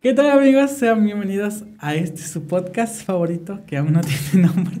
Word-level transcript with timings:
¿Qué 0.00 0.14
tal 0.14 0.30
amigos? 0.30 0.70
Sean 0.70 1.04
bienvenidos 1.04 1.64
a 1.80 1.96
este 1.96 2.22
su 2.22 2.46
podcast 2.46 3.02
favorito 3.04 3.58
que 3.66 3.78
aún 3.78 3.94
no 3.94 4.00
tiene 4.30 4.46
nombre. 4.46 4.76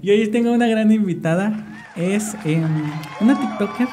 y 0.00 0.10
hoy 0.10 0.28
tengo 0.28 0.52
una 0.52 0.66
gran 0.66 0.90
invitada. 0.90 1.92
Es 1.94 2.34
em, 2.46 2.90
una 3.20 3.38
TikToker 3.38 3.86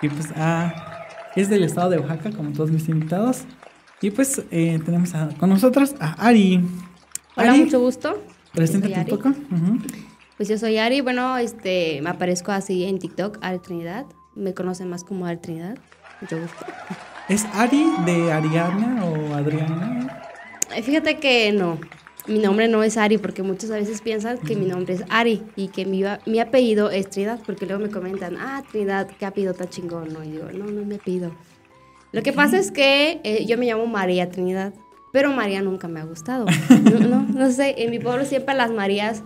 que 0.00 0.10
pues 0.10 0.26
ah, 0.34 1.06
es 1.36 1.48
del 1.48 1.62
estado 1.62 1.90
de 1.90 1.98
Oaxaca, 1.98 2.32
como 2.32 2.50
todos 2.50 2.72
mis 2.72 2.88
invitados. 2.88 3.42
Y 4.00 4.10
pues 4.10 4.42
eh, 4.50 4.80
tenemos 4.84 5.12
con 5.38 5.50
nosotros 5.50 5.94
a 6.00 6.14
Ari. 6.14 6.60
Hola, 7.36 7.54
mucho 7.54 7.78
gusto. 7.78 8.20
Preséntate 8.52 8.98
un 8.98 9.06
poco. 9.06 9.32
Pues 10.36 10.48
yo 10.48 10.58
soy 10.58 10.78
Ari. 10.78 11.00
Bueno, 11.00 11.38
este, 11.38 12.00
me 12.02 12.10
aparezco 12.10 12.50
así 12.50 12.82
en 12.86 12.98
TikTok, 12.98 13.38
Ari 13.40 13.60
Trinidad. 13.60 14.04
Me 14.34 14.52
conocen 14.52 14.90
más 14.90 15.04
como 15.04 15.26
Ari 15.26 15.38
Trinidad. 15.38 15.78
Mucho 16.20 16.40
gusto. 16.40 16.66
¿Es 17.32 17.46
Ari 17.54 17.86
de 18.04 18.30
Ariana 18.30 19.06
o 19.06 19.34
Adriana? 19.34 20.22
Eh, 20.76 20.82
fíjate 20.82 21.16
que 21.16 21.50
no. 21.50 21.78
Mi 22.26 22.38
nombre 22.38 22.68
no 22.68 22.82
es 22.82 22.98
Ari 22.98 23.16
porque 23.16 23.42
muchas 23.42 23.70
veces 23.70 24.02
piensan 24.02 24.36
que 24.36 24.54
mi 24.54 24.66
nombre 24.66 24.92
es 24.92 25.04
Ari 25.08 25.42
y 25.56 25.68
que 25.68 25.86
mi, 25.86 26.04
mi 26.26 26.40
apellido 26.40 26.90
es 26.90 27.08
Trinidad 27.08 27.40
porque 27.46 27.64
luego 27.64 27.82
me 27.82 27.90
comentan, 27.90 28.36
ah, 28.36 28.62
Trinidad, 28.70 29.08
qué 29.18 29.24
apellido 29.24 29.54
tan 29.54 29.70
chingón. 29.70 30.12
No, 30.12 30.22
y 30.22 30.32
digo, 30.32 30.44
no, 30.52 30.66
no 30.66 30.84
me 30.84 30.96
apellido. 30.96 31.32
Lo 32.12 32.22
que 32.22 32.34
pasa 32.34 32.58
es 32.58 32.70
que 32.70 33.22
eh, 33.24 33.46
yo 33.46 33.56
me 33.56 33.64
llamo 33.64 33.86
María 33.86 34.28
Trinidad, 34.28 34.74
pero 35.10 35.32
María 35.32 35.62
nunca 35.62 35.88
me 35.88 36.00
ha 36.00 36.04
gustado. 36.04 36.44
No, 37.08 37.22
no, 37.22 37.50
sé, 37.50 37.76
en 37.78 37.92
mi 37.92 37.98
pueblo 37.98 38.26
siempre 38.26 38.54
las 38.54 38.70
Marías 38.70 39.22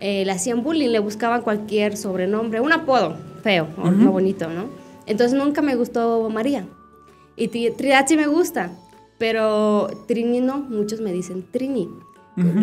eh, 0.00 0.26
le 0.26 0.32
hacían 0.32 0.62
bullying, 0.62 0.90
le 0.90 0.98
buscaban 0.98 1.40
cualquier 1.40 1.96
sobrenombre, 1.96 2.60
un 2.60 2.74
apodo 2.74 3.16
feo 3.42 3.68
o 3.78 3.90
no 3.90 4.12
bonito, 4.12 4.50
¿no? 4.50 4.68
Entonces 5.06 5.38
nunca 5.38 5.62
me 5.62 5.76
gustó 5.76 6.28
María. 6.28 6.66
Y 7.38 7.48
Trinidad 7.48 8.06
sí 8.08 8.16
me 8.16 8.26
gusta, 8.26 8.72
pero 9.16 9.88
Trini 10.06 10.40
no, 10.40 10.58
muchos 10.58 11.00
me 11.00 11.12
dicen 11.12 11.44
Trini. 11.50 11.88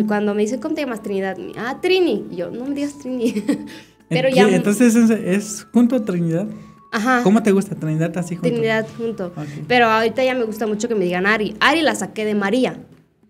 Cuando 0.08 0.34
me 0.34 0.40
dicen, 0.40 0.58
¿cómo 0.58 0.74
te 0.74 0.80
llamas 0.80 1.02
Trinidad? 1.02 1.36
Ah, 1.58 1.78
Trini. 1.82 2.28
Y 2.30 2.36
yo, 2.36 2.50
no 2.50 2.64
me 2.64 2.74
digas 2.74 2.98
Trini. 2.98 3.34
pero 4.08 4.30
ya... 4.30 4.48
Entonces 4.48 4.96
es, 4.96 5.66
junto 5.70 5.96
a 5.96 6.04
Trinidad. 6.04 6.46
Ajá. 6.92 7.22
¿Cómo 7.22 7.42
te 7.42 7.52
gusta 7.52 7.74
Trinidad 7.74 8.16
así 8.16 8.36
junto? 8.36 8.48
Trinidad 8.48 8.86
junto. 8.96 9.32
Pero 9.68 9.86
ahorita 9.86 10.24
ya 10.24 10.34
me 10.34 10.44
gusta 10.44 10.66
mucho 10.66 10.88
que 10.88 10.94
me 10.94 11.04
digan 11.04 11.26
Ari. 11.26 11.56
Ari 11.60 11.82
la 11.82 11.94
saqué 11.94 12.24
de 12.24 12.34
María. 12.34 12.78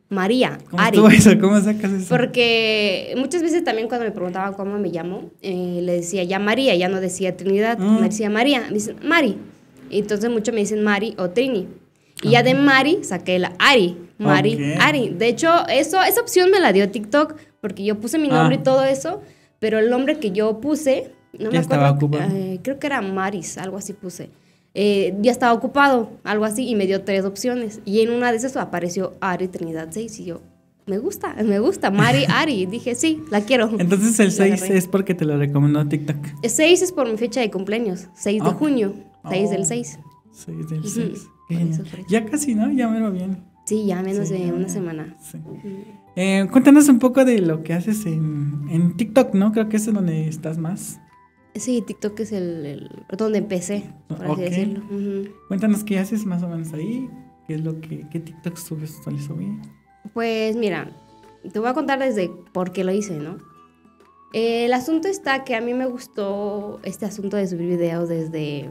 María, 0.08 0.58
¿Cómo 0.70 0.80
Ari. 0.80 1.16
Eso? 1.16 1.32
¿Cómo 1.40 1.60
sacas 1.60 1.90
eso? 1.90 2.08
Porque 2.08 3.12
muchas 3.16 3.42
veces 3.42 3.64
también 3.64 3.88
cuando 3.88 4.06
me 4.06 4.12
preguntaban 4.12 4.54
cómo 4.54 4.78
me 4.78 4.88
llamo, 4.90 5.32
eh, 5.42 5.80
le 5.82 5.94
decía 5.94 6.22
ya 6.22 6.38
María, 6.38 6.76
ya 6.76 6.88
no 6.88 7.00
decía 7.00 7.36
Trinidad, 7.36 7.76
mm. 7.78 7.94
me 7.96 8.02
decía 8.02 8.30
María. 8.30 8.62
Me 8.68 8.74
dicen, 8.74 8.96
Mari. 9.02 9.36
Entonces 9.90 10.30
muchos 10.30 10.54
me 10.54 10.60
dicen 10.60 10.82
Mari 10.82 11.14
o 11.18 11.30
Trini. 11.30 11.68
Y 12.22 12.30
ya 12.30 12.42
de 12.42 12.54
Mari 12.54 13.04
saqué 13.04 13.38
la 13.38 13.52
Ari. 13.58 13.96
Mari, 14.18 14.74
Ari. 14.80 15.10
De 15.10 15.28
hecho, 15.28 15.66
eso, 15.68 16.02
esa 16.02 16.20
opción 16.20 16.50
me 16.50 16.60
la 16.60 16.72
dio 16.72 16.90
TikTok 16.90 17.34
porque 17.60 17.84
yo 17.84 17.98
puse 18.00 18.18
mi 18.18 18.28
nombre 18.28 18.56
y 18.56 18.58
ah. 18.58 18.62
todo 18.62 18.84
eso, 18.84 19.22
pero 19.58 19.78
el 19.78 19.90
nombre 19.90 20.18
que 20.18 20.30
yo 20.30 20.60
puse, 20.60 21.10
no 21.38 21.50
me 21.50 21.58
acuerdo. 21.58 22.18
Eh, 22.32 22.60
creo 22.62 22.78
que 22.78 22.86
era 22.86 23.02
Maris, 23.02 23.58
algo 23.58 23.76
así 23.76 23.92
puse. 23.92 24.30
Eh, 24.78 25.14
ya 25.20 25.32
estaba 25.32 25.52
ocupado, 25.52 26.10
algo 26.22 26.44
así, 26.44 26.68
y 26.68 26.74
me 26.74 26.86
dio 26.86 27.02
tres 27.02 27.24
opciones. 27.24 27.80
Y 27.84 28.00
en 28.00 28.10
una 28.10 28.30
de 28.30 28.38
esas 28.38 28.56
apareció 28.56 29.14
Ari 29.20 29.48
Trinidad 29.48 29.88
6 29.90 30.20
y 30.20 30.24
yo, 30.26 30.42
me 30.86 30.98
gusta, 30.98 31.34
me 31.42 31.58
gusta, 31.58 31.90
Mari 31.90 32.24
Ari. 32.28 32.66
Dije, 32.66 32.94
sí, 32.94 33.22
la 33.30 33.40
quiero. 33.40 33.70
Entonces 33.78 34.20
el 34.20 34.32
6 34.32 34.62
es 34.70 34.86
porque 34.86 35.14
te 35.14 35.24
lo 35.24 35.36
recomendó 35.36 35.86
TikTok. 35.86 36.16
El 36.42 36.50
6 36.50 36.82
es 36.82 36.92
por 36.92 37.10
mi 37.10 37.16
fecha 37.16 37.40
de 37.40 37.50
cumpleaños, 37.50 38.08
6 38.14 38.44
de 38.44 38.50
junio. 38.50 38.94
6 39.28 39.50
del 39.50 39.66
6. 39.66 39.98
6 40.32 40.68
del 40.68 40.84
6. 40.88 41.28
Ya 42.08 42.24
casi, 42.26 42.54
¿no? 42.54 42.70
Ya 42.72 42.88
me 42.88 43.00
lo 43.00 43.12
viene. 43.12 43.42
Sí, 43.66 43.84
ya 43.84 44.00
menos 44.00 44.28
de 44.28 44.52
una 44.52 44.68
semana. 44.68 45.16
Eh, 46.14 46.46
cuéntanos 46.52 46.88
un 46.88 47.00
poco 47.00 47.24
de 47.24 47.40
lo 47.40 47.64
que 47.64 47.72
haces 47.72 48.06
en, 48.06 48.66
en, 48.70 48.96
TikTok, 48.96 49.34
¿no? 49.34 49.50
Creo 49.50 49.68
que 49.68 49.76
es 49.76 49.92
donde 49.92 50.28
estás 50.28 50.56
más. 50.56 51.00
Sí, 51.56 51.82
TikTok 51.84 52.20
es 52.20 52.32
el, 52.32 52.88
donde 53.16 53.38
empecé, 53.38 53.90
por 54.06 54.24
así 54.24 54.42
decirlo. 54.42 54.82
Cuéntanos 55.48 55.82
qué 55.82 55.98
haces 55.98 56.24
más 56.26 56.44
o 56.44 56.48
menos 56.48 56.72
ahí, 56.74 57.10
qué 57.48 57.54
es 57.54 57.64
lo 57.64 57.80
que, 57.80 58.06
qué 58.10 58.20
TikTok 58.20 58.56
subes, 58.56 59.00
sueles 59.02 59.24
subir. 59.24 59.48
Pues 60.14 60.54
mira, 60.54 60.92
te 61.52 61.58
voy 61.58 61.68
a 61.68 61.74
contar 61.74 61.98
desde 61.98 62.30
por 62.52 62.72
qué 62.72 62.84
lo 62.84 62.92
hice, 62.92 63.18
¿no? 63.18 63.38
el 64.32 64.74
asunto 64.74 65.08
está 65.08 65.44
que 65.44 65.54
a 65.54 65.62
mí 65.62 65.72
me 65.72 65.86
gustó 65.86 66.78
este 66.82 67.06
asunto 67.06 67.38
de 67.38 67.46
subir 67.46 67.68
videos 67.68 68.10
desde 68.10 68.68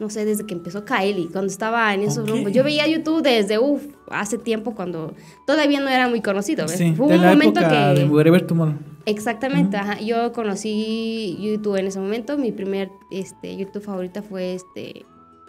no 0.00 0.08
sé, 0.08 0.24
desde 0.24 0.46
que 0.46 0.54
empezó 0.54 0.86
Kaeli, 0.86 1.26
cuando 1.26 1.52
estaba 1.52 1.92
en 1.92 2.00
esos 2.00 2.28
rumbos. 2.28 2.52
Yo 2.52 2.64
veía 2.64 2.88
YouTube 2.88 3.22
desde, 3.22 3.58
uff, 3.58 3.84
hace 4.10 4.38
tiempo 4.38 4.74
cuando 4.74 5.14
todavía 5.46 5.78
no 5.78 5.90
era 5.90 6.08
muy 6.08 6.22
conocido. 6.22 6.66
Sí, 6.68 6.94
Fue 6.94 7.06
un 7.06 7.22
momento 7.22 7.60
que... 7.60 8.00
De 8.00 8.40
Tomorrow. 8.40 8.78
Exactamente, 9.04 9.76
ajá. 9.76 10.00
Yo 10.00 10.32
conocí 10.32 11.36
YouTube 11.38 11.76
en 11.76 11.86
ese 11.86 12.00
momento. 12.00 12.38
Mi 12.38 12.50
primer 12.50 12.90
este, 13.10 13.56
YouTube 13.58 13.82
favorita 13.82 14.22
fue 14.22 14.54
este, 14.54 15.04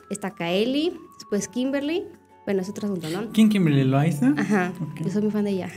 esta 0.10 0.32
Kaeli, 0.32 0.94
después 1.18 1.48
Kimberly. 1.48 2.04
Bueno, 2.46 2.62
es 2.62 2.70
otro 2.70 2.88
asunto, 2.88 3.08
¿no? 3.10 3.32
¿Quién 3.32 3.48
Kimberly 3.48 3.86
Loaiza? 3.86 4.34
Ajá, 4.36 4.74
yo 5.02 5.10
soy 5.10 5.22
muy 5.22 5.32
fan 5.32 5.46
de 5.46 5.52
ella. 5.52 5.70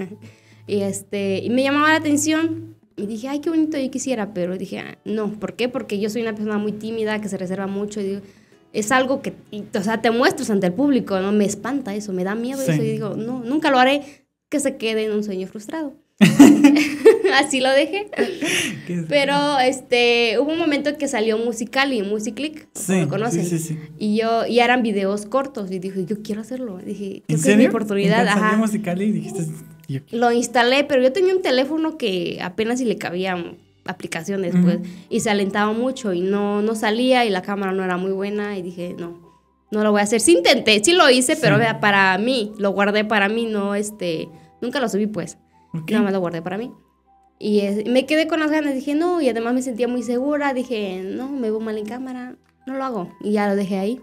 Y, 0.67 0.81
este, 0.81 1.39
y 1.45 1.51
me 1.51 1.63
llamaba 1.63 1.91
la 1.91 1.97
atención 1.97 2.75
y 2.97 3.07
dije, 3.07 3.29
ay, 3.29 3.41
qué 3.41 3.51
bonito, 3.51 3.77
yo 3.77 3.91
quisiera, 3.91 4.33
pero 4.33 4.57
dije, 4.57 4.79
ah, 4.79 4.99
no, 5.05 5.33
¿por 5.33 5.55
qué? 5.55 5.69
Porque 5.69 6.01
yo 6.01 6.09
soy 6.11 6.23
una 6.23 6.35
persona 6.35 6.59
muy 6.59 6.73
tímida, 6.73 7.21
que 7.21 7.29
se 7.29 7.37
reserva 7.37 7.67
mucho, 7.67 8.01
y 8.01 8.05
digo, 8.05 8.21
es 8.75 8.93
algo 8.93 9.23
que, 9.23 9.33
o 9.75 9.83
sea, 9.83 10.03
te 10.03 10.11
muestras 10.11 10.51
ante 10.51 10.67
el 10.67 10.75
público, 10.75 11.19
¿no? 11.21 11.33
Me 11.33 11.45
espanta 11.45 11.95
eso, 11.95 12.13
me 12.13 12.25
da 12.25 12.35
miedo 12.35 12.61
eso 12.61 12.73
y 12.73 12.91
digo, 12.91 13.15
no, 13.17 13.43
nunca 13.45 13.71
lo 13.71 13.79
haré, 13.79 14.27
que 14.51 14.61
se 14.61 14.77
quede 14.77 15.05
en 15.05 15.13
un 15.13 15.25
sueño 15.25 15.47
frustrado. 15.47 15.95
Así 17.35 17.61
lo 17.61 17.71
dejé. 17.71 18.09
Pero 19.09 19.59
este, 19.61 20.39
hubo 20.39 20.53
un 20.53 20.59
momento 20.59 20.91
en 20.91 20.97
que 20.97 21.09
salió 21.09 21.39
Musical 21.39 21.93
y 21.93 22.03
Musiclick, 22.03 22.69
sí, 22.75 23.01
lo 23.01 23.09
conocen. 23.09 23.45
Sí, 23.45 23.59
sí, 23.59 23.79
y 23.99 24.17
yo, 24.17 24.47
y 24.47 24.59
eran 24.59 24.83
videos 24.83 25.27
cortos, 25.27 25.71
y 25.71 25.79
dije, 25.79 26.05
yo 26.05 26.23
quiero 26.23 26.41
hacerlo. 26.41 26.79
Dije, 26.79 27.23
¿En 27.29 27.39
serio? 27.39 27.53
es 27.53 27.59
mi 27.59 27.67
oportunidad. 27.67 28.27
Ajá. 28.27 28.61
Dijiste, 28.97 29.47
Lo 30.11 30.33
instalé, 30.33 30.85
pero 30.85 31.03
yo 31.03 31.13
tenía 31.13 31.35
un 31.35 31.43
teléfono 31.43 31.97
que 31.97 32.39
apenas 32.43 32.81
si 32.81 32.85
le 32.85 32.97
cabía 32.97 33.37
aplicaciones, 33.87 34.55
pues, 34.63 34.79
y 35.09 35.21
se 35.21 35.31
alentaba 35.31 35.73
mucho 35.73 36.13
y 36.13 36.21
no, 36.21 36.63
no 36.63 36.75
salía 36.75 37.25
y 37.25 37.31
la 37.31 37.43
cámara 37.43 37.73
no 37.73 37.85
era 37.85 37.97
muy 37.97 38.13
buena 38.13 38.57
y 38.57 38.63
dije, 38.63 38.95
no, 38.99 39.35
no 39.71 39.83
lo 39.83 39.91
voy 39.91 40.01
a 40.01 40.05
hacer. 40.05 40.21
Sí 40.21 40.33
intenté, 40.37 40.83
sí 40.83 40.93
lo 40.93 41.09
hice, 41.11 41.37
pero 41.37 41.59
vea, 41.59 41.81
para 41.81 42.17
mí, 42.19 42.53
lo 42.59 42.71
guardé 42.71 43.05
para 43.05 43.29
mí, 43.29 43.47
no, 43.47 43.75
este, 43.75 44.29
nunca 44.61 44.81
lo 44.81 44.89
subí, 44.89 45.07
pues, 45.07 45.39
nada 45.89 46.03
más 46.03 46.13
lo 46.13 46.21
guardé 46.21 46.43
para 46.43 46.59
mí. 46.59 46.73
Y 47.39 47.63
me 47.87 48.07
quedé 48.07 48.27
con 48.27 48.41
las 48.41 48.51
ganas, 48.51 48.75
dije, 48.75 48.95
no, 48.95 49.21
y 49.21 49.29
además 49.29 49.55
me 49.55 49.63
sentía 49.63 49.89
muy 49.89 50.03
segura, 50.03 50.55
dije, 50.55 51.03
no, 51.05 51.29
me 51.29 51.51
veo 51.51 51.61
mal 51.61 51.77
en 51.77 51.85
cámara, 51.85 52.37
no 52.67 52.75
lo 52.75 52.85
hago, 52.85 53.11
y 53.21 53.33
ya 53.33 53.49
lo 53.49 53.57
dejé 53.57 53.79
ahí. 53.79 54.01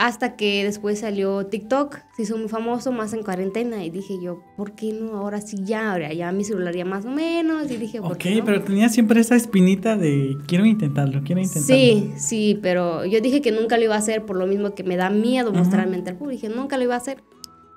Hasta 0.00 0.36
que 0.36 0.62
después 0.62 1.00
salió 1.00 1.46
TikTok, 1.46 1.96
se 2.14 2.22
hizo 2.22 2.36
muy 2.38 2.48
famoso, 2.48 2.92
más 2.92 3.12
en 3.14 3.24
cuarentena, 3.24 3.84
y 3.84 3.90
dije 3.90 4.14
yo, 4.22 4.40
¿por 4.56 4.76
qué 4.76 4.92
no? 4.92 5.16
Ahora 5.16 5.40
sí 5.40 5.56
ya, 5.64 5.90
ahora 5.90 6.12
ya 6.12 6.30
mi 6.30 6.44
celular 6.44 6.72
ya 6.72 6.84
más 6.84 7.04
o 7.04 7.10
menos, 7.10 7.68
y 7.68 7.78
dije, 7.78 8.00
¿por 8.00 8.12
Ok, 8.12 8.24
pero 8.44 8.62
tenía 8.62 8.88
siempre 8.90 9.20
esa 9.20 9.34
espinita 9.34 9.96
de, 9.96 10.38
quiero 10.46 10.66
intentarlo, 10.66 11.22
quiero 11.24 11.40
intentarlo. 11.40 11.66
Sí, 11.66 12.12
sí, 12.16 12.60
pero 12.62 13.06
yo 13.06 13.20
dije 13.20 13.42
que 13.42 13.50
nunca 13.50 13.76
lo 13.76 13.82
iba 13.82 13.96
a 13.96 13.98
hacer 13.98 14.24
por 14.24 14.36
lo 14.36 14.46
mismo 14.46 14.72
que 14.72 14.84
me 14.84 14.96
da 14.96 15.10
miedo 15.10 15.52
mostrarme 15.52 15.96
ante 15.96 16.10
el 16.10 16.16
público, 16.16 16.42
dije, 16.42 16.54
nunca 16.54 16.76
lo 16.76 16.84
iba 16.84 16.94
a 16.94 16.98
hacer. 16.98 17.24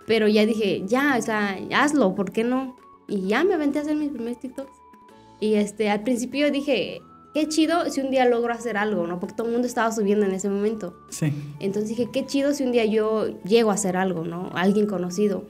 Pero 0.05 0.27
ya 0.27 0.45
dije, 0.45 0.83
ya, 0.85 1.15
o 1.17 1.21
sea, 1.23 1.57
hazlo, 1.75 2.13
¿por 2.13 2.31
qué 2.31 2.43
no? 2.43 2.75
Y 3.07 3.27
ya 3.29 3.43
me 3.43 3.55
aventé 3.55 3.79
a 3.79 3.81
hacer 3.81 3.95
mis 3.95 4.11
primeros 4.11 4.39
TikToks. 4.39 4.71
Y 5.39 5.55
este, 5.55 5.89
al 5.89 6.03
principio 6.03 6.51
dije, 6.51 7.01
qué 7.33 7.47
chido 7.47 7.89
si 7.89 8.01
un 8.01 8.11
día 8.11 8.25
logro 8.25 8.53
hacer 8.53 8.77
algo, 8.77 9.07
¿no? 9.07 9.19
Porque 9.19 9.35
todo 9.35 9.47
el 9.47 9.53
mundo 9.53 9.67
estaba 9.67 9.91
subiendo 9.91 10.25
en 10.25 10.33
ese 10.33 10.49
momento. 10.49 10.97
Sí. 11.09 11.33
Entonces 11.59 11.89
dije, 11.89 12.09
qué 12.11 12.25
chido 12.25 12.53
si 12.53 12.63
un 12.63 12.71
día 12.71 12.85
yo 12.85 13.39
llego 13.43 13.71
a 13.71 13.75
hacer 13.75 13.97
algo, 13.97 14.23
¿no? 14.23 14.51
Alguien 14.53 14.85
conocido. 14.85 15.45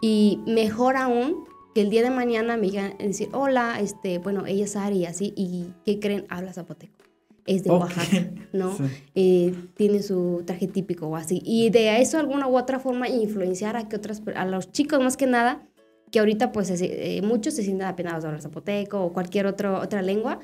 Y 0.00 0.40
mejor 0.46 0.96
aún 0.96 1.44
que 1.74 1.80
el 1.80 1.90
día 1.90 2.02
de 2.02 2.10
mañana 2.10 2.56
me 2.56 2.66
digan 2.66 2.94
decir, 2.98 3.28
hola, 3.32 3.80
este, 3.80 4.18
bueno, 4.18 4.46
ella 4.46 4.64
es 4.64 4.76
Ari, 4.76 5.06
así, 5.06 5.32
y 5.36 5.68
¿qué 5.84 6.00
creen? 6.00 6.26
Habla 6.28 6.52
zapoteco. 6.52 6.92
Es 7.46 7.64
de 7.64 7.70
Oaxaca, 7.70 8.30
¿no? 8.52 8.76
Eh, 9.14 9.54
tiene 9.74 10.02
su 10.02 10.42
traje 10.46 10.68
típico 10.68 11.08
o 11.08 11.16
así. 11.16 11.42
Y 11.44 11.70
de 11.70 12.00
eso, 12.00 12.18
alguna 12.18 12.46
u 12.46 12.56
otra 12.56 12.78
forma, 12.78 13.08
influenciar 13.08 13.76
a 13.76 13.88
que 13.88 13.96
otras, 13.96 14.22
a 14.34 14.44
los 14.44 14.70
chicos 14.70 15.00
más 15.00 15.16
que 15.16 15.26
nada, 15.26 15.66
que 16.10 16.20
ahorita 16.20 16.52
pues 16.52 16.70
eh, 16.70 17.20
muchos 17.24 17.54
se 17.54 17.62
sienten 17.62 17.88
apenados 17.88 18.22
de 18.22 18.28
hablar 18.28 18.42
zapoteco 18.42 19.02
o 19.02 19.12
cualquier 19.12 19.46
otro, 19.46 19.80
otra 19.80 20.02
lengua, 20.02 20.40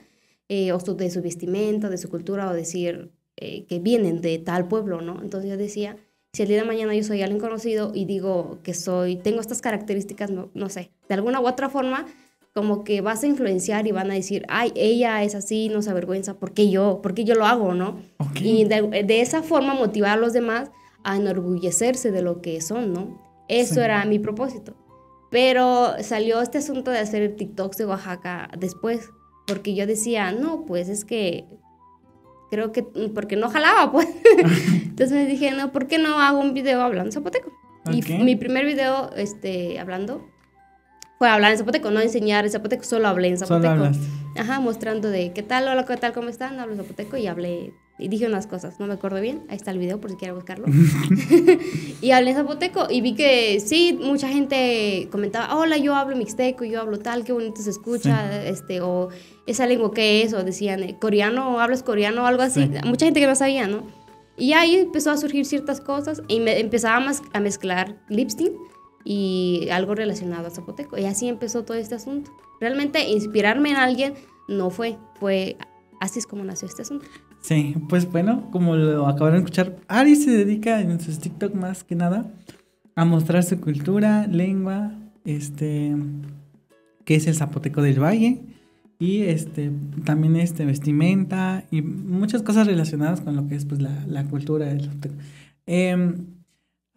eh, 0.49 0.73
o 0.73 0.79
de 0.79 1.11
su 1.11 1.23
vestimenta, 1.23 1.89
de 1.89 1.99
su 1.99 2.09
cultura, 2.09 2.51
o 2.51 2.55
decir 2.55 3.11
eh, 3.37 3.65
que 3.67 3.79
vienen 3.79 4.21
de 4.21 4.39
tal 4.39 4.67
pueblo, 4.69 5.01
¿no? 5.01 5.21
Entonces 5.23 5.51
yo 5.51 5.57
decía, 5.57 5.97
si 6.33 6.43
el 6.43 6.49
día 6.49 6.59
de 6.59 6.65
mañana 6.65 6.95
yo 6.95 7.05
soy 7.05 7.23
alguien 7.23 7.41
conocido 7.41 7.93
y 7.95 8.05
digo 8.05 8.59
que 8.63 8.75
soy, 8.75 9.17
tengo 9.17 9.41
estas 9.41 9.61
características, 9.61 10.31
no, 10.31 10.51
no 10.55 10.69
sé, 10.69 10.91
de 11.09 11.15
alguna 11.15 11.41
u 11.41 11.47
otra 11.47 11.69
forma, 11.69 12.07
como 12.55 12.83
que 12.83 13.01
vas 13.01 13.23
a 13.23 13.27
influenciar 13.27 13.87
y 13.87 13.93
van 13.93 14.11
a 14.11 14.15
decir, 14.15 14.45
ay, 14.49 14.73
ella 14.75 15.23
es 15.23 15.35
así, 15.35 15.69
no 15.69 15.83
se 15.83 15.91
avergüenza, 15.91 16.35
¿por 16.39 16.53
qué 16.53 16.71
yo? 16.71 17.01
¿Por 17.03 17.15
qué 17.15 17.25
yo 17.25 17.35
lo 17.35 17.47
hago, 17.47 17.75
no? 17.75 18.01
Y 18.43 18.65
de, 18.65 19.05
de, 19.05 19.21
esa 19.21 19.43
forma 19.43 19.75
motivar 19.75 20.19
a 20.19 20.21
los 20.21 20.33
demás 20.33 20.71
a 21.05 21.17
enorgullecerse 21.17 22.11
de 22.11 22.23
lo 22.23 22.41
que 22.41 22.61
son, 22.61 22.93
¿no? 22.93 23.23
Eso 23.49 23.75
Sí. 23.75 23.81
era 23.81 24.05
mi 24.07 24.19
propósito. 24.19 24.75
Pero 25.31 25.93
salió 26.03 26.41
este 26.41 26.59
asunto 26.59 26.91
de 26.91 26.99
hacer 26.99 27.37
TikToks 27.37 27.77
de 27.77 27.87
Oaxaca 27.87 28.51
después, 28.59 29.11
porque 29.49 29.75
yo 29.75 29.87
decía, 29.87 30.31
no, 30.31 30.67
pues 30.67 30.91
es 30.91 31.05
que 31.07 31.47
creo 32.51 32.71
que, 32.71 32.83
porque 32.83 33.35
no 33.35 33.49
jalaba, 33.49 33.91
pues. 33.91 34.07
Entonces 34.85 35.11
me 35.11 35.27
dije, 35.27 35.51
no, 35.53 35.73
¿por 35.73 35.87
qué 35.89 35.99
no 35.99 36.21
hago 36.21 36.39
un 36.39 36.55
video 36.55 36.83
hablando 36.83 37.11
zapoteco? 37.11 37.51
Y 37.91 38.03
mi 38.23 38.37
primer 38.37 38.67
video 38.67 39.11
este, 39.17 39.81
hablando 39.81 40.29
fue 41.19 41.29
hablar 41.29 41.53
en 41.53 41.59
zapoteco, 41.59 41.91
no 41.91 42.01
enseñar 42.01 42.45
en 42.45 42.53
zapoteco, 42.53 42.85
solo 42.85 43.09
hablé 43.09 43.29
en 43.29 43.39
zapoteco. 43.39 43.91
Ajá, 44.37 44.61
mostrando 44.61 45.11
de 45.11 45.33
qué 45.33 45.43
tal, 45.43 45.67
hola, 45.67 45.85
qué 45.85 45.97
tal, 45.97 46.13
cómo 46.13 46.29
están, 46.29 46.61
hablo 46.61 46.77
zapoteco 46.77 47.17
y 47.17 47.27
hablé 47.27 47.73
y 47.99 48.07
dije 48.07 48.27
unas 48.27 48.47
cosas, 48.47 48.79
no 48.79 48.87
me 48.87 48.95
acuerdo 48.95 49.21
bien, 49.21 49.43
ahí 49.49 49.57
está 49.57 49.73
el 49.73 49.79
video 49.79 50.01
por 50.01 50.11
si 50.11 50.17
quieren 50.17 50.37
buscarlo. 50.37 50.67
y 52.01 52.13
hablé 52.13 52.35
zapoteco 52.35 52.87
y 52.89 53.01
vi 53.01 53.17
que 53.17 53.59
sí, 53.59 53.99
mucha 54.01 54.29
gente 54.29 55.09
comentaba, 55.11 55.57
hola, 55.57 55.77
yo 55.77 55.97
hablo 55.97 56.17
mixteco, 56.17 56.65
yo 56.65 56.81
hablo 56.81 57.01
tal, 57.01 57.25
qué 57.25 57.33
bonito 57.33 57.61
se 57.61 57.71
escucha, 57.71 58.45
este, 58.47 58.81
o 58.81 59.09
esa 59.49 59.67
lengua 59.67 59.93
qué 59.93 60.23
es, 60.23 60.33
o 60.33 60.45
decían, 60.45 60.85
eh, 60.85 60.97
coreano, 61.01 61.59
hablas 61.61 61.83
coreano, 61.83 62.23
o 62.23 62.27
algo 62.27 62.43
así. 62.43 62.63
Sí. 62.63 62.71
Mucha 62.85 63.07
gente 63.07 63.19
que 63.19 63.27
no 63.27 63.35
sabía, 63.35 63.67
¿no? 63.67 63.83
Y 64.37 64.53
ahí 64.53 64.77
empezó 64.77 65.11
a 65.11 65.17
surgir 65.17 65.45
ciertas 65.45 65.81
cosas 65.81 66.23
y 66.29 66.39
me 66.39 66.61
empezaba 66.61 67.05
a 67.33 67.41
mezclar 67.41 67.97
lipstick 68.09 68.53
y 69.11 69.71
algo 69.71 69.95
relacionado 69.95 70.49
a 70.49 70.51
zapoteco. 70.51 70.99
Y 70.99 71.07
así 71.07 71.29
empezó 71.29 71.65
todo 71.65 71.79
este 71.79 71.95
asunto. 71.95 72.31
Realmente 72.61 73.09
inspirarme 73.09 73.71
en 73.71 73.77
alguien 73.77 74.13
no 74.49 74.69
fue, 74.69 74.99
fue 75.19 75.57
así 75.99 76.19
es 76.19 76.27
como 76.27 76.45
nació 76.45 76.69
este 76.69 76.83
asunto. 76.83 77.07
Sí, 77.41 77.75
pues 77.89 78.13
bueno, 78.13 78.51
como 78.51 78.77
lo 78.77 79.07
acabaron 79.07 79.39
de 79.39 79.45
escuchar, 79.47 79.77
Ari 79.89 80.15
se 80.15 80.33
dedica 80.33 80.83
en 80.83 81.01
sus 81.01 81.21
TikTok 81.21 81.55
más 81.55 81.85
que 81.85 81.95
nada 81.95 82.31
a 82.97 83.07
mostrar 83.07 83.43
su 83.45 83.59
cultura, 83.59 84.27
lengua, 84.27 84.93
este, 85.25 85.97
que 87.07 87.15
es 87.15 87.27
el 87.29 87.35
zapoteco 87.35 87.81
del 87.81 88.03
valle, 88.03 88.43
y 88.99 89.23
este, 89.23 89.71
también 90.05 90.37
este, 90.37 90.67
vestimenta 90.67 91.65
y 91.71 91.81
muchas 91.81 92.43
cosas 92.43 92.67
relacionadas 92.67 93.23
con 93.23 93.37
lo 93.37 93.49
que 93.49 93.55
es 93.55 93.65
pues 93.65 93.81
la, 93.81 94.05
la 94.07 94.25
cultura 94.25 94.67
del 94.67 94.83
zapoteco. 94.83 95.15
Em, 95.65 96.38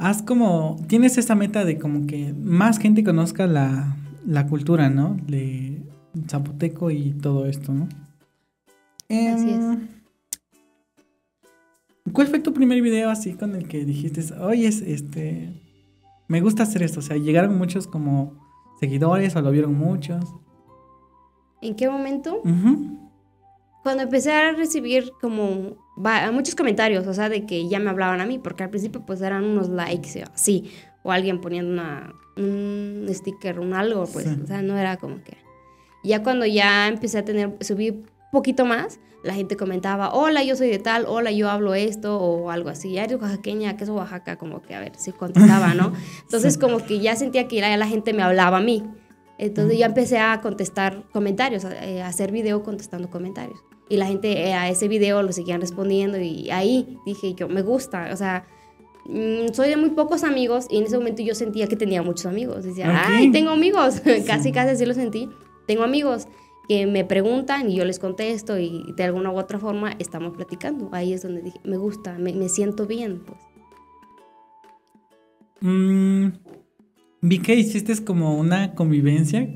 haz 0.02 0.22
como, 0.24 0.78
tienes 0.88 1.18
esa 1.18 1.36
meta 1.36 1.64
de 1.64 1.78
como 1.78 2.08
que 2.08 2.34
más 2.34 2.80
gente 2.80 3.04
conozca 3.04 3.46
la, 3.48 3.96
la 4.26 4.48
cultura, 4.48 4.90
¿no? 4.90 5.16
De 5.28 5.82
zapoteco 6.28 6.90
y 6.92 7.12
todo 7.14 7.46
esto, 7.46 7.72
¿no? 7.74 7.88
Así 9.10 9.50
es. 9.52 9.60
Em, 9.64 9.88
¿Cuál 12.14 12.28
fue 12.28 12.40
tu 12.40 12.54
primer 12.54 12.82
video 12.82 13.10
así 13.10 13.34
con 13.34 13.56
el 13.56 13.68
que 13.68 13.86
dijiste, 13.86 14.22
oye, 14.42 14.68
es- 14.68 14.82
este, 14.82 15.54
me 16.28 16.42
gusta 16.42 16.64
hacer 16.64 16.82
esto? 16.84 17.00
O 17.00 17.04
sea, 17.04 17.18
llegaron 17.18 17.58
muchos 17.58 17.86
como 17.88 18.34
seguidores 18.80 19.36
o 19.36 19.42
lo 19.42 19.52
vieron 19.52 19.76
muchos. 19.76 20.26
¿En 21.62 21.76
qué 21.76 21.88
momento? 21.90 22.42
Cuando 23.84 24.04
empecé 24.04 24.32
a 24.34 24.52
recibir 24.54 25.12
como 25.22 25.76
va- 25.98 26.32
muchos 26.32 26.56
comentarios, 26.56 27.08
o 27.08 27.14
sea, 27.14 27.30
de 27.30 27.46
que 27.46 27.68
ya 27.68 27.80
me 27.80 27.90
hablaban 27.90 28.22
a 28.22 28.26
mí, 28.26 28.40
porque 28.40 28.64
al 28.64 28.70
principio 28.70 29.06
pues 29.06 29.22
eran 29.22 29.44
unos 29.44 29.70
likes 29.70 30.24
así, 30.34 30.72
o 31.04 31.12
alguien 31.12 31.42
poniendo 31.42 31.72
una, 31.72 32.14
un 32.38 33.06
sticker, 33.10 33.60
un 33.60 33.74
algo, 33.74 34.06
pues, 34.12 34.26
Sí. 34.26 34.40
o 34.44 34.48
sea, 34.48 34.62
no 34.62 34.78
era 34.78 34.98
como 34.98 35.24
que... 35.24 35.38
Ya 36.04 36.24
cuando 36.24 36.46
ya 36.46 36.88
empecé 36.88 37.20
a 37.20 37.26
tener, 37.26 37.58
subí 37.62 37.90
un 37.92 38.06
poquito 38.32 38.66
más, 38.66 39.00
la 39.24 39.36
gente 39.36 39.56
comentaba, 39.56 40.12
hola, 40.14 40.44
yo 40.44 40.56
soy 40.56 40.70
de 40.70 40.80
tal, 40.80 41.06
hola, 41.08 41.30
yo 41.32 41.48
hablo 41.50 41.76
esto, 41.76 42.18
o 42.20 42.50
algo 42.50 42.70
así, 42.70 42.94
ya 42.94 43.04
eres 43.04 43.22
oaxaqueña, 43.22 43.78
que 43.78 43.84
es 43.84 43.90
Oaxaca? 43.92 44.38
Como 44.38 44.64
que, 44.64 44.74
a 44.74 44.80
ver, 44.80 44.94
si 44.98 45.12
contestaba, 45.12 45.76
¿no? 45.76 45.94
Entonces 46.24 46.56
Sí. 46.56 46.60
como 46.60 46.84
que 46.84 47.00
ya 47.00 47.16
sentía 47.16 47.48
que 47.48 47.58
ya 47.58 47.78
la 47.78 47.88
gente 47.88 48.14
me 48.14 48.24
hablaba 48.24 48.58
a 48.58 48.62
mí. 48.62 48.84
Entonces 49.38 49.78
ya 49.78 49.86
empecé 49.88 50.18
a 50.18 50.40
contestar 50.42 51.04
comentarios, 51.12 51.66
a, 51.66 51.86
eh, 51.86 52.02
a 52.02 52.08
hacer 52.08 52.32
video 52.32 52.64
contestando 52.64 53.10
comentarios. 53.12 53.60
Y 53.92 53.98
la 53.98 54.06
gente 54.06 54.48
eh, 54.48 54.54
a 54.54 54.70
ese 54.70 54.88
video 54.88 55.22
lo 55.22 55.34
seguían 55.34 55.60
respondiendo 55.60 56.18
y 56.18 56.50
ahí 56.50 56.98
dije 57.06 57.34
yo, 57.34 57.50
me 57.50 57.62
gusta, 57.62 58.10
o 58.14 58.16
sea, 58.16 58.46
mm, 59.06 59.52
soy 59.54 59.68
de 59.68 59.76
muy 59.76 59.90
pocos 59.90 60.24
amigos 60.24 60.66
y 60.70 60.78
en 60.78 60.86
ese 60.86 60.98
momento 60.98 61.22
yo 61.22 61.36
sentía 61.36 61.68
que 61.68 61.76
tenía 61.76 62.02
muchos 62.02 62.26
amigos. 62.28 62.64
Decía, 62.64 62.88
Ok. 62.90 62.96
ay, 63.10 63.32
tengo 63.32 63.50
amigos, 63.52 63.96
Sí. 64.04 64.24
casi 64.26 64.54
casi 64.54 64.70
así 64.72 64.86
lo 64.86 64.94
sentí. 64.94 65.28
Tengo 65.68 65.84
amigos 65.84 66.28
que 66.70 66.86
me 66.88 67.04
preguntan 67.04 67.70
y 67.70 67.76
yo 67.76 67.84
les 67.84 68.00
contesto 68.00 68.58
y 68.58 68.94
de 68.96 69.04
alguna 69.04 69.30
u 69.30 69.38
otra 69.38 69.60
forma 69.60 69.92
estamos 70.00 70.34
platicando. 70.38 70.88
Ahí 70.94 71.12
es 71.12 71.24
donde 71.24 71.42
dije, 71.42 71.60
me 71.66 71.76
gusta, 71.76 72.18
me, 72.18 72.32
me 72.34 72.48
siento 72.48 72.88
bien, 72.88 73.22
pues. 73.26 73.40
Mm, 75.60 76.28
vi 77.22 77.40
que 77.40 77.56
hiciste 77.56 77.94
como 78.06 78.38
una 78.38 78.74
convivencia 78.74 79.48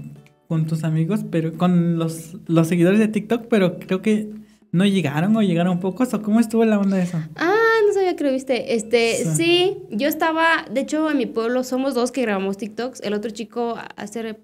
con 0.48 0.68
tus 0.68 0.84
amigos, 0.84 1.22
pero 1.30 1.54
con 1.54 1.98
los, 1.98 2.36
los 2.48 2.68
seguidores 2.68 3.00
de 3.00 3.08
TikTok, 3.08 3.48
pero 3.50 3.80
creo 3.80 4.02
que 4.02 4.30
no 4.72 4.86
llegaron 4.86 5.36
o 5.38 5.42
llegaron 5.42 5.80
pocos. 5.80 6.14
¿O 6.14 6.22
cómo 6.22 6.40
estuvo 6.40 6.66
la 6.66 6.78
onda 6.80 6.98
de 6.98 7.04
eso? 7.04 7.18
Ah, 7.36 7.56
no 7.88 7.94
sabía 7.94 8.16
que 8.16 8.24
lo 8.26 8.32
viste. 8.32 8.76
Este, 8.76 9.24
Sí. 9.24 9.30
sí. 9.36 9.78
yo 9.92 10.08
estaba, 10.08 10.66
de 10.72 10.82
hecho, 10.82 11.10
en 11.10 11.18
mi 11.18 11.26
pueblo 11.26 11.64
somos 11.64 11.94
dos 11.94 12.12
que 12.12 12.22
grabamos 12.22 12.58
TikToks. 12.58 13.02
El 13.02 13.14
otro 13.14 13.32
chico 13.32 13.78
hace, 13.96 14.38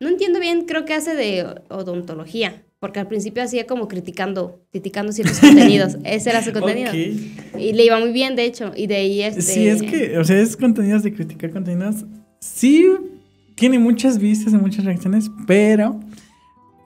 no 0.00 0.08
entiendo 0.08 0.40
bien, 0.40 0.62
creo 0.66 0.84
que 0.84 0.94
hace 0.94 1.14
de 1.14 1.46
odontología, 1.70 2.64
porque 2.80 2.98
al 3.00 3.06
principio 3.08 3.42
hacía 3.42 3.66
como 3.66 3.86
criticando, 3.88 4.60
criticando 4.72 5.12
ciertos 5.12 5.38
contenidos. 5.40 5.96
Ese 6.04 6.30
era 6.30 6.42
su 6.42 6.52
contenido. 6.52 6.92
Y 6.92 7.72
le 7.72 7.84
iba 7.84 7.98
muy 8.00 8.10
bien, 8.12 8.34
de 8.36 8.44
hecho, 8.44 8.72
y 8.76 8.86
de 8.88 8.96
ahí 8.96 9.22
este... 9.22 9.42
Sí, 9.42 9.68
es 9.68 9.82
que, 9.82 10.18
o 10.18 10.24
sea, 10.24 10.40
es 10.40 10.56
contenidos 10.56 11.02
de 11.04 11.14
criticar 11.14 11.50
contenidos. 11.52 12.04
Sí, 12.40 12.86
tiene 13.56 13.78
muchas 13.80 14.18
vistas 14.18 14.52
y 14.52 14.56
muchas 14.56 14.84
reacciones, 14.84 15.30
pero 15.46 15.98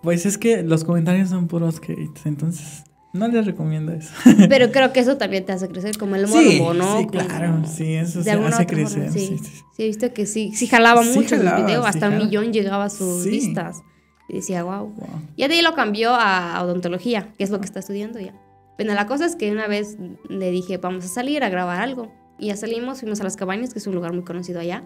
pues 0.03 0.25
es 0.25 0.39
que 0.39 0.63
los 0.63 0.85
comentarios 0.85 1.29
son 1.29 1.47
puros 1.47 1.77
hates, 1.77 2.25
entonces 2.25 2.85
no 3.13 3.29
les 3.29 3.45
recomiendo 3.45 3.93
eso. 3.93 4.11
Pero 4.49 4.71
creo 4.71 4.93
que 4.93 5.01
eso 5.01 5.17
también 5.17 5.45
te 5.45 5.51
hace 5.53 5.67
crecer, 5.69 5.99
como 5.99 6.15
el 6.15 6.29
Sí, 6.29 6.59
morbo, 6.61 6.75
¿no? 6.75 6.99
sí, 7.01 7.07
Como- 7.07 7.27
claro, 7.27 7.63
sí, 7.67 7.95
eso 7.95 8.23
sí 8.23 8.31
alguna 8.31 8.51
hace 8.51 8.63
otra 8.63 8.77
forma, 8.87 8.89
crecer. 9.09 9.13
sí. 9.13 9.27
sí, 9.37 9.39
sí. 9.45 9.63
Sí, 9.77 9.83
he 9.83 9.87
visto 9.89 10.15
que 10.15 10.27
sí, 10.27 10.53
sí 10.55 10.69
jalaba 10.69 11.03
Sí 11.03 11.19
mucho 11.19 11.37
jalaba, 11.37 11.59
el 11.59 11.65
video, 11.67 11.83
sí 11.83 11.89
hasta 11.89 12.09
un 12.09 12.19
millón 12.19 12.53
llegaba 12.53 12.85
a 12.85 12.89
sus 12.91 13.25
Sí. 13.25 13.31
vistas. 13.31 13.83
Y 14.29 14.35
decía, 14.37 14.63
wow. 14.63 14.87
Wow. 14.95 15.09
Ya 15.37 15.49
de 15.49 15.55
ahí 15.55 15.63
lo 15.63 15.75
cambió 15.75 16.15
a 16.15 16.63
odontología, 16.63 17.35
que 17.37 17.43
es 17.43 17.51
lo 17.51 17.59
que 17.59 17.67
está 17.67 17.81
estudiando 17.81 18.21
ya. 18.21 18.33
Bueno, 18.79 18.95
la 18.95 19.07
cosa 19.09 19.27
es 19.27 19.35
que 19.35 19.51
una 19.51 19.67
vez 19.67 19.99
le 20.29 20.51
dije, 20.53 20.79
vamos 20.79 21.05
a 21.05 21.09
salir 21.09 21.43
a 21.43 21.49
grabar 21.49 21.81
algo. 21.81 22.13
Y 22.39 22.47
ya 22.47 22.57
salimos, 22.57 23.01
fuimos 23.01 23.21
a 23.21 23.25
las 23.25 23.37
cabañas, 23.37 23.73
que 23.73 23.81
es 23.81 23.87
un 23.89 23.95
lugar 23.97 24.13
muy 24.15 24.23
conocido 24.23 24.61
allá. 24.61 24.85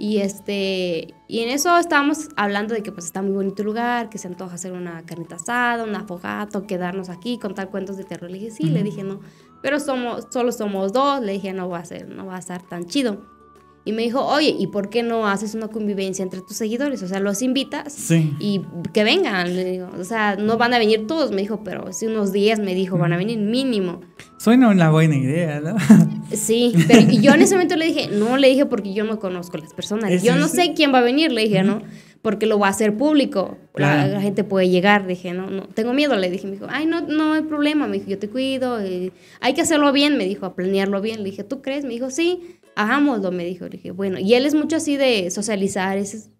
Y 0.00 0.18
este 0.18 1.12
y 1.26 1.40
en 1.40 1.48
eso 1.48 1.76
estábamos 1.76 2.28
hablando 2.36 2.72
de 2.72 2.84
que 2.84 2.92
pues 2.92 3.06
está 3.06 3.20
muy 3.20 3.32
bonito 3.32 3.62
el 3.62 3.66
lugar, 3.66 4.08
que 4.08 4.16
se 4.18 4.28
antoja 4.28 4.54
hacer 4.54 4.72
una 4.72 5.04
carnita 5.04 5.34
asada, 5.34 5.82
un 5.82 5.96
afogato, 5.96 6.68
quedarnos 6.68 7.08
aquí, 7.08 7.36
contar 7.38 7.68
cuentos 7.68 7.96
de 7.96 8.04
terror. 8.04 8.30
Le 8.30 8.38
dije, 8.38 8.52
sí, 8.52 8.62
le 8.62 8.84
dije, 8.84 9.02
no. 9.02 9.20
Pero 9.60 9.80
somos, 9.80 10.28
solo 10.30 10.52
somos 10.52 10.92
dos, 10.92 11.20
le 11.20 11.32
dije, 11.32 11.52
no 11.52 11.68
va 11.68 11.80
a 11.80 11.84
ser, 11.84 12.08
no 12.08 12.26
va 12.26 12.36
a 12.36 12.38
estar 12.38 12.62
tan 12.62 12.86
chido. 12.86 13.37
Y 13.88 13.92
me 13.92 14.02
dijo, 14.02 14.22
oye, 14.22 14.54
¿y 14.58 14.66
por 14.66 14.90
qué 14.90 15.02
no 15.02 15.26
haces 15.26 15.54
una 15.54 15.68
convivencia 15.68 16.22
entre 16.22 16.42
tus 16.42 16.58
seguidores? 16.58 17.02
O 17.02 17.08
sea, 17.08 17.20
los 17.20 17.40
invitas 17.40 17.90
Sí. 17.94 18.34
y 18.38 18.60
que 18.92 19.02
vengan, 19.02 19.56
le 19.56 19.64
digo. 19.64 19.88
O 19.98 20.04
sea, 20.04 20.36
no 20.36 20.58
van 20.58 20.74
a 20.74 20.78
venir 20.78 21.06
todos, 21.06 21.30
me 21.30 21.40
dijo, 21.40 21.64
pero 21.64 21.90
sí 21.94 22.04
unos 22.06 22.30
10, 22.30 22.58
me 22.60 22.74
dijo, 22.74 22.98
van 22.98 23.14
a 23.14 23.16
venir 23.16 23.38
mínimo. 23.38 24.02
Suena 24.36 24.68
una 24.68 24.90
buena 24.90 25.16
idea, 25.16 25.60
¿no? 25.60 25.74
Sí, 26.30 26.74
pero 26.86 27.00
yo 27.10 27.32
en 27.32 27.40
ese 27.40 27.54
momento 27.54 27.76
le 27.76 27.86
dije, 27.86 28.08
no, 28.12 28.36
le 28.36 28.48
dije 28.50 28.66
porque 28.66 28.92
yo 28.92 29.04
no 29.04 29.18
conozco 29.18 29.56
las 29.56 29.72
personas. 29.72 30.10
Es- 30.10 30.22
yo 30.22 30.36
no 30.36 30.46
sé 30.48 30.74
quién 30.76 30.92
va 30.92 30.98
a 30.98 31.02
venir, 31.02 31.32
le 31.32 31.40
dije, 31.40 31.62
¿no? 31.62 31.80
Porque 32.20 32.44
lo 32.44 32.58
va 32.58 32.66
a 32.66 32.70
hacer 32.70 32.96
público. 32.98 33.56
La, 33.76 33.94
Claro. 33.94 34.12
la 34.12 34.20
gente 34.20 34.44
puede 34.44 34.68
llegar, 34.68 35.06
dije, 35.06 35.32
no, 35.32 35.48
no, 35.50 35.62
tengo 35.68 35.94
miedo, 35.94 36.16
le 36.16 36.28
dije, 36.30 36.46
me 36.46 36.54
dijo, 36.54 36.66
ay, 36.68 36.84
no, 36.84 37.00
no 37.00 37.32
hay 37.32 37.42
problema, 37.42 37.86
me 37.86 37.94
dijo, 37.98 38.10
yo 38.10 38.18
te 38.18 38.28
cuido, 38.28 38.78
eh, 38.80 39.12
hay 39.40 39.54
que 39.54 39.62
hacerlo 39.62 39.90
bien, 39.92 40.18
me 40.18 40.26
dijo, 40.26 40.44
a 40.44 40.54
planearlo 40.54 41.00
bien. 41.00 41.18
Le 41.22 41.30
dije, 41.30 41.44
¿tú 41.44 41.62
crees? 41.62 41.84
Me 41.84 41.90
dijo, 41.94 42.10
sí, 42.10 42.57
hagámoslo, 42.78 43.32
me 43.32 43.44
dijo. 43.44 43.64
Le 43.64 43.72
dije, 43.72 43.90
bueno, 43.90 44.18
y 44.18 44.34
él 44.34 44.46
es 44.46 44.54
mucho 44.54 44.76
así 44.76 44.96
de 44.96 45.30
socializar, 45.30 45.98
es 45.98 46.30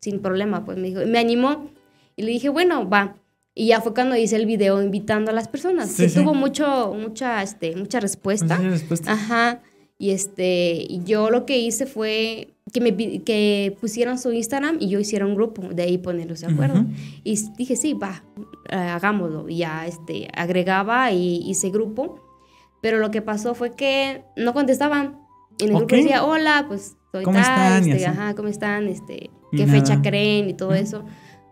sin 0.00 0.20
problema, 0.20 0.64
pues 0.64 0.78
me 0.78 0.88
dijo, 0.88 1.00
me 1.06 1.18
animó 1.18 1.70
y 2.14 2.22
le 2.22 2.30
dije, 2.30 2.48
bueno, 2.50 2.88
va. 2.88 3.16
Y 3.54 3.68
ya 3.68 3.80
fue 3.80 3.92
cuando 3.92 4.14
hice 4.14 4.36
el 4.36 4.46
video 4.46 4.80
invitando 4.80 5.30
a 5.32 5.34
las 5.34 5.48
personas. 5.48 5.90
Sí, 5.90 6.04
que 6.04 6.08
sí. 6.10 6.20
tuvo 6.20 6.34
mucho, 6.34 6.94
mucha, 6.94 7.42
este, 7.42 7.74
mucha 7.74 7.98
respuesta. 7.98 8.56
Mucha 8.56 8.70
respuesta. 8.70 9.12
Ajá. 9.12 9.62
Y 9.98 10.10
este, 10.10 10.86
yo 11.04 11.28
lo 11.30 11.44
que 11.44 11.58
hice 11.58 11.86
fue 11.86 12.54
que 12.72 12.80
me 12.80 12.94
que 13.24 13.76
pusieran 13.80 14.18
su 14.18 14.30
Instagram 14.30 14.76
y 14.78 14.88
yo 14.88 15.00
hiciera 15.00 15.26
un 15.26 15.34
grupo, 15.34 15.62
de 15.62 15.82
ahí 15.82 15.98
ponerlos 15.98 16.42
de 16.42 16.46
acuerdo. 16.46 16.84
Y 17.24 17.36
dije, 17.56 17.74
sí, 17.74 17.94
va, 17.94 18.22
eh, 18.70 18.76
hagámoslo. 18.76 19.48
Y 19.48 19.58
ya 19.58 19.86
este, 19.86 20.28
agregaba 20.34 21.10
y 21.10 21.42
hice 21.48 21.70
grupo. 21.70 22.20
Pero 22.80 22.98
lo 22.98 23.10
que 23.10 23.22
pasó 23.22 23.54
fue 23.54 23.74
que 23.74 24.22
no 24.36 24.54
contestaban. 24.54 25.27
En 25.58 25.68
el 25.70 25.74
Ok. 25.74 25.80
grupo 25.82 25.96
decía, 25.96 26.24
hola, 26.24 26.64
pues 26.68 26.96
soy 27.12 27.24
¿Cómo 27.24 27.38
tal, 27.38 27.42
están? 27.82 27.90
Este, 27.90 28.06
ajá, 28.06 28.34
¿cómo 28.34 28.48
están? 28.48 28.88
Este, 28.88 29.30
¿Qué 29.52 29.66
nada. 29.66 29.78
fecha 29.80 30.00
creen? 30.02 30.48
Y 30.50 30.54
todo 30.54 30.74
eso. 30.74 31.04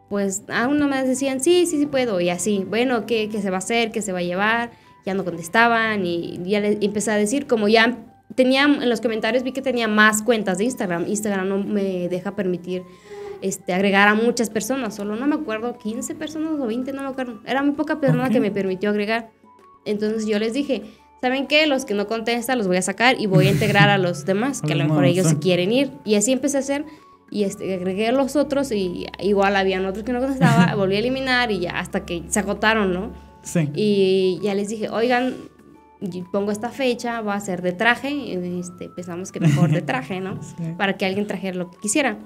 Pues 0.08 0.44
aún 0.48 0.78
no 0.78 0.86
me 0.88 1.02
decían, 1.02 1.40
sí, 1.40 1.66
sí, 1.66 1.78
sí 1.78 1.86
puedo. 1.86 2.20
Y 2.20 2.28
así, 2.30 2.64
bueno, 2.68 3.06
¿qué, 3.06 3.28
qué 3.28 3.42
se 3.42 3.50
va 3.50 3.56
a 3.56 3.58
hacer? 3.58 3.90
¿Qué 3.90 4.02
se 4.02 4.12
va 4.12 4.20
a 4.20 4.22
llevar? 4.22 4.70
Ya 5.04 5.14
no 5.14 5.24
contestaban 5.24 6.04
y 6.06 6.38
ya 6.44 6.60
le 6.60 6.78
empecé 6.80 7.10
a 7.10 7.16
decir, 7.16 7.46
como 7.46 7.68
ya 7.68 7.98
tenía 8.34 8.64
en 8.64 8.88
los 8.88 9.00
comentarios 9.00 9.42
vi 9.44 9.52
que 9.52 9.62
tenía 9.62 9.88
más 9.88 10.22
cuentas 10.22 10.58
de 10.58 10.64
Instagram. 10.64 11.06
Instagram 11.08 11.48
no 11.48 11.58
me 11.58 12.08
deja 12.08 12.36
permitir 12.36 12.82
este, 13.40 13.72
agregar 13.74 14.08
a 14.08 14.14
muchas 14.14 14.50
personas, 14.50 14.94
solo 14.94 15.14
no 15.16 15.26
me 15.26 15.34
acuerdo, 15.36 15.76
15 15.78 16.14
personas 16.14 16.52
o 16.58 16.66
20, 16.66 16.92
no 16.92 17.02
me 17.02 17.08
acuerdo. 17.08 17.40
Era 17.44 17.62
muy 17.62 17.72
poca 17.74 18.00
persona 18.00 18.30
que 18.30 18.40
me 18.40 18.50
permitió 18.50 18.90
agregar. 18.90 19.30
Entonces 19.84 20.26
yo 20.26 20.38
les 20.38 20.52
dije, 20.52 20.82
¿saben 21.20 21.46
qué? 21.46 21.66
Los 21.66 21.84
que 21.84 21.94
no 21.94 22.06
contestan 22.06 22.58
los 22.58 22.66
voy 22.66 22.76
a 22.76 22.82
sacar 22.82 23.20
y 23.20 23.26
voy 23.26 23.48
a 23.48 23.50
integrar 23.50 23.88
a 23.88 23.98
los 23.98 24.24
demás, 24.24 24.62
que 24.62 24.72
a 24.72 24.76
lo 24.76 24.84
mejor 24.84 25.04
ellos 25.04 25.26
se 25.26 25.38
quieren 25.38 25.72
ir. 25.72 25.90
Y 26.04 26.14
así 26.16 26.32
empecé 26.32 26.56
a 26.56 26.60
hacer 26.60 26.84
y 27.30 27.44
este, 27.44 27.74
agregué 27.74 28.08
a 28.08 28.12
los 28.12 28.36
otros 28.36 28.70
y 28.72 29.06
igual 29.20 29.56
habían 29.56 29.84
otros 29.86 30.04
que 30.04 30.12
no 30.12 30.20
contestaban, 30.20 30.76
volví 30.76 30.96
a 30.96 30.98
eliminar 30.98 31.50
y 31.50 31.60
ya 31.60 31.78
hasta 31.78 32.04
que 32.04 32.22
se 32.28 32.38
agotaron, 32.40 32.92
¿no? 32.92 33.12
Sí. 33.42 33.70
Y 33.74 34.40
ya 34.42 34.54
les 34.54 34.68
dije, 34.68 34.88
oigan, 34.88 35.34
pongo 36.32 36.50
esta 36.50 36.70
fecha, 36.70 37.20
va 37.20 37.34
a 37.34 37.40
ser 37.40 37.62
de 37.62 37.72
traje, 37.72 38.58
este, 38.58 38.88
pensamos 38.88 39.32
que 39.32 39.40
mejor 39.40 39.70
de 39.70 39.82
traje, 39.82 40.20
¿no? 40.20 40.40
Para 40.78 40.96
que 40.96 41.06
alguien 41.06 41.26
trajera 41.26 41.56
lo 41.56 41.70
que 41.70 41.78
quisiera. 41.78 42.18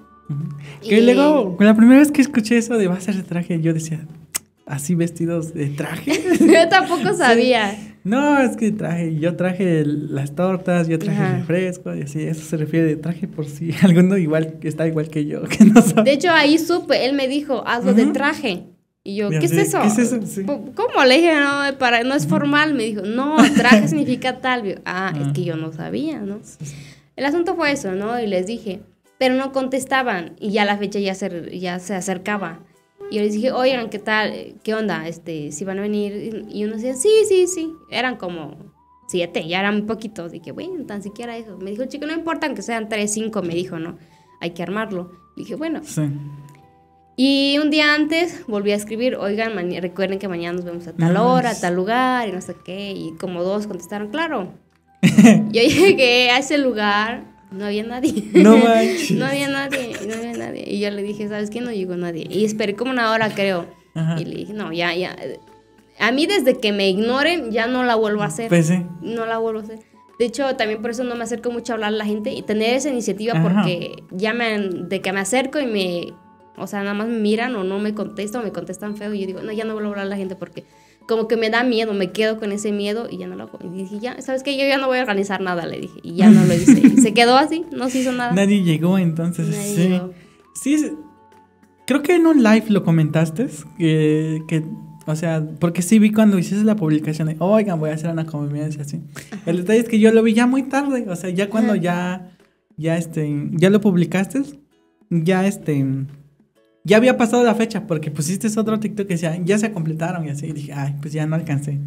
Que 0.80 1.00
luego, 1.00 1.56
la 1.58 1.74
primera 1.74 1.98
vez 1.98 2.12
que 2.12 2.22
escuché 2.22 2.56
eso 2.56 2.78
de 2.78 2.86
va 2.86 2.94
a 2.94 3.00
ser 3.00 3.16
de 3.16 3.24
traje, 3.24 3.60
yo 3.60 3.74
decía, 3.74 4.06
¿así 4.70 4.94
vestidos 4.94 5.52
de 5.52 5.66
traje? 5.66 6.12
yo 6.40 6.68
tampoco 6.68 7.12
sabía. 7.14 7.76
No, 8.04 8.40
es 8.40 8.56
que 8.56 8.72
traje, 8.72 9.18
yo 9.18 9.36
traje 9.36 9.84
las 9.84 10.34
tortas, 10.34 10.88
yo 10.88 10.98
traje 10.98 11.22
el 11.22 11.40
refresco 11.40 11.94
y 11.94 12.02
así, 12.02 12.22
eso 12.22 12.42
se 12.42 12.56
refiere 12.56 12.86
de 12.86 12.96
traje 12.96 13.28
por 13.28 13.44
si 13.44 13.72
alguno 13.82 14.16
igual 14.16 14.54
está 14.62 14.86
igual 14.86 15.08
que 15.08 15.26
yo, 15.26 15.42
que 15.42 15.64
no 15.66 15.82
De 16.02 16.12
hecho, 16.12 16.30
ahí 16.30 16.58
supe, 16.58 17.04
él 17.04 17.14
me 17.14 17.28
dijo, 17.28 17.62
hazlo 17.66 17.92
de 17.92 18.06
traje. 18.06 18.64
Y 19.02 19.16
yo, 19.16 19.30
¿qué 19.30 19.38
es 19.38 19.52
eso? 19.52 19.80
¿Qué 19.80 19.88
es 19.88 19.98
eso? 19.98 20.20
¿Cómo? 20.46 21.04
Le 21.04 21.16
dije, 21.16 21.34
no, 21.34 21.78
para, 21.78 22.02
no 22.04 22.14
es 22.14 22.26
formal. 22.26 22.74
Me 22.74 22.84
dijo, 22.84 23.00
no, 23.02 23.36
traje 23.56 23.88
significa 23.88 24.40
tal. 24.40 24.82
ah, 24.84 25.12
es 25.18 25.32
que 25.32 25.44
yo 25.44 25.56
no 25.56 25.72
sabía, 25.72 26.20
¿no? 26.20 26.40
El 27.16 27.24
asunto 27.24 27.54
fue 27.54 27.72
eso, 27.72 27.92
¿no? 27.92 28.20
Y 28.20 28.26
les 28.26 28.46
dije, 28.46 28.80
pero 29.18 29.34
no 29.34 29.52
contestaban. 29.52 30.36
Y 30.38 30.50
ya 30.50 30.66
la 30.66 30.76
fecha 30.76 30.98
ya 30.98 31.14
se, 31.14 31.58
ya 31.58 31.78
se 31.78 31.94
acercaba. 31.94 32.60
Y 33.10 33.16
yo 33.16 33.22
les 33.22 33.32
dije, 33.32 33.50
oigan, 33.50 33.90
¿qué 33.90 33.98
tal? 33.98 34.54
¿Qué 34.62 34.74
onda? 34.74 35.08
Este, 35.08 35.50
si 35.52 35.64
van 35.64 35.78
a 35.78 35.82
venir. 35.82 36.46
Y 36.48 36.64
uno 36.64 36.74
decía, 36.74 36.94
sí, 36.94 37.10
sí, 37.28 37.46
sí. 37.46 37.72
Eran 37.90 38.16
como 38.16 38.56
siete, 39.08 39.46
ya 39.46 39.60
eran 39.60 39.86
poquitos. 39.86 40.30
Dije, 40.30 40.52
bueno, 40.52 40.86
tan 40.86 41.02
siquiera 41.02 41.36
eso. 41.36 41.58
Me 41.58 41.70
dijo, 41.70 41.84
chico, 41.86 42.06
no 42.06 42.12
importa, 42.12 42.46
aunque 42.46 42.62
sean 42.62 42.88
tres, 42.88 43.12
cinco, 43.12 43.42
me 43.42 43.54
dijo, 43.54 43.78
¿no? 43.78 43.98
Hay 44.40 44.50
que 44.52 44.62
armarlo. 44.62 45.12
Y 45.36 45.40
dije, 45.40 45.56
bueno. 45.56 45.80
Sí. 45.84 46.02
Y 47.16 47.58
un 47.58 47.70
día 47.70 47.94
antes 47.94 48.46
volví 48.46 48.70
a 48.72 48.76
escribir, 48.76 49.16
oigan, 49.16 49.52
recuerden 49.82 50.18
que 50.18 50.28
mañana 50.28 50.56
nos 50.56 50.64
vemos 50.64 50.86
a 50.86 50.94
tal 50.94 51.16
hora, 51.16 51.50
a 51.50 51.60
tal 51.60 51.74
lugar, 51.74 52.28
y 52.28 52.32
no 52.32 52.40
sé 52.40 52.54
qué. 52.64 52.92
Y 52.92 53.12
como 53.18 53.42
dos 53.42 53.66
contestaron, 53.66 54.08
claro. 54.08 54.54
yo 55.02 55.62
llegué 55.62 56.30
a 56.30 56.38
ese 56.38 56.56
lugar, 56.56 57.24
no 57.50 57.66
había 57.66 57.84
nadie. 57.84 58.24
No 58.32 58.56
manches. 58.64 59.12
no 59.12 59.26
había 59.26 59.48
nadie, 59.48 59.92
no 60.06 60.14
había 60.14 60.32
nadie. 60.32 60.64
Y 60.66 60.80
yo 60.80 60.90
le 60.90 61.02
dije, 61.02 61.28
¿sabes 61.28 61.50
qué? 61.50 61.60
No 61.60 61.72
llegó 61.72 61.96
nadie. 61.96 62.26
Y 62.30 62.44
esperé 62.44 62.74
como 62.74 62.90
una 62.90 63.12
hora, 63.12 63.34
creo. 63.34 63.66
Y 64.18 64.24
le 64.24 64.36
dije, 64.36 64.52
no, 64.52 64.72
ya, 64.72 64.94
ya. 64.94 65.16
A 65.98 66.12
mí 66.12 66.26
desde 66.26 66.58
que 66.58 66.72
me 66.72 66.88
ignoren, 66.88 67.50
ya 67.50 67.66
no 67.66 67.82
la 67.82 67.96
vuelvo 67.96 68.22
a 68.22 68.26
hacer. 68.26 68.48
Pues 68.48 68.68
sí. 68.68 68.84
No 69.02 69.26
la 69.26 69.38
vuelvo 69.38 69.60
a 69.60 69.62
hacer. 69.64 69.80
De 70.18 70.26
hecho, 70.26 70.54
también 70.56 70.80
por 70.80 70.90
eso 70.90 71.02
no 71.02 71.14
me 71.16 71.24
acerco 71.24 71.50
mucho 71.50 71.72
a 71.72 71.74
hablar 71.74 71.88
a 71.88 71.96
la 71.96 72.04
gente 72.04 72.32
y 72.32 72.42
tener 72.42 72.74
esa 72.74 72.90
iniciativa 72.90 73.40
porque 73.42 74.02
ya 74.10 74.34
me, 74.34 74.58
de 74.58 75.00
que 75.00 75.12
me 75.12 75.20
acerco 75.20 75.58
y 75.58 75.66
me 75.66 76.12
o 76.60 76.66
sea, 76.66 76.80
nada 76.80 76.94
más 76.94 77.08
me 77.08 77.18
miran 77.18 77.56
o 77.56 77.64
no 77.64 77.78
me 77.78 77.94
contestan 77.94 78.42
o 78.42 78.44
me 78.44 78.52
contestan 78.52 78.96
feo 78.96 79.14
y 79.14 79.20
yo 79.20 79.26
digo, 79.26 79.40
no, 79.40 79.50
ya 79.50 79.64
no 79.64 79.72
vuelvo 79.72 79.88
a 79.88 79.92
hablar 79.92 80.06
a 80.06 80.10
la 80.10 80.16
gente 80.16 80.36
porque 80.36 80.64
como 81.10 81.26
que 81.26 81.36
me 81.36 81.50
da 81.50 81.64
miedo, 81.64 81.92
me 81.92 82.12
quedo 82.12 82.38
con 82.38 82.52
ese 82.52 82.70
miedo 82.70 83.08
y 83.10 83.18
ya 83.18 83.26
no 83.26 83.34
lo 83.34 83.42
hago. 83.42 83.58
Y 83.64 83.82
dije, 83.82 83.98
ya, 83.98 84.22
¿sabes 84.22 84.44
qué? 84.44 84.56
Yo 84.56 84.64
ya 84.64 84.78
no 84.78 84.86
voy 84.86 84.98
a 84.98 85.00
organizar 85.00 85.40
nada, 85.40 85.66
le 85.66 85.80
dije. 85.80 85.98
Y 86.04 86.14
ya 86.14 86.30
no 86.30 86.44
lo 86.44 86.54
hice. 86.54 86.80
Y 86.80 87.00
se 87.00 87.12
quedó 87.12 87.36
así, 87.36 87.64
no 87.72 87.90
se 87.90 87.98
hizo 87.98 88.12
nada. 88.12 88.32
Nadie 88.32 88.62
llegó 88.62 88.96
entonces. 88.96 89.54
sí. 89.54 90.00
Sí, 90.54 90.92
creo 91.86 92.02
que 92.02 92.14
en 92.14 92.26
un 92.26 92.42
live 92.42 92.66
lo 92.68 92.84
comentaste, 92.84 93.48
que, 93.78 94.42
que, 94.46 94.62
o 95.06 95.16
sea, 95.16 95.44
porque 95.58 95.82
sí 95.82 95.98
vi 95.98 96.12
cuando 96.12 96.38
hiciste 96.38 96.64
la 96.64 96.76
publicación 96.76 97.28
de, 97.28 97.36
oigan, 97.38 97.80
voy 97.80 97.90
a 97.90 97.94
hacer 97.94 98.10
una 98.10 98.26
convivencia 98.26 98.82
así. 98.82 99.00
El 99.46 99.58
detalle 99.58 99.80
es 99.80 99.88
que 99.88 99.98
yo 99.98 100.12
lo 100.12 100.22
vi 100.22 100.34
ya 100.34 100.46
muy 100.46 100.64
tarde, 100.64 101.06
o 101.08 101.16
sea, 101.16 101.30
ya 101.30 101.48
cuando 101.48 101.74
ya, 101.74 102.36
ya 102.76 102.96
este, 102.96 103.48
ya 103.52 103.70
lo 103.70 103.80
publicaste, 103.80 104.42
ya 105.08 105.46
este 105.46 106.06
ya 106.84 106.96
había 106.96 107.16
pasado 107.16 107.44
la 107.44 107.54
fecha 107.54 107.86
porque 107.86 108.10
pusiste 108.10 108.48
otro 108.58 108.80
TikTok 108.80 109.06
que 109.06 109.14
decía, 109.14 109.36
ya 109.44 109.58
se 109.58 109.72
completaron 109.72 110.26
y 110.26 110.30
así. 110.30 110.46
Y 110.46 110.52
dije, 110.52 110.72
ay, 110.72 110.96
pues 111.00 111.12
ya 111.12 111.26
no 111.26 111.36
alcancé. 111.36 111.78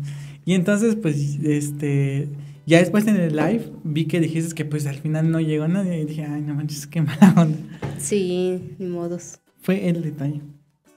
Y 0.46 0.54
entonces, 0.54 0.96
pues, 0.96 1.40
este, 1.44 2.28
ya 2.66 2.80
después 2.80 3.08
en 3.08 3.18
el 3.18 3.36
live 3.36 3.72
vi 3.84 4.06
que 4.06 4.20
dijiste 4.20 4.54
que 4.54 4.66
pues 4.66 4.86
al 4.86 4.96
final 4.96 5.32
no 5.32 5.40
llegó 5.40 5.68
nadie. 5.68 6.02
Y 6.02 6.06
dije, 6.06 6.26
ay, 6.26 6.42
no 6.42 6.54
manches, 6.54 6.88
qué 6.88 7.02
mala 7.02 7.34
onda. 7.38 7.58
Sí, 7.98 8.76
ni 8.80 8.88
modos. 8.88 9.40
Fue 9.62 9.88
el 9.88 10.02
detalle. 10.02 10.42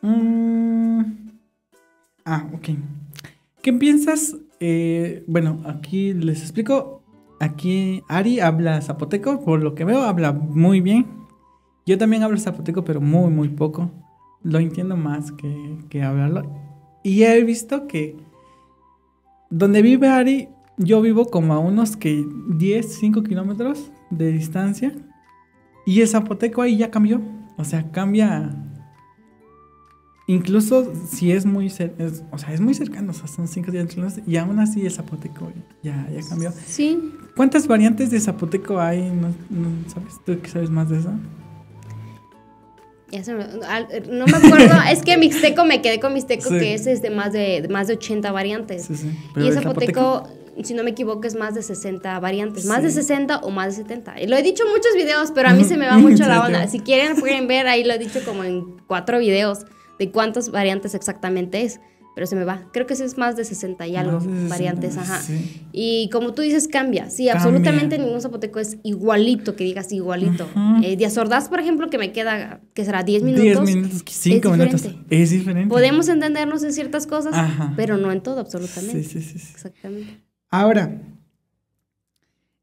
Mm. 0.03 1.03
Ah, 2.25 2.49
ok. 2.53 2.71
¿Qué 3.63 3.73
piensas? 3.73 4.37
Eh, 4.61 5.25
bueno, 5.27 5.63
aquí 5.65 6.13
les 6.13 6.43
explico. 6.43 7.03
Aquí 7.39 8.03
Ari 8.09 8.41
habla 8.41 8.81
zapoteco, 8.81 9.45
por 9.45 9.63
lo 9.63 9.75
que 9.75 9.85
veo, 9.85 10.03
habla 10.03 10.33
muy 10.33 10.81
bien. 10.81 11.07
Yo 11.87 11.97
también 11.97 12.25
hablo 12.25 12.39
zapoteco, 12.39 12.85
pero 12.85 13.01
muy, 13.01 13.31
muy 13.31 13.49
poco. 13.49 13.91
Lo 14.43 14.59
entiendo 14.59 14.97
más 14.97 15.33
que, 15.33 15.79
que 15.89 16.03
hablarlo. 16.03 16.43
Y 17.03 17.23
he 17.23 17.45
visto 17.45 17.87
que 17.87 18.17
donde 19.51 19.83
vive 19.83 20.09
Ari, 20.09 20.49
yo 20.77 21.01
vivo 21.01 21.27
como 21.27 21.55
a 21.55 21.59
unos 21.59 21.97
que 21.97 22.27
10, 22.51 22.95
5 22.99 23.23
kilómetros 23.23 23.91
de 24.11 24.33
distancia. 24.33 24.93
Y 25.87 26.01
el 26.01 26.09
zapoteco 26.09 26.63
ahí 26.63 26.77
ya 26.77 26.91
cambió. 26.91 27.21
O 27.57 27.65
sea, 27.65 27.91
cambia. 27.91 28.51
Incluso 30.27 30.93
si 31.09 31.31
es 31.31 31.47
muy, 31.47 31.69
o 31.69 32.39
sea, 32.39 32.53
es 32.53 32.61
muy 32.61 32.75
cercano, 32.75 33.13
o 33.13 33.15
sea, 33.15 33.29
son 33.29 33.47
5 33.47 33.71
kilómetros. 33.71 34.19
Y 34.27 34.37
aún 34.37 34.59
así 34.59 34.85
el 34.85 34.91
zapoteco 34.91 35.53
ya, 35.83 36.09
ya 36.11 36.29
cambió. 36.29 36.53
Sí. 36.67 37.13
¿Cuántas 37.37 37.69
variantes 37.69 38.11
de 38.11 38.19
zapoteco 38.19 38.81
hay? 38.81 39.09
¿No, 39.11 39.69
sabes? 39.87 40.17
¿Tú 40.25 40.41
que 40.41 40.49
sabes 40.49 40.71
más 40.71 40.91
de 40.91 40.99
eso? 40.99 41.13
No 43.13 44.27
me 44.27 44.37
acuerdo, 44.37 44.75
es 44.91 45.03
que 45.03 45.17
Mixteco 45.17 45.65
me 45.65 45.81
quedé 45.81 46.01
con 46.01 46.13
Mixteco, 46.13 46.51
que 46.51 46.75
ese 46.75 46.93
es 46.93 47.03
de 47.03 47.11
más 47.11 47.33
de, 47.33 47.67
más 47.71 47.87
de 47.87 47.95
80 47.95 48.33
variantes. 48.33 48.89
y 49.37 49.47
el 49.47 49.55
zapoteco, 49.55 50.29
si 50.63 50.75
no 50.75 50.83
me 50.83 50.91
equivoco, 50.91 51.27
es 51.27 51.37
más 51.37 51.55
de 51.55 51.63
60 51.63 52.19
variantes, 52.19 52.65
más 52.65 52.83
de 52.83 52.91
60 52.91 53.39
o 53.39 53.51
más 53.51 53.77
de 53.77 53.83
70. 53.83 54.21
Y 54.23 54.27
lo 54.27 54.37
he 54.37 54.43
dicho 54.43 54.65
en 54.65 54.71
muchos 54.71 54.95
videos, 54.95 55.31
pero 55.33 55.49
a 55.49 55.53
mí 55.53 55.65
se 55.69 55.77
me 55.77 55.87
va 55.87 55.99
mucho 55.99 56.27
la 56.27 56.45
onda. 56.45 56.67
Si 56.67 56.81
quieren, 56.81 57.17
pueden 57.17 57.47
ver, 57.47 57.67
ahí 57.69 57.85
lo 57.85 57.95
he 57.95 57.99
dicho 57.99 58.21
como 58.25 58.45
en 58.45 58.77
cuatro 58.87 59.19
videos 59.19 59.61
de 59.99 60.11
cuántas 60.11 60.51
variantes 60.51 60.95
exactamente 60.95 61.63
es 61.63 61.81
pero 62.17 62.27
se 62.27 62.35
me 62.35 62.45
va. 62.45 62.63
Creo 62.73 62.87
que 62.87 62.95
ese 62.95 63.05
es 63.05 63.19
más 63.19 63.37
de 63.37 63.45
60 63.45 63.87
y 63.89 63.95
algo 63.95 64.23
variantes, 64.49 64.97
ajá. 64.97 65.21
Y 65.71 66.09
como 66.09 66.33
tú 66.33 66.41
dices, 66.41 66.67
cambia. 66.67 67.11
Sí, 67.11 67.29
absolutamente 67.29 67.99
ningún 67.99 68.23
zapoteco 68.23 68.59
es 68.59 68.79
igualito, 68.85 69.55
que 69.55 69.65
digas 69.65 69.93
igualito. 69.93 70.49
Eh, 70.83 70.97
Ordaz, 71.19 71.51
por 71.51 71.61
ejemplo, 71.61 71.91
que 71.91 71.99
me 71.99 72.13
queda, 72.13 72.63
que 72.73 72.87
será 72.87 73.03
10 73.03 73.23
minutos. 73.23 73.67
10 73.67 73.77
minutos, 73.77 74.03
5 74.09 74.51
minutos. 74.51 74.89
Es 75.11 75.29
diferente. 75.29 75.69
Podemos 75.69 76.09
entendernos 76.09 76.63
en 76.63 76.73
ciertas 76.73 77.07
cosas, 77.07 77.35
pero 77.77 77.99
no 77.99 78.11
en 78.11 78.23
todo, 78.23 78.41
absolutamente. 78.41 79.05
Sí, 79.05 79.21
sí, 79.21 79.39
sí. 79.39 79.49
Exactamente. 79.53 80.19
Ahora, 80.49 80.99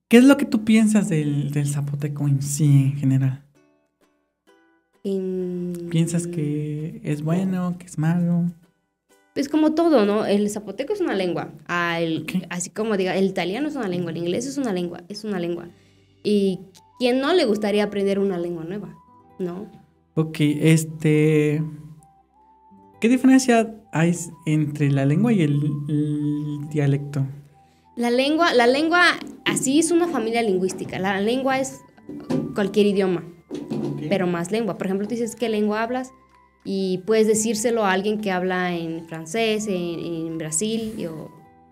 ¿qué 0.07 0.17
es 0.17 0.23
lo 0.23 0.35
que 0.35 0.45
tú 0.45 0.63
piensas 0.63 1.09
del, 1.09 1.51
del 1.51 1.67
zapoteco 1.67 2.27
en 2.27 2.41
sí, 2.41 2.65
en 2.65 2.93
general? 2.93 3.43
¿Piensas 5.91 6.25
que 6.25 7.01
es 7.03 7.21
bueno, 7.21 7.75
que 7.77 7.85
es 7.85 7.99
malo? 7.99 8.51
Es 9.35 9.49
como 9.49 9.73
todo, 9.73 10.05
¿no? 10.05 10.25
El 10.25 10.49
zapoteco 10.49 10.93
es 10.93 11.01
una 11.01 11.15
lengua. 11.15 11.53
Así 12.49 12.69
como 12.69 12.97
diga, 12.97 13.15
el 13.15 13.25
italiano 13.25 13.67
es 13.67 13.75
una 13.75 13.87
lengua, 13.87 14.11
el 14.11 14.17
inglés 14.17 14.45
es 14.45 14.57
una 14.57 14.73
lengua, 14.73 15.03
es 15.09 15.23
una 15.23 15.39
lengua. 15.39 15.69
Y 16.23 16.59
¿quién 16.99 17.19
no 17.19 17.33
le 17.33 17.45
gustaría 17.45 17.83
aprender 17.83 18.19
una 18.19 18.37
lengua 18.37 18.63
nueva? 18.63 18.95
¿No? 19.39 19.69
Ok, 20.15 20.37
este... 20.39 21.63
¿Qué 23.01 23.09
diferencia 23.09 23.75
hay 23.91 24.15
entre 24.45 24.89
la 24.89 25.05
lengua 25.05 25.33
y 25.33 25.41
el, 25.41 25.59
dialecto? 26.69 27.25
La 27.97 28.09
lengua, 28.09 28.53
la 28.53 28.65
lengua, 28.65 29.03
así 29.43 29.79
es 29.79 29.91
una 29.91 30.07
familia 30.07 30.41
lingüística. 30.41 30.99
La 30.99 31.19
lengua 31.19 31.59
es 31.59 31.81
cualquier 32.55 32.85
idioma, 32.85 33.25
pero 34.07 34.25
más 34.25 34.51
lengua. 34.51 34.77
Por 34.77 34.87
ejemplo, 34.87 35.05
tú 35.07 35.15
dices, 35.15 35.35
¿qué 35.35 35.49
lengua 35.49 35.83
hablas? 35.83 36.11
Y 36.63 36.99
puedes 36.99 37.27
decírselo 37.27 37.85
a 37.85 37.91
alguien 37.91 38.21
que 38.21 38.31
habla 38.31 38.73
en 38.73 39.05
francés, 39.05 39.67
en, 39.67 40.37
Brasil, 40.37 41.07
o, 41.07 41.31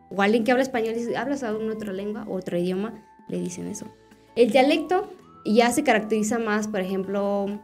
o, 0.09 0.21
alguien 0.21 0.43
que 0.43 0.51
habla 0.51 0.63
español, 0.63 0.95
dice, 0.95 1.15
¿hablas 1.15 1.43
alguna 1.43 1.73
otra 1.73 1.93
lengua, 1.93 2.25
otro 2.29 2.57
idioma? 2.57 3.03
Le 3.27 3.39
dicen 3.39 3.67
eso. 3.67 3.87
El 4.35 4.51
dialecto 4.51 5.09
ya 5.45 5.71
se 5.71 5.83
caracteriza 5.83 6.39
más, 6.39 6.67
por 6.67 6.81
ejemplo, 6.81 7.61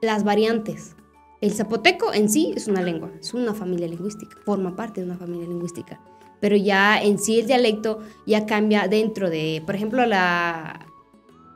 las 0.00 0.24
variantes. 0.24 0.96
El 1.40 1.52
zapoteco 1.52 2.12
en 2.14 2.28
sí 2.30 2.52
es 2.56 2.68
una 2.68 2.82
lengua, 2.82 3.10
es 3.20 3.34
una 3.34 3.52
familia 3.52 3.86
lingüística, 3.86 4.36
forma 4.44 4.76
parte 4.76 5.00
de 5.00 5.06
una 5.06 5.18
familia 5.18 5.46
lingüística. 5.46 6.00
pero 6.40 6.56
ya 6.56 7.00
en 7.02 7.18
sí 7.18 7.40
el 7.40 7.46
dialecto 7.46 8.00
ya 8.26 8.44
cambia 8.44 8.86
dentro 8.86 9.30
de, 9.30 9.62
por 9.64 9.74
ejemplo, 9.74 10.04
la 10.04 10.86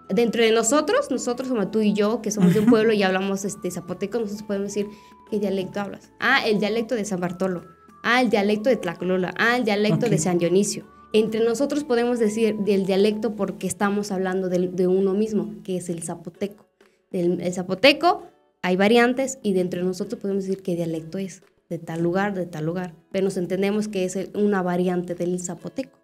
dentro 0.09 0.43
de 0.43 0.53
nosotros, 0.53 1.11
nosotros 1.11 1.49
como 1.49 1.69
tú 1.69 1.81
y 1.81 1.93
yo, 1.93 2.23
que 2.23 2.31
somos 2.31 2.55
de 2.55 2.61
un 2.61 2.67
pueblo 2.67 2.93
y 2.93 3.03
hablamos 3.03 3.45
este 3.45 3.71
zapoteco, 3.71 4.19
nosotros 4.19 4.43
podemos 4.43 4.69
decir 4.69 4.89
qué 5.31 5.39
dialecto 5.39 5.81
hablas. 5.81 6.11
Ah, 6.21 6.47
el 6.47 6.59
dialecto 6.59 6.95
de 6.95 7.05
San 7.05 7.21
Bartolo. 7.21 7.65
Ah, 8.03 8.23
el 8.23 8.31
dialecto 8.31 8.71
de 8.71 8.77
Tlacolola. 8.77 9.35
Ah, 9.39 9.57
el 9.57 9.65
dialecto 9.65 10.09
de 10.09 10.19
San 10.19 10.39
Dionisio. 10.39 10.87
Entre 11.13 11.45
nosotros 11.45 11.85
podemos 11.85 12.19
decir 12.19 12.57
del 12.59 12.85
dialecto 12.85 13.35
porque 13.35 13.67
estamos 13.67 14.13
hablando 14.13 14.49
de, 14.49 14.87
uno 14.87 15.15
mismo, 15.15 15.55
que 15.65 15.77
es 15.77 15.89
el 15.89 16.03
zapoteco. 16.03 16.67
Del 17.11 17.41
el 17.41 17.53
zapoteco 17.53 18.25
hay 18.63 18.77
variantes 18.77 19.39
y 19.43 19.55
dentro 19.55 19.81
de 19.81 19.87
nosotros 19.87 20.21
podemos 20.21 20.45
decir 20.45 20.63
qué 20.63 20.77
dialecto 20.77 21.17
es, 21.17 21.43
de 21.71 21.79
tal 21.79 22.03
lugar, 22.03 22.35
de 22.35 22.47
tal 22.47 22.67
lugar. 22.67 22.95
Pero 23.11 23.25
nos 23.25 23.37
entendemos 23.39 23.89
que 23.89 24.05
es 24.05 24.19
una 24.35 24.63
variante 24.63 25.15
del 25.15 25.41
zapoteco. 25.41 25.99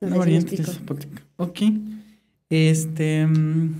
una 0.00 0.16
variante 0.16 0.56
del 0.56 0.66
zapoteco. 0.66 1.22
Ok. 1.36 1.60
Este. 2.50 3.26
Mm, 3.26 3.74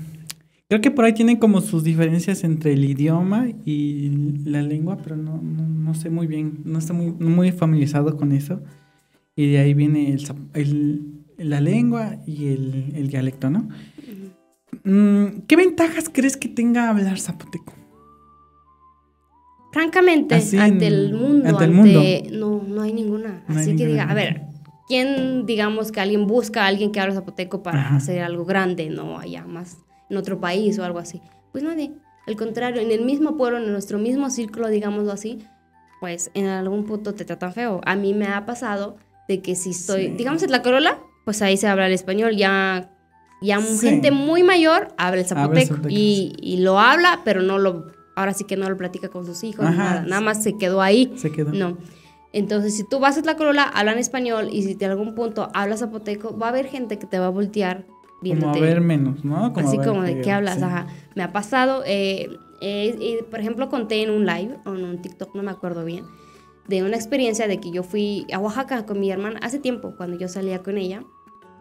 creo 0.68 0.80
que 0.80 0.90
por 0.90 1.04
ahí 1.04 1.12
tienen 1.12 1.36
como 1.36 1.60
sus 1.60 1.84
diferencias 1.84 2.44
entre 2.44 2.74
el 2.74 2.84
idioma 2.84 3.48
y 3.64 4.10
la 4.44 4.62
lengua, 4.62 4.98
pero 5.02 5.16
no, 5.16 5.40
no, 5.42 5.94
sé 5.94 6.10
muy 6.10 6.26
bien, 6.26 6.60
no 6.64 6.78
estoy 6.78 6.96
muy, 6.96 7.12
muy 7.12 7.52
familiarizado 7.52 8.16
con 8.16 8.32
eso. 8.32 8.60
Y 9.34 9.52
de 9.52 9.58
ahí 9.58 9.72
viene 9.72 10.16
el, 10.54 11.02
la 11.38 11.60
lengua 11.60 12.16
y 12.26 12.48
el, 12.48 13.08
dialecto, 13.08 13.50
¿no? 13.50 13.68
Mm, 14.84 15.42
¿Qué 15.46 15.56
ventajas 15.56 16.10
crees 16.12 16.36
que 16.36 16.48
tenga 16.48 16.90
hablar 16.90 17.18
zapoteco? 17.18 17.74
Francamente, 19.72 20.34
ante 20.34 20.86
el 20.86 21.14
mundo, 21.14 21.48
ante 21.48 21.64
el 21.64 21.70
mundo. 21.70 22.02
no, 22.32 22.62
no 22.66 22.82
hay 22.82 22.92
ninguna. 22.92 23.44
Así 23.46 23.76
que 23.76 23.86
diga, 23.86 24.04
a 24.04 24.14
ver, 24.14 24.47
¿quién, 24.88 25.46
digamos, 25.46 25.92
que 25.92 26.00
alguien 26.00 26.26
busca 26.26 26.64
a 26.64 26.66
alguien 26.66 26.90
que 26.90 26.98
hable 26.98 27.14
zapoteco 27.14 27.62
para 27.62 27.94
hacer 27.94 28.22
algo 28.22 28.44
grande, 28.44 28.88
no 28.90 29.18
allá 29.18 29.44
más 29.44 29.76
en 30.10 30.16
otro 30.16 30.40
país 30.40 30.78
o 30.78 30.84
algo 30.84 30.98
así? 30.98 31.20
Pues 31.52 31.62
nadie. 31.62 31.92
Al 32.26 32.36
contrario, 32.36 32.80
en 32.82 32.90
el 32.90 33.04
mismo 33.04 33.36
pueblo, 33.36 33.58
en 33.58 33.70
nuestro 33.70 33.98
mismo 33.98 34.28
círculo, 34.30 34.68
digámoslo 34.68 35.12
así, 35.12 35.38
pues 36.00 36.30
en 36.34 36.46
algún 36.46 36.84
punto 36.84 37.14
te 37.14 37.24
tratan 37.24 37.52
feo. 37.52 37.80
A 37.84 37.96
mí 37.96 38.14
me 38.14 38.26
ha 38.26 38.44
pasado 38.44 38.96
de 39.28 39.40
que 39.40 39.54
si 39.54 39.70
estoy, 39.70 40.08
digamos 40.08 40.42
en 40.42 40.50
la 40.50 40.62
Corola, 40.62 40.98
pues 41.24 41.42
ahí 41.42 41.56
se 41.56 41.68
habla 41.68 41.86
el 41.86 41.92
español, 41.92 42.36
ya, 42.36 42.90
ya 43.42 43.60
gente 43.60 44.10
muy 44.10 44.42
mayor 44.42 44.88
habla 44.96 45.20
el 45.20 45.26
zapoteco, 45.26 45.76
y, 45.88 46.34
y, 46.40 46.58
lo 46.58 46.78
habla, 46.78 47.20
pero 47.24 47.42
no 47.42 47.58
lo, 47.58 47.92
ahora 48.16 48.32
sí 48.32 48.44
que 48.44 48.56
no 48.56 48.68
lo 48.68 48.76
platica 48.76 49.08
con 49.08 49.26
sus 49.26 49.44
hijos, 49.44 49.64
nada, 49.64 50.02
nada 50.02 50.20
más 50.20 50.42
se 50.42 50.56
quedó 50.56 50.80
ahí. 50.80 51.12
Se 51.16 51.30
quedó. 51.30 51.52
No. 51.52 51.76
Entonces, 52.32 52.76
si 52.76 52.84
tú 52.84 52.98
vas 53.00 53.16
a 53.16 53.22
la 53.22 53.36
Corola, 53.36 53.62
hablan 53.62 53.98
español 53.98 54.48
y 54.52 54.62
si 54.62 54.74
de 54.74 54.86
algún 54.86 55.14
punto 55.14 55.48
hablas 55.54 55.80
zapoteco, 55.80 56.36
va 56.36 56.46
a 56.46 56.50
haber 56.50 56.66
gente 56.66 56.98
que 56.98 57.06
te 57.06 57.18
va 57.18 57.26
a 57.26 57.30
voltear 57.30 57.86
viéndote. 58.20 58.58
Como 58.58 58.64
a 58.64 58.68
ver 58.68 58.80
menos, 58.80 59.24
¿no? 59.24 59.52
así 59.56 59.78
como 59.78 60.02
de 60.02 60.20
qué 60.20 60.30
hablas, 60.30 60.62
ajá. 60.62 60.88
Me 61.14 61.22
ha 61.22 61.32
pasado, 61.32 61.82
eh, 61.86 62.28
eh, 62.60 63.24
por 63.30 63.40
ejemplo, 63.40 63.68
conté 63.68 64.02
en 64.02 64.10
un 64.10 64.26
live 64.26 64.56
o 64.66 64.74
en 64.74 64.84
un 64.84 65.00
TikTok, 65.00 65.34
no 65.34 65.42
me 65.42 65.50
acuerdo 65.50 65.84
bien, 65.84 66.04
de 66.66 66.82
una 66.82 66.96
experiencia 66.96 67.48
de 67.48 67.60
que 67.60 67.70
yo 67.70 67.82
fui 67.82 68.26
a 68.32 68.38
Oaxaca 68.38 68.84
con 68.84 69.00
mi 69.00 69.10
hermana 69.10 69.40
hace 69.42 69.58
tiempo, 69.58 69.94
cuando 69.96 70.18
yo 70.18 70.28
salía 70.28 70.62
con 70.62 70.76
ella. 70.76 71.02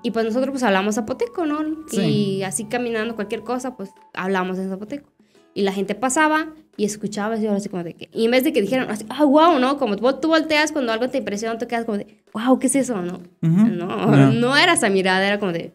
Y 0.04 0.12
pues 0.12 0.26
nosotros 0.26 0.52
pues 0.52 0.64
hablamos 0.64 0.96
zapoteco, 0.96 1.46
¿no? 1.46 1.60
Y 1.92 2.44
así 2.44 2.66
caminando 2.66 3.16
cualquier 3.16 3.44
cosa, 3.44 3.76
pues 3.76 3.90
hablamos 4.14 4.60
en 4.60 4.70
zapoteco. 4.70 5.10
Y 5.54 5.64
la 5.64 5.72
gente 5.72 5.96
pasaba 5.96 6.54
y 6.78 6.86
escuchaba 6.86 7.36
y 7.38 7.46
ahora 7.48 7.58
así 7.58 7.70
como 7.70 7.84
de 7.84 7.96
que... 7.96 8.08
Y 8.14 8.26
en 8.26 8.32
vez 8.32 8.44
de 8.44 8.54
que 8.54 8.62
dijeran 8.62 8.90
así, 8.92 9.04
ah, 9.10 9.26
wow, 9.26 9.58
¿no? 9.60 9.78
Como 9.78 9.98
tú, 9.98 10.28
volteas 10.28 10.72
cuando 10.72 10.94
algo 10.94 11.10
te 11.10 11.18
impresiona, 11.18 11.58
tú 11.58 11.68
quedas 11.68 11.86
como 11.86 11.98
de, 11.98 12.06
wow, 12.34 12.60
¿qué 12.60 12.68
es 12.68 12.76
eso? 12.76 13.02
No, 13.02 13.20
no, 13.42 14.32
no, 14.32 14.56
era 14.56 14.74
esa 14.74 14.88
mirada, 14.90 15.26
era 15.26 15.40
como 15.40 15.52
de, 15.52 15.72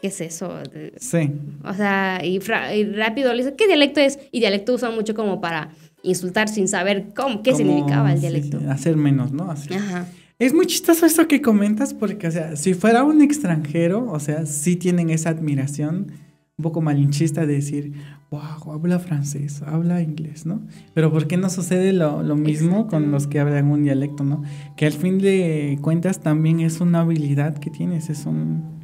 ¿qué 0.00 0.06
es 0.06 0.20
eso? 0.20 0.60
Sí. 0.98 1.32
O 1.64 1.74
sea, 1.74 2.24
y, 2.24 2.38
rápido 2.38 3.32
le 3.32 3.42
dice, 3.42 3.56
¿qué 3.56 3.66
dialecto 3.66 3.98
es? 3.98 4.20
Y 4.30 4.38
dialecto 4.38 4.72
usan 4.72 4.94
mucho 4.94 5.14
como 5.14 5.40
para 5.40 5.70
insultar 6.04 6.48
sin 6.48 6.68
saber 6.68 7.08
cómo, 7.14 7.42
qué 7.42 7.52
significaba 7.52 8.12
el 8.12 8.20
dialecto. 8.20 8.60
hacer 8.70 8.96
menos, 8.96 9.32
¿no? 9.32 9.50
Ajá. 9.50 10.06
Es 10.38 10.54
muy 10.54 10.66
chistoso 10.66 11.06
esto 11.06 11.26
que 11.26 11.42
comentas 11.42 11.92
porque, 11.92 12.28
o 12.28 12.30
sea, 12.30 12.56
si 12.56 12.72
fuera 12.72 13.02
un 13.02 13.20
extranjero, 13.20 14.10
o 14.10 14.20
sea, 14.20 14.46
sí 14.46 14.76
tienen 14.76 15.10
esa 15.10 15.30
admiración 15.30 16.12
un 16.60 16.62
poco 16.62 16.82
malinchista 16.82 17.46
de 17.46 17.54
decir, 17.54 17.94
wow, 18.30 18.72
habla 18.72 18.98
francés, 18.98 19.62
habla 19.62 20.02
inglés, 20.02 20.44
¿no? 20.44 20.60
Pero 20.92 21.10
¿por 21.10 21.26
qué 21.26 21.38
no 21.38 21.48
sucede 21.48 21.94
lo, 21.94 22.22
mismo 22.36 22.86
con 22.86 23.10
los 23.10 23.26
que 23.26 23.40
hablan 23.40 23.70
un 23.70 23.82
dialecto, 23.82 24.24
¿no? 24.24 24.42
Que 24.76 24.84
al 24.84 24.92
fin 24.92 25.18
de 25.18 25.78
cuentas 25.80 26.20
también 26.20 26.60
es 26.60 26.82
una 26.82 27.00
habilidad 27.00 27.56
que 27.56 27.70
tienes, 27.70 28.10
es 28.10 28.26
un... 28.26 28.78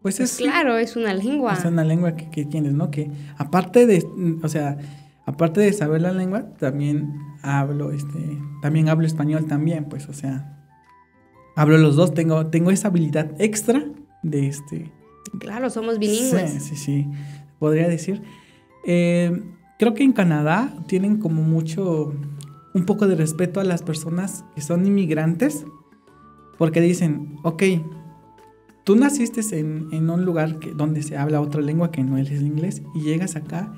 Pues, 0.00 0.16
pues 0.16 0.20
es... 0.20 0.36
Claro, 0.38 0.78
es 0.78 0.96
una 0.96 1.12
lengua. 1.12 1.52
Es 1.52 1.66
una 1.66 1.84
lengua 1.84 2.16
que, 2.16 2.30
que 2.30 2.46
tienes, 2.46 2.72
¿no? 2.72 2.90
Que 2.90 3.10
aparte 3.36 3.86
de, 3.86 4.02
o 4.42 4.48
sea, 4.48 4.78
aparte 5.26 5.60
de 5.60 5.74
saber 5.74 6.00
la 6.00 6.12
lengua, 6.12 6.54
también 6.58 7.12
hablo, 7.42 7.92
este, 7.92 8.38
también 8.62 8.88
hablo 8.88 9.06
español 9.06 9.44
también, 9.44 9.84
pues, 9.84 10.08
o 10.08 10.14
sea, 10.14 10.58
hablo 11.54 11.76
los 11.76 11.96
dos, 11.96 12.14
tengo, 12.14 12.46
tengo 12.46 12.70
esa 12.70 12.88
habilidad 12.88 13.30
extra 13.38 13.84
de 14.22 14.46
este. 14.46 14.97
Claro, 15.38 15.70
somos 15.70 15.98
bilingües. 15.98 16.50
Sí, 16.50 16.60
sí, 16.60 16.76
sí, 16.76 17.06
podría 17.58 17.88
decir. 17.88 18.22
Eh, 18.84 19.42
creo 19.78 19.94
que 19.94 20.02
en 20.04 20.12
Canadá 20.12 20.74
tienen 20.86 21.18
como 21.18 21.42
mucho, 21.42 22.14
un 22.74 22.84
poco 22.84 23.06
de 23.06 23.14
respeto 23.14 23.60
a 23.60 23.64
las 23.64 23.82
personas 23.82 24.44
que 24.54 24.60
son 24.60 24.86
inmigrantes, 24.86 25.64
porque 26.58 26.80
dicen, 26.80 27.36
ok, 27.44 27.62
tú 28.84 28.96
naciste 28.96 29.40
en, 29.58 29.88
en 29.92 30.10
un 30.10 30.24
lugar 30.24 30.58
que, 30.58 30.72
donde 30.72 31.02
se 31.02 31.16
habla 31.16 31.40
otra 31.40 31.60
lengua 31.60 31.90
que 31.90 32.02
no 32.02 32.18
es 32.18 32.30
el 32.30 32.46
inglés 32.46 32.82
y 32.94 33.02
llegas 33.02 33.36
acá 33.36 33.72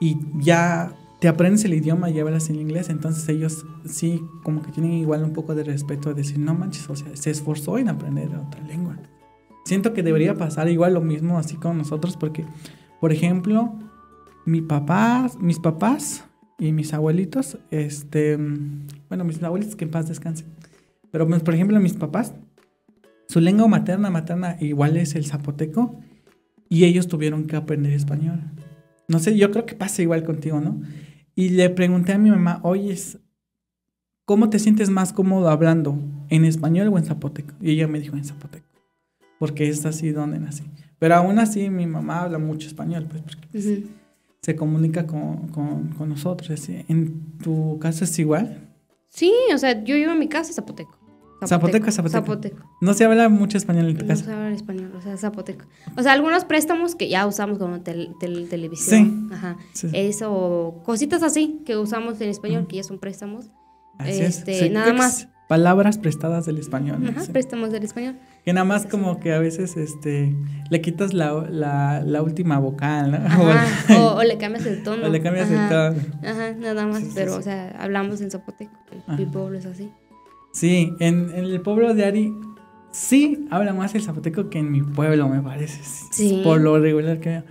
y 0.00 0.18
ya 0.38 0.94
te 1.20 1.28
aprendes 1.28 1.64
el 1.64 1.74
idioma 1.74 2.10
y 2.10 2.20
hablas 2.20 2.50
en 2.50 2.56
inglés, 2.56 2.90
entonces 2.90 3.28
ellos 3.28 3.64
sí 3.84 4.22
como 4.42 4.62
que 4.62 4.70
tienen 4.70 4.92
igual 4.92 5.24
un 5.24 5.32
poco 5.32 5.54
de 5.54 5.64
respeto 5.64 6.10
a 6.10 6.14
decir, 6.14 6.38
no 6.38 6.54
manches, 6.54 6.88
o 6.90 6.96
sea, 6.96 7.16
se 7.16 7.30
esforzó 7.30 7.78
en 7.78 7.88
aprender 7.88 8.28
otra 8.36 8.62
lengua. 8.62 8.98
Siento 9.66 9.92
que 9.92 10.04
debería 10.04 10.36
pasar 10.36 10.68
igual 10.68 10.94
lo 10.94 11.00
mismo 11.00 11.40
así 11.40 11.56
con 11.56 11.76
nosotros 11.76 12.16
porque, 12.16 12.44
por 13.00 13.10
ejemplo, 13.12 13.74
mi 14.44 14.62
papá, 14.62 15.28
mis 15.40 15.58
papás 15.58 16.24
y 16.56 16.70
mis 16.70 16.94
abuelitos, 16.94 17.58
este, 17.72 18.38
bueno, 19.08 19.24
mis 19.24 19.42
abuelitos 19.42 19.74
que 19.74 19.84
en 19.84 19.90
paz 19.90 20.06
descansen, 20.06 20.46
pero 21.10 21.26
pues, 21.26 21.42
por 21.42 21.52
ejemplo 21.52 21.80
mis 21.80 21.94
papás, 21.94 22.32
su 23.26 23.40
lengua 23.40 23.66
materna, 23.66 24.08
materna 24.08 24.56
igual 24.60 24.96
es 24.96 25.16
el 25.16 25.26
zapoteco 25.26 25.98
y 26.68 26.84
ellos 26.84 27.08
tuvieron 27.08 27.48
que 27.48 27.56
aprender 27.56 27.92
español. 27.92 28.44
No 29.08 29.18
sé, 29.18 29.36
yo 29.36 29.50
creo 29.50 29.66
que 29.66 29.74
pasa 29.74 30.00
igual 30.00 30.22
contigo, 30.22 30.60
¿no? 30.60 30.80
Y 31.34 31.48
le 31.48 31.70
pregunté 31.70 32.12
a 32.12 32.18
mi 32.18 32.30
mamá, 32.30 32.60
oye, 32.62 32.96
¿cómo 34.26 34.48
te 34.48 34.60
sientes 34.60 34.90
más 34.90 35.12
cómodo 35.12 35.48
hablando? 35.48 35.98
¿En 36.28 36.44
español 36.44 36.86
o 36.86 36.98
en 36.98 37.04
zapoteco? 37.04 37.54
Y 37.60 37.72
ella 37.72 37.88
me 37.88 37.98
dijo 37.98 38.16
en 38.16 38.24
zapoteco, 38.24 38.75
porque 39.38 39.68
es 39.68 39.84
así 39.86 40.10
donde 40.10 40.38
nací. 40.38 40.64
Pero 40.98 41.16
aún 41.16 41.38
así 41.38 41.68
mi 41.70 41.86
mamá 41.86 42.22
habla 42.22 42.38
mucho 42.38 42.66
español, 42.66 43.06
pues, 43.08 43.22
porque 43.22 43.84
se 44.40 44.56
comunica 44.56 45.06
con, 45.06 45.48
con, 45.48 46.08
nosotros. 46.08 46.68
¿En 46.68 47.38
tu 47.38 47.78
caso 47.78 48.04
es 48.04 48.18
igual? 48.18 48.70
Sí, 49.08 49.32
o 49.52 49.58
sea, 49.58 49.82
yo 49.84 49.96
iba 49.96 50.12
a 50.12 50.16
mi 50.16 50.28
casa 50.28 50.52
zapoteco. 50.52 50.96
Zapoteco, 51.44 51.90
zapoteco. 51.90 52.64
No 52.80 52.94
se 52.94 53.04
habla 53.04 53.28
mucho 53.28 53.58
español 53.58 53.88
en 53.90 53.98
tu 53.98 54.06
casa. 54.06 54.24
No 54.24 54.30
se 54.30 54.32
habla 54.32 54.54
español, 54.54 54.92
o 54.96 55.02
sea, 55.02 55.16
zapoteco. 55.18 55.66
O 55.96 56.02
sea, 56.02 56.12
algunos 56.12 56.44
préstamos 56.44 56.94
que 56.94 57.08
ya 57.08 57.26
usamos 57.26 57.58
como 57.58 57.80
televisión. 57.80 59.28
Sí. 59.28 59.34
Ajá. 59.34 59.56
Eso, 59.92 60.80
cositas 60.84 61.22
así 61.22 61.60
que 61.66 61.76
usamos 61.76 62.20
en 62.20 62.30
español, 62.30 62.66
que 62.66 62.76
ya 62.76 62.82
son 62.84 62.98
préstamos. 62.98 63.50
Así 63.98 64.22
este, 64.22 64.70
nada 64.70 64.92
más. 64.94 65.28
Palabras 65.48 65.98
prestadas 65.98 66.46
del 66.46 66.58
español. 66.58 67.06
Ajá, 67.08 67.24
préstamos 67.32 67.70
del 67.70 67.84
español. 67.84 68.16
Que 68.46 68.52
nada 68.52 68.64
más 68.64 68.86
como 68.86 69.18
que 69.18 69.34
a 69.34 69.40
veces 69.40 69.76
este 69.76 70.32
le 70.70 70.80
quitas 70.80 71.12
la, 71.12 71.32
la, 71.50 72.00
la 72.04 72.22
última 72.22 72.60
vocal, 72.60 73.10
¿no? 73.10 73.16
Ajá, 73.18 73.98
o, 74.14 74.22
le 74.22 74.38
cambias 74.38 74.64
el 74.66 74.84
tono. 74.84 75.04
O 75.04 75.10
le 75.10 75.20
cambias 75.20 75.50
el 75.50 75.68
tono. 75.68 76.00
Ajá, 76.22 76.52
nada 76.52 76.86
más, 76.86 77.02
pero 77.12 77.34
o 77.34 77.42
sea, 77.42 77.74
hablamos 77.78 78.20
en 78.20 78.30
zapoteco. 78.30 78.72
El 79.18 79.26
pueblo 79.26 79.58
es 79.58 79.66
así. 79.66 79.90
Sí, 80.52 80.94
en, 81.00 81.30
el 81.34 81.60
pueblo 81.60 81.92
de 81.92 82.04
Ari 82.04 82.34
sí 82.92 83.46
habla 83.50 83.74
más 83.74 83.94
el 83.96 84.02
zapoteco 84.02 84.48
que 84.48 84.60
en 84.60 84.70
mi 84.70 84.80
pueblo, 84.80 85.28
me 85.28 85.42
parece. 85.42 85.82
Sí. 86.12 86.40
Por 86.44 86.60
lo 86.60 86.78
regular 86.78 87.18
que 87.18 87.28
veo. 87.28 87.44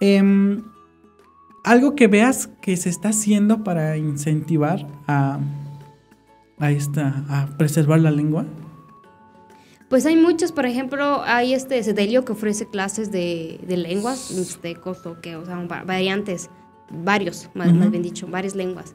Em, 0.00 0.62
algo 1.62 1.94
que 1.94 2.06
veas 2.06 2.48
que 2.62 2.76
se 2.78 2.88
está 2.88 3.10
haciendo 3.10 3.64
para 3.64 3.96
incentivar 3.98 4.86
a, 5.06 5.40
a, 6.58 6.70
esta, 6.70 7.24
a 7.28 7.58
preservar 7.58 8.00
la 8.00 8.10
lengua. 8.10 8.46
Pues 9.88 10.04
hay 10.04 10.16
muchos, 10.16 10.50
por 10.50 10.66
ejemplo, 10.66 11.22
hay 11.22 11.54
este 11.54 11.82
Cedelio 11.82 12.24
que 12.24 12.32
ofrece 12.32 12.68
clases 12.68 13.12
de, 13.12 13.60
de 13.66 13.76
lenguas 13.76 14.32
mixtecos 14.32 15.06
o 15.06 15.20
que, 15.20 15.36
o 15.36 15.44
sea, 15.44 15.56
variantes, 15.84 16.50
varios, 16.90 17.50
más, 17.54 17.72
más 17.72 17.90
bien 17.90 18.02
dicho, 18.02 18.26
varias 18.26 18.56
lenguas. 18.56 18.94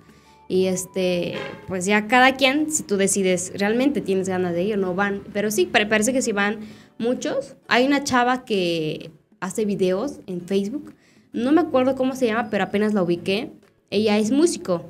Y 0.50 0.66
este, 0.66 1.36
pues 1.70 1.86
ya 1.86 2.08
cada 2.08 2.36
quien, 2.36 2.70
si 2.70 2.84
tú 2.84 2.98
decides, 2.98 3.54
realmente 3.56 4.02
tienes 4.02 4.28
ganas 4.28 4.54
de 4.54 4.64
ello, 4.64 4.76
no 4.76 4.94
van. 4.94 5.22
Pero 5.32 5.50
sí, 5.50 5.66
parece 5.66 6.12
que 6.12 6.22
sí 6.22 6.34
van 6.34 6.60
muchos. 6.98 7.56
Hay 7.70 7.88
una 7.88 8.04
chava 8.04 8.44
que 8.44 9.12
hace 9.40 9.64
videos 9.64 10.20
en 10.28 10.42
Facebook. 10.42 10.94
No 11.32 11.54
me 11.54 11.62
acuerdo 11.62 11.96
cómo 11.96 12.18
se 12.18 12.26
llama, 12.26 12.50
pero 12.50 12.66
apenas 12.66 12.94
la 12.94 13.02
ubiqué. 13.02 13.54
Ella 13.92 14.18
es 14.18 14.32
músico. 14.32 14.84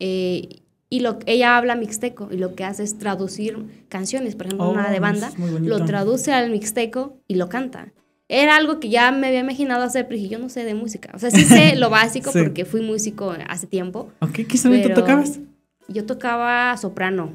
Eh, 0.00 0.63
y 0.94 1.00
lo, 1.00 1.18
ella 1.26 1.56
habla 1.56 1.74
mixteco 1.74 2.28
y 2.30 2.36
lo 2.36 2.54
que 2.54 2.62
hace 2.62 2.84
es 2.84 2.98
traducir 2.98 3.84
canciones, 3.88 4.36
por 4.36 4.46
ejemplo, 4.46 4.70
una 4.70 4.92
de 4.92 4.98
oh, 4.98 5.00
banda, 5.00 5.32
lo 5.60 5.84
traduce 5.84 6.32
al 6.32 6.52
mixteco 6.52 7.18
y 7.26 7.34
lo 7.34 7.48
canta. 7.48 7.92
Era 8.28 8.54
algo 8.54 8.78
que 8.78 8.90
ya 8.90 9.10
me 9.10 9.26
había 9.26 9.40
imaginado 9.40 9.82
hacer, 9.82 10.06
pero 10.06 10.22
yo 10.22 10.38
no 10.38 10.48
sé 10.48 10.62
de 10.62 10.76
música. 10.76 11.10
O 11.12 11.18
sea, 11.18 11.32
sí 11.32 11.42
sé 11.42 11.74
lo 11.74 11.90
básico 11.90 12.30
porque 12.32 12.64
fui 12.64 12.80
músico 12.80 13.34
hace 13.48 13.66
tiempo. 13.66 14.12
¿qué 14.32 14.42
instrumento 14.42 14.94
tocabas? 14.94 15.40
Yo 15.88 16.06
tocaba 16.06 16.76
soprano. 16.76 17.32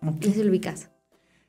Okay. 0.00 0.30
Ese 0.30 0.44
lo 0.44 0.50
ubicas. 0.50 0.88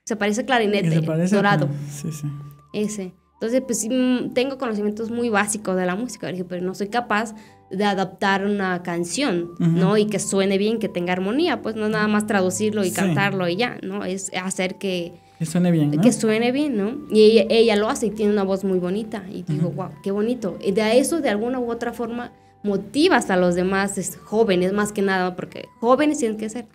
Se 0.06 0.16
parece 0.16 0.46
clarinete, 0.46 0.90
se 0.90 1.04
parece 1.04 1.36
dorado. 1.36 1.70
Sí, 1.88 2.12
sí. 2.12 2.28
Ese. 2.74 3.14
Entonces, 3.36 3.62
pues 3.62 3.80
sí, 3.80 3.90
mm, 3.90 4.34
tengo 4.34 4.58
conocimientos 4.58 5.12
muy 5.12 5.30
básicos 5.30 5.76
de 5.76 5.86
la 5.86 5.96
música, 5.96 6.32
pero 6.50 6.66
no 6.66 6.74
soy 6.74 6.88
capaz 6.88 7.36
de 7.74 7.84
adaptar 7.84 8.46
una 8.46 8.84
canción, 8.84 9.52
¿no? 9.60 9.98
Y 9.98 10.06
que 10.06 10.20
suene 10.20 10.58
bien, 10.58 10.80
que 10.80 10.90
tenga 10.90 11.14
armonía, 11.14 11.62
pues 11.62 11.76
no 11.76 11.90
nada 11.90 12.08
más 12.08 12.28
traducirlo 12.28 12.86
y 12.86 12.92
cantarlo 12.92 13.48
y 13.48 13.56
ya, 13.56 13.78
¿no? 13.82 14.06
Es 14.06 14.32
hacer 14.42 14.76
que... 14.76 15.14
Que 15.40 15.46
suene 15.46 15.72
bien, 15.72 15.92
¿no? 15.92 16.02
Que 16.02 16.14
suene 16.14 16.52
bien, 16.52 16.78
¿no? 16.78 17.00
Y 17.12 17.46
ella, 17.50 17.76
lo 17.76 17.90
hace 17.90 18.08
y 18.08 18.12
tiene 18.12 18.32
una 18.32 18.44
voz 18.44 18.64
muy 18.64 18.80
bonita. 18.80 19.26
Y 19.30 19.44
digo, 19.44 19.70
wow, 19.72 19.90
qué 20.04 20.12
bonito. 20.12 20.58
Y 20.64 20.72
de 20.72 21.00
eso, 21.00 21.20
de 21.20 21.30
alguna 21.30 21.60
u 21.60 21.72
otra 21.72 21.92
forma, 21.92 22.32
motivas 22.64 23.30
a 23.30 23.38
los 23.38 23.56
demás 23.56 24.18
jóvenes, 24.24 24.72
más 24.72 24.92
que 24.92 25.02
nada, 25.02 25.36
porque 25.36 25.66
jóvenes 25.80 26.20
tienen 26.20 26.38
que 26.38 26.50
ser. 26.50 26.66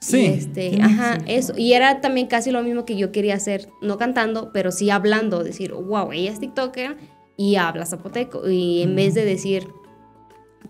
Sí. 0.00 0.18
Y 0.18 0.26
este, 0.26 0.82
ajá, 0.82 1.18
eso. 1.26 1.54
Y 1.56 1.72
era 1.72 2.00
también 2.00 2.26
casi 2.26 2.50
lo 2.50 2.62
mismo 2.62 2.84
que 2.84 2.96
yo 2.96 3.12
quería 3.12 3.34
hacer, 3.34 3.68
no 3.80 3.96
cantando, 3.96 4.50
pero 4.52 4.70
sí 4.72 4.90
hablando, 4.90 5.42
decir, 5.42 5.72
wow, 5.72 6.12
ella 6.12 6.30
es 6.30 6.38
TikToker 6.38 6.96
y 7.36 7.56
habla 7.56 7.86
zapoteco. 7.86 8.48
Y 8.48 8.82
en 8.82 8.94
vez 8.94 9.14
de 9.14 9.24
decir, 9.24 9.66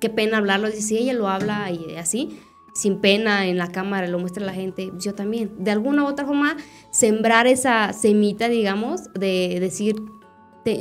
qué 0.01 0.11
pena 0.11 0.39
hablarlo, 0.39 0.69
si 0.71 0.99
ella 0.99 1.15
lo 1.15 1.29
habla 1.29 1.71
y 1.71 1.97
así, 1.97 2.39
sin 2.75 3.01
pena 3.01 3.47
en 3.47 3.59
la 3.59 3.73
cámara, 3.73 4.07
lo 4.07 4.19
muestra 4.19 4.43
a 4.45 4.47
la 4.47 4.55
gente, 4.55 4.93
yo 4.99 5.15
también. 5.15 5.51
De 5.59 5.71
alguna 5.71 6.05
u 6.05 6.07
otra 6.07 6.27
forma, 6.27 6.57
sembrar 6.91 7.47
esa 7.47 7.93
semita, 7.93 8.49
digamos, 8.49 9.13
de 9.15 9.59
decir, 9.61 9.97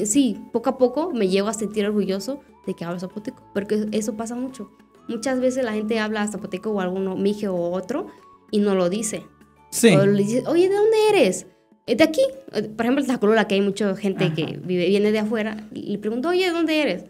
sí, 0.06 0.40
poco 0.52 0.70
a 0.70 0.78
poco 0.78 1.12
me 1.14 1.28
llevo 1.28 1.48
a 1.48 1.54
sentir 1.54 1.86
orgulloso 1.86 2.42
de 2.66 2.74
que 2.74 2.86
hablo 2.86 3.00
zapoteco, 3.00 3.42
porque 3.54 3.88
eso 3.92 4.16
pasa 4.16 4.36
mucho. 4.36 4.70
Muchas 5.08 5.40
veces 5.40 5.64
la 5.64 5.74
gente 5.74 6.00
habla 6.00 6.28
zapoteco 6.28 6.72
o 6.72 6.82
alguno, 6.82 7.16
mije 7.16 7.48
o 7.48 7.56
otro, 7.72 8.08
y 8.52 8.60
no 8.60 8.76
lo 8.76 8.90
dice. 8.90 9.24
Sí. 9.70 9.90
O 9.96 10.06
le 10.06 10.24
dice, 10.24 10.44
oye, 10.48 10.70
¿de 10.70 10.76
dónde 10.76 10.98
eres? 11.10 11.48
Eh, 11.86 11.96
de 11.96 12.04
aquí. 12.04 12.22
Por 12.52 12.86
ejemplo, 12.86 13.02
en 13.02 13.06
Tlacolula, 13.06 13.48
que 13.48 13.56
hay 13.56 13.62
mucha 13.62 13.96
gente 13.96 14.34
que 14.34 14.60
vive, 14.64 14.88
viene 14.88 15.12
de 15.12 15.20
afuera, 15.20 15.68
y 15.74 15.94
le 15.94 15.98
pregunto, 15.98 16.30
oye, 16.30 16.46
¿de 16.46 16.52
dónde 16.52 16.82
eres? 16.82 17.06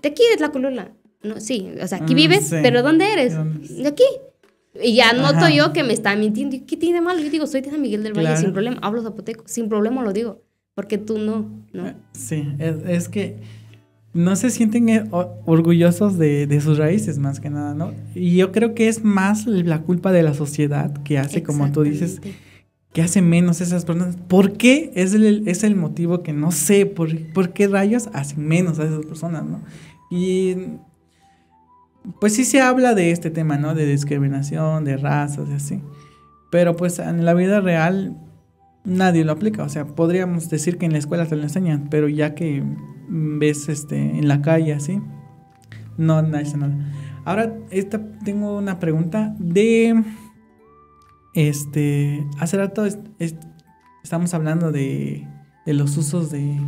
De 0.00 0.08
aquí, 0.08 0.22
de 0.30 0.36
Tlacolula. 0.36 0.92
No, 1.22 1.40
sí, 1.40 1.68
o 1.82 1.86
sea, 1.86 1.98
aquí 1.98 2.14
mm, 2.14 2.16
vives, 2.16 2.48
pero 2.50 2.82
¿dónde 2.82 3.12
eres? 3.12 3.34
De 3.68 3.88
aquí. 3.88 4.04
Y 4.80 4.94
ya 4.94 5.12
noto 5.12 5.48
yo 5.48 5.72
que 5.72 5.82
me 5.82 5.92
está 5.92 6.14
mintiendo. 6.14 6.56
¿Qué 6.66 6.76
tiene 6.76 6.96
de 6.96 7.00
malo? 7.00 7.20
Yo 7.20 7.30
digo, 7.30 7.46
soy 7.46 7.62
de 7.62 7.70
San 7.70 7.82
Miguel 7.82 8.02
del 8.02 8.12
Valle, 8.12 8.36
sin 8.36 8.52
problema. 8.52 8.78
Hablo 8.82 9.02
zapoteco, 9.02 9.44
sin 9.46 9.68
problema 9.68 10.02
lo 10.02 10.12
digo. 10.12 10.42
Porque 10.74 10.98
tú 10.98 11.18
no, 11.18 11.50
¿no? 11.72 11.88
Eh, 11.88 11.96
sí, 12.12 12.46
es, 12.60 13.08
que 13.08 13.38
no 14.14 14.36
se 14.36 14.50
sienten 14.50 14.88
eh, 14.88 15.04
orgullosos 15.10 16.18
de, 16.18 16.46
de, 16.46 16.60
sus 16.60 16.78
raíces, 16.78 17.18
más 17.18 17.40
que 17.40 17.50
nada, 17.50 17.74
¿no? 17.74 17.92
Y 18.14 18.36
yo 18.36 18.52
creo 18.52 18.76
que 18.76 18.86
es 18.86 19.02
más 19.02 19.46
la 19.46 19.82
culpa 19.82 20.12
de 20.12 20.22
la 20.22 20.34
sociedad 20.34 21.02
que 21.02 21.18
hace, 21.18 21.42
como 21.42 21.72
tú 21.72 21.82
dices, 21.82 22.20
que 22.92 23.02
hace 23.02 23.22
menos 23.22 23.60
esas 23.60 23.84
personas. 23.84 24.16
¿Por 24.28 24.52
qué? 24.52 24.92
Es 24.94 25.14
el, 25.14 25.48
es 25.48 25.64
el 25.64 25.74
motivo 25.74 26.22
que 26.22 26.32
no 26.32 26.52
sé, 26.52 26.86
por, 26.86 27.10
por 27.32 27.52
qué 27.52 27.66
rayos 27.66 28.08
hacen 28.12 28.46
menos 28.46 28.78
a 28.78 28.84
esas 28.84 29.04
personas, 29.04 29.44
¿no? 29.44 29.62
Y 30.12 30.54
pues 32.20 32.34
sí 32.34 32.44
se 32.44 32.60
habla 32.60 32.94
de 32.94 33.10
este 33.10 33.30
tema, 33.30 33.58
¿no? 33.58 33.74
De 33.74 33.86
discriminación, 33.86 34.84
de 34.84 34.96
razas 34.96 35.48
y 35.48 35.52
así. 35.54 35.82
Pero 36.50 36.76
pues 36.76 36.98
en 36.98 37.24
la 37.24 37.34
vida 37.34 37.60
real 37.60 38.16
nadie 38.84 39.24
lo 39.24 39.32
aplica. 39.32 39.62
O 39.62 39.68
sea, 39.68 39.86
podríamos 39.86 40.48
decir 40.48 40.78
que 40.78 40.86
en 40.86 40.92
la 40.92 40.98
escuela 40.98 41.26
te 41.26 41.36
lo 41.36 41.42
enseñan, 41.42 41.88
pero 41.90 42.08
ya 42.08 42.34
que 42.34 42.62
ves 43.08 43.68
este, 43.68 43.96
en 43.96 44.28
la 44.28 44.42
calle 44.42 44.72
así, 44.72 45.00
no, 45.96 46.22
nadie 46.22 46.56
nada. 46.56 46.76
Ahora, 47.24 47.54
esta, 47.70 48.00
tengo 48.24 48.56
una 48.56 48.78
pregunta 48.78 49.34
de... 49.38 50.02
Este, 51.34 52.26
hace 52.40 52.56
rato 52.56 52.84
estamos 54.02 54.34
hablando 54.34 54.72
de, 54.72 55.28
de 55.66 55.74
los 55.74 55.96
usos 55.96 56.30
de, 56.32 56.58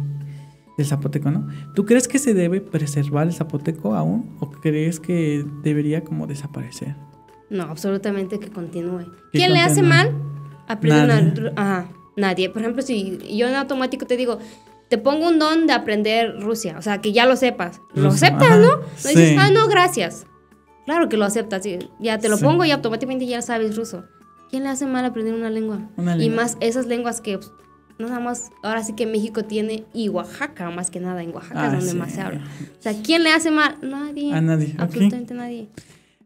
el 0.81 0.87
zapoteco, 0.87 1.31
¿no? 1.31 1.47
¿Tú 1.75 1.85
crees 1.85 2.09
que 2.09 2.19
se 2.19 2.35
debe 2.35 2.61
preservar 2.61 3.27
el 3.27 3.33
zapoteco 3.33 3.95
aún 3.95 4.37
o 4.41 4.51
crees 4.51 5.01
que 5.01 5.45
debería 5.63 6.03
como 6.05 6.27
desaparecer? 6.27 6.97
No, 7.49 7.65
absolutamente 7.65 8.39
que 8.39 8.49
continúe. 8.49 9.07
¿Quién 9.33 9.53
le 9.53 9.61
hace 9.61 9.83
mal? 9.83 10.13
Aprende 10.69 11.07
nadie. 11.07 11.53
Ajá, 11.57 11.89
nadie. 12.17 12.51
Por 12.51 12.63
ejemplo, 12.63 12.83
si 12.83 13.19
yo 13.37 13.49
en 13.49 13.55
automático 13.55 14.07
te 14.07 14.17
digo, 14.17 14.39
te 14.89 14.99
pongo 14.99 15.29
un 15.29 15.39
don 15.39 15.67
de 15.67 15.73
aprender 15.73 16.41
Rusia, 16.41 16.77
o 16.79 16.83
sea, 16.83 17.01
que 17.01 17.13
ya 17.13 17.27
lo 17.27 17.37
sepas. 17.37 17.81
lo 17.95 18.09
aceptas, 18.09 18.59
¿no? 18.59 18.77
No 18.77 19.09
dices, 19.09 19.37
ah, 19.39 19.51
no, 19.51 19.69
gracias. 19.69 20.27
Claro 20.87 21.09
que 21.09 21.17
lo 21.17 21.25
aceptas, 21.25 21.65
ya 22.01 22.19
te 22.19 22.29
lo 22.29 22.39
pongo 22.39 22.65
y 22.65 22.71
automáticamente 22.73 23.27
ya 23.27 23.43
sabes 23.43 23.77
ruso. 23.77 24.05
¿Quién 24.51 24.65
le 24.65 24.71
hace 24.71 24.87
mal 24.87 25.05
aprender 25.05 25.35
una 25.35 25.49
lengua? 25.49 25.89
Una 25.97 26.17
lengua. 26.17 26.25
Y 26.25 26.37
más 26.37 26.57
esas 26.61 26.87
lenguas 26.87 27.21
que 27.21 27.39
pues, 27.39 27.53
no 28.01 28.09
nada 28.09 28.21
más, 28.21 28.51
ahora 28.63 28.83
sí 28.83 28.95
que 28.95 29.07
México 29.07 29.45
tiene 29.45 29.85
y 29.93 30.09
Oaxaca, 30.09 30.71
más 30.71 30.91
que 30.91 31.01
nada 31.01 31.23
en 31.23 31.35
Oaxaca 31.35 31.67
es 31.67 31.73
ah, 31.73 31.77
donde 31.77 31.95
más 31.95 32.13
se 32.13 32.21
habla. 32.21 32.41
O 32.79 32.83
sea, 32.83 32.95
¿quién 33.03 33.23
le 33.23 33.31
hace 33.31 33.51
mal? 33.51 33.77
Nadie. 33.83 34.33
A 34.33 34.41
nadie. 34.41 34.75
Absolutamente 34.79 35.35
nadie. 35.35 35.69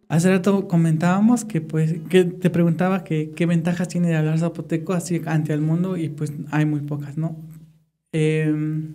Hace 0.08 0.30
rato 0.30 0.68
comentábamos 0.68 1.44
que 1.44 1.60
pues, 1.60 1.96
que 2.08 2.24
te 2.24 2.50
preguntaba 2.50 3.04
que, 3.04 3.32
qué 3.34 3.46
ventajas 3.46 3.88
tiene 3.88 4.08
de 4.08 4.16
hablar 4.16 4.38
zapoteco 4.38 4.92
así 4.92 5.20
ante 5.26 5.52
el 5.52 5.60
mundo 5.60 5.96
y 5.96 6.08
pues 6.08 6.32
hay 6.50 6.64
muy 6.64 6.80
pocas, 6.80 7.18
¿no? 7.18 7.36
Em, 8.12 8.94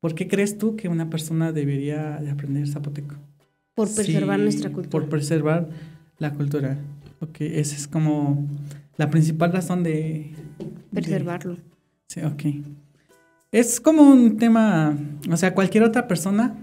¿Por 0.00 0.14
qué 0.14 0.26
crees 0.26 0.58
tú 0.58 0.76
que 0.76 0.88
una 0.88 1.10
persona 1.10 1.52
debería 1.52 2.18
de 2.20 2.30
aprender 2.30 2.66
zapoteco? 2.66 3.16
Por 3.74 3.94
preservar 3.94 4.40
nuestra 4.40 4.72
cultura. 4.72 4.90
Por 4.90 5.08
preservar 5.08 5.68
la 6.18 6.32
cultura. 6.32 6.78
Ok, 7.20 7.42
esa 7.42 7.76
es 7.76 7.86
como 7.86 8.48
la 8.96 9.10
principal 9.10 9.52
razón 9.52 9.82
de... 9.82 10.32
Preservarlo. 10.90 11.58
Sí, 12.10 12.20
ok. 12.22 12.42
Es 13.52 13.80
como 13.80 14.02
un 14.02 14.36
tema, 14.36 14.98
o 15.30 15.36
sea, 15.36 15.54
cualquier 15.54 15.84
otra 15.84 16.08
persona 16.08 16.56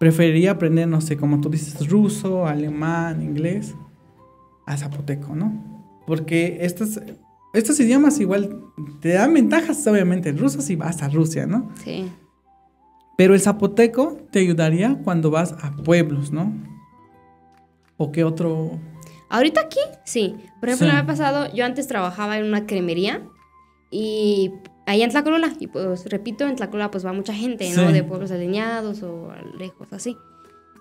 preferiría 0.00 0.50
aprender, 0.50 0.88
no 0.88 1.00
sé, 1.00 1.16
como 1.16 1.40
tú 1.40 1.48
dices, 1.48 1.88
ruso, 1.88 2.44
alemán, 2.44 3.22
inglés, 3.22 3.76
a 4.66 4.76
zapoteco, 4.76 5.36
¿no? 5.36 5.92
Porque 6.08 6.58
estos, 6.62 7.00
estos 7.52 7.78
idiomas 7.78 8.18
igual 8.18 8.64
te 9.00 9.10
dan 9.10 9.32
ventajas, 9.32 9.86
obviamente. 9.86 10.30
El 10.30 10.38
ruso 10.38 10.60
si 10.60 10.74
vas 10.74 11.00
a 11.00 11.08
Rusia, 11.08 11.46
¿no? 11.46 11.70
Sí. 11.84 12.10
Pero 13.16 13.34
el 13.34 13.40
zapoteco 13.40 14.18
te 14.32 14.40
ayudaría 14.40 14.98
cuando 15.04 15.30
vas 15.30 15.52
a 15.62 15.70
pueblos, 15.70 16.32
¿no? 16.32 16.52
¿O 17.96 18.10
qué 18.10 18.24
otro? 18.24 18.72
Ahorita 19.30 19.60
aquí, 19.60 19.78
sí. 20.04 20.34
Por 20.58 20.70
ejemplo, 20.70 20.88
el 20.88 20.96
año 20.96 21.06
pasado 21.06 21.54
yo 21.54 21.64
antes 21.64 21.86
trabajaba 21.86 22.38
en 22.38 22.46
una 22.46 22.66
cremería 22.66 23.22
y 23.94 24.50
allá 24.86 25.04
en 25.04 25.10
Tlacolula, 25.10 25.52
y 25.60 25.68
pues 25.68 26.06
repito, 26.06 26.48
en 26.48 26.56
Tlacolula 26.56 26.90
pues 26.90 27.06
va 27.06 27.12
mucha 27.12 27.32
gente, 27.32 27.70
¿no? 27.76 27.92
De 27.92 28.02
pueblos 28.02 28.32
alineados 28.32 29.04
o 29.04 29.32
lejos, 29.56 29.92
así. 29.92 30.16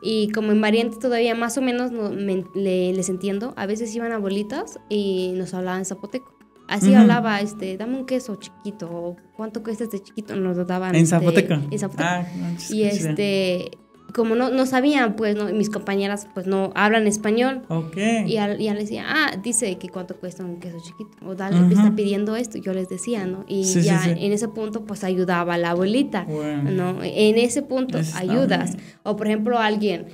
Y 0.01 0.31
como 0.31 0.51
en 0.51 0.59
variantes 0.59 0.97
todavía 0.97 1.35
más 1.35 1.55
o 1.59 1.61
menos 1.61 1.91
no, 1.91 2.09
les 2.09 3.09
entiendo, 3.09 3.53
a 3.55 3.67
veces 3.67 3.95
iban 3.95 4.11
abuelitas 4.13 4.79
y 4.89 5.33
nos 5.35 5.53
hablaban 5.53 5.85
zapoteco. 5.85 6.35
Así 6.67 6.95
hablaba, 6.95 7.39
este, 7.39 7.77
dame 7.77 7.97
un 7.99 8.05
queso 8.07 8.35
chiquito, 8.37 8.89
o 8.89 9.15
cuánto 9.37 9.61
cuesta 9.61 9.83
este 9.83 10.01
chiquito, 10.01 10.35
nos 10.35 10.57
lo 10.57 10.65
daban. 10.65 10.95
¿En 10.95 11.05
zapoteco? 11.05 11.53
En 11.53 11.77
zapoteco. 11.77 12.09
Ah, 12.09 12.25
y 12.71 12.83
este, 12.83 13.69
como 14.13 14.35
no, 14.35 14.49
no 14.49 14.65
sabían, 14.65 15.15
pues, 15.15 15.35
no, 15.35 15.45
mis 15.45 15.69
compañeras, 15.69 16.27
pues, 16.33 16.47
no 16.47 16.71
hablan 16.75 17.07
español. 17.07 17.63
Ok. 17.67 17.97
Y 18.25 18.33
ya, 18.33 18.47
le 18.47 18.73
decía, 18.75 19.05
ah, 19.07 19.37
dice 19.41 19.77
que 19.77 19.89
cuánto 19.89 20.15
cuesta 20.15 20.45
un 20.45 20.59
queso 20.59 20.77
chiquito. 20.83 21.11
O 21.25 21.35
dale, 21.35 21.59
me 21.59 21.73
está 21.73 21.95
pidiendo 21.95 22.35
esto. 22.35 22.57
Yo 22.59 22.73
les 22.73 22.87
decía, 22.89 23.25
¿no? 23.25 23.43
Y 23.47 23.63
ya 23.63 24.05
en 24.05 24.31
ese 24.31 24.47
punto, 24.47 24.85
pues, 24.85 25.03
ayudaba 25.03 25.55
a 25.55 25.57
la 25.57 25.71
abuelita, 25.71 26.25
¿no? 26.25 27.03
En 27.03 27.37
ese 27.37 27.63
punto 27.63 27.99
ayudas. 28.15 28.77
O, 29.03 29.15
por 29.15 29.27
ejemplo, 29.27 29.59
alguien, 29.59 30.07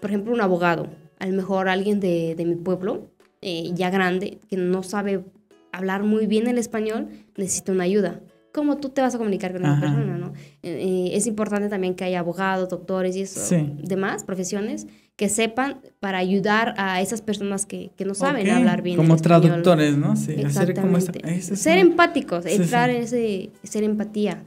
por 0.00 0.10
ejemplo, 0.10 0.32
un 0.32 0.40
abogado. 0.40 0.88
A 1.18 1.26
lo 1.26 1.34
mejor 1.34 1.68
alguien 1.68 2.00
de, 2.00 2.34
de 2.34 2.44
mi 2.44 2.56
pueblo, 2.56 3.08
eh, 3.40 3.70
ya 3.72 3.88
grande, 3.88 4.38
que 4.50 4.56
no 4.56 4.82
sabe 4.82 5.24
hablar 5.72 6.02
muy 6.02 6.26
bien 6.26 6.48
el 6.48 6.58
español, 6.58 7.08
necesita 7.36 7.72
una 7.72 7.84
ayuda 7.84 8.20
cómo 8.54 8.76
tú 8.76 8.90
te 8.90 9.00
vas 9.00 9.12
a 9.16 9.18
comunicar 9.18 9.52
con 9.52 9.62
esa 9.62 9.72
Ajá. 9.72 9.80
persona, 9.80 10.16
¿no? 10.16 10.28
Eh, 10.62 11.08
eh, 11.10 11.10
es 11.16 11.26
importante 11.26 11.68
también 11.68 11.94
que 11.96 12.04
haya 12.04 12.20
abogados, 12.20 12.68
doctores 12.68 13.16
y 13.16 13.22
eso, 13.22 13.40
Sí. 13.40 13.74
demás 13.82 14.22
profesiones 14.22 14.86
que 15.16 15.28
sepan 15.28 15.80
para 15.98 16.18
ayudar 16.18 16.72
a 16.78 17.00
esas 17.00 17.20
personas 17.20 17.66
que, 17.66 17.90
que 17.96 18.04
no 18.04 18.14
saben 18.14 18.48
hablar 18.50 18.82
bien 18.82 18.96
Como 18.96 19.16
español. 19.16 19.40
traductores, 19.42 19.96
¿no? 19.96 20.14
Sí, 20.16 20.40
hacer 20.44 20.74
como 20.74 20.96
es 20.98 21.10
Ser 21.58 21.78
empáticos, 21.78 22.44
Sí, 22.44 22.52
entrar 22.52 22.90
sí. 22.90 22.96
en 22.96 23.02
ese, 23.02 23.50
ser 23.64 23.82
empatía. 23.82 24.42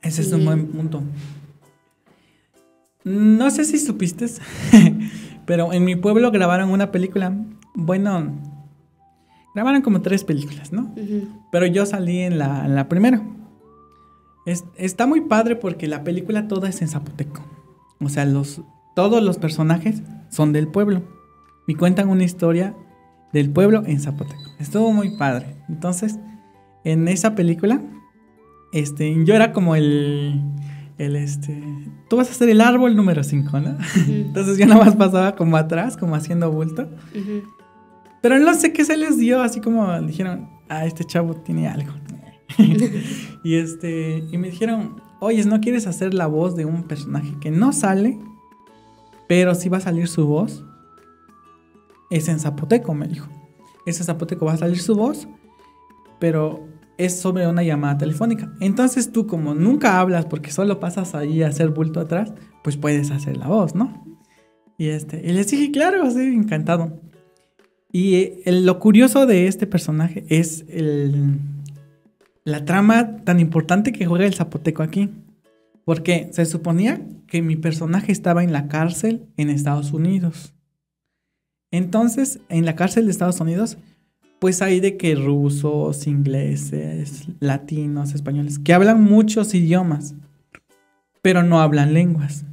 Ese 0.00 0.22
es 0.22 0.32
un 0.32 0.44
buen 0.44 0.66
punto. 0.68 1.02
No 3.02 3.50
sé 3.50 3.64
si 3.64 3.78
supiste, 3.78 4.26
pero 5.46 5.72
en 5.72 5.84
mi 5.84 5.96
pueblo 5.96 6.30
grabaron 6.30 6.70
una 6.70 6.90
película. 6.92 7.32
Bueno, 7.74 8.32
grabaron 9.54 9.82
como 9.82 10.00
tres 10.02 10.24
películas, 10.24 10.72
¿no? 10.72 10.82
Ujú. 10.96 11.28
Pero 11.52 11.66
yo 11.66 11.86
salí 11.86 12.20
en 12.20 12.38
la, 12.38 12.64
en 12.66 12.74
la 12.74 12.88
primera. 12.88 13.22
Es- 14.46 14.64
está 14.76 15.06
muy 15.06 15.22
padre 15.22 15.56
porque 15.56 15.86
la 15.88 16.04
película 16.04 16.48
toda 16.48 16.68
es 16.68 16.82
en 16.82 16.88
zapoteco. 16.88 17.42
O 18.00 18.08
sea, 18.08 18.24
los, 18.24 18.60
todos 18.94 19.22
los 19.22 19.38
personajes 19.38 20.02
son 20.30 20.52
del 20.52 20.68
pueblo. 20.68 21.02
Y 21.66 21.74
cuentan 21.76 22.08
una 22.10 22.24
historia 22.24 22.74
del 23.32 23.50
pueblo 23.50 23.82
en 23.86 24.00
zapoteco. 24.00 24.42
Estuvo 24.58 24.92
muy 24.92 25.16
padre. 25.16 25.56
Entonces, 25.68 26.18
en 26.84 27.08
esa 27.08 27.34
película, 27.34 27.80
este, 28.72 29.24
yo 29.24 29.34
era 29.34 29.52
como 29.52 29.76
el, 29.76 30.42
el 30.98 31.16
este, 31.16 31.62
tú 32.10 32.16
vas 32.16 32.30
a 32.30 32.34
ser 32.34 32.50
el 32.50 32.60
árbol 32.60 32.94
número 32.96 33.24
5, 33.24 33.60
¿no? 33.60 33.76
Entonces 34.08 34.58
yo 34.58 34.66
nada 34.66 34.84
más 34.84 34.96
pasaba 34.96 35.34
como 35.36 35.56
atrás, 35.56 35.96
como 35.96 36.14
haciendo 36.16 36.50
bulto. 36.52 36.82
Ujú. 37.14 37.42
Pero 38.24 38.38
no 38.38 38.54
sé 38.54 38.72
qué 38.72 38.86
se 38.86 38.96
les 38.96 39.18
dio, 39.18 39.42
así 39.42 39.60
como 39.60 40.00
dijeron, 40.00 40.48
ah, 40.70 40.86
este 40.86 41.04
chavo 41.04 41.34
tiene 41.34 41.68
algo. 41.68 41.92
y 43.44 43.56
este, 43.56 44.24
y 44.32 44.38
me 44.38 44.48
dijeron, 44.48 44.96
oye, 45.20 45.44
¿no 45.44 45.60
quieres 45.60 45.86
hacer 45.86 46.14
la 46.14 46.26
voz 46.26 46.56
de 46.56 46.64
un 46.64 46.84
personaje 46.84 47.34
que 47.38 47.50
no 47.50 47.74
sale, 47.74 48.18
pero 49.28 49.54
sí 49.54 49.68
va 49.68 49.76
a 49.76 49.82
salir 49.82 50.08
su 50.08 50.26
voz? 50.26 50.64
Es 52.08 52.28
en 52.28 52.40
zapoteco, 52.40 52.94
me 52.94 53.08
dijo. 53.08 53.28
Es 53.84 54.00
en 54.00 54.06
zapoteco, 54.06 54.46
va 54.46 54.54
a 54.54 54.56
salir 54.56 54.80
su 54.80 54.94
voz, 54.94 55.28
pero 56.18 56.66
es 56.96 57.20
sobre 57.20 57.46
una 57.46 57.62
llamada 57.62 57.98
telefónica. 57.98 58.54
Entonces 58.58 59.12
tú 59.12 59.26
como 59.26 59.54
nunca 59.54 60.00
hablas 60.00 60.24
porque 60.24 60.50
solo 60.50 60.80
pasas 60.80 61.14
ahí 61.14 61.42
a 61.42 61.48
hacer 61.48 61.68
bulto 61.68 62.00
atrás, 62.00 62.32
pues 62.62 62.78
puedes 62.78 63.10
hacer 63.10 63.36
la 63.36 63.48
voz, 63.48 63.74
¿no? 63.74 64.02
Y 64.78 64.88
este, 64.88 65.20
y 65.22 65.34
les 65.34 65.48
dije, 65.48 65.70
claro, 65.70 66.10
sí, 66.10 66.20
encantado. 66.20 67.04
Y 67.94 68.16
eh, 68.16 68.42
lo 68.46 68.80
curioso 68.80 69.24
de 69.24 69.46
este 69.46 69.68
personaje 69.68 70.24
es 70.28 70.64
la 72.42 72.64
trama 72.64 73.18
tan 73.18 73.38
importante 73.38 73.92
que 73.92 74.04
juega 74.04 74.26
el 74.26 74.34
zapoteco 74.34 74.82
aquí. 74.82 75.10
Porque 75.84 76.28
se 76.32 76.44
suponía 76.44 77.06
que 77.28 77.40
mi 77.40 77.54
personaje 77.54 78.10
estaba 78.10 78.42
en 78.42 78.52
la 78.52 78.66
cárcel 78.66 79.26
en 79.36 79.48
Estados 79.48 79.92
Unidos. 79.92 80.54
Entonces, 81.70 82.40
en 82.48 82.64
la 82.64 82.74
cárcel 82.74 83.04
de 83.04 83.12
Estados 83.12 83.40
Unidos, 83.40 83.78
pues 84.40 84.60
hay 84.60 84.80
de 84.80 84.96
que 84.96 85.14
rusos, 85.14 86.08
ingleses, 86.08 87.28
latinos, 87.38 88.12
españoles, 88.12 88.58
que 88.58 88.74
hablan 88.74 89.04
muchos 89.04 89.54
idiomas, 89.54 90.16
pero 91.22 91.44
no 91.44 91.60
hablan 91.60 91.94
lenguas. 91.94 92.44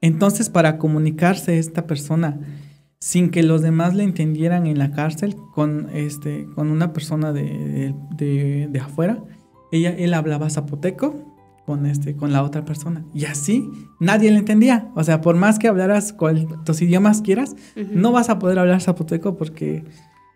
Entonces, 0.00 0.50
para 0.50 0.78
comunicarse 0.78 1.58
esta 1.58 1.88
persona 1.88 2.38
sin 3.00 3.30
que 3.30 3.42
los 3.42 3.62
demás 3.62 3.94
le 3.94 4.04
entendieran 4.04 4.66
en 4.66 4.78
la 4.78 4.90
cárcel 4.90 5.36
con, 5.54 5.88
este, 5.92 6.46
con 6.54 6.70
una 6.70 6.92
persona 6.92 7.32
de, 7.32 7.94
de, 8.16 8.68
de 8.70 8.80
afuera, 8.80 9.22
ella, 9.70 9.90
él 9.90 10.14
hablaba 10.14 10.50
zapoteco 10.50 11.28
con, 11.68 11.84
este, 11.84 12.16
con 12.16 12.32
la 12.32 12.42
otra 12.42 12.64
persona. 12.64 13.04
Y 13.12 13.26
así 13.26 13.70
nadie 14.00 14.30
le 14.30 14.38
entendía. 14.38 14.90
O 14.94 15.04
sea, 15.04 15.20
por 15.20 15.36
más 15.36 15.58
que 15.58 15.68
hablaras 15.68 16.14
cuantos 16.14 16.80
idiomas 16.80 17.20
quieras, 17.20 17.56
no 17.76 18.10
vas 18.10 18.30
a 18.30 18.38
poder 18.38 18.58
hablar 18.58 18.80
zapoteco 18.80 19.36
porque 19.36 19.84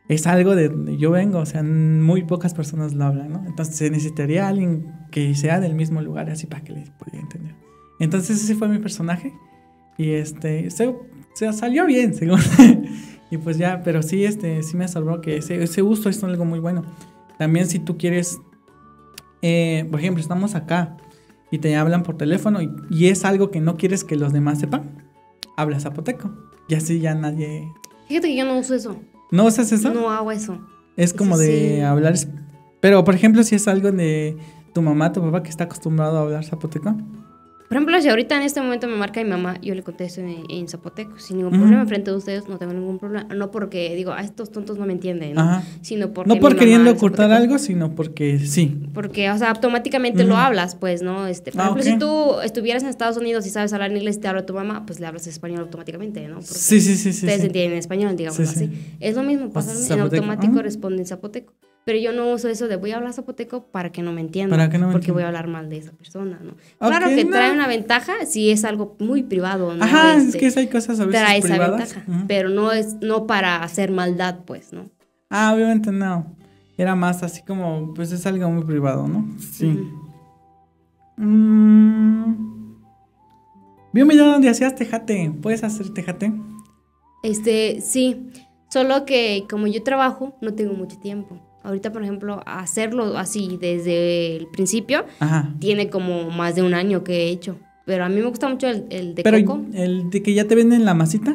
es 0.08 0.26
algo 0.26 0.54
de 0.54 0.68
donde 0.68 0.98
yo 0.98 1.10
vengo. 1.10 1.38
O 1.38 1.46
sea, 1.46 1.62
muy 1.62 2.24
pocas 2.24 2.52
personas 2.52 2.92
lo 2.92 3.06
hablan, 3.06 3.32
¿no? 3.32 3.44
Entonces 3.46 3.76
se 3.76 3.90
necesitaría 3.90 4.46
alguien 4.46 4.92
que 5.10 5.34
sea 5.34 5.58
del 5.58 5.74
mismo 5.74 6.02
lugar 6.02 6.28
así 6.28 6.46
para 6.46 6.62
que 6.64 6.74
le 6.74 6.84
pudiera 6.98 7.20
entender. 7.20 7.54
Entonces 7.98 8.42
ese 8.44 8.54
fue 8.54 8.68
mi 8.68 8.78
personaje. 8.78 9.32
Y 9.96 10.10
este, 10.10 10.70
se, 10.70 10.94
se 11.34 11.52
salió 11.52 11.86
bien, 11.86 12.14
según. 12.18 12.40
y 13.30 13.38
pues 13.38 13.58
ya, 13.58 13.82
pero 13.82 14.02
sí, 14.02 14.24
este, 14.24 14.62
sí 14.62 14.76
me 14.76 14.84
asombró 14.84 15.20
que 15.20 15.36
ese, 15.36 15.62
ese 15.62 15.82
gusto 15.82 16.08
es 16.08 16.22
algo 16.24 16.44
muy 16.44 16.58
bueno. 16.58 16.84
También 17.38 17.66
si 17.66 17.78
tú 17.78 17.96
quieres, 17.98 18.38
eh, 19.40 19.86
por 19.90 20.00
ejemplo, 20.00 20.20
estamos 20.20 20.54
acá 20.54 20.96
y 21.50 21.58
te 21.58 21.74
hablan 21.76 22.02
por 22.02 22.16
teléfono 22.16 22.62
y, 22.62 22.70
y 22.90 23.08
es 23.08 23.24
algo 23.24 23.50
que 23.50 23.60
no 23.60 23.76
quieres 23.76 24.04
que 24.04 24.16
los 24.16 24.32
demás 24.32 24.60
sepan, 24.60 25.02
habla 25.56 25.80
zapoteco. 25.80 26.30
Y 26.68 26.74
así 26.74 27.00
ya 27.00 27.14
nadie... 27.14 27.70
Fíjate 28.08 28.28
que 28.28 28.36
yo 28.36 28.44
no 28.44 28.58
uso 28.58 28.74
eso. 28.74 28.96
¿No 29.30 29.46
usas 29.46 29.72
eso? 29.72 29.92
No 29.92 30.10
hago 30.10 30.30
eso. 30.32 30.58
es 30.96 31.12
como 31.12 31.34
eso 31.34 31.44
de 31.44 31.76
sí. 31.76 31.80
hablar... 31.80 32.14
Pero, 32.80 33.04
por 33.04 33.14
ejemplo, 33.14 33.42
si 33.42 33.54
es 33.54 33.68
algo 33.68 33.92
de 33.92 34.36
tu 34.72 34.82
mamá, 34.82 35.12
tu 35.12 35.20
papá 35.20 35.42
que 35.42 35.50
está 35.50 35.64
acostumbrado 35.64 36.18
a 36.18 36.22
hablar 36.22 36.44
zapoteco. 36.44 36.96
Por 37.72 37.76
ejemplo, 37.76 38.02
si 38.02 38.08
ahorita 38.10 38.36
en 38.36 38.42
este 38.42 38.60
momento 38.60 38.86
me 38.86 38.96
marca 38.96 39.22
mi 39.24 39.30
mamá, 39.30 39.58
yo 39.62 39.74
le 39.74 39.82
contesto 39.82 40.20
en, 40.20 40.44
en 40.50 40.68
zapoteco, 40.68 41.18
sin 41.18 41.38
ningún 41.38 41.58
problema. 41.58 41.86
Frente 41.86 42.10
a 42.10 42.14
ustedes 42.14 42.46
no 42.46 42.58
tengo 42.58 42.74
ningún 42.74 42.98
problema. 42.98 43.32
No 43.34 43.50
porque 43.50 43.94
digo, 43.96 44.12
ah, 44.12 44.20
estos 44.22 44.50
tontos 44.52 44.76
no 44.78 44.84
me 44.84 44.92
entienden, 44.92 45.32
¿no? 45.34 45.62
Sino 45.80 46.12
porque. 46.12 46.28
No 46.34 46.38
por 46.38 46.54
queriendo 46.56 46.90
ocultar 46.90 47.32
algo, 47.32 47.58
sino 47.58 47.94
porque 47.94 48.38
sí. 48.40 48.76
Porque, 48.92 49.30
o 49.30 49.38
sea, 49.38 49.48
automáticamente 49.50 50.24
lo 50.24 50.36
hablas, 50.36 50.74
pues, 50.74 51.00
¿no? 51.02 51.26
Este, 51.26 51.50
por 51.50 51.60
Ah, 51.62 51.64
ejemplo, 51.64 51.82
si 51.82 51.98
tú 51.98 52.40
estuvieras 52.42 52.82
en 52.82 52.90
Estados 52.90 53.16
Unidos 53.16 53.46
y 53.46 53.50
sabes 53.50 53.72
hablar 53.72 53.90
inglés 53.90 54.16
y 54.16 54.20
te 54.20 54.28
habla 54.28 54.44
tu 54.44 54.52
mamá, 54.52 54.84
pues 54.84 55.00
le 55.00 55.06
hablas 55.06 55.26
español 55.26 55.60
automáticamente, 55.60 56.28
¿no? 56.28 56.34
Porque 56.36 56.48
Sí, 56.54 56.80
sí, 56.80 56.96
sí, 56.96 57.12
sí. 57.14 57.24
ustedes 57.24 57.40
sí. 57.40 57.46
entienden 57.46 57.78
español, 57.78 58.14
digamos 58.16 58.36
Sí, 58.36 58.42
así. 58.42 58.66
sí. 58.66 58.96
Es 59.00 59.16
lo 59.16 59.22
mismo, 59.22 59.50
pasa 59.50 59.72
en 59.94 60.00
automático 60.00 60.58
Ah. 60.58 60.62
responde 60.62 60.98
en 61.00 61.06
zapoteco. 61.06 61.54
Pero 61.84 61.98
yo 61.98 62.12
no 62.12 62.30
uso 62.32 62.48
eso 62.48 62.68
de 62.68 62.76
voy 62.76 62.92
a 62.92 62.96
hablar 62.96 63.12
zapoteco 63.12 63.64
para 63.64 63.90
que 63.90 64.02
no 64.02 64.12
me 64.12 64.20
entiendan. 64.20 64.56
Para 64.56 64.70
que 64.70 64.78
no 64.78 64.86
me 64.86 64.92
porque 64.92 65.10
voy 65.10 65.24
a 65.24 65.26
hablar 65.26 65.48
mal 65.48 65.68
de 65.68 65.78
esa 65.78 65.90
persona, 65.92 66.38
¿no? 66.40 66.54
Claro 66.78 67.08
que 67.08 67.24
no. 67.24 67.30
trae 67.32 67.50
una 67.52 67.66
ventaja 67.66 68.24
si 68.24 68.50
es 68.50 68.64
algo 68.64 68.94
muy 69.00 69.24
privado, 69.24 69.74
¿no? 69.74 69.82
Ajá, 69.84 70.14
es 70.14 70.26
Este, 70.26 70.38
que 70.38 70.60
hay 70.60 70.68
cosas 70.68 71.00
a 71.00 71.06
veces 71.06 71.20
trae 71.20 71.38
esa 71.38 71.48
privadas. 71.48 71.94
ventaja. 71.94 72.24
Pero 72.28 72.50
no 72.50 72.70
es 72.70 72.94
no 73.00 73.26
para 73.26 73.62
hacer 73.64 73.90
maldad, 73.90 74.40
pues, 74.46 74.72
¿no? 74.72 74.90
Ah, 75.28 75.52
obviamente 75.54 75.90
no. 75.90 76.36
Era 76.78 76.94
más 76.94 77.22
así 77.24 77.42
como, 77.42 77.92
pues 77.94 78.12
es 78.12 78.24
algo 78.26 78.48
muy 78.48 78.64
privado, 78.64 79.08
¿no? 79.08 79.26
Sí. 79.40 79.78
Mm. 81.16 82.34
Vi 83.92 84.02
un 84.02 84.08
video 84.08 84.26
donde 84.30 84.48
hacías 84.48 84.74
tejate. 84.74 85.32
¿Puedes 85.42 85.64
hacer 85.64 85.92
tejate? 85.92 86.32
Este, 87.22 87.80
sí. 87.80 88.30
Solo 88.70 89.04
que 89.04 89.44
como 89.50 89.66
yo 89.66 89.82
trabajo, 89.82 90.36
no 90.40 90.54
tengo 90.54 90.72
mucho 90.74 90.96
tiempo. 90.98 91.38
Ahorita, 91.64 91.92
por 91.92 92.02
ejemplo, 92.02 92.42
hacerlo 92.46 93.16
así 93.18 93.56
desde 93.60 94.36
el 94.36 94.46
principio 94.48 95.04
Ajá. 95.20 95.54
tiene 95.60 95.90
como 95.90 96.30
más 96.30 96.54
de 96.56 96.62
un 96.62 96.74
año 96.74 97.04
que 97.04 97.24
he 97.24 97.28
hecho. 97.30 97.56
Pero 97.86 98.04
a 98.04 98.08
mí 98.08 98.16
me 98.16 98.22
gusta 98.26 98.48
mucho 98.48 98.68
el, 98.68 98.86
el 98.90 99.14
de 99.14 99.22
Pero 99.22 99.44
coco. 99.44 99.64
el 99.74 100.10
de 100.10 100.22
que 100.22 100.34
ya 100.34 100.46
te 100.46 100.54
venden 100.54 100.84
la 100.84 100.94
masita. 100.94 101.34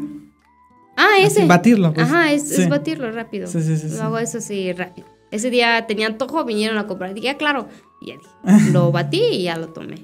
Ah, 0.97 1.17
ese. 1.19 1.39
Así, 1.41 1.47
batirlo. 1.47 1.93
pues. 1.93 2.05
Ajá, 2.07 2.31
es, 2.31 2.47
Sí. 2.49 2.61
es 2.63 2.69
batirlo 2.69 3.11
rápido. 3.11 3.47
Sí, 3.47 3.61
sí, 3.61 3.77
sí, 3.77 3.89
Lo 3.97 4.03
hago 4.03 4.17
eso 4.17 4.39
así 4.39 4.71
rápido. 4.73 5.07
Ese 5.29 5.49
día 5.49 5.85
tenía 5.87 6.07
antojo, 6.07 6.45
vinieron 6.45 6.77
a 6.77 6.87
comprar. 6.87 7.13
Dije, 7.13 7.29
ah, 7.29 7.37
claro. 7.37 7.67
Y 8.01 8.07
ya 8.07 8.15
dije, 8.17 8.29
lo 8.71 8.91
batí 8.91 9.21
y 9.31 9.43
ya 9.43 9.57
lo 9.57 9.69
tomé. 9.69 9.97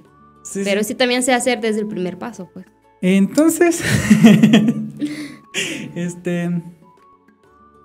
Sí, 0.44 0.60
sí. 0.60 0.62
Pero 0.66 0.84
sí 0.84 0.96
también 0.96 1.24
sé 1.24 1.34
hacer 1.34 1.62
desde 1.62 1.80
el 1.82 1.88
primer 1.88 2.18
paso, 2.20 2.50
pues. 2.54 2.66
Entonces, 3.02 3.82
este, 5.96 6.62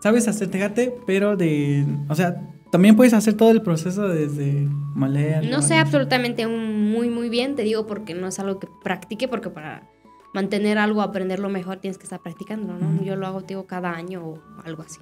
sabes 0.00 0.28
hacer 0.28 0.48
tejate, 0.48 0.94
pero 1.06 1.36
de, 1.36 1.84
o 2.08 2.14
sea, 2.14 2.40
también 2.70 2.96
puedes 2.96 3.14
hacer 3.14 3.34
todo 3.34 3.50
el 3.50 3.62
proceso 3.62 4.08
desde 4.08 4.68
moler. 4.94 5.48
No 5.48 5.62
sé 5.62 5.74
absolutamente 5.76 6.46
un- 6.46 6.90
muy, 6.92 7.08
muy 7.10 7.28
bien, 7.28 7.54
te 7.56 7.62
digo, 7.62 7.86
porque 7.86 8.14
no 8.14 8.26
es 8.28 8.38
algo 8.38 8.58
que 8.58 8.68
practique, 8.82 9.26
porque 9.28 9.50
para 9.50 9.88
mantener 10.34 10.76
algo, 10.78 11.00
aprenderlo 11.02 11.48
mejor, 11.48 11.78
tienes 11.78 11.96
que 11.98 12.04
estar 12.04 12.20
practicándolo, 12.20 12.78
¿no? 12.78 13.02
Yo 13.02 13.16
lo 13.16 13.26
hago, 13.26 13.40
te 13.40 13.48
digo, 13.54 13.66
cada 13.66 13.92
año 13.92 14.22
o 14.24 14.42
algo 14.64 14.82
así. 14.82 15.00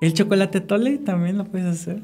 El 0.00 0.14
chocolate 0.14 0.60
tole 0.60 0.98
también 0.98 1.36
lo 1.38 1.44
puedes 1.44 1.66
hacer. 1.66 2.02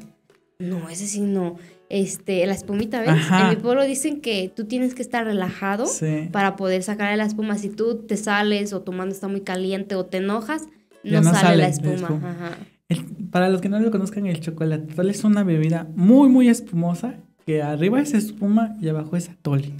No, 0.59 0.87
ese 0.89 1.07
sí 1.07 1.21
no. 1.21 1.55
Este, 1.89 2.45
la 2.45 2.53
espumita, 2.53 2.99
¿ves? 3.01 3.09
Ajá. 3.09 3.43
En 3.43 3.49
mi 3.57 3.61
pueblo 3.61 3.83
dicen 3.83 4.21
que 4.21 4.51
tú 4.55 4.65
tienes 4.65 4.93
que 4.93 5.01
estar 5.01 5.25
relajado 5.25 5.85
Sí. 5.85 6.29
para 6.31 6.55
poder 6.55 6.83
sacar 6.83 7.15
la 7.17 7.25
espuma. 7.25 7.57
Si 7.57 7.69
tú 7.69 7.99
te 8.07 8.17
sales 8.17 8.73
o 8.73 8.81
tu 8.81 8.91
mano 8.91 9.11
está 9.11 9.27
muy 9.27 9.41
caliente 9.41 9.95
o 9.95 10.05
te 10.05 10.17
enojas, 10.17 10.63
Ya 11.11 11.21
no, 11.21 11.29
no 11.31 11.33
sale, 11.33 11.41
sale 11.47 11.57
la 11.57 11.67
espuma. 11.67 11.93
espuma. 11.93 12.29
Ajá. 12.31 12.57
El- 12.89 13.05
para 13.31 13.49
los 13.49 13.61
que 13.61 13.69
no 13.69 13.79
lo 13.79 13.91
conozcan, 13.91 14.25
el 14.25 14.39
chocolate 14.39 14.91
atole 14.93 15.11
es 15.11 15.23
una 15.23 15.43
bebida 15.43 15.87
muy, 15.95 16.29
muy 16.29 16.47
espumosa, 16.47 17.15
que 17.45 17.61
arriba 17.61 18.01
es 18.01 18.13
espuma 18.13 18.75
y 18.81 18.87
abajo 18.89 19.15
es 19.17 19.29
atole. 19.29 19.73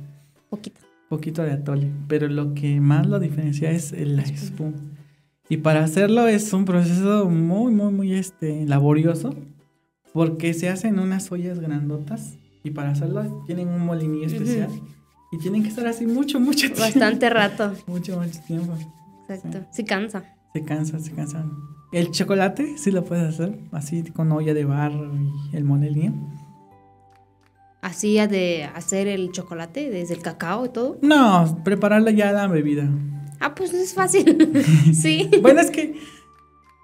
Poquito. 0.50 0.80
poquito 1.10 1.42
de 1.44 1.52
atole, 1.52 1.90
pero 2.10 2.28
lo 2.28 2.54
que 2.54 2.82
más 2.82 3.08
lo 3.08 3.20
diferencia 3.20 3.72
es 3.72 3.94
la 3.94 4.24
espuma. 4.24 4.74
Y 5.50 5.58
para 5.58 5.84
hacerlo 5.84 6.28
es 6.28 6.52
un 6.52 6.66
proceso 6.66 7.30
muy, 7.30 7.72
muy, 7.72 7.94
muy 7.94 8.14
este, 8.14 8.66
laborioso, 8.66 9.34
Porque 10.14 10.54
se 10.54 10.68
hacen 10.68 11.00
unas 11.00 11.32
ollas 11.32 11.60
grandotas 11.60 12.38
y 12.64 12.72
para 12.72 12.90
hacerlo 12.90 13.44
tienen 13.46 13.68
un 13.68 13.86
molinillo 13.86 14.26
especial. 14.26 14.70
Y 15.32 15.38
tienen 15.38 15.62
que 15.64 15.70
estar 15.70 15.86
así 15.86 16.06
mucho, 16.08 16.40
mucho 16.40 16.68
tiempo. 16.68 16.80
Bastante 16.82 17.30
rato. 17.30 17.74
mucho, 17.88 18.20
mucho 18.20 18.40
tiempo. 18.48 18.74
Exacto. 19.30 19.68
Sí, 19.72 19.84
cansa. 19.84 20.24
Se 20.58 20.64
cansa, 20.64 20.98
se 20.98 21.12
cansa. 21.12 21.46
El 21.92 22.10
chocolate 22.10 22.80
sí 22.80 22.90
lo 22.90 23.06
puedes 23.06 23.26
hacer, 23.26 23.60
así 23.72 24.02
con 24.06 24.32
olla 24.32 24.56
de 24.56 24.66
barro 24.66 25.14
y 25.16 25.56
el 25.56 25.64
molinillo. 25.64 26.14
Así 27.84 28.16
de 28.16 28.64
hacer 28.64 29.08
el 29.08 29.32
chocolate, 29.32 29.92
desde 29.92 30.16
el 30.16 30.24
cacao 30.24 30.66
y 30.66 30.70
todo. 30.70 30.98
No, 31.04 31.62
prepararle 31.64 32.16
ya 32.16 32.32
la 32.32 32.48
bebida. 32.48 32.90
Ah, 33.40 33.54
pues 33.54 33.72
es 33.76 33.94
fácil. 33.94 34.52
sí. 34.96 35.30
bueno, 35.44 35.62
es 35.62 35.70
que 35.70 36.00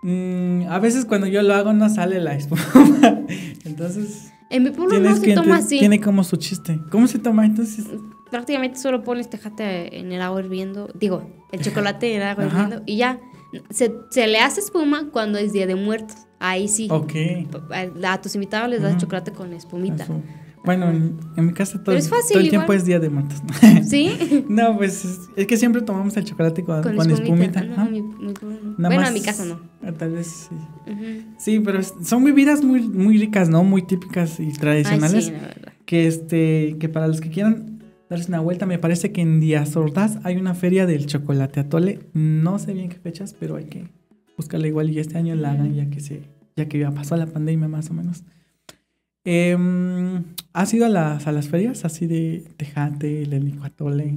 mm, 0.03 0.67
a 0.69 0.77
veces 0.77 1.05
cuando 1.05 1.25
yo 1.25 1.41
lo 1.41 1.55
hago 1.55 1.73
no 1.73 1.89
sale 1.89 2.19
la 2.19 2.35
espuma. 2.35 2.61
Entonces. 3.65 4.31
En 4.51 4.61
mi 4.61 4.69
pueblo 4.69 4.99
no 4.99 5.15
se 5.15 5.33
toma 5.33 5.57
así. 5.57 5.79
Tiene 5.79 5.99
como 5.99 6.23
su 6.23 6.35
chiste. 6.35 6.79
¿Cómo 6.91 7.07
se 7.07 7.17
toma 7.17 7.43
entonces? 7.43 7.87
Prácticamente 8.29 8.77
solo 8.77 9.03
pones 9.03 9.27
tejate 9.27 9.97
en 9.97 10.11
el 10.11 10.21
agua 10.21 10.41
hirviendo. 10.41 10.89
Digo, 10.93 11.27
el 11.51 11.61
chocolate 11.61 12.13
en 12.13 12.21
el 12.21 12.27
agua 12.27 12.45
hirviendo. 12.45 12.83
Y 12.85 12.97
ya. 12.97 13.19
Se, 13.69 13.93
se, 14.09 14.27
le 14.27 14.39
hace 14.39 14.59
espuma 14.59 15.09
cuando 15.11 15.37
es 15.37 15.53
día 15.53 15.67
de 15.67 15.75
muertos. 15.75 16.17
Ahí 16.39 16.67
sí. 16.67 16.87
Ok. 16.91 17.13
A 18.03 18.21
tus 18.21 18.35
invitados 18.35 18.69
les 18.69 18.81
das 18.81 18.97
chocolate 18.97 19.31
con 19.31 19.53
espumita. 19.53 20.05
Bueno, 20.63 20.89
en, 20.89 21.45
mi 21.45 21.51
casa 21.51 21.83
todo, 21.83 21.97
todo 21.99 22.39
el 22.39 22.49
tiempo 22.49 22.71
es 22.71 22.85
Día 22.85 22.97
de 22.97 23.09
Muertos. 23.09 23.41
¿Sí? 23.83 24.45
no, 24.49 24.77
pues 24.77 25.03
es, 25.35 25.45
que 25.45 25.57
siempre 25.57 25.81
tomamos 25.81 26.15
el 26.15 26.23
chocolate 26.23 26.63
con, 26.63 26.81
con, 26.81 27.11
espumita. 27.11 27.65
Ah, 27.75 27.89
no, 27.89 28.89
bueno, 28.89 29.05
a 29.05 29.11
mi 29.11 29.21
casa 29.21 29.43
no. 29.43 29.59
Ah, 29.81 29.91
tal 29.91 30.13
vez 30.13 30.47
sí. 30.49 30.55
Sí, 31.37 31.59
pero 31.59 31.81
son 31.83 32.23
bebidas 32.23 32.63
muy, 32.63 32.81
muy 32.81 33.17
ricas, 33.17 33.49
¿no? 33.49 33.63
Muy 33.65 33.81
típicas 33.81 34.39
y 34.39 34.53
tradicionales. 34.53 35.25
sí, 35.25 35.31
la 35.31 35.39
verdad. 35.39 35.73
Que, 35.85 36.07
este, 36.07 36.77
que 36.79 36.87
para 36.87 37.07
los 37.07 37.19
que 37.19 37.29
quieran 37.29 37.72
darse 38.13 38.29
una 38.29 38.39
vuelta, 38.39 38.65
me 38.65 38.79
parece 38.79 39.11
que 39.11 39.21
en 39.21 39.39
Díaz 39.39 39.75
Ordaz 39.75 40.19
hay 40.23 40.37
una 40.37 40.55
feria 40.55 40.85
del 40.85 41.05
chocolate 41.05 41.59
atole. 41.59 41.99
No 42.13 42.59
sé 42.59 42.73
bien 42.73 42.89
qué 42.89 42.97
fechas, 42.97 43.35
pero 43.39 43.55
hay 43.55 43.65
que 43.65 43.85
buscarla 44.37 44.67
igual 44.67 44.89
y 44.89 44.99
este 44.99 45.17
año 45.17 45.35
la 45.35 45.51
hagan 45.51 45.73
ya 45.75 45.89
que 45.89 45.99
se 45.99 46.21
ya 46.55 46.67
que 46.67 46.79
ya 46.79 46.91
pasó 46.91 47.15
la 47.17 47.25
pandemia 47.25 47.67
más 47.67 47.89
o 47.89 47.93
menos. 47.93 48.23
Eh, 49.25 49.57
¿Has 50.53 50.73
ido 50.73 50.85
a 50.85 50.89
las, 50.89 51.27
a 51.27 51.31
las 51.31 51.47
ferias 51.47 51.85
así 51.85 52.07
de 52.07 52.43
Tejate, 52.57 53.23
el 53.23 53.45
Licuatole? 53.45 54.13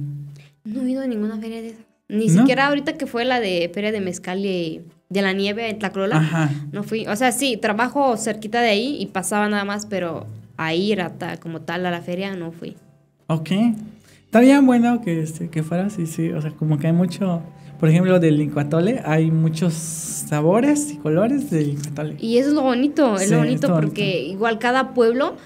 No 0.63 0.83
he 0.83 0.91
ido 0.91 1.01
a 1.01 1.07
ninguna 1.07 1.39
feria 1.39 1.61
de 1.61 1.69
esas. 1.69 1.85
Ni 2.09 2.29
siquiera 2.29 2.67
ahorita 2.67 2.93
que 2.93 3.05
fue 3.05 3.25
la 3.25 3.41
de 3.41 3.69
Feria 3.73 3.91
de 3.91 3.99
Mezcal 3.99 4.45
y 4.45 4.81
de 5.09 5.21
la 5.21 5.33
Nieve 5.33 5.69
en 5.69 5.79
Tlacrola. 5.79 6.17
Ajá. 6.17 6.49
No 6.71 6.83
fui. 6.83 7.05
O 7.07 7.15
sea, 7.15 7.33
sí, 7.33 7.57
trabajo 7.57 8.15
cerquita 8.15 8.61
de 8.61 8.69
ahí 8.69 8.97
y 8.99 9.07
pasaba 9.07 9.49
nada 9.49 9.65
más, 9.65 9.85
pero 9.85 10.25
a 10.55 10.73
ir 10.73 11.01
a 11.01 11.11
como 11.41 11.61
tal 11.61 11.85
a 11.85 11.91
la 11.91 12.01
feria 12.01 12.33
no 12.35 12.51
fui. 12.51 12.77
Ok. 13.27 13.51
Estaría 14.25 14.59
bueno 14.61 15.01
que, 15.01 15.21
este, 15.21 15.49
que 15.49 15.63
fueras, 15.63 15.93
sí, 15.93 16.05
sí. 16.05 16.31
O 16.31 16.41
sea, 16.41 16.51
como 16.51 16.77
que 16.79 16.87
hay 16.87 16.93
mucho 16.93 17.43
por 17.79 17.89
ejemplo, 17.89 18.19
del 18.19 18.37
licuatole 18.37 19.01
hay 19.05 19.29
muchos 19.29 19.73
sabores 19.73 20.91
y 20.91 20.97
colores 20.97 21.51
del 21.51 21.75
licuatole. 21.75 22.15
Y 22.19 22.37
eso 22.37 22.49
es 22.49 22.55
lo 22.55 22.63
bonito, 22.63 23.15
es 23.17 23.29
lo 23.29 23.37
bonito 23.37 23.67
porque 23.73 24.21
igual 24.21 24.57
cada 24.57 24.93
pueblo, 24.93 25.37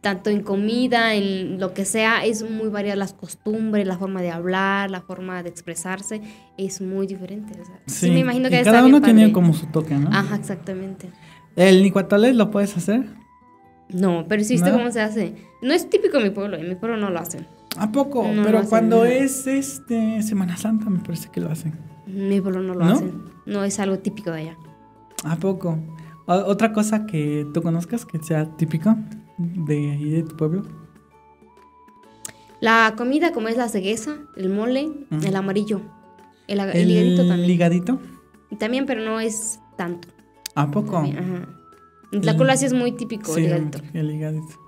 tanto 0.00 0.30
en 0.30 0.42
comida, 0.42 1.14
en 1.14 1.60
lo 1.60 1.74
que 1.74 1.84
sea, 1.84 2.24
es 2.24 2.48
muy 2.48 2.68
variada 2.68 2.96
las 2.96 3.12
costumbres, 3.12 3.86
la 3.86 3.98
forma 3.98 4.20
de 4.20 4.30
hablar, 4.30 4.90
la 4.90 5.00
forma 5.00 5.42
de 5.44 5.48
expresarse, 5.48 6.20
es 6.58 6.80
muy 6.80 7.06
diferente. 7.06 7.54
sí, 7.86 8.10
me 8.10 8.20
imagino 8.20 8.50
que 8.50 8.62
cada 8.62 8.84
uno 8.84 9.00
tiene 9.00 9.30
como 9.30 9.54
su 9.54 9.66
toque, 9.66 9.94
¿no? 9.94 10.10
Ajá, 10.12 10.36
exactamente. 10.36 11.10
¿El 11.54 11.82
licuatole 11.82 12.34
lo 12.34 12.50
puedes 12.50 12.76
hacer? 12.76 13.04
No, 13.88 14.26
pero 14.28 14.42
sí, 14.42 14.58
cómo 14.60 14.90
se 14.90 15.00
hace. 15.00 15.34
No 15.62 15.72
es 15.72 15.88
típico 15.88 16.18
en 16.18 16.24
mi 16.24 16.30
pueblo, 16.30 16.56
en 16.56 16.68
mi 16.68 16.74
pueblo 16.74 16.96
no 16.96 17.10
lo 17.10 17.18
hacen. 17.18 17.46
¿A 17.76 17.92
poco? 17.92 18.26
Pero 18.42 18.64
cuando 18.64 19.04
es 19.04 19.46
este 19.46 20.22
Semana 20.22 20.56
Santa 20.56 20.88
me 20.90 20.98
parece 20.98 21.28
que 21.30 21.40
lo 21.40 21.50
hacen. 21.50 21.78
Mi 22.06 22.40
pueblo 22.40 22.62
no 22.62 22.74
lo 22.74 22.84
hacen. 22.84 23.22
No 23.44 23.64
es 23.64 23.78
algo 23.78 23.98
típico 23.98 24.30
de 24.30 24.40
allá. 24.40 24.56
¿A 25.24 25.36
poco? 25.36 25.78
¿Otra 26.26 26.72
cosa 26.72 27.06
que 27.06 27.46
tú 27.54 27.62
conozcas 27.62 28.04
que 28.04 28.18
sea 28.18 28.46
típico 28.56 28.96
de 29.38 29.90
ahí 29.92 30.10
de 30.10 30.22
tu 30.22 30.36
pueblo? 30.36 30.62
La 32.60 32.94
comida 32.96 33.32
como 33.32 33.48
es 33.48 33.56
la 33.56 33.68
cegueza, 33.68 34.16
el 34.36 34.48
mole, 34.48 34.90
el 35.10 35.36
amarillo. 35.36 35.80
El, 36.48 36.60
el, 36.60 36.88
ligadito 36.88 37.26
también. 37.26 37.46
¿Ligadito? 37.48 38.00
También, 38.58 38.86
pero 38.86 39.02
no 39.02 39.20
es 39.20 39.60
tanto. 39.76 40.08
¿A 40.54 40.70
poco? 40.70 40.96
Ajá. 40.96 41.55
La 42.12 42.56
sí 42.56 42.64
es 42.64 42.72
muy 42.72 42.92
típico, 42.92 43.36
el 43.36 43.44
ligadito. 43.44 43.78
El 43.92 44.08
ligadito. 44.08 44.66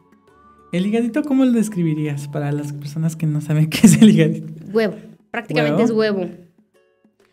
¿El 0.72 0.83
ligadito 0.83 1.22
cómo 1.22 1.44
lo 1.44 1.53
describirías 1.53 2.29
para 2.29 2.53
las 2.53 2.72
personas 2.72 3.16
que 3.16 3.27
no 3.27 3.40
saben 3.40 3.70
qué 3.70 3.87
es 3.87 4.01
el 4.01 4.09
ligadito? 4.09 4.53
Huevo, 4.72 4.96
prácticamente 5.31 5.83
es 5.83 5.90
huevo. 5.90 6.29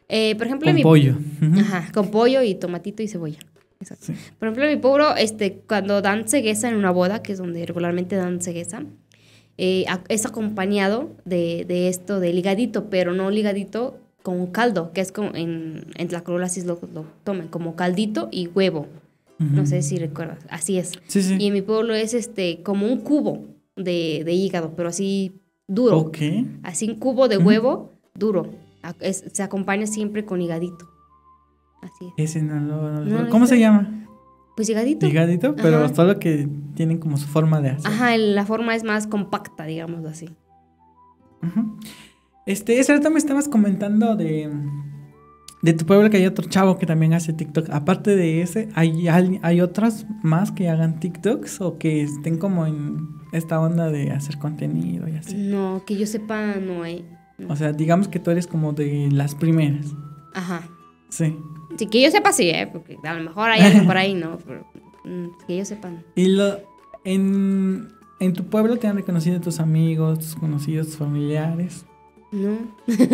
Eh, 0.07 0.35
por 0.35 0.47
ejemplo, 0.47 0.71
con 0.71 0.81
pollo. 0.81 1.17
Ajá, 1.59 1.91
con 1.91 2.11
pollo 2.11 2.43
y 2.43 2.55
tomatito 2.55 3.01
y 3.03 3.07
cebolla. 3.07 3.39
Exacto. 3.79 4.13
Por 4.39 4.47
ejemplo, 4.47 4.65
en 4.65 4.75
mi 4.75 4.81
pueblo, 4.81 5.15
este, 5.15 5.63
cuando 5.67 6.01
dan 6.01 6.27
cegueza 6.27 6.69
en 6.69 6.75
una 6.75 6.91
boda, 6.91 7.21
que 7.21 7.33
es 7.33 7.39
donde 7.39 7.65
regularmente 7.65 8.15
dan 8.15 8.41
cegueza, 8.41 8.83
eh, 9.57 9.85
es 10.09 10.25
acompañado 10.25 11.11
de, 11.25 11.65
de, 11.67 11.89
esto 11.89 12.19
de 12.19 12.33
ligadito, 12.33 12.89
pero 12.89 13.13
no 13.13 13.31
ligadito 13.31 13.99
con 14.21 14.47
caldo, 14.47 14.91
que 14.93 15.01
es 15.01 15.11
como 15.11 15.35
en, 15.35 15.85
en 15.95 16.11
la 16.11 16.23
así 16.43 16.61
lo, 16.61 16.79
lo 16.93 17.05
toman, 17.23 17.47
como 17.47 17.75
caldito 17.75 18.29
y 18.31 18.47
huevo. 18.47 18.87
No 19.37 19.65
sé 19.65 19.81
si 19.81 19.97
recuerdas. 19.97 20.39
Así 20.49 20.77
es. 20.77 20.93
Y 21.15 21.47
en 21.47 21.53
mi 21.53 21.61
pueblo 21.61 21.93
es 21.93 22.13
este 22.13 22.63
como 22.63 22.87
un 22.87 23.01
cubo 23.01 23.47
de, 23.75 24.23
hígado, 24.31 24.73
pero 24.75 24.89
así 24.89 25.41
duro. 25.67 25.99
Ok. 25.99 26.17
Así 26.63 26.89
un 26.89 26.95
cubo 26.95 27.27
de 27.27 27.37
huevo 27.37 27.91
duro. 28.13 28.51
se 29.01 29.43
acompaña 29.43 29.87
siempre 29.87 30.25
con 30.25 30.41
higadito. 30.41 30.87
Así 31.81 32.05
es. 32.17 32.35
Ese 32.35 32.41
no, 32.41 33.29
¿Cómo 33.29 33.45
se 33.45 33.59
llama? 33.59 34.07
Pues 34.55 34.69
higadito. 34.69 35.05
Higadito, 35.05 35.55
pero 35.55 35.93
solo 35.93 36.17
que 36.17 36.47
tienen 36.75 36.97
como 36.97 37.17
su 37.17 37.27
forma 37.27 37.59
de 37.59 37.71
hacer. 37.71 37.91
Ajá, 37.91 38.17
la 38.17 38.45
forma 38.45 38.73
es 38.73 38.83
más 38.83 39.05
compacta, 39.05 39.65
digamos 39.65 40.05
así. 40.05 40.29
Este, 42.45 42.79
ese 42.79 42.93
rato 42.93 43.11
me 43.11 43.19
estabas 43.19 43.47
comentando 43.47 44.15
de 44.15 44.49
de 45.61 45.73
tu 45.73 45.85
pueblo 45.85 46.09
que 46.09 46.17
hay 46.17 46.25
otro 46.25 46.47
chavo 46.47 46.77
que 46.77 46.85
también 46.85 47.13
hace 47.13 47.33
TikTok. 47.33 47.69
Aparte 47.71 48.15
de 48.15 48.41
ese, 48.41 48.69
¿hay, 48.75 49.07
hay, 49.07 49.61
otras 49.61 50.05
más 50.21 50.51
que 50.51 50.69
hagan 50.69 50.99
TikToks 50.99 51.61
o 51.61 51.77
que 51.77 52.03
estén 52.03 52.37
como 52.37 52.65
en 52.65 53.09
esta 53.31 53.59
onda 53.59 53.89
de 53.89 54.11
hacer 54.11 54.37
contenido 54.37 55.07
y 55.07 55.15
así? 55.15 55.35
No, 55.35 55.83
que 55.85 55.97
yo 55.97 56.05
sepa, 56.05 56.55
no 56.55 56.83
hay. 56.83 57.05
O 57.49 57.55
sea, 57.55 57.73
digamos 57.73 58.07
que 58.07 58.19
tú 58.19 58.31
eres 58.31 58.47
como 58.47 58.73
de 58.73 59.09
las 59.11 59.35
primeras. 59.35 59.87
Ajá. 60.33 60.61
Sí. 61.09 61.35
Sí, 61.77 61.87
que 61.87 62.01
yo 62.01 62.11
sepa, 62.11 62.31
sí, 62.31 62.49
¿eh? 62.49 62.69
Porque 62.71 62.97
a 63.03 63.13
lo 63.13 63.23
mejor 63.23 63.49
hay 63.49 63.61
alguien 63.61 63.85
por 63.85 63.97
ahí, 63.97 64.13
¿no? 64.13 64.37
Pero 64.45 64.65
mm, 65.03 65.45
que 65.47 65.57
yo 65.57 65.65
sepa. 65.65 65.91
Y 66.15 66.27
lo, 66.27 66.59
en, 67.03 67.89
en 68.19 68.33
tu 68.33 68.45
pueblo 68.45 68.77
te 68.77 68.87
han 68.87 68.95
reconocido 68.95 69.41
tus 69.41 69.59
amigos, 69.59 70.19
tus 70.19 70.35
conocidos, 70.35 70.87
tus 70.87 70.97
familiares. 70.97 71.85
No. 72.31 72.57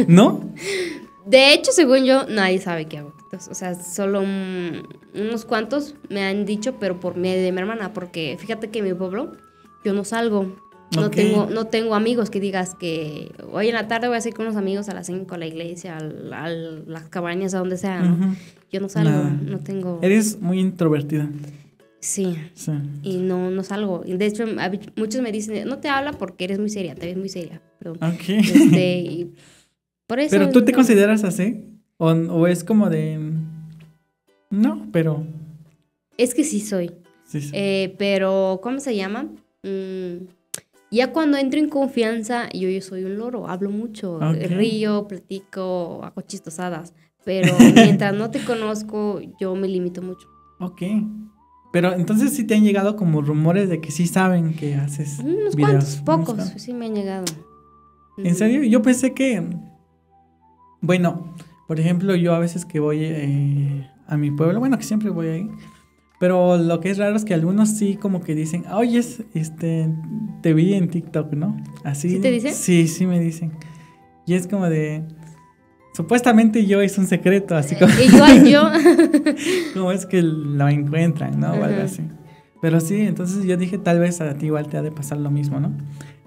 ¿No? 0.08 0.54
De 1.32 1.54
hecho, 1.54 1.72
según 1.72 2.04
yo, 2.04 2.26
nadie 2.28 2.60
sabe 2.60 2.88
que 2.88 2.98
hago 2.98 3.14
TikToks. 3.14 3.48
O 3.48 3.54
sea, 3.54 3.74
solo 3.76 4.22
unos 4.22 5.46
cuantos 5.46 5.96
me 6.10 6.26
han 6.26 6.46
dicho, 6.46 6.76
pero 6.78 7.00
por 7.00 7.16
medio 7.16 7.42
de 7.42 7.54
mi 7.54 7.60
hermana. 7.60 7.94
Porque 7.94 8.36
fíjate 8.38 8.70
que 8.70 8.80
en 8.80 8.86
mi 8.86 8.94
pueblo 8.94 9.38
yo 9.86 9.94
no 9.94 10.04
salgo. 10.04 10.58
No, 10.94 11.10
tengo, 11.10 11.46
no 11.46 11.68
tengo 11.68 11.96
amigos 11.96 12.30
que 12.30 12.42
digas 12.42 12.76
que 12.76 13.32
hoy 13.50 13.70
en 13.70 13.76
la 13.76 13.88
tarde 13.88 14.10
voy 14.10 14.18
a 14.18 14.28
ir 14.28 14.34
con 14.34 14.46
unos 14.46 14.58
amigos 14.58 14.90
a 14.90 14.94
las 14.94 15.08
5 15.08 15.34
a 15.34 15.38
la 15.38 15.46
iglesia, 15.46 15.98
a, 15.98 16.50
las 16.50 17.04
cabañas, 17.08 17.54
a 17.54 17.60
donde 17.60 17.78
sea. 17.78 18.02
¿no? 18.02 18.36
Yo 18.70 18.82
no 18.82 18.90
salgo, 18.90 19.24
no 19.24 19.60
tengo. 19.60 20.00
Eres 20.02 20.42
muy 20.42 20.60
introvertida. 20.60 21.30
Sí. 22.02 22.36
sí. 22.56 22.74
Y 23.04 23.20
no, 23.20 23.52
no 23.52 23.64
salgo. 23.64 24.04
De 24.06 24.26
hecho, 24.26 24.44
muchos 24.98 25.22
me 25.22 25.32
dicen, 25.32 25.66
no 25.66 25.78
te 25.78 25.88
habla 25.88 26.12
porque 26.12 26.44
eres 26.44 26.60
muy 26.60 26.70
seria, 26.70 26.94
te 26.94 27.06
ves 27.06 27.16
muy 27.16 27.30
seria. 27.30 27.62
Perdón. 27.80 28.18
Este, 28.28 29.30
¿Pero 30.30 30.50
tú 30.50 30.64
te 30.64 30.74
consideras 30.74 31.24
así? 31.24 31.66
¿O, 31.98 32.48
es 32.48 32.64
como 32.64 32.90
de... 32.90 33.20
No, 34.50 34.88
pero... 34.92 35.26
Es 36.18 36.34
que 36.34 36.44
sí 36.44 36.60
soy. 36.60 36.92
Sí, 37.26 37.42
sí. 37.42 37.52
Eh, 37.54 37.96
pero, 37.98 38.60
¿cómo 38.62 38.80
se 38.80 38.96
llama? 38.96 39.30
Mm, 39.64 40.26
ya 40.92 41.14
cuando 41.14 41.38
entro 41.38 41.60
en 41.60 41.70
confianza, 41.70 42.50
yo, 42.50 42.70
yo 42.70 42.82
soy 42.82 43.06
un 43.06 43.18
loro, 43.18 43.48
hablo 43.48 43.70
mucho, 43.70 44.20
río, 44.20 45.08
platico, 45.08 46.02
hago 46.04 46.22
chistosadas. 46.22 46.94
Pero 47.24 47.56
mientras 47.76 48.14
no 48.14 48.30
te 48.32 48.44
conozco, 48.44 49.22
yo 49.40 49.56
me 49.56 49.68
limito 49.68 50.02
mucho. 50.02 50.28
Ok. 50.60 50.82
Pero 51.72 51.94
entonces 51.94 52.34
sí 52.34 52.44
te 52.44 52.56
han 52.56 52.64
llegado 52.64 52.98
como 52.98 53.22
rumores 53.22 53.70
de 53.70 53.80
que 53.80 53.92
sí 53.92 54.06
saben 54.06 54.54
que 54.54 54.76
haces. 54.76 55.20
Unos 55.20 55.56
cuantos, 55.56 56.02
pocos, 56.06 56.54
sí 56.58 56.74
me 56.74 56.88
han 56.88 56.96
llegado. 56.96 57.26
¿En 58.18 58.36
serio? 58.36 58.64
Yo 58.64 58.82
pensé 58.82 59.14
que 59.14 59.42
bueno, 60.82 61.36
por 61.68 61.80
ejemplo, 61.80 62.16
yo 62.16 62.34
a 62.34 62.40
veces 62.40 62.66
que 62.66 62.80
voy 62.80 63.00
eh, 63.02 63.88
a 64.08 64.18
mi 64.18 64.32
pueblo, 64.32 64.60
bueno, 64.60 64.78
que 64.78 64.84
siempre 64.84 65.10
voy 65.10 65.28
ahí, 65.28 65.50
Pero 66.20 66.58
lo 66.58 66.80
que 66.82 66.90
es 66.90 66.98
raro 66.98 67.16
es 67.16 67.24
que 67.24 67.34
algunos 67.34 67.70
sí 67.70 67.96
como 67.96 68.22
que 68.22 68.36
dicen, 68.36 68.66
oye, 68.72 69.00
este, 69.34 69.90
te 70.42 70.54
vi 70.54 70.74
en 70.74 70.90
TikTok, 70.90 71.34
¿no? 71.34 71.58
Así. 71.84 72.10
¿Sí 72.10 72.20
te 72.20 72.30
dicen? 72.32 72.54
Sí, 72.54 72.88
sí 72.88 73.08
me 73.08 73.20
dicen. 73.20 73.54
Y 74.26 74.34
es 74.34 74.48
como 74.48 74.70
de, 74.70 75.04
supuestamente 75.94 76.66
yo 76.66 76.82
es 76.82 76.98
un 76.98 77.08
secreto, 77.08 77.56
así 77.56 77.76
como... 77.76 77.92
Igual 78.00 78.46
yo. 78.48 78.70
como 79.74 79.92
es 79.92 80.06
que 80.06 80.22
lo 80.22 80.68
encuentran, 80.68 81.40
¿no? 81.40 81.52
O 81.52 81.64
algo 81.64 81.82
así. 81.84 82.04
Pero 82.62 82.80
sí, 82.80 83.02
entonces 83.02 83.46
yo 83.46 83.58
dije, 83.58 83.78
tal 83.78 84.00
vez 84.00 84.22
a 84.22 84.36
ti 84.36 84.48
igual 84.48 84.68
te 84.68 84.78
ha 84.78 84.82
de 84.82 84.92
pasar 84.92 85.18
lo 85.18 85.32
mismo, 85.32 85.60
¿no? 85.60 85.72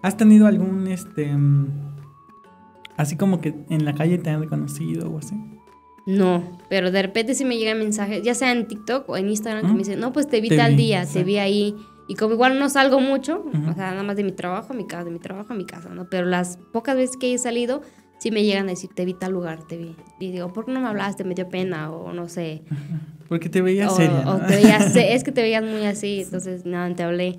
¿Has 0.02 0.16
tenido 0.16 0.46
algún, 0.46 0.88
este, 0.88 1.32
mm, 1.32 1.93
así 2.96 3.16
como 3.16 3.40
que 3.40 3.54
en 3.68 3.84
la 3.84 3.94
calle 3.94 4.18
te 4.18 4.30
han 4.30 4.40
reconocido 4.40 5.10
o 5.10 5.18
así? 5.18 5.34
No, 6.06 6.58
pero 6.68 6.90
de 6.90 7.02
repente 7.02 7.34
sí 7.34 7.44
me 7.44 7.56
llegan 7.56 7.78
mensajes, 7.78 8.22
ya 8.22 8.34
sea 8.34 8.52
en 8.52 8.66
TikTok 8.68 9.08
o 9.08 9.16
en 9.16 9.28
Instagram, 9.28 9.66
que 9.66 9.72
me 9.72 9.78
dicen, 9.78 10.00
no, 10.00 10.12
pues 10.12 10.28
te 10.28 10.40
vi 10.40 10.50
tal 10.50 10.76
día, 10.76 11.06
te 11.06 11.24
vi 11.24 11.38
ahí. 11.38 11.74
Y 12.06 12.16
como 12.16 12.34
igual 12.34 12.58
no 12.58 12.68
salgo 12.68 13.00
mucho, 13.00 13.42
o 13.46 13.74
sea, 13.74 13.92
nada 13.92 14.02
más 14.02 14.16
de 14.16 14.24
mi 14.24 14.32
trabajo 14.32 14.74
a 14.74 14.76
mi 14.76 14.86
casa, 14.86 15.04
de 15.04 15.10
mi 15.10 15.18
trabajo 15.18 15.54
a 15.54 15.56
mi 15.56 15.64
casa, 15.64 15.88
¿no? 15.88 16.10
Pero 16.10 16.26
las 16.26 16.58
pocas 16.72 16.96
veces 16.96 17.16
que 17.16 17.32
he 17.32 17.38
salido, 17.38 17.80
sí 18.18 18.30
me 18.30 18.42
llegan 18.42 18.66
a 18.66 18.70
decir, 18.70 18.90
te 18.94 19.06
vi 19.06 19.14
tal 19.14 19.32
lugar, 19.32 19.66
te 19.66 19.78
vi. 19.78 19.96
Y 20.20 20.30
digo, 20.30 20.52
¿por 20.52 20.66
qué 20.66 20.72
no 20.72 20.80
me 20.80 20.88
hablaste? 20.88 21.24
Me 21.24 21.34
dio 21.34 21.48
pena, 21.48 21.90
o 21.90 22.12
no 22.12 22.28
sé. 22.28 22.62
Porque 23.28 23.48
te 23.48 23.62
veías 23.62 23.96
seria. 23.96 24.30
O 24.30 24.36
te 24.36 24.56
veías, 24.56 24.94
es 24.94 25.24
que 25.24 25.32
te 25.32 25.40
veías 25.40 25.64
muy 25.64 25.86
así, 25.86 26.20
entonces 26.24 26.66
nada, 26.66 26.94
te 26.94 27.02
hablé. 27.02 27.38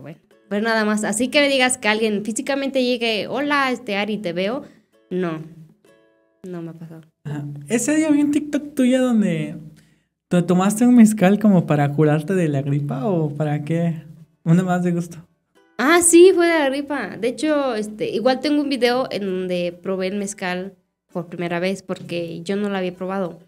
Bueno. 0.00 0.18
Pero 0.48 0.62
nada 0.62 0.84
más, 0.84 1.02
así 1.02 1.26
que 1.26 1.40
me 1.40 1.48
digas 1.48 1.76
que 1.76 1.88
alguien 1.88 2.24
físicamente 2.24 2.84
llegue, 2.84 3.26
hola, 3.26 3.72
este 3.72 3.96
Ari, 3.96 4.18
te 4.18 4.32
veo. 4.32 4.62
No, 5.10 5.40
no 6.42 6.62
me 6.62 6.70
ha 6.70 6.74
pasado. 6.74 7.02
Ese 7.68 7.96
día 7.96 8.10
vi 8.10 8.22
un 8.22 8.30
TikTok 8.30 8.74
tuya 8.74 9.00
donde 9.00 9.56
te 10.28 10.42
tomaste 10.42 10.86
un 10.86 10.96
mezcal 10.96 11.38
como 11.38 11.66
para 11.66 11.92
curarte 11.92 12.34
de 12.34 12.48
la 12.48 12.62
gripa 12.62 13.06
o 13.06 13.30
para 13.30 13.64
qué? 13.64 14.02
Una 14.44 14.62
más 14.62 14.82
de 14.82 14.92
gusto. 14.92 15.18
Ah, 15.78 16.00
sí, 16.02 16.32
fue 16.34 16.46
de 16.46 16.58
la 16.58 16.68
gripa. 16.68 17.16
De 17.16 17.28
hecho, 17.28 17.74
este, 17.74 18.08
igual 18.10 18.40
tengo 18.40 18.62
un 18.62 18.68
video 18.68 19.08
en 19.10 19.26
donde 19.26 19.78
probé 19.82 20.08
el 20.08 20.16
mezcal 20.16 20.74
por 21.12 21.26
primera 21.26 21.60
vez 21.60 21.82
porque 21.82 22.42
yo 22.42 22.56
no 22.56 22.68
lo 22.68 22.76
había 22.76 22.94
probado. 22.94 23.40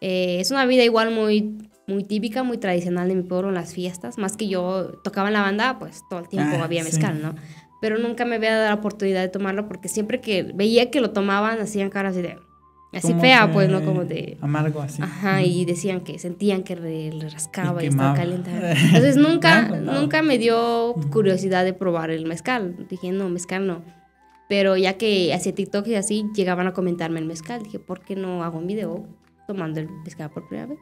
Eh, 0.00 0.38
es 0.40 0.50
una 0.50 0.66
vida 0.66 0.84
igual 0.84 1.10
muy, 1.10 1.56
muy 1.86 2.04
típica, 2.04 2.42
muy 2.42 2.58
tradicional 2.58 3.08
de 3.08 3.14
mi 3.14 3.22
pueblo 3.22 3.48
en 3.48 3.54
las 3.54 3.74
fiestas. 3.74 4.18
Más 4.18 4.36
que 4.36 4.48
yo 4.48 5.00
tocaba 5.04 5.28
en 5.28 5.34
la 5.34 5.42
banda, 5.42 5.78
pues 5.78 6.02
todo 6.08 6.20
el 6.20 6.28
tiempo 6.28 6.56
ah, 6.58 6.64
había 6.64 6.82
mezcal, 6.82 7.20
¿no? 7.22 7.34
Pero 7.80 7.98
nunca 7.98 8.24
me 8.24 8.36
había 8.36 8.56
dado 8.56 8.68
la 8.68 8.74
oportunidad 8.74 9.20
de 9.20 9.28
tomarlo 9.28 9.68
porque 9.68 9.88
siempre 9.88 10.20
que 10.20 10.42
veía 10.42 10.90
que 10.90 11.00
lo 11.00 11.10
tomaban 11.10 11.60
hacían 11.60 11.90
caras 11.90 12.14
de 12.14 12.38
Así 12.92 13.12
fea, 13.14 13.52
pues, 13.52 13.68
¿no? 13.68 13.84
Como 13.84 14.04
de... 14.04 14.38
Amargo, 14.40 14.80
así. 14.80 15.02
Ajá, 15.02 15.42
y 15.42 15.64
decían 15.64 16.00
que 16.00 16.18
sentían 16.18 16.62
que 16.62 16.76
le 16.76 17.28
rascaba 17.28 17.82
y, 17.82 17.88
estaba 17.88 18.14
caliente. 18.14 18.50
Entonces 18.84 19.16
nunca, 19.16 19.68
nunca 19.68 20.22
me 20.22 20.38
dio 20.38 20.94
curiosidad 21.10 21.64
de 21.64 21.74
probar 21.74 22.10
el 22.10 22.26
mezcal. 22.26 22.86
Dije, 22.88 23.12
no, 23.12 23.28
mezcal 23.28 23.66
no. 23.66 23.82
Pero 24.48 24.76
ya 24.76 24.96
que 24.96 25.34
hacía 25.34 25.54
TikTok 25.54 25.86
y 25.88 25.96
así, 25.96 26.30
llegaban 26.34 26.66
a 26.68 26.72
comentarme 26.72 27.18
el 27.18 27.26
mezcal. 27.26 27.62
Dije, 27.62 27.78
¿por 27.78 28.00
qué 28.00 28.16
no 28.16 28.44
hago 28.44 28.58
un 28.58 28.66
video 28.66 29.06
tomando 29.46 29.80
el 29.80 29.90
mezcal 30.04 30.30
por 30.30 30.46
primera 30.48 30.66
vez? 30.68 30.78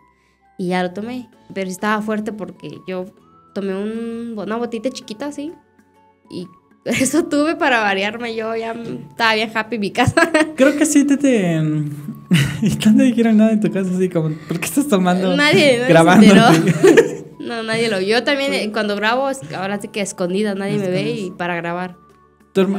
Y 0.59 0.69
ya 0.69 0.83
lo 0.83 0.93
tomé. 0.93 1.29
Pero 1.53 1.69
estaba 1.69 2.01
fuerte 2.01 2.33
porque 2.33 2.79
yo 2.87 3.07
tomé 3.55 3.75
un, 3.75 4.35
una 4.39 4.57
botita 4.57 4.91
chiquita 4.91 5.27
así. 5.27 5.53
Y 6.31 6.47
eso 7.01 7.25
tuve 7.25 7.57
para 7.57 7.81
variarme. 7.81 8.35
Yo 8.35 8.55
ya 8.55 8.73
estaba 8.73 9.35
bien 9.35 9.51
happy 9.55 9.77
en 9.77 9.81
mi 9.81 9.91
casa. 9.91 10.31
Creo 10.57 10.77
que 10.77 10.87
sí 10.87 11.05
te. 11.05 11.17
te... 11.17 11.57
y 12.63 12.69
no 12.87 12.97
te 12.97 13.03
dijeron 13.03 13.39
nada 13.39 13.53
en 13.53 13.61
tu 13.61 13.71
casa, 13.71 13.91
así 13.95 14.09
como, 14.09 14.31
¿por 14.49 14.61
qué 14.61 14.67
estás 14.67 14.89
tomando? 14.89 15.37
Nadie, 15.37 15.85
grabando. 15.89 16.35
no, 17.41 17.63
nadie 17.63 17.89
lo. 17.89 18.01
Yo 18.01 18.23
también, 18.25 18.71
cuando 18.73 18.97
grabo, 18.97 19.31
ahora 19.57 19.81
sí 19.81 19.89
que 19.89 20.01
escondida, 20.01 20.55
nadie 20.55 20.79
me 20.79 20.89
ve 20.89 21.11
y 21.11 21.31
para 21.31 21.57
grabar. 21.57 21.97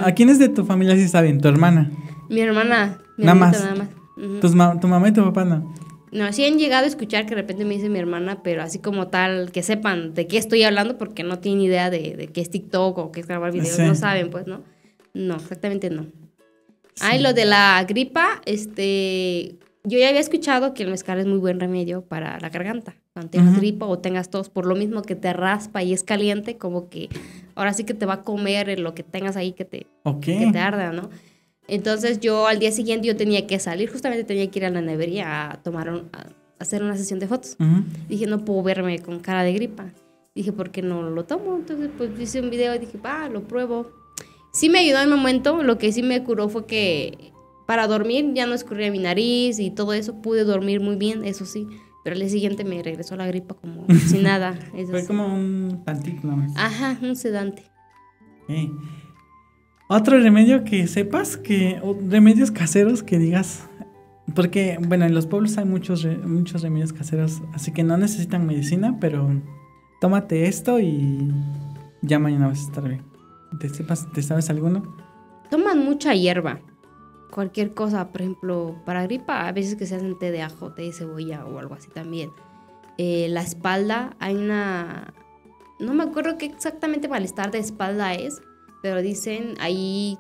¿A 0.04 0.12
quiénes 0.14 0.40
de 0.40 0.50
tu 0.50 0.66
familia 0.66 0.96
sí 0.96 1.08
saben? 1.08 1.42
¿Tu 1.42 1.48
hermana? 1.48 1.92
Mi 2.30 2.42
hermana. 2.42 3.00
nada, 3.18 3.36
más. 3.36 3.60
nada 3.60 3.76
más. 3.76 4.80
¿Tu 4.80 4.88
mamá 4.88 5.10
y 5.10 5.12
tu 5.12 5.24
papá 5.24 5.44
no? 5.44 5.74
No, 6.16 6.32
sí 6.32 6.46
han 6.46 6.58
llegado 6.58 6.86
a 6.86 6.88
escuchar 6.88 7.26
que 7.26 7.36
de 7.36 7.42
repente 7.42 7.66
me 7.66 7.74
dice 7.74 7.90
mi 7.90 8.00
hermana, 8.00 8.42
pero 8.42 8.64
así 8.64 8.80
como 8.80 9.08
tal, 9.10 9.52
que 9.52 9.62
sepan 9.64 10.14
de 10.14 10.28
qué 10.28 10.38
estoy 10.38 10.64
hablando 10.64 10.98
porque 10.98 11.24
no 11.24 11.40
tienen 11.40 11.62
idea 11.62 11.90
de, 11.90 12.16
de 12.16 12.28
qué 12.28 12.40
es 12.40 12.50
TikTok 12.50 12.98
o 12.98 13.12
qué 13.12 13.20
es 13.20 13.28
grabar 13.28 13.52
videos, 13.52 13.78
no 13.80 13.96
saben, 13.96 14.30
pues, 14.30 14.48
¿no? 14.48 14.64
No, 15.14 15.36
exactamente 15.36 15.90
no. 15.90 16.08
Ay, 17.02 17.20
lo 17.22 17.34
de 17.34 17.44
la 17.44 17.84
gripa, 17.86 18.42
este, 18.46 19.58
yo 19.84 20.00
ya 20.00 20.08
había 20.08 20.22
escuchado 20.22 20.74
que 20.74 20.84
el 20.84 20.90
mezcal 20.90 21.20
es 21.20 21.26
muy 21.26 21.38
buen 21.38 21.60
remedio 21.60 22.06
para 22.06 22.40
la 22.40 22.48
garganta. 22.48 22.96
Cuando 23.12 23.32
tengas 23.32 23.58
gripa 23.58 23.86
o 23.86 24.00
tengas 24.00 24.30
tos, 24.30 24.50
por 24.50 24.66
lo 24.66 24.76
mismo 24.76 25.02
que 25.02 25.16
te 25.16 25.34
raspa 25.34 25.84
y 25.84 25.92
es 25.92 26.04
caliente, 26.04 26.58
como 26.58 26.88
que 26.88 27.10
ahora 27.56 27.74
sí 27.74 27.84
que 27.84 27.94
te 27.94 28.06
va 28.06 28.14
a 28.14 28.24
comer 28.24 28.80
lo 28.80 28.96
que 28.96 29.04
tengas 29.04 29.36
ahí 29.36 29.52
que 29.52 29.66
te, 29.66 29.88
que 30.22 30.50
te 30.50 30.60
arda, 30.60 30.94
¿no? 30.94 31.10
Entonces 31.68 32.20
yo 32.20 32.48
al 32.48 32.60
día 32.60 32.72
siguiente 32.72 33.08
yo 33.08 33.16
tenía 33.16 33.48
que 33.48 33.60
salir, 33.60 33.92
justamente 33.92 34.24
tenía 34.24 34.50
que 34.50 34.60
ir 34.60 34.66
a 34.66 34.70
la 34.70 34.82
nevería 34.82 35.52
a 35.52 35.64
tomar 35.64 35.90
a 35.90 36.28
hacer 36.60 36.84
una 36.84 36.96
sesión 36.96 37.20
de 37.20 37.28
fotos. 37.28 37.58
Dije, 38.08 38.28
no 38.28 38.46
puedo 38.46 38.64
verme 38.64 39.00
con 39.00 39.20
cara 39.20 39.44
de 39.44 39.54
gripa. 39.54 39.92
Dije, 40.36 40.52
¿por 40.52 40.72
qué 40.72 40.82
no 40.82 41.10
lo 41.10 41.26
tomo? 41.26 41.56
Entonces 41.56 41.90
pues 41.98 42.12
hice 42.20 42.42
un 42.42 42.50
video 42.50 42.76
y 42.76 42.80
dije, 42.80 42.98
va, 42.98 43.30
lo 43.30 43.48
pruebo. 43.48 43.92
Sí 44.52 44.70
me 44.70 44.80
ayudó 44.80 45.00
en 45.00 45.10
el 45.10 45.16
momento, 45.16 45.64
lo 45.64 45.78
que 45.78 45.92
sí 45.92 46.04
me 46.04 46.24
curó 46.24 46.50
fue 46.50 46.66
que 46.66 47.34
para 47.66 47.88
dormir 47.88 48.32
ya 48.34 48.46
no 48.46 48.54
escurría 48.54 48.92
mi 48.92 49.00
nariz 49.00 49.60
y 49.60 49.72
todo 49.72 49.94
eso, 49.94 50.22
pude 50.22 50.44
dormir 50.44 50.82
muy 50.82 50.96
bien, 50.96 51.26
eso 51.26 51.46
sí. 51.46 51.68
Pero 52.04 52.14
al 52.14 52.20
día 52.20 52.30
siguiente 52.30 52.64
me 52.64 52.84
regresó 52.84 53.16
la 53.16 53.26
gripa 53.26 53.56
como 53.56 53.88
sin 54.08 54.24
nada. 54.24 54.60
Fue 54.90 55.06
como 55.08 55.26
un 55.26 55.82
tantito 55.84 56.30
Ajá, 56.56 56.98
un 57.02 57.16
sedante. 57.16 57.64
Otro 59.88 60.20
remedio 60.20 60.64
que 60.64 60.88
sepas, 60.88 61.38
que 61.38 61.80
remedios 62.10 62.50
caseros 62.50 63.04
que 63.04 63.20
digas, 63.20 63.68
porque 64.34 64.80
bueno, 64.82 65.06
en 65.06 65.14
los 65.14 65.28
pueblos 65.28 65.60
hay 65.60 65.66
muchos, 65.66 66.08
muchos 66.26 66.64
remedios 66.64 66.92
caseros, 66.92 67.44
así 67.54 67.72
que 67.72 67.84
no 67.84 67.96
necesitan 67.96 68.48
medicina, 68.48 68.98
pero 69.00 69.30
tómate 70.02 70.48
esto 70.48 70.80
y 70.80 71.32
ya 72.02 72.18
mañana 72.18 72.48
vas 72.48 72.62
a 72.62 72.68
estar 72.68 72.84
bien. 72.84 73.04
¿Te, 73.60 73.70
sepas, 73.70 74.12
¿te 74.12 74.24
sabes 74.24 74.50
alguno? 74.50 74.96
Toman 75.52 75.86
mucha 75.86 76.16
hierba. 76.16 76.62
Cualquier 77.32 77.76
cosa, 77.76 78.12
por 78.12 78.22
ejemplo, 78.22 78.76
para 78.86 79.04
gripa, 79.04 79.48
a 79.48 79.52
veces 79.52 79.76
que 79.76 79.86
se 79.86 79.96
hacen 79.96 80.18
té 80.18 80.32
de 80.32 80.42
ajo, 80.42 80.74
té 80.74 80.82
de 80.82 80.94
cebolla 80.94 81.46
o 81.46 81.60
algo 81.60 81.76
así 81.76 81.90
también. 81.90 82.32
Eh, 82.98 83.28
la 83.30 83.42
espalda, 83.42 84.16
hay 84.20 84.36
una... 84.36 85.14
No 85.80 85.94
me 85.94 86.04
acuerdo 86.04 86.38
qué 86.40 86.46
exactamente 86.46 87.08
malestar 87.08 87.52
de 87.52 87.60
espalda 87.60 88.14
es, 88.14 88.42
pero 88.86 89.02
dicen 89.02 89.56
ahí 89.62 90.20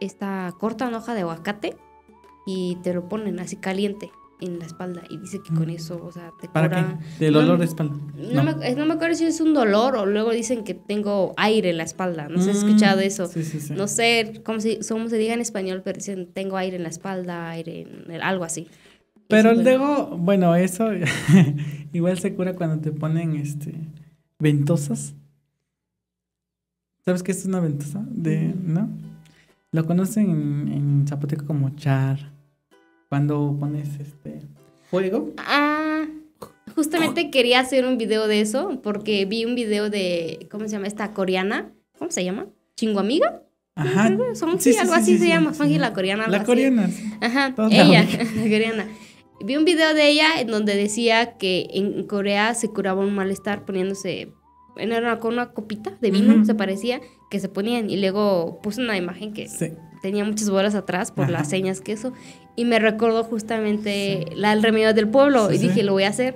esta 0.00 0.52
cortan 0.58 0.92
hoja 0.94 1.14
de 1.14 1.20
aguacate 1.20 1.76
y 2.44 2.76
te 2.82 2.92
lo 2.92 3.08
ponen 3.08 3.38
así 3.38 3.54
caliente 3.54 4.10
en 4.40 4.58
la 4.58 4.66
espalda 4.66 5.04
y 5.08 5.16
dice 5.18 5.38
que 5.40 5.54
con 5.54 5.68
mm. 5.68 5.76
eso, 5.76 6.04
o 6.04 6.10
sea, 6.10 6.32
te 6.40 6.48
¿Para 6.48 6.70
qué? 6.70 7.24
¿Del 7.24 7.34
dolor 7.34 7.60
de 7.60 7.66
espalda? 7.66 7.94
No. 8.16 8.42
Me, 8.42 8.74
no, 8.74 8.86
me, 8.86 8.94
acuerdo 8.94 9.14
si 9.14 9.26
es 9.26 9.40
un 9.40 9.54
dolor 9.54 9.94
o 9.94 10.06
luego 10.06 10.32
dicen 10.32 10.64
que 10.64 10.74
tengo 10.74 11.34
aire 11.36 11.70
en 11.70 11.76
la 11.76 11.84
espalda. 11.84 12.28
No 12.28 12.38
sé 12.38 12.46
si 12.46 12.50
has 12.50 12.56
escuchado 12.64 12.98
mm, 12.98 13.04
eso. 13.04 13.26
Sí, 13.28 13.44
sí, 13.44 13.60
sí. 13.60 13.74
No 13.74 13.86
sé 13.86 14.42
cómo 14.44 14.58
se, 14.58 14.80
cómo 14.88 15.08
se 15.08 15.16
diga 15.16 15.34
en 15.34 15.40
español, 15.40 15.82
pero 15.84 15.98
dicen 15.98 16.32
tengo 16.32 16.56
aire 16.56 16.78
en 16.78 16.82
la 16.82 16.88
espalda, 16.88 17.50
aire 17.50 17.82
en 18.08 18.20
algo 18.22 18.42
así. 18.42 18.66
Pero 19.28 19.54
luego, 19.54 20.16
bueno, 20.18 20.56
eso 20.56 20.88
igual 21.92 22.18
se 22.18 22.34
cura 22.34 22.56
cuando 22.56 22.80
te 22.80 22.90
ponen 22.90 23.36
este 23.36 23.72
ventosas. 24.40 25.14
¿Sabes 27.04 27.22
qué 27.22 27.32
es 27.32 27.44
una 27.46 27.60
ventosa? 27.60 28.04
De, 28.08 28.54
¿No? 28.62 28.88
Lo 29.72 29.86
conocen 29.86 30.28
en, 30.28 31.06
zapoteco 31.08 31.46
como 31.46 31.70
char. 31.70 32.32
Cuando 33.08 33.56
pones 33.58 33.88
este 34.00 34.40
fuego. 34.90 35.32
Ah, 35.38 36.06
justamente 36.74 37.30
quería 37.30 37.60
hacer 37.60 37.84
un 37.84 37.98
video 37.98 38.28
de 38.28 38.40
eso 38.40 38.80
porque 38.82 39.24
vi 39.24 39.44
un 39.44 39.54
video 39.54 39.90
de, 39.90 40.48
¿cómo 40.50 40.64
se 40.66 40.72
llama? 40.72 40.86
Esta 40.86 41.12
coreana. 41.12 41.72
¿Cómo 41.98 42.10
se 42.10 42.24
llama? 42.24 42.46
¿Chinguamiga? 42.76 43.42
Ajá. 43.74 44.10
Son, 44.34 44.60
sí, 44.60 44.76
algo 44.76 44.94
así 44.94 45.18
se 45.18 45.28
llama. 45.28 45.54
Son 45.54 45.72
la 45.80 45.92
coreana. 45.92 46.28
La 46.28 46.44
coreana. 46.44 46.88
Ajá, 47.20 47.54
ella, 47.70 48.04
la 48.36 48.42
coreana. 48.42 48.86
Vi 49.42 49.56
un 49.56 49.64
video 49.64 49.94
de 49.94 50.08
ella 50.08 50.40
en 50.40 50.48
donde 50.48 50.76
decía 50.76 51.38
que 51.38 51.68
en 51.72 52.06
Corea 52.06 52.54
se 52.54 52.68
curaba 52.68 53.00
un 53.00 53.14
malestar 53.14 53.64
poniéndose 53.64 54.32
era 54.76 55.18
con 55.18 55.34
una 55.34 55.50
copita 55.52 55.92
de 56.00 56.10
vino, 56.10 56.44
se 56.44 56.54
parecía, 56.54 57.00
que 57.30 57.40
se 57.40 57.48
ponían. 57.48 57.90
Y 57.90 57.96
luego 57.98 58.60
puse 58.62 58.80
una 58.80 58.96
imagen 58.96 59.32
que 59.32 59.48
tenía 60.02 60.24
muchas 60.24 60.50
bolas 60.50 60.74
atrás 60.74 61.12
por 61.12 61.30
las 61.30 61.48
señas 61.48 61.80
que 61.80 61.92
eso. 61.92 62.12
Y 62.56 62.64
me 62.64 62.78
recordó 62.78 63.24
justamente 63.24 64.26
la, 64.34 64.52
el 64.52 64.62
remedio 64.62 64.92
del 64.94 65.08
pueblo. 65.08 65.52
y 65.52 65.58
dije, 65.58 65.82
lo 65.82 65.92
voy 65.92 66.04
a 66.04 66.08
hacer. 66.08 66.34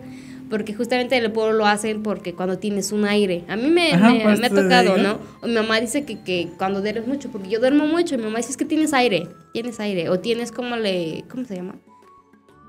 Porque 0.51 0.75
justamente 0.75 1.17
en 1.17 1.25
el 1.25 1.33
pueblo 1.33 1.55
lo 1.55 1.67
hacen 1.67 2.03
porque 2.03 2.35
cuando 2.35 2.59
tienes 2.59 2.93
un 2.93 3.07
aire. 3.07 3.45
A 3.49 3.57
mí 3.57 3.71
me, 3.71 3.89
pues, 4.23 4.43
ha 4.43 4.51
tocado, 4.51 4.99
¿no? 4.99 5.19
O 5.41 5.47
mi 5.47 5.55
mamá 5.55 5.81
dice 5.81 6.05
que, 6.05 6.21
que 6.21 6.51
cuando 6.59 6.81
duermes 6.81 7.09
mucho, 7.09 7.31
porque 7.31 7.49
yo 7.49 7.61
duermo 7.61 7.87
mucho, 7.87 8.15
y 8.15 8.19
mi 8.19 8.25
mamá 8.25 8.37
dice 8.37 8.51
es 8.51 8.57
que 8.57 8.67
tienes 8.67 8.93
aire, 8.93 9.27
tienes 9.53 9.81
aire. 9.81 10.11
O 10.11 10.21
tienes 10.21 10.53
como 10.53 10.77
le. 10.77 11.25
¿Cómo 11.31 11.45
se 11.45 11.57
llama? 11.57 11.77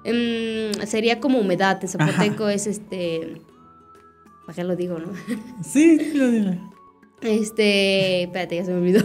Em, 0.06 0.72
sería 0.86 1.20
como 1.20 1.38
humedad. 1.38 1.80
En 1.82 1.90
zapoteco 1.90 2.48
es 2.48 2.66
este 2.66 3.42
¿Para 4.46 4.56
qué 4.56 4.64
lo 4.64 4.76
digo, 4.76 5.00
no? 5.00 5.08
Sí, 5.64 6.14
lo 6.14 6.30
digo. 6.32 6.52
Este, 7.22 8.24
espérate, 8.24 8.56
ya 8.58 8.66
se 8.66 8.72
me 8.72 8.78
olvidó. 8.78 9.00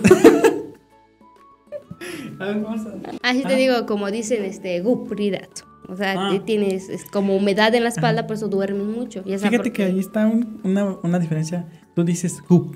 Así 3.23 3.43
te 3.43 3.55
Ah. 3.55 3.57
digo, 3.57 3.87
como 3.87 4.11
dicen, 4.11 4.45
este, 4.45 4.81
gupridat. 4.81 5.51
O 5.89 5.97
sea, 5.97 6.15
Ah. 6.17 6.43
tienes 6.45 6.89
es 6.89 7.05
como 7.05 7.37
humedad 7.37 7.75
en 7.75 7.83
la 7.83 7.89
espalda, 7.89 8.27
por 8.27 8.37
eso 8.37 8.49
duermes 8.49 8.87
mucho. 8.87 9.25
Ya 9.25 9.39
Fíjate 9.39 9.73
que 9.73 9.85
ahí 9.85 9.99
está 9.99 10.27
un- 10.27 10.61
una, 10.63 10.97
una 11.03 11.19
diferencia. 11.19 11.69
Tú 11.95 12.05
dices 12.05 12.41
gup 12.49 12.75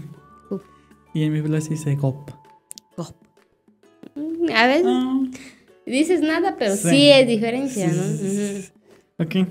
Gup. 0.50 0.62
y 1.14 1.22
en 1.24 1.32
mi 1.32 1.40
blog 1.40 1.62
se 1.62 1.70
dice 1.70 1.94
gop. 1.94 2.30
Gop. 2.96 3.14
Mm, 4.16 4.50
A 4.54 4.66
veces 4.66 4.86
Ah, 4.86 5.22
dices 5.86 6.20
nada, 6.22 6.56
pero 6.58 6.74
sí, 6.76 6.88
Sí. 6.90 7.10
es 7.10 7.26
diferencia, 7.26 7.88
sí, 7.88 7.96
¿no? 7.96 8.02
sí. 8.04 8.68
Ok. 9.18 9.48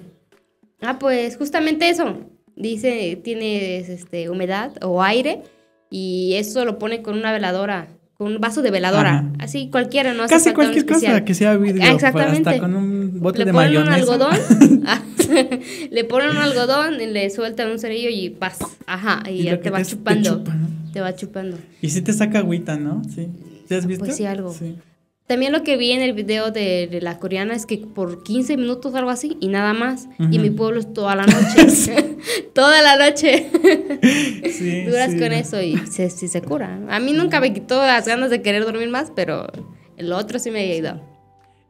Ah, 0.82 1.00
pues 1.00 1.38
justamente 1.38 1.90
eso. 1.90 2.18
Dice, 2.56 3.20
tienes 3.24 3.90
este, 3.90 4.30
humedad 4.30 4.72
o 4.84 5.02
aire 5.02 5.42
y 5.90 6.34
eso 6.36 6.66
lo 6.66 6.78
pone 6.80 7.02
con 7.02 7.18
una 7.18 7.32
veladora, 7.32 7.88
con 8.16 8.34
un 8.34 8.40
vaso 8.42 8.62
de 8.62 8.70
veladora. 8.72 9.20
Ajá. 9.20 9.32
Así 9.40 9.70
cualquiera, 9.70 10.14
no 10.14 10.24
hace 10.24 10.36
Casi 10.36 10.54
cualquier 10.54 10.86
cosa 10.86 11.26
que 11.26 11.34
sea 11.34 11.58
vidrio. 11.58 11.84
Ah, 11.84 11.92
exactamente. 11.94 12.50
Hasta 12.50 12.62
con 12.62 12.76
un 12.76 13.20
bote 13.20 13.40
le 13.40 13.46
de 13.46 13.54
ponen 13.54 13.78
un 13.78 13.90
algodón, 13.90 14.36
ah, 14.86 15.02
le 15.92 16.04
ponen 16.04 16.30
un 16.30 16.38
algodón, 16.38 17.02
y 17.02 17.08
le 17.08 17.30
sueltan 17.30 17.72
un 17.72 17.80
cerillo 17.80 18.10
y 18.10 18.30
paz, 18.30 18.60
ajá, 18.86 19.24
y, 19.28 19.42
Y 19.42 19.44
ya 19.44 19.60
te 19.60 19.70
va 19.70 19.80
te- 19.80 19.86
te 19.86 19.90
chupando, 19.92 20.38
chupa, 20.38 20.54
¿no? 20.54 20.68
te 20.94 21.02
va 21.02 21.16
chupando. 21.16 21.58
Y 21.82 21.90
si 21.90 22.02
te 22.02 22.14
saca 22.14 22.40
agüita, 22.40 22.78
¿no? 22.78 23.02
Sí. 23.14 23.30
¿Sí 23.68 23.74
has 23.76 23.86
visto? 23.88 24.06
Pues 24.06 24.18
sí, 24.18 24.26
algo. 24.26 24.54
Sí. 24.54 24.76
También 25.28 25.54
lo 25.54 25.64
que 25.64 25.78
vi 25.78 25.92
en 25.92 26.02
el 26.02 26.12
video 26.14 26.52
de, 26.52 26.88
de 26.88 27.00
la 27.02 27.18
coreana 27.18 27.54
es 27.56 27.66
que 27.66 27.78
por 27.78 28.24
15 28.24 28.58
minutos 28.58 28.94
algo 28.94 29.10
así 29.10 29.38
y 29.40 29.48
nada 29.48 29.74
más. 29.74 30.08
Y 30.20 30.24
Ujú. 30.24 30.40
mi 30.40 30.50
pueblo 30.50 30.80
es 30.82 30.94
toda 30.94 31.16
la 31.16 31.26
noche. 31.28 32.18
toda 32.54 32.82
la 32.82 32.98
noche. 33.10 33.50
Sí, 34.54 34.84
Duras 34.84 35.12
sí. 35.12 35.18
con 35.20 35.32
eso 35.32 35.62
y 35.62 35.78
se, 35.88 36.10
sí 36.10 36.28
se 36.28 36.42
cura. 36.42 36.80
A 36.90 37.00
mí 37.00 37.12
nunca 37.14 37.40
me 37.40 37.54
quitó 37.54 37.78
las 37.84 38.08
ganas 38.08 38.30
de 38.30 38.42
querer 38.42 38.64
dormir 38.66 38.90
más, 38.90 39.12
pero 39.16 39.48
el 39.98 40.12
otro 40.14 40.38
sí 40.38 40.52
me 40.52 40.60
ha 40.60 40.76
ido. 40.76 41.02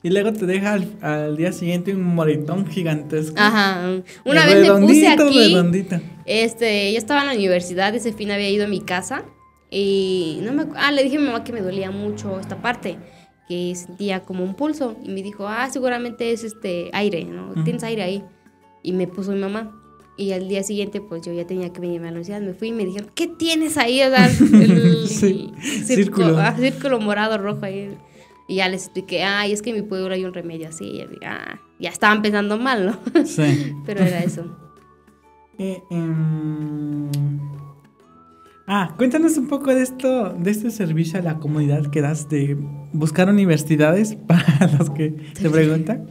Y 0.04 0.10
luego 0.10 0.34
te 0.34 0.45
deja 0.45 0.74
al, 0.74 0.88
al 1.01 1.38
día 1.38 1.54
siguiente 1.54 1.93
un 1.93 2.04
moretón 2.04 2.68
gigantesco. 2.68 3.36
Ajá. 3.39 4.01
Una 4.26 4.45
vez 4.45 4.68
me 4.68 4.82
puse 4.86 5.08
aquí. 5.08 5.47
redondito. 5.54 5.97
Este, 6.26 6.91
yo 6.91 6.97
estaba 6.97 7.22
en 7.22 7.28
la 7.28 7.34
universidad, 7.36 7.95
ese 7.95 8.12
fin 8.12 8.32
había 8.32 8.49
ido 8.49 8.66
a 8.66 8.68
mi 8.68 8.82
casa 8.82 9.24
y 9.72 10.39
no 10.43 10.51
me 10.51 10.66
ah, 10.76 10.91
le 10.91 11.04
dije 11.04 11.16
a 11.18 11.20
mi 11.20 11.28
mamá 11.28 11.43
que 11.45 11.54
me 11.54 11.62
dolía 11.62 11.89
mucho 11.89 12.39
esta 12.39 12.62
parte, 12.62 12.97
que 13.48 13.74
sentía 13.76 14.22
como 14.22 14.44
un 14.44 14.56
pulso 14.56 14.96
y 15.04 15.10
me 15.10 15.22
dijo, 15.24 15.48
"Ah, 15.48 15.70
seguramente 15.70 16.32
es 16.32 16.44
este 16.44 16.89
aire, 16.94 17.26
¿no? 17.26 17.52
Ujú. 17.52 17.64
Tienes 17.64 17.84
aire 17.84 18.04
ahí." 18.04 18.24
Y 18.84 18.91
me 18.94 19.08
puso 19.08 19.32
mi 19.32 19.39
mamá. 19.39 19.80
Y 20.16 20.32
al 20.32 20.48
día 20.48 20.62
siguiente, 20.62 21.02
pues 21.02 21.24
yo 21.24 21.34
ya 21.34 21.48
tenía 21.48 21.74
que 21.74 21.82
venir 21.82 22.00
a 22.02 22.04
la 22.04 22.10
universidad. 22.10 22.39
Me 22.41 22.54
fui 22.54 22.68
y 22.68 22.72
me 22.72 22.86
dijeron, 22.86 23.10
¿qué 23.16 23.26
tienes 23.28 23.78
ahí? 23.78 24.00
O 24.04 24.10
sea, 24.10 24.28
el, 24.54 25.08
Sí, 25.08 25.52
el 25.64 25.86
círculo. 25.86 26.38
ah, 26.38 26.56
círculo 26.56 27.00
morado, 27.00 27.38
rojo 27.39 27.66
ahí. 27.66 27.98
Y 28.48 28.56
ya 28.58 28.68
les 28.70 28.84
expliqué, 28.84 29.24
ah, 29.24 29.48
y 29.48 29.54
es 29.54 29.62
que 29.64 29.72
en 29.72 29.78
mi 29.78 29.82
pueblo 29.82 30.14
hay 30.14 30.24
un 30.26 30.34
remedio 30.34 30.68
así. 30.70 30.86
Y 30.86 31.08
dije, 31.08 31.26
ah, 31.26 31.60
ya 31.80 31.89
estaban 31.89 32.22
pensando 32.22 32.58
mal, 32.60 32.86
¿no? 32.86 33.26
Sí. 33.26 33.74
Pero 33.86 34.02
era 34.04 34.20
eso. 34.24 34.56
Eh, 35.58 35.82
em, 35.89 37.10
Ah, 38.66 38.93
cuéntanos 38.97 39.38
un 39.38 39.47
poco 39.49 39.76
de 39.76 39.84
esto, 39.84 40.30
de 40.30 40.51
este 40.51 40.72
servicio 40.72 41.20
a 41.20 41.22
la 41.22 41.38
comunidad 41.38 41.91
que 41.91 42.01
das 42.01 42.30
de 42.30 42.57
buscar 42.93 43.28
universidades 43.28 44.16
para 44.28 44.72
los 44.78 44.89
que 44.89 45.09
te 45.09 45.49
preguntan. 45.49 46.09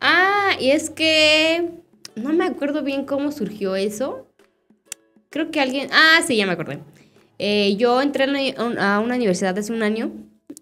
Ah, 0.00 0.50
y 0.60 0.70
es 0.70 0.90
que 0.90 1.70
no 2.16 2.34
me 2.34 2.44
acuerdo 2.44 2.82
bien 2.82 3.06
cómo 3.06 3.32
surgió 3.32 3.76
eso. 3.76 4.28
Creo 5.30 5.50
que 5.50 5.60
alguien... 5.60 5.88
Ah, 5.92 6.20
sí, 6.26 6.36
ya 6.36 6.46
me 6.46 6.52
acordé. 6.52 6.80
Eh, 7.38 7.76
yo 7.76 8.00
entré 8.02 8.54
a 8.56 9.00
una 9.00 9.16
universidad 9.16 9.58
hace 9.58 9.72
un 9.72 9.82
año 9.82 10.12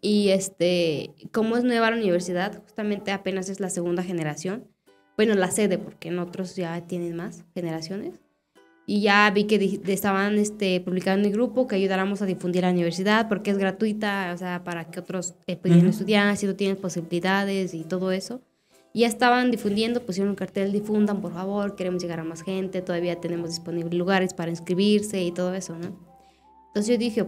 y 0.01 0.29
este, 0.31 1.15
como 1.33 1.57
es 1.57 1.65
nueva 1.65 1.91
la 1.91 1.97
universidad, 1.97 2.63
justamente 2.63 3.11
apenas 3.11 3.49
es 3.49 3.59
la 3.59 3.71
segunda 3.71 4.03
generación. 4.05 4.69
Bueno, 5.17 5.35
la 5.35 5.51
sede, 5.51 5.79
porque 5.79 6.09
en 6.09 6.21
otros 6.21 6.57
ya 6.57 6.81
tienen 6.87 7.17
más 7.17 7.45
generaciones. 7.55 8.22
Y 8.93 9.01
ya 9.01 9.31
vi 9.31 9.45
que 9.45 9.81
estaban 9.87 10.37
este, 10.37 10.79
publicando 10.83 11.25
en 11.25 11.31
mi 11.31 11.35
grupo 11.35 11.67
que 11.67 11.77
ayudáramos 11.77 12.21
a 12.21 12.27
difundir 12.27 12.61
la 12.61 12.69
universidad 12.69 13.27
porque 13.27 13.51
es 13.51 13.57
gratuita, 13.57 14.33
o 14.35 14.37
sea, 14.37 14.65
para 14.65 14.85
que 14.85 15.01
otros 15.01 15.33
eh, 15.47 15.57
pudieran 15.57 15.85
Ujú. 15.87 15.93
estudiar 15.93 16.37
si 16.37 16.45
no 16.45 16.55
tienen 16.57 16.77
posibilidades 16.77 17.73
y 17.73 17.85
todo 17.85 18.13
eso. 18.13 18.43
Ya 18.93 19.07
estaban 19.07 19.51
difundiendo, 19.51 20.03
pusieron 20.05 20.29
un 20.29 20.37
cartel, 20.37 20.73
difundan, 20.73 21.23
por 21.23 21.33
favor, 21.33 21.75
queremos 21.75 22.03
llegar 22.03 22.21
a 22.21 22.25
más 22.25 22.43
gente, 22.43 22.83
todavía 22.83 23.19
tenemos 23.19 23.49
disponibles 23.49 23.95
lugares 23.95 24.35
para 24.35 24.51
inscribirse 24.51 25.23
y 25.23 25.33
todo 25.33 25.55
eso, 25.55 25.75
¿no? 25.79 25.97
Entonces 26.67 26.93
yo 26.93 26.99
dije, 26.99 27.25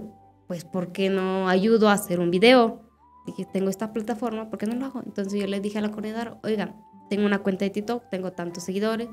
pues, 0.47 0.67
¿por 0.67 0.93
qué 0.93 1.09
no 1.09 1.49
ayudo 1.49 1.89
a 1.89 1.95
hacer 1.95 2.21
un 2.21 2.31
video? 2.31 2.83
Dije, 3.25 3.47
tengo 3.51 3.71
esta 3.71 3.91
plataforma, 3.95 4.51
¿por 4.51 4.59
qué 4.59 4.67
no 4.67 4.75
lo 4.75 4.85
hago? 4.85 5.03
Entonces 5.07 5.41
yo 5.41 5.47
le 5.47 5.61
dije 5.61 5.79
a 5.79 5.81
la 5.81 5.91
coordinadora, 5.91 6.39
oiga, 6.43 6.75
tengo 7.09 7.25
una 7.25 7.39
cuenta 7.39 7.65
de 7.65 7.71
TikTok, 7.71 8.11
tengo 8.11 8.33
tantos 8.33 8.65
seguidores, 8.65 9.09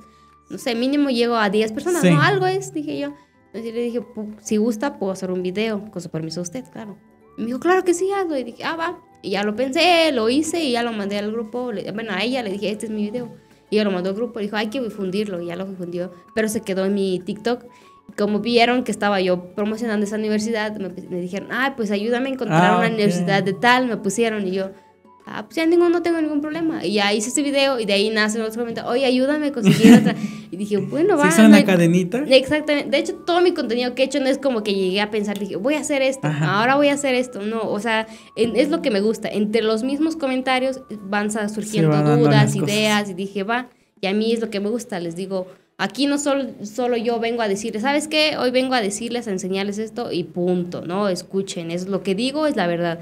no 0.52 0.58
sé, 0.58 0.76
mínimo 0.76 1.10
llego 1.10 1.36
a 1.36 1.49
10 1.49 1.72
personas, 1.72 2.02
Sí. 2.02 2.10
¿no? 2.12 2.22
Algo 2.22 2.45
es, 2.47 2.74
dije 2.74 2.99
yo. 2.99 3.14
Entonces 3.47 3.74
le 3.74 3.82
dije, 3.82 4.02
"Pu- 4.02 4.36
si 4.39 4.58
gusta, 4.58 4.97
puedo 4.99 5.12
hacer 5.12 5.32
un 5.32 5.41
video, 5.43 5.89
con 5.91 6.02
su 6.02 6.10
permiso 6.10 6.39
de 6.39 6.43
usted, 6.43 6.64
claro. 6.72 6.97
Y 7.38 7.41
me 7.41 7.47
dijo, 7.47 7.60
claro 7.60 7.84
que 7.84 7.93
sí, 7.93 8.10
hazlo. 8.12 8.38
Y 8.38 8.43
dije, 8.43 8.64
ah, 8.64 8.76
va. 8.76 8.99
Y 9.22 9.32
ya 9.32 9.43
lo 9.43 9.56
pensé, 9.56 10.12
lo 10.14 10.30
hice 10.30 10.64
y 10.64 10.72
ya 10.74 10.84
lo 10.84 10.91
mandé 10.93 11.18
al 11.18 11.32
grupo. 11.32 11.72
Bueno, 11.93 12.12
a 12.14 12.24
ella 12.24 12.43
le 12.43 12.52
dije, 12.52 12.70
este 12.72 12.86
es 12.88 12.91
mi 12.91 13.04
video. 13.04 13.34
Y 13.70 13.76
ella 13.76 13.86
lo 13.86 13.91
mandó 13.91 14.10
al 14.10 14.16
grupo, 14.16 14.39
dijo, 14.39 14.56
hay 14.58 14.68
que 14.68 14.82
difundirlo. 14.82 15.41
Y 15.41 15.47
ya 15.47 15.56
lo 15.56 15.66
difundió. 15.66 16.12
Pero 16.36 16.47
se 16.49 16.62
quedó 16.62 16.86
en 16.86 16.93
mi 16.93 17.20
TikTok. 17.20 17.66
Como 18.18 18.39
vieron 18.39 18.84
que 18.84 18.91
estaba 18.91 19.22
yo 19.22 19.54
promocionando 19.56 20.06
esa 20.06 20.18
universidad, 20.18 20.76
me, 20.78 20.89
me 20.89 21.22
dijeron, 21.22 21.49
ah, 21.52 21.74
pues 21.78 21.91
ayúdame 21.91 22.30
a 22.30 22.34
encontrar 22.34 22.72
Ah, 22.74 22.78
una 22.78 22.88
ok. 22.88 22.93
universidad 22.93 23.43
de 23.43 23.54
tal. 23.54 23.88
Me 23.88 23.95
pusieron 23.97 24.45
y 24.47 24.52
yo, 24.52 24.72
ah, 25.38 25.44
pues 25.46 25.56
ya 25.56 25.66
ningún, 25.66 25.92
no 25.92 26.02
tengo 26.02 26.22
ningún 26.22 26.42
problema. 26.42 26.86
Y 26.86 26.94
ya 26.94 27.14
hice 27.14 27.30
ese 27.30 27.42
video 27.42 27.80
y 27.80 27.86
de 27.86 27.94
ahí 27.94 28.10
nace 28.10 28.42
otro 28.42 28.60
comentario, 28.62 28.90
oye, 28.90 29.06
ayúdame 29.06 29.48
a 29.48 29.52
conseguir 29.52 29.94
otra. 29.96 30.16
Y 30.52 30.58
dije, 30.58 30.78
bueno, 30.78 31.18
va. 31.18 31.32
Se 31.32 31.40
hizo 31.42 31.48
una 31.48 31.64
cadenita. 31.64 32.24
Exactamente. 32.28 32.90
De 32.90 32.98
hecho, 32.98 33.14
todo 33.26 33.40
mi 33.42 33.54
contenido 33.54 33.96
que 33.96 34.02
he 34.02 34.06
hecho 34.06 34.20
no 34.20 34.28
es 34.28 34.38
como 34.38 34.64
que 34.64 34.74
llegué 34.74 35.00
a 35.02 35.10
pensar, 35.10 35.40
dije, 35.40 35.56
voy 35.56 35.76
a 35.76 35.80
hacer 35.80 36.02
esto, 36.02 36.28
Ajá. 36.28 36.60
ahora 36.60 36.76
voy 36.76 36.90
a 36.90 36.94
hacer 36.94 37.16
esto. 37.16 37.42
No, 37.42 37.62
o 37.62 37.80
sea, 37.80 38.06
en- 38.36 38.56
es 38.56 38.70
lo 38.70 38.82
que 38.82 38.92
me 38.92 39.00
gusta. 39.02 39.30
Entre 39.30 39.62
los 39.62 39.84
mismos 39.84 40.16
comentarios 40.18 40.82
van 41.04 41.32
surgiendo 41.32 41.90
van 41.90 42.20
dudas, 42.20 42.56
ideas, 42.56 43.10
y 43.10 43.14
dije, 43.14 43.44
va, 43.44 43.70
y 44.02 44.08
a 44.08 44.14
mí 44.14 44.34
es 44.34 44.42
lo 44.42 44.50
que 44.50 44.60
me 44.60 44.70
gusta. 44.70 45.00
Les 45.00 45.16
digo, 45.16 45.48
aquí 45.78 46.06
no 46.06 46.18
solo, 46.18 46.46
solo 46.64 46.98
yo 46.98 47.20
vengo 47.20 47.42
a 47.42 47.48
decirles, 47.48 47.84
¿sabes 47.84 48.08
qué? 48.08 48.36
Hoy 48.38 48.52
vengo 48.52 48.74
a 48.76 48.82
decirles, 48.82 49.28
a 49.28 49.32
enseñarles 49.32 49.78
esto 49.78 50.12
y 50.12 50.26
punto, 50.26 50.82
¿no? 50.86 51.08
Escuchen, 51.08 51.72
es 51.72 51.88
lo 51.88 52.04
que 52.04 52.14
digo, 52.14 52.46
es 52.46 52.56
la 52.56 52.68
verdad. 52.68 53.00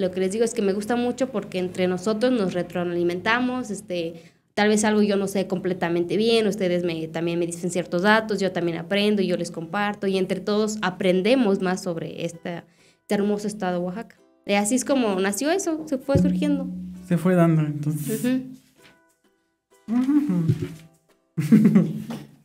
Lo 0.00 0.10
que 0.10 0.20
les 0.20 0.32
digo 0.32 0.46
es 0.46 0.54
que 0.54 0.62
me 0.62 0.72
gusta 0.72 0.96
mucho 0.96 1.30
porque 1.30 1.58
entre 1.58 1.86
nosotros 1.86 2.32
nos 2.32 2.54
retroalimentamos, 2.54 3.70
este, 3.70 4.22
tal 4.54 4.68
vez 4.68 4.82
algo 4.84 5.02
yo 5.02 5.16
no 5.16 5.28
sé 5.28 5.46
completamente 5.46 6.16
bien, 6.16 6.46
ustedes 6.46 6.84
me, 6.84 7.06
también 7.08 7.38
me 7.38 7.44
dicen 7.44 7.70
ciertos 7.70 8.00
datos, 8.00 8.40
yo 8.40 8.50
también 8.50 8.78
aprendo, 8.78 9.20
yo 9.20 9.36
les 9.36 9.50
comparto 9.50 10.06
y 10.06 10.16
entre 10.16 10.40
todos 10.40 10.78
aprendemos 10.80 11.60
más 11.60 11.82
sobre 11.82 12.24
esta, 12.24 12.64
este 13.02 13.14
hermoso 13.14 13.46
estado 13.46 13.78
de 13.78 13.84
Oaxaca. 13.84 14.16
Y 14.46 14.54
así 14.54 14.74
es 14.74 14.86
como 14.86 15.20
nació 15.20 15.50
eso, 15.50 15.84
se 15.86 15.98
fue 15.98 16.16
surgiendo. 16.16 16.66
Se 17.06 17.18
fue 17.18 17.34
dando, 17.34 17.60
entonces. 17.60 18.24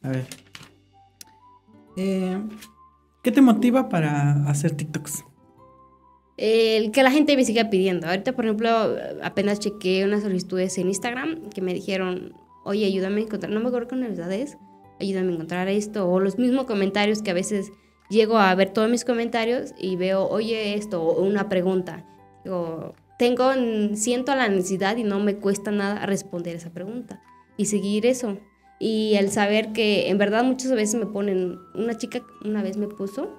A 0.01 0.09
ver. 0.09 0.25
Eh, 1.95 2.37
¿Qué 3.23 3.31
te 3.31 3.39
motiva 3.41 3.87
para 3.87 4.45
hacer 4.49 4.71
TikToks? 4.71 5.23
El 6.37 6.91
que 6.91 7.03
la 7.03 7.11
gente 7.11 7.35
me 7.37 7.45
siga 7.45 7.69
pidiendo. 7.69 8.07
Ahorita, 8.07 8.33
por 8.33 8.45
ejemplo, 8.45 8.69
apenas 9.23 9.59
chequeé 9.59 10.03
unas 10.03 10.23
solicitudes 10.23 10.77
en 10.77 10.89
Instagram 10.89 11.49
que 11.49 11.61
me 11.61 11.73
dijeron, 11.73 12.33
oye, 12.65 12.85
ayúdame 12.85 13.21
a 13.21 13.23
encontrar, 13.23 13.51
no 13.51 13.59
me 13.61 13.67
acuerdo 13.67 13.87
qué 13.87 13.95
universidad 13.95 14.31
es, 14.33 14.57
ayúdame 14.99 15.31
a 15.31 15.35
encontrar 15.35 15.67
esto, 15.69 16.09
o 16.09 16.19
los 16.19 16.37
mismos 16.37 16.65
comentarios 16.65 17.21
que 17.21 17.31
a 17.31 17.35
veces 17.35 17.71
llego 18.09 18.37
a 18.37 18.53
ver 18.55 18.71
todos 18.71 18.89
mis 18.89 19.05
comentarios 19.05 19.73
y 19.77 19.95
veo, 19.95 20.27
oye, 20.27 20.75
esto, 20.75 21.01
o 21.01 21.23
una 21.23 21.47
pregunta. 21.47 22.05
Digo, 22.43 22.93
tengo, 23.17 23.51
siento 23.93 24.35
la 24.35 24.49
necesidad 24.49 24.97
y 24.97 25.03
no 25.03 25.19
me 25.19 25.37
cuesta 25.37 25.71
nada 25.71 26.05
responder 26.05 26.55
esa 26.55 26.71
pregunta 26.71 27.21
y 27.57 27.65
seguir 27.65 28.05
eso. 28.05 28.37
Y 28.77 29.15
el 29.15 29.31
saber 29.31 29.71
que 29.71 30.09
en 30.09 30.17
verdad 30.17 30.43
muchas 30.43 30.71
veces 30.71 30.99
me 30.99 31.05
ponen, 31.05 31.57
una 31.75 31.97
chica 31.97 32.21
una 32.43 32.61
vez 32.61 32.77
me 32.77 32.87
puso, 32.87 33.37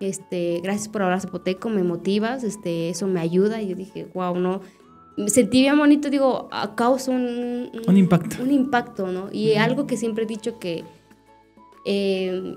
este, 0.00 0.60
gracias 0.62 0.88
por 0.88 1.02
hablar 1.02 1.20
zapoteco, 1.20 1.68
me 1.68 1.82
motivas, 1.82 2.44
este, 2.44 2.88
eso 2.90 3.06
me 3.06 3.20
ayuda. 3.20 3.60
Y 3.62 3.68
yo 3.68 3.76
dije, 3.76 4.08
wow, 4.14 4.38
no. 4.38 4.60
Me 5.16 5.30
sentí 5.30 5.60
bien 5.62 5.76
bonito, 5.76 6.10
digo, 6.10 6.48
a- 6.52 6.74
causa 6.76 7.10
un, 7.10 7.70
Un 7.86 7.96
impacto. 7.96 8.42
Un 8.42 8.52
impacto, 8.52 9.08
¿no? 9.08 9.28
Y 9.32 9.54
algo 9.54 9.86
que 9.86 9.96
siempre 9.96 10.24
he 10.24 10.26
dicho 10.28 10.58
que 10.60 10.84
eh, 11.84 12.54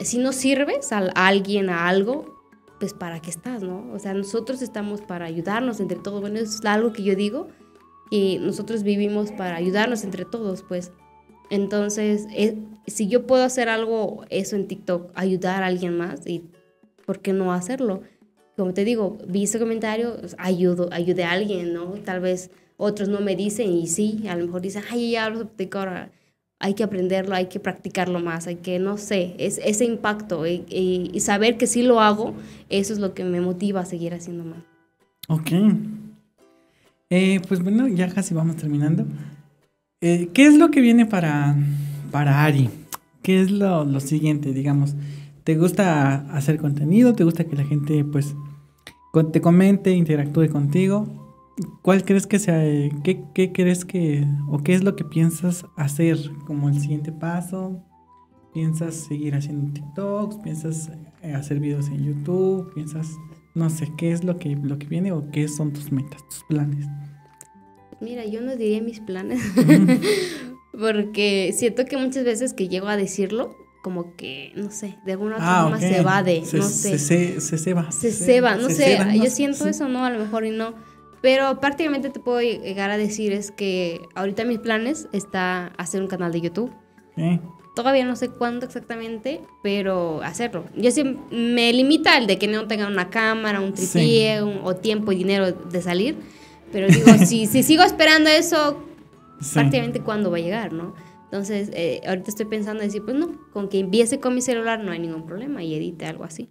si 0.00 0.18
no 0.18 0.32
sirves 0.32 0.92
a, 0.92 0.98
a 1.14 1.26
alguien, 1.26 1.70
a 1.70 1.88
algo, 1.88 2.36
pues 2.78 2.94
para 2.94 3.20
qué 3.20 3.30
estás, 3.30 3.62
¿no? 3.62 3.90
O 3.92 3.98
sea, 3.98 4.14
nosotros 4.14 4.62
estamos 4.62 5.00
para 5.00 5.26
ayudarnos 5.26 5.80
entre 5.80 5.98
todos. 5.98 6.20
Bueno, 6.20 6.38
eso 6.38 6.58
es 6.58 6.64
algo 6.64 6.92
que 6.92 7.02
yo 7.02 7.16
digo, 7.16 7.48
que 8.10 8.38
nosotros 8.40 8.84
vivimos 8.84 9.32
para 9.32 9.56
ayudarnos 9.56 10.04
entre 10.04 10.24
todos, 10.24 10.62
pues. 10.62 10.92
Entonces, 11.50 12.26
es, 12.34 12.54
si 12.86 13.08
yo 13.08 13.26
puedo 13.26 13.42
hacer 13.42 13.68
algo, 13.68 14.24
eso 14.30 14.54
en 14.54 14.68
TikTok, 14.68 15.10
ayudar 15.14 15.62
a 15.62 15.66
alguien 15.66 15.96
más, 15.96 16.26
y 16.26 16.44
¿por 17.08 17.20
qué 17.20 17.32
no 17.32 17.54
hacerlo? 17.54 18.02
Como 18.54 18.74
te 18.74 18.84
digo, 18.84 19.16
vi 19.26 19.44
ese 19.44 19.58
comentario, 19.58 20.18
pues, 20.20 20.36
ayudo, 20.38 20.90
ayude 20.92 21.24
a 21.24 21.30
alguien, 21.30 21.72
¿no? 21.72 21.94
Tal 22.04 22.20
vez 22.20 22.50
otros 22.76 23.08
no 23.08 23.22
me 23.22 23.34
dicen 23.34 23.72
y 23.72 23.86
sí, 23.86 24.24
a 24.28 24.36
lo 24.36 24.44
mejor 24.44 24.60
dicen, 24.60 24.82
ay, 24.90 25.12
ya 25.12 25.30
lo 25.30 25.48
ahora 25.72 26.10
hay 26.58 26.74
que 26.74 26.82
aprenderlo, 26.82 27.34
hay 27.34 27.46
que 27.46 27.60
practicarlo 27.60 28.20
más, 28.20 28.46
hay 28.46 28.56
que, 28.56 28.78
no 28.78 28.98
sé, 28.98 29.34
es, 29.38 29.58
ese 29.64 29.86
impacto 29.86 30.46
y, 30.46 31.18
saber 31.20 31.56
que 31.56 31.66
sí 31.66 31.82
lo 31.82 32.02
hago, 32.02 32.34
eso 32.68 32.92
es 32.92 32.98
lo 32.98 33.14
que 33.14 33.24
me 33.24 33.40
motiva 33.40 33.80
a 33.80 33.86
seguir 33.86 34.12
haciendo 34.12 34.44
más. 34.44 34.62
Ok. 35.28 35.52
Eh, 37.08 37.40
pues 37.48 37.62
bueno, 37.62 37.88
ya 37.88 38.12
casi 38.12 38.34
vamos 38.34 38.56
terminando. 38.56 39.06
Eh, 40.02 40.28
¿Qué 40.34 40.44
es 40.44 40.56
lo 40.56 40.70
que 40.70 40.82
viene 40.82 41.06
para, 41.06 41.56
para 42.10 42.44
Ari? 42.44 42.68
¿Qué 43.22 43.40
es 43.40 43.50
lo, 43.50 43.86
lo, 43.86 44.00
siguiente, 44.00 44.52
digamos? 44.52 44.94
¿Te 45.48 45.56
gusta 45.56 46.26
hacer 46.30 46.58
contenido? 46.58 47.14
¿Te 47.14 47.24
gusta 47.24 47.44
que 47.44 47.56
la 47.56 47.64
gente 47.64 48.04
pues 48.04 48.36
te 49.32 49.40
comente, 49.40 49.92
interactúe 49.92 50.50
contigo? 50.50 51.06
¿Cuál 51.80 52.04
crees 52.04 52.26
que 52.26 52.38
sea, 52.38 52.60
qué, 53.02 53.24
qué, 53.32 53.50
crees 53.50 53.86
que, 53.86 54.26
o 54.50 54.62
qué 54.62 54.74
es 54.74 54.84
lo 54.84 54.94
que 54.94 55.04
piensas 55.04 55.64
hacer 55.78 56.18
como 56.46 56.68
el 56.68 56.78
siguiente 56.78 57.12
paso? 57.12 57.82
¿Piensas 58.52 58.94
seguir 58.94 59.34
haciendo 59.34 59.72
TikToks? 59.72 60.36
¿Piensas 60.36 60.90
eh, 61.22 61.32
hacer 61.32 61.60
videos 61.60 61.88
en 61.88 62.04
YouTube? 62.04 62.70
¿Piensas, 62.74 63.16
no 63.54 63.70
sé, 63.70 63.90
qué 63.96 64.12
es 64.12 64.24
lo 64.24 64.36
que, 64.36 64.54
lo 64.54 64.78
que 64.78 64.86
viene 64.86 65.12
o 65.12 65.30
qué 65.30 65.48
son 65.48 65.72
tus 65.72 65.90
metas, 65.90 66.28
tus 66.28 66.44
planes? 66.44 66.84
Mira, 68.02 68.26
yo 68.26 68.42
no 68.42 68.54
diría 68.54 68.82
mis 68.82 69.00
planes, 69.00 69.40
porque 70.78 71.54
siento 71.56 71.86
que 71.86 71.96
muchas 71.96 72.26
veces 72.26 72.52
que 72.52 72.68
llego 72.68 72.88
a 72.88 72.98
decirlo, 72.98 73.56
como 73.82 74.16
que, 74.16 74.52
no 74.56 74.70
sé, 74.70 74.98
de 75.04 75.12
alguna 75.12 75.36
ah, 75.38 75.62
forma 75.62 75.80
se 75.80 75.98
evade, 75.98 76.42
no 76.52 76.62
sé. 76.62 76.98
Se, 76.98 77.40
se, 77.40 77.58
ceba. 77.58 77.90
Se, 77.92 78.12
ceba, 78.12 78.56
no 78.56 78.68
sé, 78.68 78.98
yo 79.14 79.30
siento 79.30 79.66
eso, 79.66 79.88
¿no? 79.88 80.04
A 80.04 80.10
lo 80.10 80.18
mejor 80.18 80.44
y 80.44 80.50
no 80.50 80.74
pero 81.20 81.58
prácticamente 81.60 82.10
te 82.10 82.20
puedo 82.20 82.40
llegar 82.40 82.90
a 82.90 82.98
decir 82.98 83.32
es 83.32 83.50
que 83.50 84.02
ahorita 84.14 84.44
mis 84.44 84.58
planes 84.58 85.08
está 85.12 85.72
hacer 85.76 86.00
un 86.00 86.08
canal 86.08 86.32
de 86.32 86.40
YouTube. 86.40 86.72
Todavía 87.74 88.04
no 88.04 88.14
sé 88.14 88.28
cuándo 88.28 88.66
exactamente, 88.66 89.40
pero 89.62 90.20
hacerlo. 90.22 90.64
Yo 90.76 90.90
sí 90.90 91.18
me 91.30 91.72
limita 91.72 92.16
el 92.16 92.26
de 92.26 92.38
que 92.38 92.46
no 92.46 92.66
tenga 92.68 92.86
una 92.86 93.10
cámara, 93.10 93.60
un 93.60 93.72
tripié 93.72 94.40
o 94.40 94.76
tiempo 94.76 95.10
y 95.12 95.16
dinero 95.16 95.52
de 95.52 95.82
salir. 95.82 96.16
Pero 96.70 96.86
digo, 96.86 97.06
si, 97.26 97.46
si 97.46 97.62
sigo 97.64 97.82
esperando 97.82 98.30
eso, 98.30 98.84
prácticamente 99.52 100.00
cuándo 100.00 100.30
va 100.30 100.36
a 100.36 100.40
llegar, 100.40 100.72
¿no? 100.72 100.94
Entonces, 101.30 101.70
eh, 101.74 102.00
ahorita 102.06 102.30
estoy 102.30 102.46
pensando 102.46 102.82
en 102.82 102.88
decir, 102.88 103.02
pues 103.04 103.14
no, 103.14 103.38
con 103.52 103.68
que 103.68 103.78
empiece 103.78 104.18
con 104.18 104.34
mi 104.34 104.40
celular 104.40 104.82
no 104.82 104.92
hay 104.92 104.98
ningún 104.98 105.26
problema 105.26 105.62
y 105.62 105.74
edite 105.74 106.06
algo 106.06 106.24
así. 106.24 106.48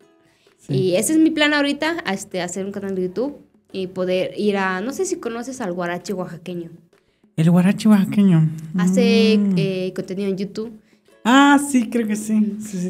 Y 0.69 0.95
ese 0.95 1.13
es 1.13 1.19
mi 1.19 1.31
plan 1.31 1.53
ahorita, 1.53 2.03
este, 2.11 2.41
hacer 2.41 2.65
un 2.65 2.71
canal 2.71 2.93
de 2.93 3.03
YouTube 3.03 3.37
y 3.71 3.87
poder 3.87 4.33
ir 4.37 4.57
a, 4.57 4.81
no 4.81 4.91
sé 4.91 5.05
si 5.05 5.17
conoces 5.17 5.61
al 5.61 5.73
guarache 5.73 6.13
oaxaqueño. 6.13 6.69
El 7.37 7.49
guarache 7.49 7.89
oaxaqueño. 7.89 8.49
Hace 8.77 9.37
mm. 9.37 9.53
eh, 9.57 9.93
contenido 9.95 10.29
en 10.29 10.37
YouTube. 10.37 10.71
Ah, 11.23 11.59
sí, 11.59 11.89
creo 11.89 12.07
que 12.07 12.15
sí. 12.15 12.55
sí, 12.61 12.89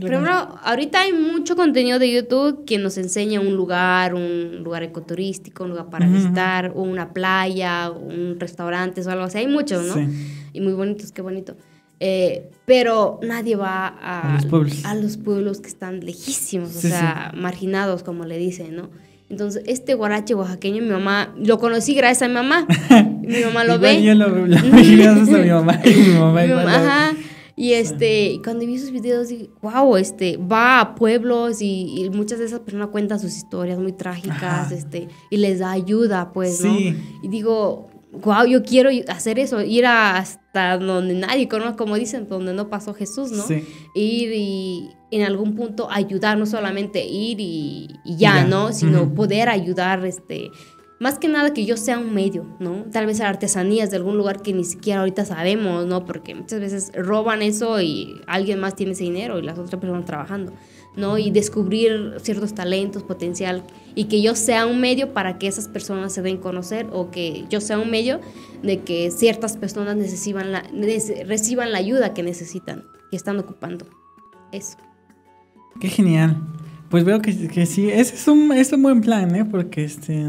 ahorita 0.63 1.01
hay 1.01 1.11
mucho 1.11 1.55
contenido 1.55 1.97
de 1.97 2.13
YouTube 2.13 2.65
que 2.65 2.77
nos 2.77 2.97
enseña 2.99 3.39
un 3.39 3.55
lugar, 3.55 4.13
un 4.13 4.63
lugar 4.63 4.83
ecoturístico, 4.83 5.63
un 5.63 5.71
lugar 5.71 5.89
para 5.89 6.07
visitar, 6.07 6.71
o 6.75 6.83
una 6.83 7.13
playa, 7.13 7.89
un 7.89 8.39
restaurante 8.39 9.01
o 9.01 9.09
algo 9.09 9.23
así. 9.23 9.39
Hay 9.39 9.47
muchos, 9.47 9.87
¿no? 9.87 9.95
Sí. 9.95 10.07
Y 10.57 10.61
muy 10.61 10.73
bonitos, 10.73 11.11
qué 11.11 11.21
bonito. 11.21 11.55
Eh, 11.99 12.49
pero 12.65 13.19
nadie 13.23 13.55
va 13.55 13.87
a, 13.87 14.33
a, 14.33 14.35
los 14.35 14.45
pueblos. 14.45 14.85
a 14.85 14.95
los 14.95 15.17
pueblos 15.17 15.61
que 15.61 15.67
están 15.67 15.99
lejísimos, 16.01 16.75
o 16.75 16.81
sea, 16.81 17.31
marginados, 17.35 18.03
como 18.03 18.25
le 18.25 18.37
dicen, 18.37 18.75
¿no? 18.75 18.89
Entonces, 19.29 19.63
este 19.67 19.93
guarache 19.93 20.35
oaxaqueño, 20.35 20.81
mi 20.81 20.89
mamá, 20.89 21.33
lo 21.37 21.57
conocí 21.57 21.93
gracias 21.93 22.23
a 22.23 22.27
mi 22.27 22.35
mamá. 22.35 22.65
mi 23.21 23.41
mamá 23.43 23.63
lo 23.65 23.77
ve. 23.77 24.01
Yo 24.01 24.15
lo, 24.15 24.29
lo 24.29 24.45
vi 24.45 24.97
gracias 24.97 25.29
a 25.29 25.37
mi 25.37 25.49
mamá. 25.49 25.81
Y 25.83 25.93
mi 25.93 26.13
mamá, 26.17 26.41
mi 26.41 26.53
mamá 26.53 26.75
ajá. 26.75 27.17
Y 27.59 27.73
este, 27.73 28.39
cuando 28.43 28.67
vi 28.67 28.77
sus 28.77 28.91
videos, 28.91 29.29
dije, 29.29 29.49
wow, 29.63 29.97
este, 29.97 30.37
va 30.37 30.79
a 30.79 30.93
pueblos 30.93 31.57
y, 31.59 32.07
muchas 32.13 32.37
de 32.37 32.45
esas 32.45 32.59
personas 32.59 32.89
cuentan 32.89 33.19
sus 33.19 33.35
historias 33.35 33.79
muy 33.79 33.93
trágicas, 33.93 34.71
este, 34.71 35.07
y 35.31 35.37
les 35.37 35.57
da 35.57 35.71
ayuda, 35.71 36.31
pues, 36.33 36.63
¿no? 36.63 36.77
Sí. 36.77 36.95
Y 37.23 37.27
digo, 37.29 37.89
wow, 38.11 38.45
yo 38.45 38.63
quiero 38.63 38.89
hacer 39.07 39.39
eso, 39.39 39.61
ir 39.61 39.85
hasta 39.85 40.77
donde 40.77 41.13
nadie 41.13 41.47
conoce, 41.47 41.75
como 41.75 41.95
dicen, 41.95 42.27
donde 42.27 42.53
no 42.53 42.69
pasó 42.69 42.93
Jesús, 42.93 43.31
¿no? 43.31 43.43
Sí. 43.43 43.65
Ir 43.95 44.31
y 44.33 44.89
en 45.11 45.23
algún 45.23 45.55
punto 45.55 45.89
ayudar, 45.91 46.37
no 46.37 46.45
solamente 46.45 47.05
ir 47.05 47.37
y, 47.39 47.89
ya, 48.05 48.45
¿no? 48.45 48.73
Sino 48.73 49.13
poder 49.13 49.49
ayudar, 49.49 50.05
este, 50.05 50.51
más 50.99 51.19
que 51.19 51.27
nada 51.27 51.53
que 51.53 51.65
yo 51.65 51.77
sea 51.77 51.99
un 51.99 52.13
medio, 52.13 52.45
¿no? 52.59 52.85
Tal 52.91 53.05
vez 53.05 53.21
artesanías 53.21 53.91
de 53.91 53.97
algún 53.97 54.17
lugar 54.17 54.41
que 54.41 54.53
ni 54.53 54.63
siquiera 54.63 55.01
ahorita 55.01 55.25
sabemos, 55.25 55.85
¿no? 55.85 56.05
Porque 56.05 56.33
muchas 56.33 56.59
veces 56.59 56.91
roban 56.95 57.41
eso 57.41 57.79
y 57.81 58.19
alguien 58.25 58.59
más 58.59 58.75
tiene 58.75 58.93
ese 58.93 59.03
dinero 59.03 59.37
y 59.37 59.43
las 59.43 59.59
otras 59.59 59.79
personas 59.79 60.05
trabajando. 60.05 60.53
¿No? 60.97 61.17
Y 61.17 61.31
descubrir 61.31 62.15
ciertos 62.21 62.53
talentos, 62.53 63.03
potencial, 63.03 63.63
y 63.95 64.05
que 64.05 64.21
yo 64.21 64.35
sea 64.35 64.65
un 64.65 64.81
medio 64.81 65.13
para 65.13 65.37
que 65.37 65.47
esas 65.47 65.67
personas 65.67 66.11
se 66.11 66.21
den 66.21 66.37
conocer 66.37 66.87
o 66.91 67.11
que 67.11 67.45
yo 67.49 67.61
sea 67.61 67.79
un 67.79 67.89
medio 67.89 68.19
de 68.63 68.79
que 68.79 69.11
ciertas 69.11 69.55
personas 69.55 69.95
necesitan 69.95 70.51
la, 70.51 70.63
reciban 71.25 71.71
la 71.71 71.77
ayuda 71.77 72.13
que 72.13 72.23
necesitan, 72.23 72.83
que 73.11 73.15
están 73.15 73.39
ocupando. 73.39 73.87
Eso. 74.51 74.77
Qué 75.79 75.87
genial. 75.87 76.35
Pues 76.89 77.03
veo 77.03 77.21
que, 77.21 77.47
que 77.47 77.65
sí, 77.65 77.89
ese 77.89 78.15
es 78.15 78.27
un, 78.27 78.51
es 78.53 78.71
un 78.71 78.81
buen 78.81 79.01
plan, 79.01 79.35
¿eh? 79.35 79.45
Porque 79.45 79.83
este, 79.83 80.25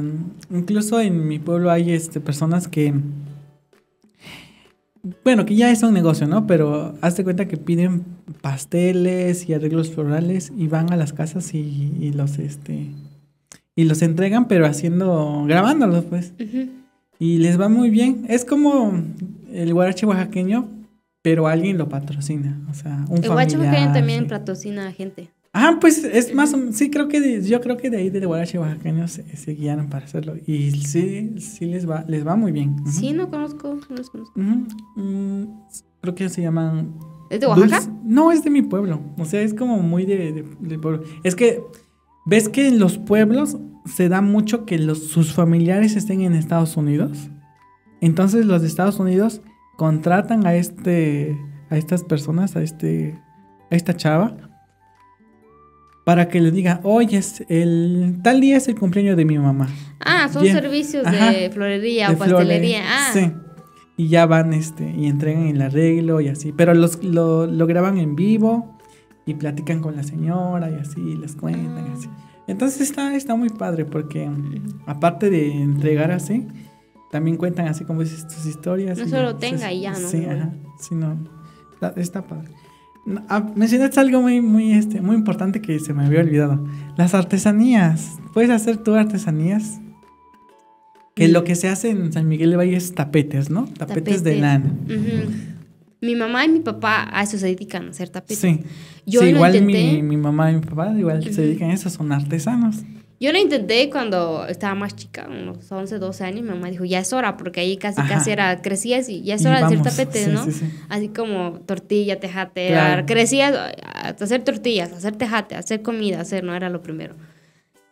incluso 0.51 1.01
en 1.01 1.29
mi 1.29 1.39
pueblo 1.39 1.71
hay 1.71 1.93
este, 1.93 2.21
personas 2.21 2.67
que 2.67 2.93
bueno, 5.25 5.47
que 5.47 5.55
ya 5.55 5.71
es 5.71 5.83
un 5.83 5.95
negocio, 5.95 6.27
¿no? 6.27 6.47
Pero 6.47 6.95
hazte 7.01 7.25
cuenta 7.25 7.47
que 7.47 7.57
piden 7.57 8.05
pasteles 8.41 9.49
y 9.49 9.55
arreglos 9.55 9.91
florales 9.91 10.53
y 10.57 10.69
van 10.69 10.93
a 10.93 10.97
las 10.97 11.13
casas 11.13 11.55
y, 11.55 12.13
los 12.15 12.39
este 12.39 12.87
y 13.77 13.85
los 13.85 14.03
entregan, 14.03 14.49
pero 14.49 14.67
haciendo, 14.67 15.45
grabándolos, 15.47 16.05
pues. 16.05 16.33
Y 17.19 17.39
les 17.39 17.61
va 17.61 17.69
muy 17.69 17.91
bien. 17.91 18.27
Es 18.29 18.45
como 18.45 18.93
el 19.53 19.73
guarache 19.73 20.07
oaxaqueño, 20.07 20.69
pero 21.23 21.47
alguien 21.47 21.79
lo 21.79 21.89
patrocina. 21.89 22.59
O 22.71 22.75
sea, 22.75 23.05
un 23.09 23.19
El 23.23 23.31
guarache 23.31 23.57
oaxaqueño 23.57 23.93
también 23.93 24.27
patrocina 24.27 24.89
a 24.89 24.93
gente. 24.93 25.31
Ah, 25.61 25.79
pues 25.81 26.05
es 26.05 26.33
más, 26.33 26.55
sí 26.71 26.89
creo 26.89 27.09
que 27.09 27.43
yo 27.43 27.61
creo 27.61 27.77
que 27.77 27.91
de 27.91 27.97
ahí 27.97 28.11
de 28.11 28.25
Guarache 28.25 28.61
oaxaqueño 28.61 29.09
se, 29.09 29.25
se, 29.37 29.55
guiaron 29.55 29.89
para 29.89 30.05
hacerlo 30.05 30.37
y 30.47 30.71
sí, 30.71 31.35
sí 31.41 31.67
les 31.67 31.91
va, 31.91 32.05
les 32.07 32.25
va 32.25 32.37
muy 32.37 32.53
bien. 32.53 32.77
Sí, 32.87 33.13
no 33.13 33.29
conozco, 33.29 33.75
no 33.75 33.97
los 33.97 34.09
conozco. 34.09 34.39
Mm, 34.39 35.47
creo 36.01 36.15
que 36.15 36.29
se 36.29 36.43
llaman. 36.43 36.95
¿Es 37.29 37.41
de 37.41 37.49
Oaxaca? 37.49 37.93
No, 38.05 38.31
es 38.31 38.45
de 38.45 38.51
mi 38.51 38.63
pueblo. 38.63 39.01
O 39.19 39.25
sea, 39.25 39.41
es 39.41 39.53
como 39.53 39.79
muy 39.79 40.07
de, 40.07 40.45
de, 40.61 40.79
pueblo. 40.79 41.03
Es 41.25 41.35
que 41.35 41.61
ves 42.25 42.49
que 42.49 42.69
en 42.69 42.79
los 42.79 42.97
pueblos 42.97 43.57
se 43.85 44.09
da 44.09 44.21
mucho 44.21 44.65
que 44.65 44.79
los, 44.79 45.09
sus 45.09 45.33
familiares 45.33 45.97
estén 45.97 46.21
en 46.21 46.35
Estados 46.35 46.77
Unidos. 46.77 47.31
Entonces 48.01 48.47
los 48.47 48.63
de 48.63 48.69
Estados 48.69 49.01
Unidos 49.01 49.43
contratan 49.77 50.47
a 50.47 50.55
este, 50.55 51.37
a 51.69 51.77
estas 51.77 52.05
personas, 52.05 52.55
a 52.55 52.63
este, 52.63 53.21
a 53.73 53.75
esta 53.75 53.97
chava 53.97 54.48
para 56.09 56.27
que 56.27 56.41
le 56.41 56.51
diga, 56.51 56.81
oye, 56.85 57.21
el, 57.51 58.21
tal 58.23 58.41
día 58.41 58.57
es 58.57 58.67
el 58.67 58.77
cumpleaños 58.77 59.15
de 59.15 59.27
mi 59.27 59.37
mamá. 59.37 59.69
Ah, 60.01 60.31
son 60.33 60.43
servicios 60.47 61.05
de 61.05 61.51
florería 61.53 62.11
o 62.11 62.17
pastelería. 62.17 62.81
Ah. 62.87 63.11
Sí. 63.13 63.31
Y 63.99 64.09
ya 64.09 64.25
van 64.25 64.55
este, 64.55 64.91
y 64.91 65.05
entregan 65.05 65.49
el 65.49 65.61
arreglo 65.61 66.23
y 66.23 66.29
así. 66.29 66.55
Pero 66.57 66.73
los, 66.73 67.05
lo, 67.05 67.47
lo 67.47 67.67
graban 67.67 67.99
en 67.99 68.17
vivo 68.17 68.79
y 69.27 69.35
platican 69.35 69.83
con 69.83 69.97
la 69.97 70.03
señora 70.03 70.71
y 70.71 70.77
así, 70.77 71.15
les 71.15 71.37
cuentan 71.37 71.89
y 71.89 71.99
así. 71.99 72.09
Ah. 72.11 72.43
Entonces 72.47 72.81
está, 72.81 73.15
está 73.15 73.35
muy 73.35 73.51
padre 73.51 73.85
porque 73.85 74.31
aparte 74.87 75.29
de 75.29 75.53
entregar 75.53 76.11
así, 76.11 76.49
también 77.11 77.37
cuentan 77.37 77.69
así 77.69 77.85
como 77.85 78.01
dices 78.01 78.27
tus 78.27 78.47
historias. 78.47 78.97
No 78.97 79.07
solo 79.09 79.37
tenga 79.37 79.71
y 79.75 79.83
ya, 79.83 79.93
¿no? 79.93 80.09
Sí, 80.09 80.25
ajá, 80.25 80.55
sí, 80.81 80.95
no, 80.95 81.19
está 81.97 82.23
padre. 82.23 82.49
Ah, 83.29 83.47
mencionaste 83.55 84.01
algo 84.01 84.21
muy, 84.21 84.41
muy, 84.41 84.73
este, 84.73 85.01
muy 85.01 85.17
importante 85.17 85.61
que 85.61 85.79
se 85.79 85.95
me 85.95 86.05
había 86.05 86.21
olvidado. 86.21 86.67
Las 86.97 87.15
artesanías. 87.15 88.19
¿Puedes 88.35 88.51
hacer 88.51 88.79
tú 88.79 88.95
artesanías? 88.95 89.81
Que 91.15 91.29
lo 91.29 91.43
que 91.43 91.57
se 91.57 91.69
hace 91.69 91.91
en 91.91 92.13
San 92.13 92.29
Miguel 92.29 92.51
de 92.51 92.57
Valle 92.57 92.77
es 92.77 92.95
tapetes, 92.95 93.51
¿no? 93.51 93.67
Tapetes, 93.67 94.23
de 94.23 94.37
lana. 94.37 94.73
Mi 96.01 96.15
mamá 96.15 96.45
y 96.45 96.49
mi 96.49 96.61
papá 96.61 97.09
a 97.11 97.25
eso 97.25 97.39
se 97.39 97.47
dedican, 97.47 97.89
a 97.89 97.91
hacer 97.91 98.09
tapetes. 98.09 98.39
Sí. 98.39 98.61
Yo 99.05 99.25
igual 99.25 99.61
mi, 99.63 100.01
mi, 100.01 100.17
mamá 100.17 100.53
y 100.53 100.57
mi 100.57 100.61
papá 100.61 100.95
igual 100.97 101.25
se 101.25 101.43
dedican 101.43 101.71
a 101.71 101.75
eso, 101.75 101.91
son 101.91 102.13
artesanos. 102.13 102.85
Yo 103.21 103.33
lo 103.33 103.39
intenté 103.39 103.91
cuando 103.91 104.47
estaba 104.47 104.77
más 104.77 104.95
chica, 104.95 105.27
unos 105.29 105.71
11, 105.71 105.99
12 105.99 106.23
años. 106.25 106.43
Mi 106.43 106.51
mamá 106.51 106.71
dijo, 106.71 106.85
ya 106.85 107.01
es 107.01 107.13
hora, 107.13 107.37
porque 107.37 107.61
ahí 107.61 107.77
casi, 107.77 108.01
Ajá. 108.01 108.15
casi 108.15 108.31
era, 108.31 108.63
crecías 108.63 109.09
y 109.09 109.23
ya 109.23 109.35
es 109.35 109.43
Y 109.43 109.47
hora 109.49 109.59
de 109.59 109.65
hacer 109.65 109.83
tapetes, 109.83 110.25
sí, 110.27 110.31
¿no? 110.31 110.45
sí, 110.45 110.53
sí. 110.53 110.65
Así 110.89 111.09
como 111.09 111.59
tortilla, 111.67 112.21
tejate, 112.21 112.69
Claro. 112.69 113.07
crecías 113.07 113.55
hacer 114.21 114.45
tortillas, 114.45 114.93
hacer 114.93 115.17
tejate, 115.17 115.57
hacer 115.57 115.83
comida, 115.83 116.21
hacer, 116.21 116.45
no 116.45 116.55
era 116.55 116.69
lo 116.69 116.81
primero. 116.81 117.15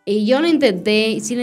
Y 0.04 0.24
yo 0.26 0.40
lo 0.40 0.46
intenté, 0.46 1.18
sí 1.20 1.36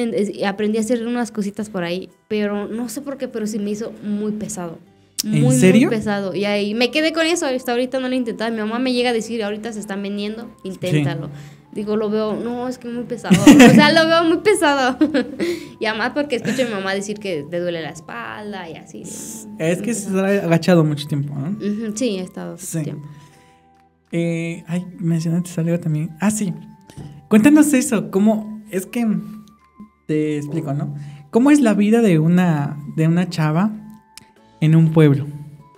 aprendí 0.46 0.78
a 0.78 0.82
hacer 0.82 1.06
unas 1.06 1.32
cositas 1.32 1.70
por 1.70 1.84
ahí, 1.84 2.08
pero 2.30 2.70
no 2.70 2.88
sé 2.88 3.02
por 3.02 3.18
qué, 3.18 3.28
pero 3.28 3.46
se 3.48 3.60
me 3.60 3.70
hizo 3.72 3.92
muy 4.04 4.32
pesado. 4.32 4.80
¿En 5.26 5.42
Muy, 5.42 5.56
serio? 5.58 5.88
muy 5.90 5.98
pesado. 5.98 6.34
Y 6.36 6.46
ahí 6.46 6.74
me 6.74 6.90
quedé 6.90 7.12
con 7.12 7.26
eso, 7.26 7.46
hasta 7.46 7.74
ahorita 7.74 8.00
no 8.00 8.08
lo 8.08 8.14
he 8.14 8.18
intentado. 8.18 8.50
Mi 8.52 8.58
mamá 8.60 8.80
me 8.80 8.94
llega 8.94 9.10
a 9.10 9.14
decir, 9.14 9.44
ahorita 9.44 9.74
se 9.74 9.80
están 9.82 10.02
vendiendo, 10.02 10.50
inténtalo. 10.64 11.30
Digo, 11.74 11.96
lo 11.96 12.10
veo, 12.10 12.36
no, 12.36 12.68
es 12.68 12.78
que 12.78 12.88
muy 12.88 13.04
pesado. 13.06 13.36
o 13.42 13.70
sea, 13.74 13.92
lo 13.92 14.08
veo 14.08 14.24
muy 14.26 14.38
pesado. 14.38 14.98
y 15.80 15.86
además 15.86 16.12
porque 16.14 16.36
escucho 16.36 16.62
a 16.62 16.66
mi 16.66 16.72
mamá 16.72 16.94
decir 16.94 17.20
que 17.20 17.46
te 17.50 17.60
duele 17.60 17.82
la 17.82 17.90
espalda 17.90 18.70
y 18.70 18.76
así. 18.76 19.02
Es 19.58 19.82
que 19.82 19.94
se 19.94 20.10
ha 20.20 20.44
agachado 20.44 20.84
mucho 20.84 21.08
tiempo, 21.08 21.34
¿no? 21.36 21.58
Sí, 21.96 22.18
he 22.18 22.22
estado 22.22 22.58
Sí. 22.58 22.84
tiempo. 22.84 23.08
Eh, 24.12 24.64
ay, 24.68 24.86
mencionaste 25.00 25.60
algo 25.62 25.80
también. 25.80 26.12
Ah, 26.20 26.30
sí. 26.30 26.54
Cuéntanos 27.28 27.74
eso, 27.74 28.12
cómo 28.12 28.62
es 28.70 28.86
que 28.86 29.08
te 30.08 30.38
explico, 30.38 30.74
¿no? 30.74 30.94
¿Cómo 31.32 31.50
es 31.50 31.62
la 31.62 31.74
vida 31.74 32.02
de 32.02 32.20
una 32.20 32.78
de 32.96 33.08
una 33.08 33.28
chava 33.30 33.72
en 34.62 34.76
un 34.76 34.92
pueblo? 34.92 35.26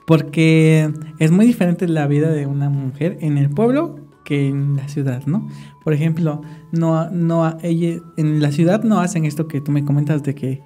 Porque 0.06 0.92
es 1.20 1.32
muy 1.32 1.46
diferente 1.46 1.88
la 1.88 2.08
vida 2.08 2.30
de 2.30 2.46
una 2.46 2.70
mujer 2.70 3.18
en 3.22 3.38
el 3.38 3.50
pueblo 3.50 4.05
que 4.26 4.50
en 4.50 4.76
la 4.76 4.90
ciudad, 4.90 5.26
¿no? 5.26 5.48
Por 5.84 5.94
ejemplo, 5.94 6.42
no 6.72 7.10
no 7.12 7.58
ella 7.62 8.02
en 8.18 8.42
la 8.42 8.52
ciudad 8.52 8.84
no 8.84 9.00
hacen 9.00 9.24
esto 9.24 9.48
que 9.48 9.62
tú 9.62 9.72
me 9.72 9.86
comentas 9.86 10.24
de 10.24 10.36
que 10.36 10.62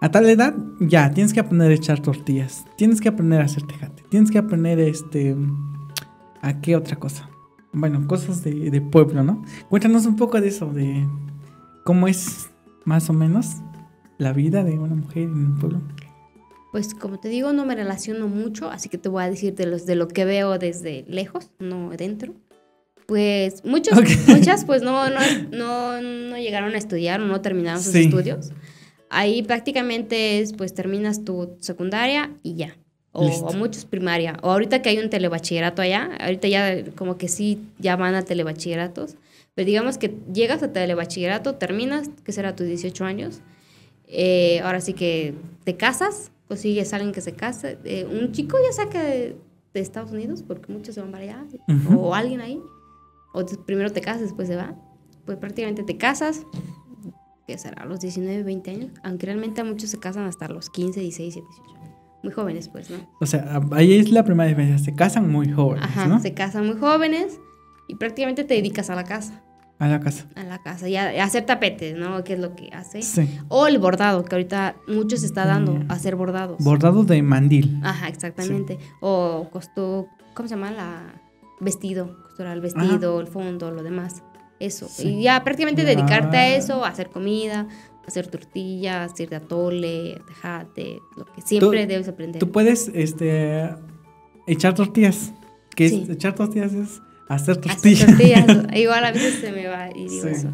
a 0.00 0.10
tal 0.10 0.26
edad 0.30 0.54
ya 0.80 1.10
tienes 1.10 1.34
que 1.34 1.40
aprender 1.40 1.70
a 1.70 1.74
echar 1.74 2.00
tortillas, 2.00 2.64
tienes 2.76 3.02
que 3.02 3.10
aprender 3.10 3.42
a 3.42 3.44
hacer 3.44 3.64
tejate, 3.64 4.02
tienes 4.08 4.30
que 4.30 4.38
aprender 4.38 4.78
este 4.78 5.36
¿A 6.42 6.60
qué 6.60 6.74
otra 6.74 6.96
cosa? 6.96 7.28
Bueno, 7.72 8.06
cosas 8.06 8.42
de, 8.42 8.70
de 8.70 8.80
pueblo, 8.80 9.22
¿no? 9.22 9.42
Cuéntanos 9.68 10.06
un 10.06 10.16
poco 10.16 10.40
de 10.40 10.48
eso, 10.48 10.72
de 10.72 11.06
cómo 11.84 12.08
es 12.08 12.50
más 12.84 13.10
o 13.10 13.12
menos 13.12 13.56
la 14.18 14.32
vida 14.32 14.64
de 14.64 14.78
una 14.78 14.94
mujer 14.94 15.24
en 15.24 15.32
un 15.32 15.58
pueblo. 15.58 15.80
Pues 16.72 16.94
como 16.94 17.18
te 17.18 17.28
digo, 17.28 17.52
no 17.52 17.66
me 17.66 17.74
relaciono 17.74 18.28
mucho, 18.28 18.70
así 18.70 18.88
que 18.88 18.96
te 18.96 19.08
voy 19.08 19.22
a 19.22 19.30
decir 19.30 19.54
de, 19.54 19.66
los, 19.66 19.86
de 19.86 19.96
lo 19.96 20.08
que 20.08 20.24
veo 20.24 20.58
desde 20.58 21.04
lejos, 21.08 21.50
no 21.58 21.90
dentro. 21.90 22.34
Pues 23.10 23.64
muchos, 23.64 23.98
muchas 24.28 24.64
pues 24.64 24.82
no, 24.82 25.10
no, 25.10 25.18
no, 25.50 26.00
no 26.00 26.38
llegaron 26.38 26.76
a 26.76 26.78
estudiar 26.78 27.20
o 27.20 27.26
no 27.26 27.40
terminaron 27.40 27.82
sus 27.82 27.92
Sí. 27.92 28.04
estudios. 28.04 28.52
Ahí 29.08 29.42
prácticamente 29.42 30.38
es, 30.38 30.52
pues 30.52 30.74
terminas 30.74 31.24
tu 31.24 31.56
secundaria 31.58 32.30
y 32.44 32.54
ya. 32.54 32.76
O, 33.10 33.26
o 33.26 33.52
muchos 33.54 33.84
primaria. 33.84 34.36
O 34.42 34.52
ahorita 34.52 34.80
que 34.80 34.90
hay 34.90 34.98
un 34.98 35.10
telebachillerato 35.10 35.82
allá, 35.82 36.08
ahorita 36.20 36.46
ya 36.46 36.84
como 36.94 37.18
que 37.18 37.26
sí, 37.26 37.58
ya 37.80 37.96
van 37.96 38.14
a 38.14 38.22
telebachilleratos. 38.22 39.16
Pero 39.56 39.66
digamos 39.66 39.98
que 39.98 40.14
llegas 40.32 40.62
a 40.62 40.72
telebachillerato, 40.72 41.56
terminas, 41.56 42.10
que 42.24 42.30
será 42.30 42.54
tus 42.54 42.68
18 42.68 43.04
años. 43.04 43.40
Eh, 44.06 44.60
ahora 44.62 44.80
sí 44.80 44.92
que 44.92 45.34
te 45.64 45.76
casas, 45.76 46.30
consigues 46.46 46.92
a 46.92 46.96
alguien 46.96 47.12
que 47.12 47.22
se 47.22 47.32
case. 47.32 47.76
Eh, 47.84 48.06
un 48.08 48.30
chico 48.30 48.56
ya 48.64 48.72
saca 48.72 49.02
de, 49.02 49.34
de 49.74 49.80
Estados 49.80 50.12
Unidos, 50.12 50.44
porque 50.46 50.72
muchos 50.72 50.94
se 50.94 51.00
van 51.00 51.10
para 51.10 51.24
allá, 51.24 51.44
o 51.96 52.14
alguien 52.14 52.40
ahí. 52.40 52.60
O 53.32 53.44
primero 53.66 53.92
te 53.92 54.00
casas, 54.00 54.22
después 54.22 54.48
se 54.48 54.56
va. 54.56 54.74
Pues 55.26 55.38
prácticamente 55.38 55.82
te 55.82 55.96
casas, 55.96 56.44
que 57.46 57.58
será 57.58 57.82
a 57.82 57.86
los 57.86 58.00
19, 58.00 58.42
20 58.42 58.70
años. 58.70 58.90
Aunque 59.02 59.26
realmente 59.26 59.60
a 59.60 59.64
muchos 59.64 59.90
se 59.90 59.98
casan 59.98 60.24
hasta 60.26 60.48
los 60.48 60.70
15, 60.70 61.00
16, 61.00 61.34
17, 61.34 61.46
18. 61.66 61.80
Muy 62.22 62.32
jóvenes, 62.32 62.68
pues, 62.68 62.90
¿no? 62.90 62.98
O 63.20 63.26
sea, 63.26 63.60
ahí 63.72 63.94
es 63.98 64.10
la 64.10 64.24
primera 64.24 64.48
diferencia. 64.48 64.78
Se 64.84 64.94
casan 64.94 65.30
muy 65.30 65.50
jóvenes, 65.50 65.84
Ajá, 65.84 66.06
¿no? 66.06 66.20
se 66.20 66.34
casan 66.34 66.66
muy 66.66 66.76
jóvenes 66.76 67.38
y 67.88 67.94
prácticamente 67.96 68.44
te 68.44 68.54
dedicas 68.54 68.90
a 68.90 68.94
la 68.94 69.04
casa. 69.04 69.42
A 69.78 69.88
la 69.88 69.98
casa. 70.00 70.26
A 70.34 70.44
la 70.44 70.58
casa, 70.58 70.88
y 70.90 70.96
a, 70.96 71.22
a 71.22 71.24
hacer 71.24 71.46
tapetes, 71.46 71.96
¿no? 71.96 72.22
Que 72.22 72.34
es 72.34 72.38
lo 72.38 72.54
que 72.54 72.68
hace. 72.74 73.00
Sí. 73.00 73.38
O 73.48 73.66
el 73.66 73.78
bordado, 73.78 74.22
que 74.26 74.34
ahorita 74.34 74.76
mucho 74.86 75.16
se 75.16 75.24
está 75.24 75.46
dando, 75.46 75.72
Mm. 75.76 75.90
hacer 75.90 76.16
bordados. 76.16 76.62
Bordado 76.62 77.04
de 77.04 77.22
mandil. 77.22 77.80
Ajá, 77.82 78.08
exactamente. 78.08 78.78
O 79.00 79.48
costó, 79.50 80.06
¿cómo 80.34 80.46
se 80.48 80.54
llama? 80.56 80.70
La 80.72 81.14
vestido, 81.60 82.14
el 82.48 82.60
vestido, 82.60 83.20
el 83.20 83.26
fondo, 83.26 83.70
lo 83.70 83.82
demás. 83.82 84.22
Eso. 84.58 84.88
Sí. 84.88 85.08
Y 85.08 85.22
ya 85.22 85.42
prácticamente 85.42 85.84
dedicarte 85.84 86.36
a 86.36 86.54
eso, 86.56 86.84
a 86.84 86.88
hacer 86.88 87.08
comida, 87.10 87.66
a 88.04 88.06
hacer 88.06 88.26
tortillas, 88.26 89.12
hacer 89.12 89.30
de 89.30 89.36
atole, 89.36 90.20
tejate, 90.26 90.98
lo 91.16 91.24
que 91.24 91.40
siempre 91.42 91.86
debes 91.86 92.08
aprender. 92.08 92.38
Tú 92.40 92.50
puedes 92.50 92.90
este 92.94 93.70
echar 94.46 94.74
tortillas. 94.74 95.32
Que 95.74 95.86
es- 95.86 96.08
echar 96.10 96.34
tortillas 96.34 96.72
es 96.74 97.00
hacer 97.28 97.58
Hacer 97.58 97.60
tortillas. 97.60 98.46
Igual 98.74 99.04
a 99.04 99.12
veces 99.12 99.40
se 99.40 99.52
me 99.52 99.66
va 99.68 99.88
y 99.94 100.08
digo 100.08 100.26
Sí. 100.28 100.34
eso. 100.34 100.48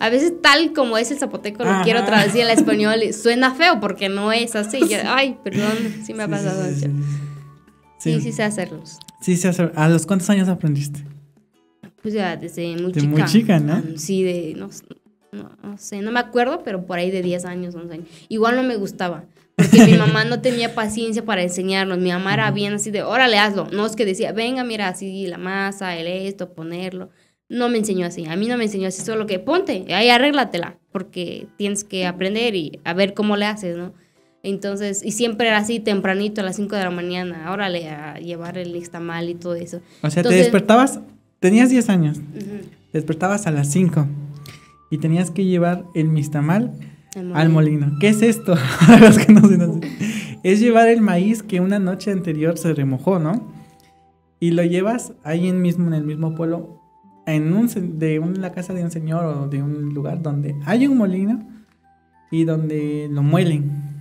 A 0.00 0.08
veces 0.08 0.32
tal 0.42 0.72
como 0.72 0.98
es 0.98 1.12
el 1.12 1.18
zapoteco 1.18 1.62
lo 1.62 1.70
Ajá. 1.70 1.84
quiero 1.84 2.04
traducir 2.04 2.42
al 2.42 2.50
español 2.50 3.00
y 3.04 3.12
suena 3.12 3.54
feo 3.54 3.78
porque 3.78 4.08
no 4.08 4.32
es 4.32 4.56
así. 4.56 4.80
Yo, 4.88 4.96
ay, 5.06 5.38
perdón, 5.44 5.74
sí 6.04 6.14
me 6.14 6.24
ha 6.24 6.28
pasado 6.28 6.64
sí, 6.64 6.90
sí, 7.98 8.20
sí. 8.20 8.32
Sé 8.32 8.42
hacerlos. 8.42 8.98
sí, 9.20 9.36
sí, 9.36 9.46
hacer- 9.46 9.72
¿A 9.76 9.88
los 9.88 10.04
cuántos 10.06 10.28
años 10.30 10.48
aprendiste? 10.48 11.04
Pues 12.02 12.14
ya 12.14 12.36
desde 12.36 12.76
muy 12.76 12.92
De 12.92 13.00
chica. 13.00 13.10
muy 13.12 13.24
chica, 13.24 13.60
¿no? 13.60 13.82
Sí, 13.96 14.22
de, 14.24 14.54
no, 14.56 14.68
no, 15.32 15.50
no 15.62 15.78
sé, 15.78 16.02
no 16.02 16.10
me 16.10 16.20
acuerdo, 16.20 16.62
pero 16.64 16.84
por 16.84 16.98
ahí 16.98 17.10
de 17.10 17.22
10 17.22 17.44
años, 17.44 17.74
11 17.74 17.94
años. 17.94 18.08
Igual 18.28 18.56
no 18.56 18.62
me 18.64 18.76
gustaba, 18.76 19.24
porque 19.56 19.84
mi 19.86 19.94
mamá 19.96 20.24
no 20.24 20.40
tenía 20.40 20.74
paciencia 20.74 21.24
para 21.24 21.42
enseñarnos. 21.42 21.98
Mi 21.98 22.10
mamá 22.10 22.34
era 22.34 22.50
bien 22.50 22.74
así 22.74 22.90
de, 22.90 23.02
órale, 23.02 23.38
hazlo. 23.38 23.68
No 23.72 23.86
es 23.86 23.94
que 23.96 24.04
decía, 24.04 24.32
venga, 24.32 24.64
mira, 24.64 24.88
así 24.88 25.26
la 25.28 25.38
masa, 25.38 25.96
el 25.96 26.06
esto, 26.08 26.52
ponerlo. 26.52 27.10
No 27.48 27.68
me 27.68 27.78
enseñó 27.78 28.06
así, 28.06 28.24
a 28.26 28.34
mí 28.34 28.48
no 28.48 28.56
me 28.56 28.64
enseñó 28.64 28.88
así, 28.88 29.02
solo 29.02 29.26
que 29.26 29.38
ponte, 29.38 29.84
ahí 29.94 30.08
arréglatela, 30.08 30.78
porque 30.90 31.46
tienes 31.58 31.84
que 31.84 32.06
aprender 32.06 32.54
y 32.56 32.80
a 32.84 32.94
ver 32.94 33.12
cómo 33.14 33.36
le 33.36 33.44
haces, 33.44 33.76
¿no? 33.76 33.92
Entonces, 34.42 35.04
y 35.04 35.12
siempre 35.12 35.48
era 35.48 35.58
así 35.58 35.78
tempranito 35.78 36.40
a 36.40 36.44
las 36.44 36.56
5 36.56 36.74
de 36.76 36.82
la 36.82 36.90
mañana, 36.90 37.52
órale, 37.52 37.88
a 37.90 38.18
llevar 38.18 38.56
el 38.58 38.72
nixtamal 38.72 39.28
y 39.28 39.34
todo 39.34 39.54
eso. 39.54 39.82
O 40.02 40.10
sea, 40.10 40.22
te 40.22 40.28
Entonces- 40.30 40.40
despertabas, 40.44 41.00
tenías 41.42 41.68
10 41.68 41.88
años, 41.90 42.20
despertabas 42.94 43.46
a 43.46 43.50
las 43.50 43.68
5 43.70 44.06
y 44.90 44.96
tenías 44.98 45.30
que 45.30 45.44
llevar 45.44 45.84
el 45.94 46.08
mistamal 46.08 46.72
El 47.14 47.34
al 47.36 47.48
molino. 47.50 47.92
¿Qué 48.00 48.08
es 48.08 48.22
esto? 48.22 48.54
Para 48.86 48.98
los 49.08 49.18
que 49.18 49.32
no 49.32 49.46
se 49.46 49.58
nos- 49.58 49.76
Es 50.42 50.60
llevar 50.60 50.88
el 50.88 51.02
maíz 51.02 51.42
que 51.42 51.60
una 51.60 51.78
noche 51.78 52.10
anterior 52.12 52.56
se 52.56 52.72
remojó, 52.72 53.18
¿no? 53.18 53.52
Y 54.40 54.52
lo 54.52 54.62
llevas 54.64 55.12
ahí 55.22 55.48
en 55.48 55.60
mismo, 55.60 55.86
en 55.88 55.94
el 55.94 56.04
mismo 56.04 56.34
pueblo, 56.34 56.80
en 57.26 57.52
un, 57.52 57.68
de 57.98 58.18
un- 58.18 58.40
la 58.40 58.52
casa 58.52 58.72
de 58.74 58.82
un 58.82 58.90
señor 58.90 59.24
o 59.24 59.48
de 59.48 59.62
un 59.62 59.94
lugar 59.94 60.22
donde 60.22 60.56
hay 60.66 60.86
un 60.86 60.96
molino 60.98 61.40
y 62.30 62.44
donde 62.44 63.08
lo 63.10 63.22
muelen 63.22 63.92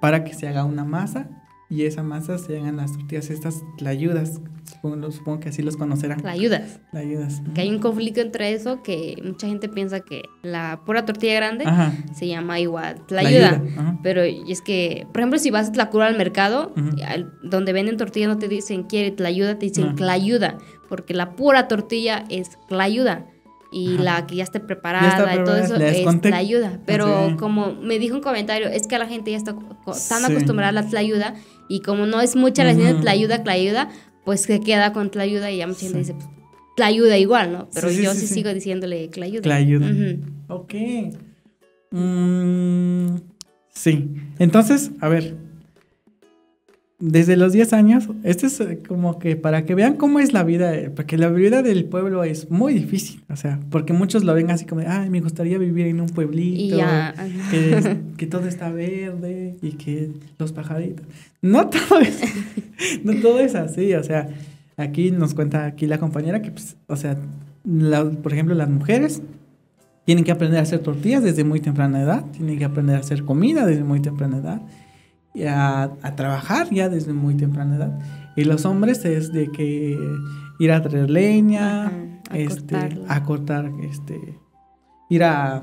para 0.00 0.22
que 0.24 0.32
se 0.34 0.46
haga 0.48 0.64
una 0.64 0.84
masa 0.84 1.28
y 1.68 1.82
esa 1.84 2.02
masa 2.02 2.38
se 2.38 2.58
hagan 2.58 2.76
las 2.76 2.92
tortillas, 2.92 3.30
estas 3.30 3.62
tlayudas. 3.78 4.40
Supongo, 4.82 5.10
supongo 5.10 5.40
que 5.40 5.48
así 5.50 5.62
los 5.62 5.76
conocerán. 5.76 6.22
La 6.22 6.30
ayudas. 6.30 6.80
Tlayudas. 6.90 7.42
Que 7.54 7.60
hay 7.60 7.68
un 7.70 7.80
conflicto 7.80 8.20
entre 8.22 8.52
eso 8.52 8.82
que 8.82 9.16
mucha 9.22 9.46
gente 9.46 9.68
piensa 9.68 10.00
que 10.00 10.22
la 10.42 10.80
pura 10.86 11.04
tortilla 11.04 11.34
grande 11.34 11.64
Ayuda. 11.66 11.86
Ajá. 11.88 12.14
se 12.14 12.26
llama 12.28 12.60
igual, 12.60 12.96
la 13.10 13.20
ayuda. 13.20 13.58
Tlayuda, 13.60 13.80
ajá. 13.82 13.98
Pero 14.02 14.22
es 14.22 14.62
que, 14.62 15.06
por 15.12 15.20
ejemplo, 15.20 15.38
si 15.38 15.50
vas 15.50 15.68
a 15.68 15.72
Tlacura 15.72 16.06
al 16.06 16.16
mercado, 16.16 16.72
donde 17.42 17.72
venden 17.74 17.96
tortilla 17.98 18.26
no 18.28 18.38
te 18.38 18.48
dicen 18.48 18.84
quiere 18.84 19.14
ayuda, 19.26 19.58
te 19.58 19.66
dicen 19.66 19.94
No. 19.98 20.08
ayuda, 20.08 20.56
porque 20.88 21.12
la 21.14 21.36
pura 21.36 21.68
tortilla 21.68 22.24
es 22.30 22.50
ayuda 22.70 23.26
y 23.72 23.94
Ajá. 23.94 24.02
la 24.02 24.26
que 24.26 24.36
ya 24.36 24.44
esté 24.44 24.58
Ya 24.60 24.66
preparada 24.66 25.08
está 25.10 25.34
y 25.34 25.44
todo 25.44 25.56
eso 25.56 25.76
es 25.76 26.04
conté. 26.04 26.32
ayuda. 26.34 26.80
Pero 26.86 27.28
Sí. 27.28 27.36
como 27.36 27.74
me 27.74 27.98
dijo 27.98 28.16
un 28.16 28.22
comentario, 28.22 28.66
es 28.68 28.86
que 28.86 28.98
la 28.98 29.06
gente 29.06 29.30
ya 29.30 29.36
está 29.36 29.54
tan 29.54 29.94
Sí. 29.94 30.32
acostumbrada 30.32 30.70
a 30.70 30.82
la 30.82 30.98
ayuda 30.98 31.34
y 31.68 31.80
como 31.82 32.06
no 32.06 32.20
es 32.20 32.34
mucha 32.34 32.64
la 32.64 32.74
gente 32.74 32.94
Ujú. 33.00 33.08
ayuda, 33.08 33.42
ayuda, 33.46 33.88
pues 34.24 34.42
se 34.42 34.60
queda 34.60 34.92
con 34.92 35.10
ayuda 35.18 35.50
y 35.50 35.58
ya 35.58 35.66
mucha 35.66 35.80
gente 35.80 36.04
Sí. 36.04 36.12
dice, 36.12 36.14
pues, 36.14 36.28
ayuda 36.86 37.18
igual, 37.18 37.52
¿no? 37.52 37.68
Pero 37.74 37.88
Sí, 37.90 37.96
sí, 37.96 38.02
yo 38.04 38.12
sí, 38.12 38.20
sí, 38.20 38.26
sí. 38.28 38.34
sigo 38.34 38.54
diciéndole 38.54 39.10
ayuda. 39.22 39.42
Tlayuda. 39.42 39.86
Ujú. 39.90 40.20
Ok. 40.48 40.74
Mm, 41.90 43.16
sí. 43.74 44.08
Entonces, 44.38 44.90
a 45.00 45.08
ver. 45.08 45.36
Desde 47.02 47.36
los 47.38 47.52
10 47.54 47.72
años, 47.72 48.08
esto 48.24 48.46
es 48.46 48.60
eh, 48.60 48.78
como 48.86 49.18
que 49.18 49.34
para 49.34 49.64
que 49.64 49.74
vean 49.74 49.94
cómo 49.96 50.18
es 50.18 50.34
la 50.34 50.44
vida, 50.44 50.74
eh, 50.74 50.90
porque 50.90 51.16
la 51.16 51.28
vida 51.30 51.62
del 51.62 51.86
pueblo 51.86 52.24
es 52.24 52.50
muy 52.50 52.74
difícil, 52.74 53.22
o 53.30 53.36
sea, 53.36 53.58
porque 53.70 53.94
muchos 53.94 54.22
lo 54.22 54.34
ven 54.34 54.50
así 54.50 54.66
como, 54.66 54.82
de, 54.82 54.86
ay, 54.86 55.08
me 55.08 55.20
gustaría 55.22 55.56
vivir 55.56 55.86
en 55.86 56.00
un 56.02 56.08
pueblito, 56.10 56.76
que, 57.50 57.76
es- 57.78 57.88
que 58.18 58.26
todo 58.26 58.46
está 58.46 58.70
verde 58.70 59.56
y 59.62 59.70
que 59.72 60.10
los 60.38 60.52
pajaritos. 60.52 61.06
No 61.40 61.68
todo 61.70 62.00
es, 62.00 62.20
no 63.02 63.14
todo 63.22 63.40
es 63.40 63.54
así, 63.54 63.94
o 63.94 64.04
sea, 64.04 64.28
aquí 64.76 65.10
nos 65.10 65.32
cuenta 65.32 65.64
aquí 65.64 65.86
la 65.86 65.96
compañera 65.96 66.42
que, 66.42 66.50
pues, 66.50 66.76
o 66.86 66.96
sea, 66.96 67.16
la- 67.64 68.10
por 68.10 68.34
ejemplo, 68.34 68.54
las 68.54 68.68
mujeres 68.68 69.22
tienen 70.04 70.24
que 70.24 70.32
aprender 70.32 70.58
a 70.58 70.64
hacer 70.64 70.80
tortillas 70.80 71.22
desde 71.22 71.44
muy 71.44 71.60
temprana 71.60 72.02
edad, 72.02 72.24
tienen 72.32 72.58
que 72.58 72.64
aprender 72.66 72.96
a 72.96 72.98
hacer 72.98 73.24
comida 73.24 73.64
desde 73.64 73.84
muy 73.84 74.00
temprana 74.00 74.36
edad, 74.38 74.60
y 75.34 75.44
a, 75.44 75.92
trabajar 76.16 76.70
ya 76.70 76.88
desde 76.88 77.12
muy 77.12 77.34
temprana 77.34 77.76
edad. 77.76 77.98
Y 78.36 78.44
los 78.44 78.64
hombres 78.64 79.04
es 79.04 79.32
de 79.32 79.50
que 79.50 79.98
ir 80.58 80.72
a 80.72 80.82
traer 80.82 81.10
leña, 81.10 81.92
a, 82.30 82.38
este, 82.38 82.76
a 83.08 83.22
cortar, 83.22 83.70
este, 83.82 84.38
ir 85.08 85.24
a 85.24 85.62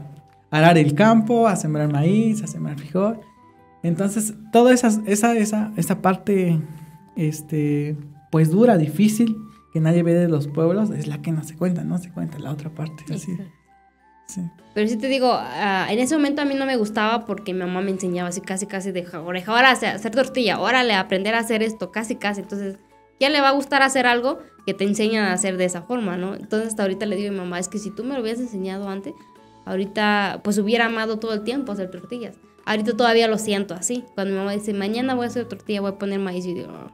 arar 0.52 0.78
el 0.78 0.94
campo, 0.94 1.48
a 1.48 1.56
sembrar 1.56 1.92
maíz, 1.92 2.44
a 2.44 2.48
sembrar 2.48 2.78
frijol. 2.78 3.20
Entonces, 3.84 4.34
toda 4.52 4.74
esa, 4.74 4.90
esa, 5.06 5.38
esa, 5.38 5.72
esa 5.76 6.02
parte, 6.02 6.60
este, 7.16 7.98
pues 8.32 8.50
dura, 8.50 8.78
difícil, 8.78 9.38
que 9.74 9.80
nadie 9.80 10.04
ve 10.04 10.14
de 10.14 10.28
los 10.28 10.48
pueblos, 10.48 10.90
es 10.90 11.08
la 11.08 11.22
que 11.22 11.32
no 11.32 11.44
se 11.44 11.56
cuenta, 11.56 11.84
no 11.84 11.98
se 11.98 12.12
cuenta 12.12 12.40
la 12.40 12.52
otra 12.52 12.70
parte. 12.70 13.04
Así. 13.14 13.38
Pero 14.74 14.88
sí 14.90 14.98
te 14.98 15.08
digo, 15.08 15.32
ah, 15.34 15.88
en 15.90 16.00
ese 16.00 16.16
momento 16.16 16.42
a 16.42 16.46
mí 16.46 16.54
no 16.54 16.66
me 16.66 16.76
gustaba 16.76 17.26
porque 17.26 17.54
mi 17.54 17.62
mamá 17.62 17.82
me 17.82 17.92
enseñaba 17.92 18.30
así 18.30 18.42
casi 18.42 18.68
casi 18.68 18.92
de 18.92 19.08
oreja, 19.26 19.52
ahora 19.52 19.72
hacer, 19.72 20.12
tortilla, 20.12 20.60
órale, 20.60 20.94
aprender 20.94 21.34
a 21.34 21.40
hacer 21.40 21.64
esto, 21.64 21.92
casi 21.92 22.16
casi. 22.16 22.42
Entonces, 22.42 22.78
¿quién 23.18 23.34
le 23.34 23.42
va 23.42 23.50
a 23.50 23.54
gustar 23.54 23.82
hacer 23.82 24.06
algo 24.06 24.40
que 24.66 24.74
te 24.74 24.84
enseñan 24.84 25.26
a 25.26 25.34
hacer 25.34 25.58
de 25.58 25.66
esa 25.66 25.82
forma, 25.82 26.18
no? 26.18 26.36
Entonces 26.36 26.70
hasta 26.70 26.84
ahorita 26.84 27.06
le 27.06 27.16
digo 27.16 27.30
a 27.30 27.32
mi 27.32 27.38
mamá, 27.38 27.60
es 27.60 27.70
que 27.70 27.80
si 27.80 27.90
tú 27.90 28.04
me 28.04 28.14
lo 28.14 28.22
hubieras 28.22 28.40
enseñado 28.42 28.90
antes, 28.90 29.14
ahorita 29.66 30.42
pues 30.44 30.58
hubiera 30.60 30.86
amado 30.86 31.18
todo 31.18 31.34
el 31.34 31.44
tiempo 31.44 31.72
hacer 31.72 31.90
tortillas. 31.90 32.36
Ahorita 32.66 32.96
todavía 32.96 33.28
lo 33.28 33.38
siento 33.38 33.74
así. 33.74 34.04
Cuando 34.14 34.34
mi 34.34 34.40
mamá 34.40 34.52
dice, 34.52 34.74
mañana 34.74 35.16
voy 35.16 35.24
a 35.24 35.30
hacer 35.30 35.46
tortilla, 35.46 35.82
voy 35.82 35.92
a 35.92 35.98
poner 35.98 36.20
maíz, 36.20 36.46
y 36.46 36.54
digo, 36.54 36.70
oh". 36.70 36.92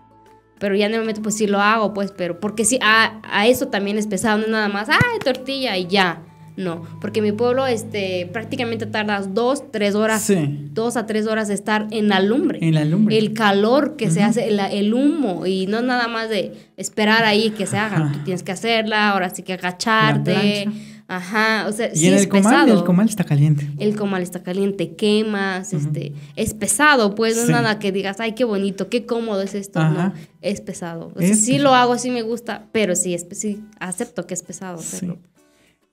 pero 0.60 0.76
ya 0.76 0.86
en 0.86 0.94
el 0.94 1.00
momento 1.02 1.22
pues 1.22 1.36
sí 1.36 1.48
lo 1.48 1.60
hago, 1.60 1.94
pues, 1.94 2.12
pero 2.12 2.40
porque 2.40 2.64
sí, 2.64 2.80
a, 2.82 3.20
a 3.24 3.48
eso 3.48 3.68
también 3.68 3.98
es 3.98 4.08
pesado, 4.08 4.38
no 4.38 4.46
es 4.46 4.52
nada 4.52 4.70
más, 4.70 4.88
ay, 4.88 5.20
tortilla 5.22 5.76
y 5.76 5.88
ya 5.88 6.22
no, 6.56 6.84
porque 7.02 7.22
mi 7.22 7.32
pueblo 7.32 7.66
este, 7.66 8.30
prácticamente 8.32 8.86
tardas 8.86 9.34
dos, 9.34 9.72
tres 9.72 9.96
horas, 9.96 10.32
dos 10.74 10.98
a 10.98 11.06
tres 11.08 11.26
horas 11.26 11.48
de 11.48 11.56
estar 11.56 11.88
en 11.92 12.10
la 12.10 12.20
lumbre. 12.20 12.60
En 12.62 12.76
la 12.76 12.86
lumbre. 12.86 13.18
El 13.18 13.34
calor 13.34 13.96
que 13.96 14.12
se 14.12 14.22
hace, 14.22 14.48
el, 14.48 14.94
humo, 14.94 15.46
y 15.46 15.66
no 15.66 15.82
nada 15.82 16.08
más 16.08 16.30
de 16.30 16.54
esperar 16.78 17.24
ahí 17.24 17.50
que 17.52 17.66
se 17.66 17.78
haga. 17.78 18.12
Tú 18.12 18.20
tienes 18.20 18.44
que 18.44 18.52
hacerla, 18.52 19.10
ahora 19.10 19.30
sí 19.30 19.42
que 19.42 19.54
agacharte. 19.54 20.68
Ajá, 21.08 21.66
o 21.68 21.72
sea, 21.72 21.90
y 21.94 22.08
en 22.08 22.14
el 22.14 22.30
comal, 22.30 22.70
el 22.70 22.84
comal 22.84 23.10
está 23.10 23.24
caliente. 23.24 23.70
El 23.78 23.96
comal 23.96 24.22
está 24.22 24.42
caliente, 24.42 24.96
quemas, 24.96 25.74
este, 25.74 26.14
es 26.36 26.54
pesado, 26.54 27.14
pues 27.14 27.36
no 27.36 27.44
es 27.44 27.50
nada 27.50 27.78
que 27.78 27.92
digas, 27.92 28.20
ay, 28.20 28.34
qué 28.34 28.46
bonito, 28.46 28.90
qué 28.90 29.06
cómodo 29.06 29.42
es 29.42 29.54
esto, 29.54 29.84
no, 29.84 30.14
es 30.42 30.62
pesado. 30.62 31.14
sí 31.20 31.60
lo 31.60 31.76
hago, 31.76 31.98
sí 31.98 32.10
me 32.10 32.22
gusta, 32.22 32.68
pero 32.72 32.96
sí, 32.96 33.14
es, 33.14 33.28
sí 33.32 33.62
acepto 33.80 34.26
que 34.26 34.34
es 34.34 34.44
pesado 34.44 34.80
hacerlo. 34.80 35.18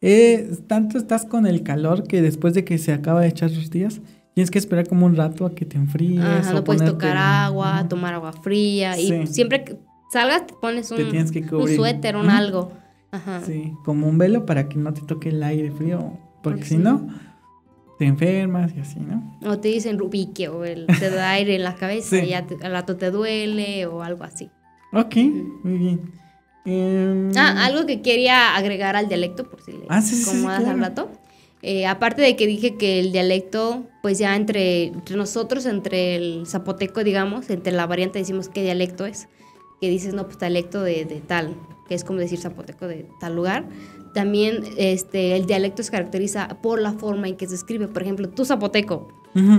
Eh, 0.03 0.59
tanto 0.67 0.97
estás 0.99 1.27
con 1.27 1.47
el 1.47 1.63
calor 1.63 2.07
que 2.07 2.23
después 2.23 2.55
de 2.55 2.65
que 2.65 2.79
se 2.79 2.93
acaba 2.93 3.21
de 3.21 3.29
echar 3.29 3.51
los 3.51 3.71
días, 3.71 4.01
tienes 4.35 4.51
que 4.51 4.59
esperar 4.59 4.89
como 4.89 5.07
un 5.07 5.17
rato 5.17 5.47
a 5.47 5.55
que 5.55 5.65
te 5.65 5.77
enfríes. 5.77 6.25
Ajá, 6.25 6.53
no 6.53 6.65
puedes 6.65 6.85
tocar 6.85 7.17
agua, 7.17 7.87
tomar 7.89 8.15
agua 8.15 8.33
fría. 8.33 8.99
Y 8.99 9.27
siempre 9.27 9.65
que 9.65 9.79
salgas 10.13 10.47
te 10.47 10.55
pones 10.55 10.91
un, 10.91 10.99
suéter, 11.69 12.17
un 12.17 12.31
algo. 12.31 12.73
Ajá. 13.11 13.43
Sí, 13.43 13.75
como 13.85 14.09
un 14.09 14.19
velo 14.19 14.47
para 14.47 14.69
que 14.69 14.77
no 14.77 14.95
te 14.95 15.03
toque 15.03 15.31
el 15.31 15.43
aire 15.43 15.71
frío. 15.71 16.19
Porque 16.43 16.65
si 16.65 16.79
no, 16.79 17.07
te 17.99 18.07
enfermas 18.07 18.73
y 18.75 18.81
así, 18.81 18.99
¿no? 18.99 19.39
O 19.45 19.59
te 19.59 19.69
dicen 19.69 19.99
rubique 19.99 20.49
o 20.49 20.65
el, 20.65 20.87
te 20.87 21.11
da 21.11 21.33
aire 21.33 21.57
en 21.57 21.65
la 21.65 21.75
cabeza 21.75 22.17
y 22.25 22.31
ya 22.31 22.47
al 22.63 22.73
rato 22.73 22.97
te 22.97 23.11
duele 23.11 23.85
o 23.87 24.03
algo 24.03 24.25
así. 24.25 24.51
Ok, 24.93 25.17
muy 25.63 25.79
bien. 25.79 26.20
Em, 26.65 27.31
ah, 27.37 27.65
algo 27.65 27.87
que 27.87 28.03
quería 28.03 28.55
agregar 28.57 28.97
al 28.97 29.09
dialecto, 29.09 29.45
por 29.45 29.63
si 29.63 29.73
le 29.73 29.87
ah, 29.89 30.03
al 30.57 30.81
rato. 30.81 31.11
Eh, 31.63 31.87
aparte 31.87 32.23
de 32.23 32.37
que 32.37 32.47
dije 32.47 32.77
que 32.77 33.01
el 33.01 33.13
dialecto, 33.13 33.85
pues 34.03 34.19
ya 34.19 34.35
entre, 34.35 34.85
entre 34.85 35.17
nosotros, 35.17 35.67
entre 35.67 36.17
el 36.17 36.47
zapoteco, 36.47 37.05
digamos, 37.05 37.51
entre 37.51 37.73
la 37.73 37.87
variante 37.87 38.19
decimos 38.19 38.49
qué 38.49 38.63
dialecto 38.63 39.05
es. 39.05 39.29
Que 39.81 39.89
dices, 39.89 40.15
no, 40.15 40.25
pues 40.25 40.39
dialecto 40.39 40.83
de, 40.83 41.05
de 41.05 41.21
tal, 41.21 41.55
que 41.89 41.95
es 41.95 42.05
como 42.05 42.19
decir 42.19 42.39
zapoteco 42.39 42.87
de 42.87 43.07
tal 43.21 43.37
lugar. 43.37 43.69
También 44.15 44.65
este, 44.77 45.37
el 45.37 45.47
dialecto 45.47 45.83
se 45.83 45.91
caracteriza 45.91 46.49
por 46.63 46.81
la 46.81 46.93
forma 46.93 47.29
en 47.29 47.37
que 47.37 47.47
se 47.47 47.55
escribe. 47.55 47.89
Por 47.89 48.03
ejemplo, 48.03 48.29
tu 48.29 48.45
zapoteco, 48.45 49.09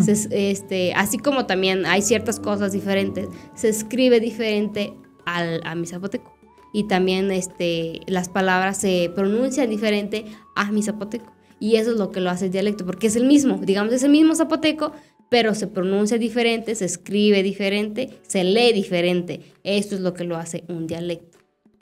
este, 0.01 0.93
así 0.93 1.17
como 1.17 1.45
también 1.45 1.85
hay 1.85 2.01
ciertas 2.01 2.39
cosas 2.39 2.73
diferentes, 2.73 3.29
se 3.55 3.69
escribe 3.69 4.19
diferente 4.19 4.93
al, 5.25 5.61
a 5.63 5.75
mi 5.75 5.87
zapoteco 5.87 6.40
y 6.73 6.85
también 6.85 7.31
este, 7.31 8.01
las 8.07 8.29
palabras 8.29 8.77
se 8.77 9.11
pronuncian 9.15 9.69
diferente 9.69 10.25
a 10.55 10.71
mi 10.71 10.83
zapoteco. 10.83 11.33
Y 11.59 11.75
eso 11.75 11.91
es 11.91 11.97
lo 11.97 12.11
que 12.11 12.21
lo 12.21 12.29
hace 12.29 12.45
el 12.45 12.51
dialecto, 12.51 12.85
porque 12.85 13.07
es 13.07 13.15
el 13.15 13.25
mismo, 13.25 13.57
digamos, 13.57 13.93
es 13.93 14.03
el 14.03 14.11
mismo 14.11 14.35
zapoteco, 14.35 14.93
pero 15.29 15.53
se 15.53 15.67
pronuncia 15.67 16.17
diferente, 16.17 16.75
se 16.75 16.85
escribe 16.85 17.43
diferente, 17.43 18.09
se 18.23 18.43
lee 18.43 18.73
diferente. 18.73 19.41
Esto 19.63 19.95
es 19.95 20.01
lo 20.01 20.13
que 20.13 20.23
lo 20.23 20.37
hace 20.37 20.63
un 20.67 20.87
dialecto. 20.87 21.37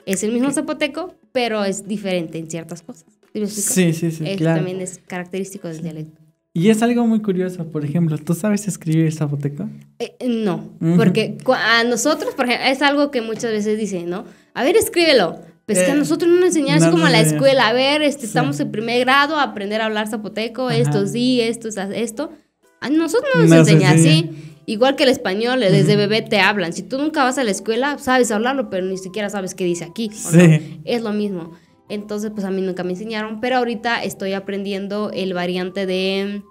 Es 0.06 0.22
el 0.22 0.32
mismo 0.32 0.50
zapoteco, 0.50 1.14
pero 1.32 1.64
es 1.64 1.88
diferente 1.88 2.38
en 2.38 2.50
ciertas 2.50 2.82
cosas. 2.82 3.06
¿Sí, 3.32 3.92
sí, 3.92 4.10
sí. 4.10 4.24
Eso 4.26 4.44
también 4.44 4.80
es 4.80 5.00
característico 5.06 5.68
del 5.68 5.82
dialecto. 5.82 6.20
Y 6.52 6.68
es 6.68 6.82
algo 6.82 7.06
muy 7.06 7.22
curioso, 7.22 7.64
por 7.70 7.84
ejemplo, 7.84 8.18
¿tú 8.18 8.34
sabes 8.34 8.66
escribir 8.66 9.12
zapoteco? 9.12 9.68
Eh, 10.00 10.16
no, 10.28 10.68
porque 10.96 11.38
a 11.46 11.84
nosotros, 11.84 12.34
por 12.34 12.46
ejemplo, 12.46 12.66
es 12.68 12.82
algo 12.82 13.12
que 13.12 13.22
muchas 13.22 13.52
veces 13.52 13.78
dicen, 13.78 14.10
¿no? 14.10 14.24
A 14.54 14.64
ver, 14.64 14.76
escríbelo. 14.76 15.40
Pues 15.66 15.78
que 15.78 15.90
a 15.92 15.94
eh, 15.94 15.98
nosotros 15.98 16.28
no 16.28 16.36
nos 16.36 16.46
enseñan, 16.46 16.82
es 16.82 16.88
como 16.88 17.06
a 17.06 17.10
la 17.10 17.20
escuela, 17.20 17.68
a 17.68 17.72
ver, 17.72 18.02
este, 18.02 18.26
estamos 18.26 18.58
en 18.58 18.72
primer 18.72 18.98
grado, 19.00 19.36
a 19.36 19.44
aprender 19.44 19.80
a 19.80 19.86
hablar 19.86 20.08
zapoteco, 20.08 20.68
esto 20.68 21.06
sí, 21.06 21.40
esto, 21.40 21.68
esto. 21.68 22.32
A 22.80 22.90
nosotros 22.90 23.30
no 23.36 23.42
nos 23.42 23.68
enseñan 23.68 23.96
así. 23.96 24.30
Igual 24.66 24.96
que 24.96 25.04
el 25.04 25.10
español, 25.10 25.60
desde 25.60 25.96
bebé 25.96 26.22
te 26.22 26.40
hablan. 26.40 26.72
Si 26.72 26.82
tú 26.82 26.98
nunca 26.98 27.24
vas 27.24 27.38
a 27.38 27.44
la 27.44 27.50
escuela, 27.50 27.98
sabes 27.98 28.30
hablarlo, 28.30 28.68
pero 28.68 28.86
ni 28.86 28.98
siquiera 28.98 29.30
sabes 29.30 29.54
qué 29.54 29.64
dice 29.64 29.84
aquí. 29.84 30.10
Sí. 30.12 30.80
Es 30.84 31.02
lo 31.02 31.12
mismo. 31.12 31.52
Entonces, 31.88 32.30
pues 32.30 32.44
a 32.44 32.50
mí 32.50 32.62
nunca 32.62 32.84
me 32.84 32.90
enseñaron, 32.90 33.40
pero 33.40 33.56
ahorita 33.56 34.02
estoy 34.02 34.32
aprendiendo 34.32 35.10
el 35.12 35.34
variante 35.34 35.86
de 35.86 36.42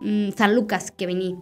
mm, 0.00 0.30
San 0.36 0.54
Lucas 0.54 0.90
que 0.90 1.06
vení. 1.06 1.36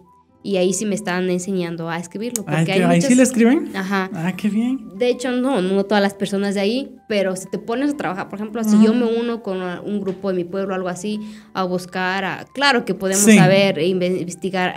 Y 0.47 0.55
ahí 0.55 0.71
sí 0.71 0.85
me 0.85 0.95
están 0.95 1.29
enseñando 1.29 1.89
a 1.89 1.97
escribirlo. 1.99 2.45
Porque 2.45 2.71
ahí 2.71 3.01
sí 3.01 3.15
lo 3.15 3.23
escriben. 3.23 3.69
Ajá. 3.75 4.09
Ah, 4.13 4.31
qué 4.37 4.47
bien. 4.47 4.97
De 4.97 5.09
hecho, 5.09 5.29
no, 5.33 5.61
no 5.61 5.83
todas 5.83 6.01
las 6.01 6.13
personas 6.13 6.55
de 6.55 6.61
ahí, 6.61 6.95
pero 7.09 7.35
si 7.35 7.49
te 7.49 7.59
pones 7.59 7.91
a 7.91 7.97
trabajar, 7.97 8.29
por 8.29 8.39
ejemplo, 8.39 8.63
si 8.63 8.81
yo 8.81 8.93
me 8.93 9.03
uno 9.03 9.43
con 9.43 9.61
un 9.61 9.99
grupo 9.99 10.29
de 10.29 10.35
mi 10.35 10.43
pueblo 10.45 10.71
o 10.71 10.75
algo 10.77 10.87
así, 10.87 11.19
a 11.53 11.65
buscar, 11.65 12.23
a, 12.23 12.45
claro 12.53 12.85
que 12.85 12.93
podemos 12.93 13.25
saber, 13.25 13.77
e 13.77 13.87
investigar, 13.87 14.73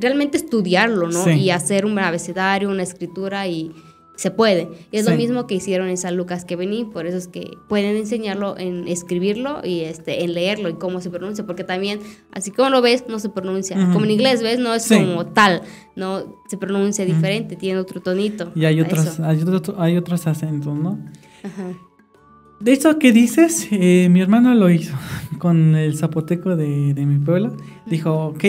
realmente 0.00 0.38
estudiarlo, 0.38 1.08
¿no? 1.08 1.30
Y 1.30 1.50
hacer 1.50 1.84
un 1.84 1.98
abecedario, 1.98 2.70
una 2.70 2.82
escritura 2.82 3.46
y 3.46 3.72
se 4.20 4.30
puede. 4.30 4.68
Y 4.92 4.98
es 4.98 5.08
lo 5.08 5.16
mismo 5.16 5.46
que 5.46 5.54
hicieron 5.54 5.88
en 5.88 5.96
San 5.96 6.14
Lucas 6.14 6.44
que 6.44 6.54
vení, 6.54 6.84
por 6.84 7.06
eso 7.06 7.16
es 7.16 7.26
que 7.26 7.56
pueden 7.70 7.96
enseñarlo 7.96 8.54
en 8.58 8.86
escribirlo 8.86 9.62
y 9.64 9.80
este, 9.80 10.22
en 10.22 10.34
leerlo 10.34 10.68
y 10.68 10.74
cómo 10.74 11.00
se 11.00 11.08
pronuncia, 11.08 11.46
porque 11.46 11.64
también, 11.64 12.00
así 12.30 12.50
como 12.50 12.68
lo 12.68 12.82
ves, 12.82 13.04
no 13.08 13.18
se 13.18 13.30
pronuncia. 13.30 13.78
Como 13.94 14.04
en 14.04 14.10
inglés, 14.10 14.42
¿ves? 14.42 14.58
No 14.58 14.74
es 14.74 14.86
como 14.86 15.24
tal, 15.24 15.62
no 15.96 16.36
se 16.50 16.58
pronuncia 16.58 17.06
diferente, 17.06 17.56
tiene 17.56 17.80
otro 17.80 18.02
tonito. 18.02 18.52
Y 18.54 18.66
hay 18.66 18.82
otros, 18.82 19.20
hay, 19.20 19.96
otros 19.96 20.26
acentos, 20.26 20.76
¿no? 20.76 20.98
Ajá. 21.42 21.72
De 22.60 22.74
eso 22.74 22.98
que 22.98 23.12
dices, 23.12 23.68
eh, 23.70 24.08
mi 24.10 24.20
hermano 24.20 24.54
lo 24.54 24.68
hizo 24.68 24.94
con 25.38 25.76
el 25.76 25.96
zapoteco 25.96 26.56
de, 26.56 26.92
de 26.92 27.06
mi 27.06 27.24
pueblo. 27.24 27.56
Dijo, 27.86 28.26
ok, 28.26 28.44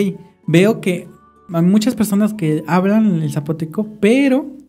veo 0.46 0.82
que 0.82 1.08
hay 1.50 1.62
muchas 1.62 1.94
personas 1.94 2.34
que 2.34 2.62
hablan 2.66 3.22
el 3.22 3.32
zapoteco, 3.32 3.88
pero 4.00 4.61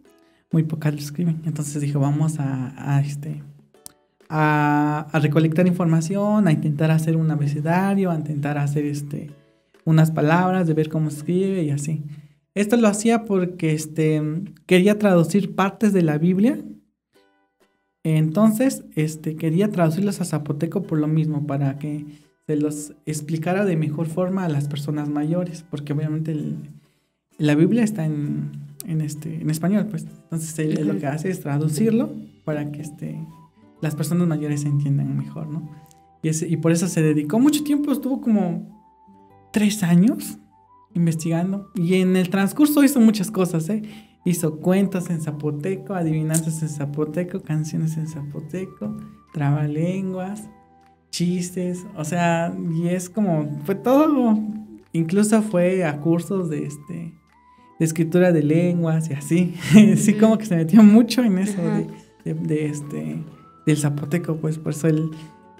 muy 0.53 0.63
pocas 0.63 0.93
lo 0.93 0.99
escriben. 0.99 1.41
Entonces 1.45 1.81
dijo, 1.81 1.99
vamos 1.99 2.35
a, 2.37 3.01
este, 3.03 3.41
a, 4.29 5.09
recolectar 5.13 5.67
información, 5.67 6.47
a 6.47 6.51
intentar 6.51 6.91
hacer 6.91 7.17
un 7.17 7.29
abecedario, 7.31 8.11
a 8.11 8.15
intentar 8.15 8.59
hacer 8.59 8.85
este, 8.85 9.31
unas 9.83 10.11
palabras, 10.11 10.67
de 10.67 10.75
ver 10.75 10.89
cómo 10.89 11.09
escribe 11.09 11.63
y 11.63 11.71
así. 11.71 12.03
Esto 12.53 12.77
lo 12.77 12.87
hacía 12.87 13.25
porque 13.25 13.73
este, 13.73 14.21
quería 14.67 14.99
traducir 14.99 15.55
partes 15.55 15.91
de 15.91 16.03
la 16.03 16.19
Biblia. 16.19 16.61
Entonces, 18.03 18.83
este, 18.95 19.35
quería 19.35 19.69
traducirlos 19.69 20.21
a 20.21 20.25
zapoteco 20.25 20.83
por 20.83 20.99
lo 20.99 21.07
mismo, 21.07 21.47
para 21.47 21.79
que 21.79 22.05
se 22.45 22.57
los 22.57 22.93
explicara 23.07 23.65
de 23.65 23.75
mejor 23.75 24.05
forma 24.05 24.45
a 24.45 24.49
las 24.49 24.67
personas 24.67 25.09
mayores, 25.09 25.65
porque 25.67 25.93
obviamente 25.93 26.37
la 27.39 27.55
Biblia 27.55 27.83
está 27.83 28.05
en, 28.05 28.51
en, 28.85 29.01
este, 29.01 29.41
en 29.41 29.49
español, 29.49 29.87
pues. 29.89 30.03
Entonces 30.03 30.57
él, 30.59 30.87
lo 30.87 30.97
que 30.97 31.07
hace 31.07 31.29
es 31.29 31.39
traducirlo 31.39 32.11
para 32.43 32.71
que 32.71 32.81
este, 32.81 33.19
las 33.81 33.95
personas 33.95 34.27
mayores 34.27 34.61
se 34.61 34.67
entiendan 34.67 35.17
mejor, 35.17 35.47
¿no? 35.47 35.69
Y, 36.21 36.29
ese, 36.29 36.47
y 36.47 36.57
por 36.57 36.71
eso 36.71 36.87
se 36.87 37.01
dedicó 37.01 37.39
mucho 37.39 37.63
tiempo, 37.63 37.91
estuvo 37.91 38.21
como 38.21 39.49
tres 39.51 39.83
años 39.83 40.37
investigando. 40.93 41.69
Y 41.75 41.95
en 41.95 42.15
el 42.15 42.29
transcurso 42.29 42.83
hizo 42.83 42.99
muchas 42.99 43.29
cosas, 43.31 43.69
¿eh? 43.69 43.83
Hizo 44.25 44.57
cuentos 44.59 45.09
en 45.09 45.21
zapoteco, 45.21 45.95
adivinanzas 45.95 46.61
en 46.61 46.69
zapoteco, 46.69 47.41
canciones 47.41 47.97
en 47.97 48.07
zapoteco, 48.07 48.95
trabalenguas. 49.33 50.49
chistes, 51.13 51.85
o 51.95 52.03
sea, 52.03 52.57
y 52.71 52.87
es 52.87 53.07
como, 53.07 53.59
fue 53.65 53.75
todo, 53.75 54.39
incluso 54.93 55.43
fue 55.43 55.85
a 55.85 55.99
cursos 55.99 56.49
de 56.49 56.65
este, 56.65 57.13
de 57.79 57.85
escritura 57.85 58.31
de 58.31 58.43
lenguas 58.43 59.09
y 59.09 59.13
así, 59.13 59.55
sí 59.97 60.13
como 60.13 60.37
que 60.37 60.45
se 60.45 60.55
metió 60.55 60.83
mucho 60.83 61.23
en 61.23 61.37
eso 61.39 61.61
de, 62.23 62.33
de, 62.33 62.65
este, 62.65 63.23
del 63.65 63.77
zapoteco, 63.77 64.37
pues 64.37 64.57
por 64.57 64.73
eso 64.73 64.87
él, 64.87 65.11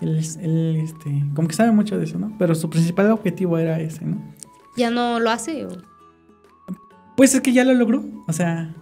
él, 0.02 0.20
él, 0.42 0.76
este, 0.84 1.24
como 1.36 1.48
que 1.48 1.56
sabe 1.56 1.72
mucho 1.72 1.98
de 1.98 2.06
eso, 2.06 2.18
¿no? 2.20 2.36
Pero 2.38 2.56
su 2.56 2.70
principal 2.70 3.12
objetivo 3.12 3.58
era 3.58 3.80
ese, 3.80 4.06
¿no? 4.06 4.18
¿Ya 4.76 4.90
no 4.90 5.20
lo 5.20 5.30
hace? 5.30 5.66
O? 5.66 5.70
Pues 7.16 7.34
es 7.36 7.42
que 7.42 7.54
ya 7.54 7.64
lo 7.64 7.74
logró, 7.74 8.04
o 8.28 8.34
sea... 8.34 8.76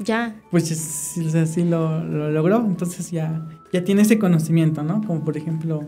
Ya. 0.00 0.40
Pues 0.52 0.68
sí, 0.68 1.26
o 1.26 1.28
sea, 1.28 1.44
sí 1.44 1.64
lo, 1.64 2.04
lo, 2.04 2.30
logró, 2.30 2.64
entonces 2.64 3.10
ya, 3.10 3.48
ya 3.72 3.82
tiene 3.82 4.02
ese 4.02 4.16
conocimiento, 4.18 4.84
¿no? 4.84 5.02
Como 5.02 5.24
por 5.24 5.36
ejemplo, 5.36 5.84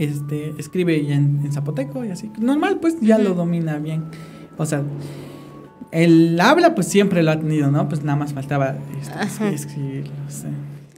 este, 0.00 0.54
escribe 0.56 1.04
ya 1.04 1.16
en, 1.16 1.52
zapoteco 1.52 2.02
y 2.04 2.10
así. 2.10 2.30
Normal, 2.38 2.78
pues 2.80 2.98
ya 3.02 3.18
lo 3.18 3.34
domina 3.34 3.78
bien. 3.78 4.04
O 4.56 4.64
sea, 4.64 4.82
el 5.92 6.40
habla 6.40 6.74
pues 6.74 6.88
siempre 6.88 7.22
lo 7.22 7.30
ha 7.30 7.38
tenido, 7.38 7.70
¿no? 7.70 7.88
Pues 7.88 8.02
nada 8.02 8.16
más 8.16 8.32
faltaba 8.32 8.76
este, 9.00 9.48
escribirlo. 9.54 10.12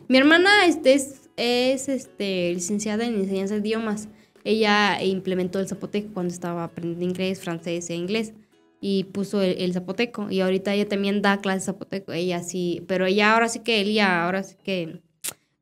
Mi 0.08 0.18
hermana 0.18 0.66
este, 0.66 0.94
es, 0.94 1.30
es 1.36 1.88
este, 1.88 2.52
licenciada 2.54 3.04
en 3.06 3.14
enseñanza 3.14 3.54
de 3.54 3.60
idiomas. 3.60 4.08
Ella 4.44 5.02
implementó 5.02 5.60
el 5.60 5.68
zapoteco 5.68 6.12
cuando 6.12 6.32
estaba 6.32 6.64
aprendiendo 6.64 7.04
inglés, 7.04 7.40
francés 7.40 7.88
e 7.90 7.94
inglés 7.94 8.34
y 8.80 9.04
puso 9.04 9.40
el, 9.40 9.72
zapoteco. 9.72 10.30
Y 10.30 10.40
ahorita 10.40 10.74
ella 10.74 10.88
también 10.88 11.22
da 11.22 11.40
clases 11.40 11.62
de 11.62 11.66
zapoteco. 11.72 12.12
Ella 12.12 12.42
sí, 12.42 12.82
pero 12.88 13.06
ella 13.06 13.32
ahora 13.32 13.48
sí 13.48 13.60
que, 13.60 13.80
ella 13.80 14.24
ahora 14.24 14.42
sí 14.42 14.56
que 14.62 15.00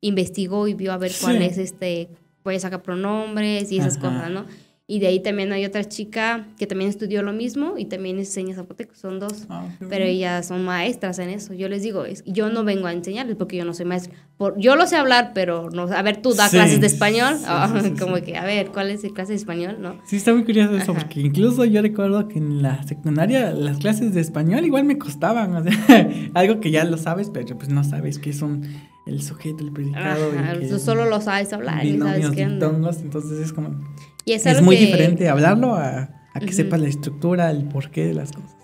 investigó 0.01 0.67
y 0.67 0.75
vio 0.75 0.93
a 0.93 0.97
ver 0.97 1.13
cuál 1.21 1.43
es 1.43 1.59
este, 1.59 2.09
puede 2.43 2.59
sacar 2.59 2.83
pronombres 2.83 3.71
y 3.71 3.79
esas 3.79 3.99
cosas, 3.99 4.31
¿no? 4.31 4.47
Y 4.91 4.99
de 4.99 5.07
ahí 5.07 5.21
también 5.21 5.53
hay 5.53 5.65
otra 5.65 5.85
chica 5.85 6.49
que 6.59 6.67
también 6.67 6.91
estudió 6.91 7.23
lo 7.23 7.33
mismo 7.33 7.75
y 7.79 7.85
también 7.85 8.19
enseña 8.19 8.57
zapoteco, 8.57 8.97
son 8.97 9.21
dos. 9.21 9.47
Ah, 9.49 9.69
pero 9.89 10.05
ellas 10.05 10.49
son 10.49 10.65
maestras 10.65 11.21
en 11.21 11.29
eso. 11.29 11.55
Yo 11.55 11.69
les 11.69 11.85
digo, 11.85 12.05
es, 12.05 12.25
yo 12.27 12.51
no 12.51 12.65
vengo 12.65 12.89
a 12.89 12.93
enseñarles 12.93 13.37
porque 13.37 13.57
yo 13.57 13.65
no 13.65 13.73
soy 13.73 13.87
maestra. 13.87 14.13
Por, 14.37 14.59
yo 14.59 14.75
lo 14.75 14.89
sé 14.89 14.97
hablar, 14.97 15.31
pero 15.33 15.71
no, 15.71 15.83
a 15.83 16.03
ver, 16.03 16.17
tú 16.21 16.35
da 16.35 16.51
clases 16.51 16.81
de 16.81 16.89
español. 16.89 17.37
Ah, 17.47 17.73
como 18.01 18.17
que, 18.17 18.37
a 18.37 18.45
ver, 18.45 18.71
¿cuál 18.73 18.91
es 18.91 19.05
la 19.05 19.11
clase 19.11 19.31
de 19.31 19.37
español? 19.37 19.77
¿no? 19.79 20.01
Sí, 20.07 20.17
está 20.17 20.35
muy 20.35 20.43
curioso 20.43 20.77
eso, 20.77 20.93
porque 20.93 21.21
incluso 21.21 21.65
yo 21.65 21.83
recuerdo 21.83 22.27
que 22.27 22.39
en 22.39 22.61
la 22.61 22.83
secundaria 22.83 23.53
las 23.53 23.79
clases 23.79 24.13
de 24.13 24.21
español 24.21 24.65
igual 24.65 24.83
me 24.83 24.99
costaban. 24.99 25.55
O 25.55 25.63
sea, 25.63 26.11
algo 26.35 26.59
que 26.59 26.73
ya 26.73 26.83
lo 26.83 26.97
sabes, 26.97 27.31
pero 27.33 27.57
pues 27.57 27.69
no 27.69 27.85
sabes 27.85 28.19
qué 28.19 28.33
son 28.33 28.67
el 29.07 29.23
sujeto, 29.23 29.65
el 29.65 29.73
predicado. 29.73 30.33
y 30.61 30.79
solo 30.81 31.05
lo 31.05 31.21
sabes 31.21 31.53
hablar. 31.53 31.85
Y 31.85 31.99
sabes 31.99 32.31
qué 32.31 32.43
entonces 32.43 33.39
es 33.39 33.53
como 33.53 33.71
es, 34.27 34.63
muy 34.63 34.77
diferente 34.77 35.29
hablarlo 35.29 35.75
a, 35.75 36.09
que 36.39 36.53
sepas 36.53 36.81
la 36.81 36.89
estructura, 36.89 37.51
el 37.51 37.65
porqué 37.65 38.07
de 38.07 38.15
las 38.15 38.33
cosas. 38.33 38.57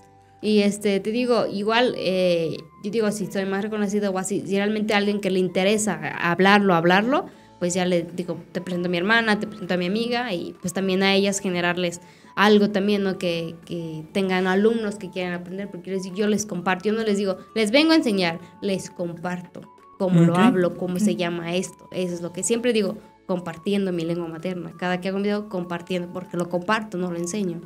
Y 0.42 0.60
este, 0.60 1.00
te 1.00 1.10
digo, 1.10 1.46
igual, 1.46 1.94
eh, 1.96 2.56
yo 2.84 2.90
digo, 2.90 3.10
si 3.10 3.26
soy 3.26 3.46
más 3.46 3.62
reconocido 3.62 4.10
o 4.10 4.18
así, 4.18 4.42
si 4.46 4.56
realmente 4.56 4.94
a 4.94 4.98
alguien 4.98 5.20
que 5.20 5.30
le 5.30 5.40
interesa 5.40 5.98
hablarlo, 6.20 6.74
hablarlo, 6.74 7.26
pues 7.58 7.74
ya 7.74 7.86
le 7.86 8.02
digo, 8.02 8.38
te 8.52 8.60
presento 8.60 8.88
a 8.88 8.90
mi 8.90 8.98
hermana, 8.98 9.40
te 9.40 9.46
presento 9.46 9.74
a 9.74 9.76
mi 9.76 9.86
amiga 9.86 10.32
y 10.32 10.54
pues 10.60 10.72
también 10.72 11.02
a 11.02 11.14
ellas 11.14 11.40
generarles 11.40 12.00
algo 12.36 12.70
también, 12.70 13.02
¿no? 13.02 13.18
Que, 13.18 13.56
que 13.64 14.04
tengan 14.12 14.46
alumnos 14.46 14.96
que 14.96 15.10
quieran 15.10 15.32
aprender, 15.32 15.70
porque 15.70 15.98
yo 16.14 16.26
les 16.28 16.44
comparto, 16.44 16.90
yo 16.90 16.92
no 16.92 17.02
les 17.02 17.16
digo, 17.16 17.38
les 17.54 17.70
vengo 17.70 17.92
a 17.92 17.96
enseñar, 17.96 18.38
les 18.60 18.90
comparto 18.90 19.62
cómo 19.98 20.20
lo 20.20 20.36
hablo, 20.36 20.76
cómo 20.76 20.98
se 20.98 21.16
llama 21.16 21.54
esto, 21.54 21.88
eso 21.92 22.14
es 22.14 22.20
lo 22.20 22.32
que 22.32 22.42
siempre 22.42 22.74
digo, 22.74 22.98
compartiendo 23.26 23.92
mi 23.92 24.04
lengua 24.04 24.28
materna. 24.28 24.72
Cada 24.76 25.00
que 25.00 25.08
hago 25.08 25.16
un 25.16 25.24
video, 25.24 25.48
compartiendo, 25.48 26.12
porque 26.12 26.36
lo 26.36 26.48
comparto, 26.48 26.96
no 26.96 27.10
lo 27.10 27.18
enseño. 27.18 27.60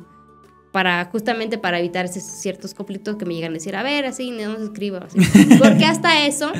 Para, 0.71 1.05
justamente 1.05 1.57
para 1.57 1.79
evitar 1.79 2.05
esos 2.05 2.23
ciertos 2.23 2.73
conflictos 2.73 3.17
que 3.17 3.25
me 3.25 3.35
llegan 3.35 3.51
a 3.51 3.55
decir, 3.55 3.75
a 3.75 3.83
ver, 3.83 4.05
así, 4.05 4.31
no 4.31 4.55
se 4.57 4.63
escriba. 4.63 5.07
Porque 5.59 5.83
hasta 5.83 6.25
eso 6.25 6.51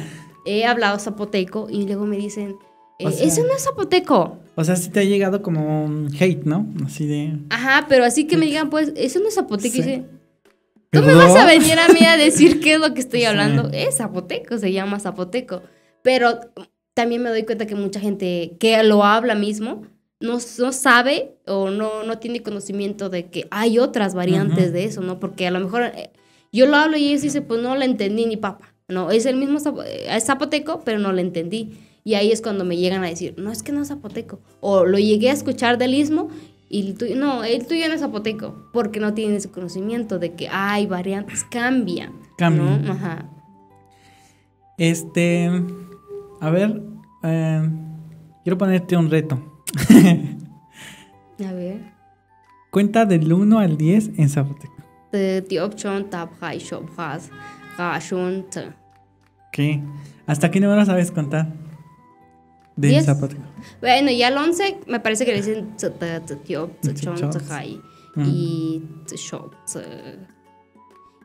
he 0.45 0.65
hablado 0.65 0.99
zapoteco 0.99 1.67
y 1.69 1.85
luego 1.85 2.05
me 2.05 2.17
dicen, 2.17 2.57
eh, 2.99 3.07
eso 3.21 3.41
no 3.43 3.55
es 3.55 3.63
zapoteco. 3.63 4.37
O 4.55 4.63
sea, 4.65 4.75
sí 4.75 4.89
te 4.89 4.99
ha 4.99 5.03
llegado 5.03 5.41
como 5.41 5.85
un 5.85 6.09
hate, 6.19 6.43
¿no? 6.43 6.67
Así 6.85 7.07
de... 7.07 7.37
Ajá, 7.49 7.85
pero 7.87 8.03
así 8.03 8.27
que 8.27 8.35
me 8.35 8.45
digan, 8.45 8.69
pues, 8.69 8.91
eso 8.97 9.19
no 9.19 9.29
es 9.29 9.35
zapoteco. 9.35 9.77
Y 9.77 9.81
dice, 9.81 10.05
¿tú 10.91 11.01
me 11.01 11.15
vas 11.15 11.35
a 11.35 11.45
venir 11.45 11.79
a 11.79 11.87
mí 11.87 12.05
a 12.05 12.17
decir 12.17 12.59
qué 12.59 12.73
es 12.73 12.79
lo 12.81 12.93
que 12.93 12.99
estoy 12.99 13.23
hablando? 13.25 13.69
Es 13.71 13.97
zapoteco, 13.97 14.57
se 14.57 14.73
llama 14.73 14.99
zapoteco. 14.99 15.61
Pero 16.03 16.39
también 16.93 17.23
me 17.23 17.29
doy 17.29 17.43
cuenta 17.43 17.65
que 17.65 17.75
mucha 17.75 17.99
gente 17.99 18.57
que 18.59 18.81
lo 18.83 19.03
habla 19.03 19.35
mismo 19.35 19.83
no, 20.19 20.37
no 20.59 20.71
sabe 20.71 21.35
o 21.47 21.69
no, 21.69 22.03
no 22.03 22.19
tiene 22.19 22.43
conocimiento 22.43 23.09
de 23.09 23.29
que 23.29 23.47
hay 23.51 23.79
otras 23.79 24.13
variantes 24.13 24.71
de 24.71 24.85
eso, 24.85 25.01
¿no? 25.01 25.19
Porque 25.19 25.47
a 25.47 25.51
lo 25.51 25.59
mejor 25.59 25.83
eh, 25.83 26.11
yo 26.51 26.67
lo 26.67 26.77
hablo 26.77 26.97
y 26.97 27.07
ellos 27.07 27.21
dicen, 27.21 27.45
pues 27.45 27.61
no 27.61 27.75
lo 27.75 27.83
entendí 27.83 28.25
ni 28.25 28.37
papa, 28.37 28.73
¿no? 28.87 29.09
Es 29.11 29.25
el 29.25 29.37
mismo 29.37 29.57
eh, 29.85 30.19
zapoteco, 30.21 30.81
pero 30.85 30.99
no 30.99 31.11
lo 31.11 31.19
entendí. 31.19 31.71
Y 32.03 32.15
ahí 32.15 32.31
es 32.31 32.41
cuando 32.41 32.65
me 32.65 32.77
llegan 32.77 33.03
a 33.03 33.07
decir, 33.07 33.35
no, 33.37 33.51
es 33.51 33.63
que 33.63 33.71
no 33.71 33.81
es 33.81 33.89
zapoteco. 33.89 34.39
O 34.59 34.85
lo 34.85 34.97
llegué 34.97 35.29
a 35.29 35.33
escuchar 35.33 35.77
del 35.77 35.93
istmo 35.93 36.29
y 36.69 36.93
tú 36.93 37.05
no, 37.15 37.43
el 37.43 37.67
tuyo 37.67 37.87
no 37.87 37.93
es 37.93 38.01
zapoteco, 38.01 38.69
porque 38.73 38.99
no 38.99 39.13
tiene 39.13 39.35
ese 39.35 39.51
conocimiento 39.51 40.19
de 40.19 40.33
que 40.33 40.47
hay 40.49 40.85
variantes, 40.85 41.43
cambian. 41.43 42.13
Cambian. 42.37 42.89
Ajá. 42.89 43.29
Este, 44.77 45.51
a 46.41 46.49
ver, 46.49 46.81
eh, 47.23 47.69
quiero 48.43 48.57
ponerte 48.57 48.97
un 48.97 49.09
reto. 49.09 49.63
A 51.47 51.53
ver. 51.53 51.93
Cuenta 52.71 53.05
del 53.05 53.31
1 53.31 53.59
al 53.59 53.77
10 53.77 54.11
en 54.17 54.29
zapoteco. 54.29 54.75
¿Qué? 59.51 59.81
¿Hasta 60.25 60.49
qué 60.49 60.59
número 60.59 60.83
sabes 60.85 61.11
contar? 61.11 61.53
De 62.75 63.01
zapoteco. 63.01 63.43
Bueno, 63.79 64.09
ya 64.11 64.29
el 64.29 64.37
11 64.37 64.79
me 64.87 64.99
parece 64.99 65.25
que 65.25 65.31
le 65.31 65.37
dicen 65.37 65.75
y 68.17 68.83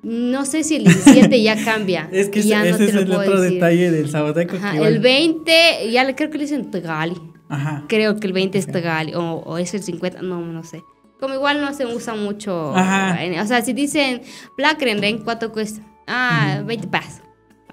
no 0.06 0.44
sé 0.44 0.62
si 0.62 0.76
el 0.76 0.84
17 0.84 1.42
ya 1.42 1.64
cambia. 1.64 2.08
es 2.12 2.28
que 2.28 2.40
ya 2.40 2.64
ese, 2.64 2.84
es 2.84 2.94
el 2.94 3.10
otro 3.10 3.40
detalle 3.40 3.90
del 3.90 4.08
zapoteco. 4.08 4.56
el 4.56 5.00
20, 5.00 5.90
ya 5.90 6.14
creo 6.14 6.30
que 6.30 6.38
le 6.38 6.44
dicen 6.44 6.70
Tegali. 6.70 7.16
Ajá. 7.48 7.84
Creo 7.88 8.14
que 8.14 8.28
el 8.28 8.32
20 8.32 8.56
es 8.56 8.68
Tegali. 8.68 9.14
O, 9.16 9.58
es 9.58 9.74
el 9.74 9.82
50, 9.82 10.22
no, 10.22 10.40
no 10.40 10.62
sé. 10.62 10.84
Como 11.18 11.34
igual 11.34 11.60
no 11.60 11.74
se 11.74 11.86
usa 11.86 12.14
mucho. 12.14 12.72
Ajá. 12.76 13.18
o 13.42 13.46
sea, 13.46 13.62
si 13.62 13.72
dicen 13.72 14.22
Plakrenden, 14.56 15.18
¿cuánto 15.24 15.50
cuesta? 15.50 15.82
Ah, 16.06 16.62
20 16.64 16.86
pesos. 16.86 17.22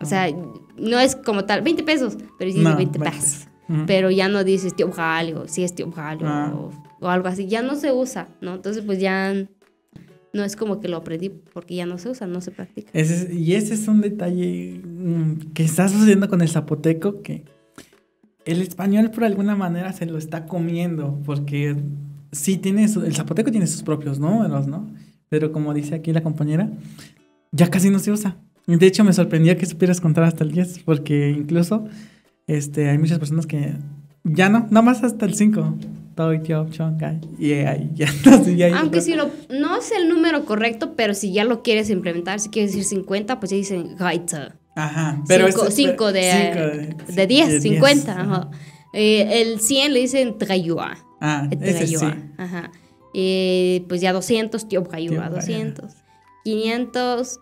O 0.02 0.06
sea, 0.06 0.28
no 0.76 1.00
es 1.00 1.16
como 1.16 1.46
tal, 1.46 1.62
20 1.62 1.84
pesos, 1.84 2.18
pero 2.40 2.52
sí 2.52 2.64
20 2.64 3.00
pesos. 3.00 3.48
Pero 3.86 4.10
ya 4.10 4.28
no 4.28 4.44
dices 4.44 4.76
tío 4.76 4.90
o 4.90 5.48
si 5.48 5.64
es 5.64 5.76
tío 5.76 5.92
ah. 5.98 6.52
o, 6.56 6.72
o 7.00 7.10
algo 7.10 7.28
así. 7.28 7.48
Ya 7.48 7.62
no 7.62 7.76
se 7.76 7.92
usa, 7.92 8.30
¿no? 8.42 8.56
Entonces, 8.56 8.84
pues 8.84 9.00
ya 9.00 9.36
no 10.34 10.44
es 10.44 10.56
como 10.56 10.80
que 10.82 10.88
lo 10.88 10.98
aprendí 10.98 11.30
porque 11.30 11.76
ya 11.76 11.86
no 11.86 11.98
se 11.98 12.10
usa, 12.10 12.28
no 12.28 12.42
se 12.42 12.52
practica. 12.52 12.92
y 12.94 13.54
ese 13.54 13.74
es 13.76 13.88
un 13.88 14.02
detalle 14.02 14.82
mm, 14.84 15.54
que 15.54 15.64
está 15.64 15.88
sucediendo 15.88 16.28
con 16.28 16.42
el 16.42 16.50
zapoteco 16.50 17.22
que 17.22 17.44
el 18.46 18.62
español 18.62 19.12
por 19.12 19.24
alguna 19.24 19.56
manera 19.56 19.94
se 19.94 20.06
lo 20.06 20.18
está 20.18 20.46
comiendo 20.48 21.22
porque 21.26 21.78
sí 22.32 22.58
tiene 22.58 22.86
el 22.86 23.16
zapoteco 23.16 23.52
tiene 23.52 23.68
sus 23.68 23.84
propios 23.84 24.20
números, 24.20 24.68
¿no? 24.68 24.92
Pero 25.30 25.52
como 25.52 25.74
dice 25.74 25.96
aquí 25.96 26.12
la 26.12 26.22
compañera, 26.22 26.70
ya 27.52 27.70
casi 27.70 27.90
no 27.90 28.00
se 28.00 28.12
usa. 28.12 28.38
De 28.66 28.86
hecho, 28.86 29.04
me 29.04 29.14
sorprendía 29.14 29.58
que 29.58 29.66
supieras 29.66 30.00
contar 30.02 30.24
hasta 30.24 30.44
el 30.44 30.52
10 30.52 30.80
porque 30.80 31.32
incluso 31.32 31.86
este, 32.48 32.90
hay 32.90 32.98
muchas 32.98 33.20
personas 33.20 33.46
que 33.46 33.76
ya 34.24 34.50
no, 34.50 34.68
nada 34.70 34.82
más 34.82 35.04
hasta 35.04 35.26
el 35.26 35.36
5. 35.36 35.78
Y 37.40 37.54
ahí 37.54 37.90
ya, 37.94 38.08
Aunque 38.80 39.02
si 39.02 39.16
lo, 39.16 39.30
no 39.50 39.78
es 39.78 39.92
el 39.92 40.10
número 40.10 40.46
correcto, 40.46 40.94
pero 40.96 41.14
si 41.14 41.34
ya 41.34 41.44
lo 41.44 41.64
quieres 41.64 41.90
implementar, 41.90 42.40
si 42.40 42.50
quieres 42.50 42.72
decir 42.72 42.86
50, 42.86 43.40
pues 43.40 43.52
ya 43.52 43.58
dicen 43.58 43.96
Gaita. 43.96 44.56
Ajá, 44.76 45.22
pero 45.28 45.48
5 45.52 46.12
de, 46.12 46.96
de, 47.08 47.28
10, 47.28 47.62
50. 47.62 48.50
Eh, 48.94 49.42
el 49.42 49.60
100 49.60 49.94
le 49.94 50.00
dicen 50.00 50.38
Trayua. 50.38 50.98
Ah, 51.22 51.48
ese 51.52 51.88
sí. 51.88 52.06
Ajá. 52.38 52.72
Eh, 53.14 53.86
pues 53.88 54.02
ya 54.02 54.14
200, 54.14 54.68
Tío 54.68 54.82
200. 54.82 55.94
500, 56.44 57.40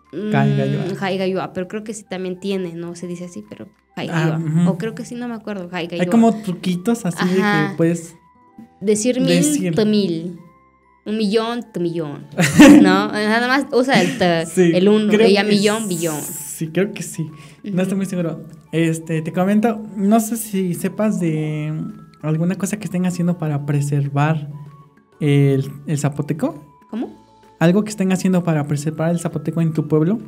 Haigayua. 1.00 1.52
Pero 1.52 1.68
creo 1.68 1.84
que 1.84 1.94
sí 1.94 2.04
también 2.08 2.38
tiene, 2.38 2.74
no 2.74 2.94
se 2.94 3.06
dice 3.06 3.24
así, 3.24 3.44
pero 3.48 3.68
Haigayua. 3.96 4.40
Ah, 4.40 4.70
o 4.70 4.78
creo 4.78 4.94
que 4.94 5.04
sí, 5.04 5.14
no 5.14 5.28
me 5.28 5.34
acuerdo. 5.34 5.68
Hay 5.72 5.88
como 6.10 6.34
truquitos 6.42 7.04
así 7.04 7.26
de 7.28 7.36
que 7.36 7.76
puedes 7.76 8.14
Decir 8.80 9.20
mil, 9.20 9.74
mil. 9.86 10.38
Un 11.04 11.16
millón, 11.16 11.64
te 11.72 11.80
millón. 11.80 12.26
¿No? 12.80 13.08
Nada 13.08 13.48
más 13.48 13.66
usa 13.72 14.00
el 14.00 14.18
te, 14.18 14.76
el 14.76 14.88
uno. 14.88 15.12
Y 15.12 15.44
millón, 15.44 15.88
billón. 15.88 16.20
Sí, 16.20 16.68
creo 16.68 16.92
que 16.92 17.02
sí. 17.02 17.28
No 17.64 17.82
estoy 17.82 17.96
muy 17.96 18.06
seguro. 18.06 18.44
Este, 18.70 19.20
te 19.20 19.32
comento, 19.32 19.82
no 19.96 20.20
sé 20.20 20.36
si 20.36 20.74
sepas 20.74 21.18
de 21.18 21.72
¿Alguna 22.22 22.54
cosa 22.54 22.78
que 22.78 22.84
estén 22.84 23.04
haciendo 23.04 23.36
para 23.36 23.66
preservar 23.66 24.48
el, 25.18 25.68
el 25.88 25.98
zapoteco? 25.98 26.64
¿Cómo? 26.88 27.10
¿Algo 27.58 27.82
que 27.82 27.90
estén 27.90 28.12
haciendo 28.12 28.44
para 28.44 28.64
preservar 28.68 29.10
el 29.10 29.18
zapoteco 29.18 29.60
en 29.60 29.72
tu 29.72 29.88
pueblo? 29.88 30.20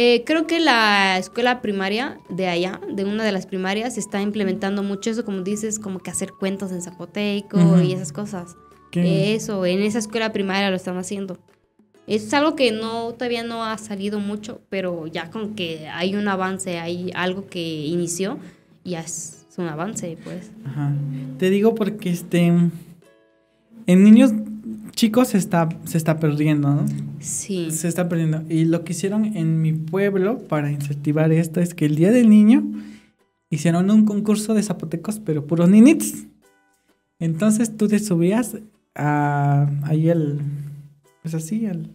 Eh, 0.00 0.22
creo 0.24 0.46
que 0.46 0.60
la 0.60 1.18
escuela 1.18 1.60
primaria 1.60 2.20
de 2.28 2.46
allá, 2.46 2.80
de 2.88 3.04
una 3.04 3.24
de 3.24 3.32
las 3.32 3.46
primarias, 3.46 3.98
está 3.98 4.22
implementando 4.22 4.84
mucho 4.84 5.10
eso, 5.10 5.24
como 5.24 5.40
dices, 5.40 5.80
como 5.80 5.98
que 5.98 6.08
hacer 6.08 6.30
cuentos 6.38 6.70
en 6.70 6.82
zapoteco 6.82 7.58
Ujú. 7.58 7.80
y 7.80 7.94
esas 7.94 8.12
cosas. 8.12 8.54
¿Qué? 8.92 9.34
Eso, 9.34 9.66
en 9.66 9.80
esa 9.80 9.98
escuela 9.98 10.32
primaria 10.32 10.70
lo 10.70 10.76
están 10.76 10.98
haciendo. 10.98 11.36
Es 12.06 12.32
algo 12.32 12.54
que 12.54 12.70
no 12.70 13.12
todavía 13.14 13.42
no 13.42 13.64
ha 13.64 13.76
salido 13.76 14.20
mucho, 14.20 14.60
pero 14.68 15.08
ya 15.08 15.30
con 15.32 15.56
que 15.56 15.88
hay 15.88 16.14
un 16.14 16.28
avance, 16.28 16.78
hay 16.78 17.10
algo 17.16 17.48
que 17.48 17.58
inició, 17.58 18.38
ya 18.84 19.00
es, 19.00 19.46
es 19.50 19.58
un 19.58 19.66
avance, 19.66 20.16
pues. 20.22 20.52
Ajá. 20.64 20.92
Te 21.38 21.50
digo 21.50 21.74
porque 21.74 22.10
este 22.10 22.46
en 22.46 24.04
niños 24.04 24.30
chicos 24.92 25.28
se 25.28 25.38
está 25.38 25.68
se 25.84 25.96
está 25.98 26.18
perdiendo, 26.18 26.68
¿no? 26.74 26.84
Sí. 27.20 27.70
Se 27.70 27.88
está 27.88 28.08
perdiendo. 28.08 28.42
Y 28.48 28.64
lo 28.64 28.84
que 28.84 28.92
hicieron 28.92 29.24
en 29.24 29.60
mi 29.62 29.72
pueblo 29.72 30.38
para 30.48 30.70
incentivar 30.70 31.32
esto 31.32 31.60
es 31.60 31.74
que 31.74 31.86
el 31.86 31.96
día 31.96 32.10
del 32.12 32.28
niño 32.28 32.64
hicieron 33.50 33.90
un 33.90 34.04
concurso 34.04 34.54
de 34.54 34.62
zapotecos, 34.62 35.18
pero 35.20 35.46
puros 35.46 35.68
ninitos. 35.68 36.12
Entonces 37.18 37.76
tú 37.76 37.88
te 37.88 37.98
subías 37.98 38.56
a 38.94 39.68
ahí 39.84 40.10
al 40.10 40.40
pues 41.22 41.34
así 41.34 41.66
al 41.66 41.90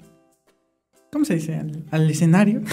¿cómo 1.12 1.26
se 1.26 1.36
dice? 1.36 1.56
al, 1.56 1.86
al 1.92 2.10
escenario. 2.10 2.62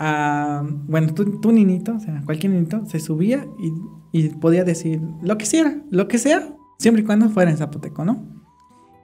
A- 0.00 0.64
bueno, 0.86 1.12
tú, 1.12 1.40
tú 1.40 1.50
ninito, 1.50 1.96
o 1.96 2.00
sea, 2.00 2.22
cualquier 2.24 2.52
ninito 2.52 2.86
se 2.86 3.00
subía 3.00 3.44
y, 3.58 3.72
y 4.18 4.28
podía 4.28 4.62
decir 4.62 5.00
lo 5.22 5.36
que 5.38 5.44
sea, 5.46 5.82
lo 5.90 6.06
que 6.06 6.18
sea, 6.18 6.54
siempre 6.78 7.02
y 7.02 7.04
cuando 7.04 7.28
fuera 7.30 7.50
en 7.50 7.56
zapoteco, 7.56 8.04
¿no? 8.04 8.24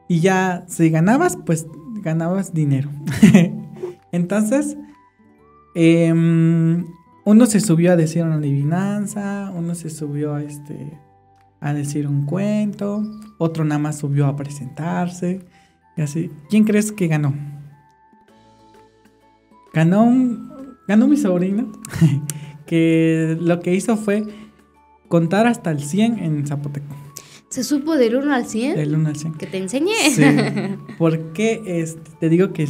Y 0.09 0.21
ya 0.21 0.65
si 0.69 0.91
ganabas, 0.91 1.37
pues 1.45 1.67
ganabas 2.03 2.53
dinero. 2.53 2.91
Entonces, 4.13 4.77
em, 5.75 6.85
uno 7.25 7.47
se 7.47 7.61
subió 7.61 7.93
a 7.93 7.97
decir 7.97 8.23
una 8.23 8.37
adivinanza, 8.37 9.51
uno 9.55 9.75
se 9.75 9.91
subió 9.91 10.35
a, 10.35 10.43
este, 10.43 10.99
a 11.61 11.73
decir 11.73 12.07
un 12.07 12.27
cuento, 12.27 13.03
otro 13.39 13.65
nada 13.65 13.79
más 13.79 13.99
subió 13.99 14.27
a 14.27 14.37
presentarse. 14.37 15.41
Y 15.97 16.03
así. 16.03 16.31
¿Quién 16.51 16.65
crees 16.65 16.93
que 16.93 17.07
ganó? 17.09 17.35
Ganó 19.73 20.05
un, 20.05 20.77
ganó 20.87 21.09
mi 21.09 21.17
sobrino, 21.17 21.73
que 22.67 23.37
lo 23.41 23.61
que 23.61 23.75
hizo 23.75 23.97
fue 23.97 24.25
contar 25.09 25.47
hasta 25.47 25.71
el 25.71 25.83
100 25.83 26.19
en 26.19 26.47
zapoteco. 26.47 27.04
¿Se 27.55 27.63
supo 27.63 27.95
del 27.97 28.17
1 28.17 28.35
al 28.35 28.47
100? 28.47 28.75
Del 28.75 28.97
1 28.97 29.09
al 29.11 29.15
100. 29.17 29.35
Que 29.35 29.47
te 29.47 29.59
enseñé. 29.59 29.95
Sí, 30.11 30.23
porque 30.99 31.63
este, 31.65 32.11
te 32.19 32.29
digo 32.29 32.53
que 32.53 32.67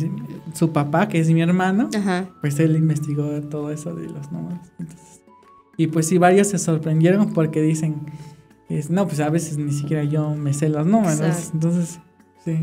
su 0.53 0.73
papá, 0.73 1.09
que 1.09 1.19
es 1.21 1.31
mi 1.31 1.41
hermano, 1.41 1.89
Ajá. 1.97 2.29
pues 2.43 2.59
él 2.59 2.77
investigó 2.77 3.25
todo 3.49 3.71
eso 3.71 3.95
de 3.95 4.09
los 4.11 4.31
números. 4.31 4.61
Entonces, 4.79 5.23
y 5.79 5.87
pues 5.87 6.07
sí, 6.07 6.19
varios 6.19 6.49
se 6.49 6.59
sorprendieron 6.59 7.33
porque 7.33 7.63
dicen, 7.63 7.97
es, 8.69 8.91
no, 8.91 9.07
pues 9.09 9.21
a 9.21 9.31
veces 9.31 9.57
ni 9.57 9.73
siquiera 9.73 10.05
yo 10.05 10.35
me 10.35 10.53
sé 10.53 10.69
los 10.69 10.87
números. 10.87 11.19
Exacto. 11.19 11.51
Entonces, 11.55 11.99
sí. 12.45 12.59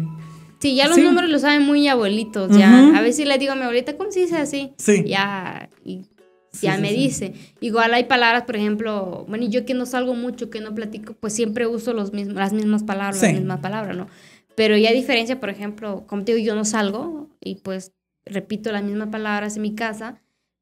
Sí, 0.60 0.76
ya 0.76 0.86
los 0.86 0.98
Sí. 0.98 1.02
números 1.02 1.28
los 1.32 1.42
saben 1.42 1.66
muy 1.66 1.88
abuelitos, 1.88 2.56
ya. 2.56 2.86
Ujú. 2.86 2.96
A 2.98 3.02
veces 3.02 3.28
le 3.28 3.36
digo 3.40 3.54
a 3.54 3.56
mi 3.56 3.64
abuelita, 3.64 3.98
¿cómo 3.98 4.12
se 4.12 4.20
dice 4.20 4.38
así? 4.38 4.74
Sí. 4.78 5.06
Ya, 5.08 5.72
y 5.84 6.06
Sí, 6.52 6.68
ya 6.68 6.76
sí, 6.76 6.82
me 6.82 6.90
sí. 6.90 6.96
dice. 6.96 7.34
Igual 7.62 7.94
hay 7.94 8.04
palabras, 8.06 8.44
por 8.44 8.56
ejemplo, 8.58 9.26
bueno, 9.28 9.46
y 9.46 9.50
yo 9.50 9.66
que 9.66 9.74
no 9.74 9.86
salgo 9.86 10.14
mucho, 10.16 10.50
que 10.50 10.60
no 10.60 10.76
platico, 10.76 11.14
pues 11.14 11.34
siempre 11.34 11.66
uso 11.68 11.94
los 11.94 12.12
mismos, 12.14 12.36
las 12.36 12.54
mismas 12.54 12.84
palabras, 12.84 13.22
las 13.22 13.34
mismas 13.34 13.60
palabras, 13.62 13.96
¿no? 13.96 14.08
Pero 14.56 14.76
ya 14.78 14.92
diferencia, 14.92 15.40
por 15.40 15.50
ejemplo, 15.50 16.04
como 16.08 16.24
te 16.26 16.34
digo, 16.36 16.46
yo 16.46 16.56
no 16.56 16.66
salgo 16.66 17.30
y 17.40 17.56
pues 17.56 17.94
repito 18.26 18.72
las 18.72 18.84
mismas 18.84 19.08
palabras 19.10 19.56
en 19.56 19.62
mi 19.62 19.76
casa, 19.76 20.22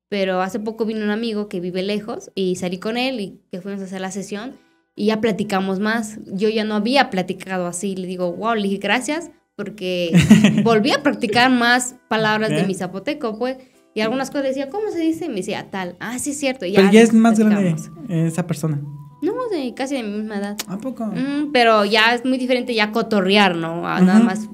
pero 0.10 0.42
hace 0.42 0.60
poco 0.60 0.86
vino 0.86 1.04
un 1.04 1.10
amigo 1.10 1.50
que 1.50 1.60
vive 1.60 1.82
lejos 1.82 2.32
y 2.36 2.56
salí 2.56 2.78
con 2.78 2.98
él 2.98 3.20
y 3.20 3.42
que 3.52 3.62
fuimos 3.62 3.82
a 3.82 3.86
hacer 3.86 4.02
la 4.02 4.12
sesión 4.12 4.58
y 4.96 5.08
ya 5.08 5.22
platicamos 5.22 5.80
más. 5.80 6.20
Yo 6.28 6.50
ya 6.50 6.64
no 6.64 6.76
había 6.76 7.10
platicado 7.10 7.66
así, 7.66 7.96
le 7.96 8.06
digo, 8.08 8.32
wow, 8.34 8.54
le 8.56 8.64
dije 8.64 8.78
gracias 8.78 9.32
porque 9.56 10.12
volví 10.64 10.92
a 10.92 11.02
practicar 11.04 11.52
más 11.52 11.96
palabras 12.08 12.52
de 12.52 12.62
Ok. 12.62 12.68
mi 12.68 12.76
zapoteco, 12.76 13.38
pues. 13.40 13.58
Y 13.96 14.02
algunas 14.02 14.30
cosas 14.30 14.44
decía, 14.44 14.70
¿cómo 14.70 14.90
se 14.92 15.00
dice? 15.00 15.26
Y 15.26 15.30
me 15.30 15.36
decía, 15.36 15.70
tal. 15.70 15.96
Ah, 16.00 16.20
sí, 16.20 16.32
es 16.32 16.40
cierto. 16.40 16.66
y 16.66 16.74
Pero 16.74 16.92
ya 16.92 17.02
es 17.02 17.14
más 17.14 17.40
grande 17.40 17.76
eh, 18.08 18.26
esa 18.28 18.46
persona. 18.48 18.80
No, 19.22 19.34
de 19.50 19.74
casi 19.74 19.96
de 19.96 20.04
mi 20.04 20.20
misma 20.20 20.38
edad. 20.38 20.58
¿A 20.68 20.78
poco? 20.78 21.06
Mm, 21.08 21.52
pero 21.52 21.84
ya 21.86 22.14
es 22.14 22.24
muy 22.24 22.38
diferente 22.38 22.74
ya 22.74 22.92
cotorrear, 22.92 23.56
¿no? 23.56 23.88
A 23.88 24.00
Nada 24.00 24.20
más, 24.20 24.48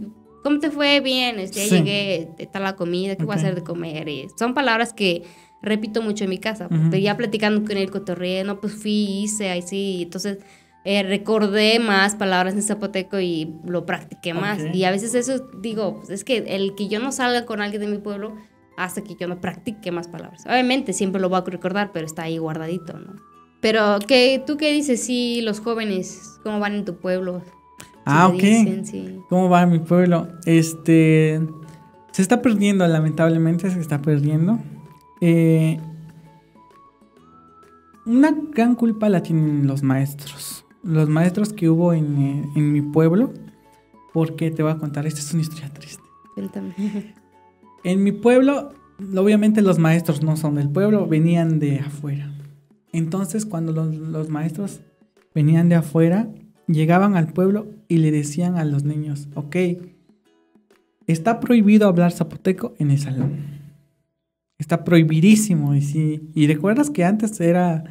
¿cómo 0.44 0.60
te 0.60 0.72
fue? 0.72 1.02
Bien, 1.02 1.38
este, 1.38 1.68
Sí. 1.68 1.76
llegué, 1.76 2.30
está 2.40 2.60
la 2.60 2.76
comida, 2.76 3.16
¿qué 3.16 3.26
voy 3.26 3.34
a 3.34 3.38
hacer 3.38 3.56
de 3.56 3.64
comer? 3.64 4.08
Y 4.08 4.28
son 4.38 4.54
palabras 4.54 4.94
que 4.94 5.24
repito 5.62 6.02
mucho 6.02 6.24
en 6.24 6.30
mi 6.30 6.38
casa, 6.38 6.68
pero 6.70 6.98
ya 6.98 7.18
platicando 7.18 7.66
con 7.68 7.78
él, 7.78 7.90
cotorreé, 7.90 8.44
no, 8.44 8.60
pues 8.62 8.74
fui, 8.74 9.24
hice, 9.24 9.50
ahí 9.50 9.62
sí, 9.64 10.02
entonces 10.04 10.38
eh, 10.84 11.02
recordé 11.02 11.80
más 11.80 12.16
palabras 12.16 12.54
en 12.54 12.62
zapoteco 12.62 13.20
y 13.20 13.56
lo 13.66 13.86
practiqué 13.88 14.36
más. 14.36 14.60
Y 14.74 14.84
a 14.84 14.92
veces 14.92 15.16
eso, 15.16 15.40
digo, 15.60 15.98
pues, 15.98 16.12
es 16.12 16.24
que 16.24 16.38
el 16.38 16.76
que 16.76 16.88
yo 16.88 17.00
no 17.00 17.12
salga 17.12 17.46
con 17.46 17.62
alguien 17.62 17.82
de 17.82 17.88
mi 17.88 17.98
pueblo 17.98 18.36
hace 18.78 19.04
que 19.04 19.16
yo 19.16 19.28
no 19.28 19.40
practique 19.42 19.92
más 19.92 20.08
palabras. 20.08 20.46
Obviamente 20.46 20.94
siempre 20.94 21.22
lo 21.22 21.30
voy 21.30 21.40
a 21.40 21.42
recordar, 21.42 21.92
pero 21.94 22.06
está 22.06 22.24
ahí 22.24 22.38
guardadito, 22.38 22.98
¿no? 22.98 23.16
Pero, 23.62 23.98
¿qué, 24.08 24.44
¿tú 24.46 24.58
qué 24.58 24.72
dices? 24.72 25.04
Sí, 25.04 25.42
los 25.42 25.60
jóvenes, 25.60 26.40
¿cómo 26.44 26.60
van 26.60 26.76
en 26.76 26.86
tu 26.86 26.98
pueblo? 26.98 27.42
Ah, 28.06 28.28
ok. 28.28 28.36
dicen, 28.36 28.86
sí. 28.86 29.20
¿Cómo 29.30 29.50
va 29.50 29.66
mi 29.66 29.80
pueblo? 29.80 30.28
Este. 30.46 31.42
Se 32.12 32.22
está 32.22 32.42
perdiendo, 32.42 32.88
lamentablemente 32.88 33.70
se 33.72 33.80
está 33.80 34.02
perdiendo. 34.02 34.60
Eh, 35.20 35.80
una 38.06 38.36
gran 38.52 38.76
culpa 38.76 39.10
la 39.10 39.24
tienen 39.24 39.66
los 39.66 39.82
maestros. 39.82 40.66
Los 40.84 41.10
maestros 41.10 41.52
que 41.52 41.68
hubo 41.68 41.94
en, 41.94 42.22
eh, 42.22 42.50
en 42.56 42.72
mi 42.72 42.82
pueblo. 42.82 43.34
Porque 44.14 44.52
te 44.52 44.62
voy 44.62 44.72
a 44.72 44.78
contar, 44.78 45.08
esta 45.08 45.20
es 45.20 45.34
una 45.34 45.42
historia 45.42 45.74
triste. 45.74 46.04
Cuéntame. 46.36 46.76
En 47.86 48.04
mi 48.04 48.12
pueblo, 48.12 48.74
obviamente 49.16 49.62
los 49.62 49.78
maestros 49.78 50.24
no 50.24 50.38
son 50.38 50.56
del 50.56 50.70
pueblo, 50.70 51.06
venían 51.06 51.60
de 51.60 51.82
afuera. 51.82 52.34
Entonces, 52.92 53.46
cuando 53.46 53.74
los, 53.74 54.28
maestros 54.28 54.82
venían 55.36 55.70
de 55.70 55.76
afuera, 55.76 56.28
llegaban 56.66 57.16
al 57.16 57.28
pueblo 57.28 57.68
y 57.88 57.98
le 57.98 58.10
decían 58.10 58.58
a 58.58 58.66
los 58.66 58.86
niños, 58.86 59.28
ok, 59.36 59.56
está 61.06 61.40
prohibido 61.40 61.88
hablar 61.88 62.12
zapoteco 62.12 62.74
en 62.80 62.90
el 62.90 62.98
salón. 62.98 63.36
Está 64.58 64.84
prohibidísimo. 64.84 65.76
Y, 65.76 65.82
si, 65.82 66.32
y 66.34 66.48
recuerdas 66.48 66.90
que 66.90 67.06
antes 67.06 67.40
era 67.40 67.84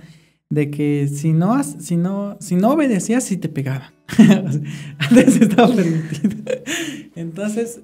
de 0.51 0.73
que 0.73 1.07
si 1.07 1.33
no, 1.33 1.63
si 1.63 1.97
no, 1.97 2.37
si 2.41 2.57
no 2.57 2.71
obedecías, 2.71 3.23
sí 3.23 3.37
te 3.37 3.49
pegaban. 3.49 3.93
Antes 4.99 5.41
estaba 5.41 5.73
permitido. 5.73 6.37
Entonces, 7.15 7.81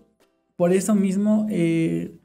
por 0.61 0.75
eso 0.75 0.95
mismo, 0.95 1.47
eh, 1.49 2.19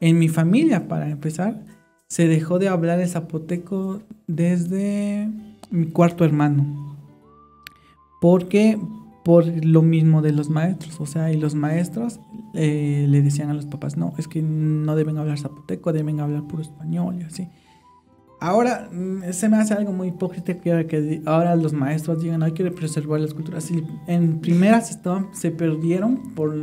en 0.00 0.18
mi 0.18 0.30
familia, 0.30 0.88
para 0.88 1.10
empezar, 1.10 1.62
se 2.06 2.26
dejó 2.26 2.58
de 2.58 2.68
hablar 2.68 2.98
el 3.00 3.06
zapoteco 3.06 4.00
desde 4.26 5.28
mi 5.70 5.88
cuarto 5.88 6.24
hermano. 6.24 6.96
Porque 8.18 8.80
por 9.26 9.44
lo 9.62 9.82
mismo 9.82 10.22
de 10.22 10.32
los 10.32 10.48
maestros, 10.48 10.98
o 11.02 11.04
sea, 11.04 11.30
y 11.32 11.36
los 11.36 11.54
maestros 11.54 12.18
eh, 12.54 13.04
le 13.10 13.20
decían 13.20 13.50
a 13.50 13.52
los 13.52 13.66
papás, 13.66 13.98
no, 13.98 14.14
es 14.16 14.26
que 14.26 14.40
no 14.40 14.96
deben 14.96 15.18
hablar 15.18 15.38
zapoteco, 15.38 15.92
deben 15.92 16.18
hablar 16.20 16.44
puro 16.44 16.62
español 16.62 17.18
y 17.20 17.24
así. 17.24 17.50
Ahora 18.40 18.88
mm, 18.90 19.32
se 19.32 19.50
me 19.50 19.58
hace 19.58 19.74
algo 19.74 19.92
muy 19.92 20.08
hipócrita 20.08 20.54
que 20.54 21.20
ahora, 21.26 21.56
los 21.56 21.74
maestros 21.74 22.22
digan, 22.22 22.42
hay 22.42 22.52
que 22.52 22.70
preservar 22.70 23.20
las 23.20 23.34
culturas. 23.34 23.70
Y 23.70 23.84
en 24.06 24.40
primeras 24.40 24.98
se 25.34 25.50
perdieron 25.50 26.34
por 26.34 26.54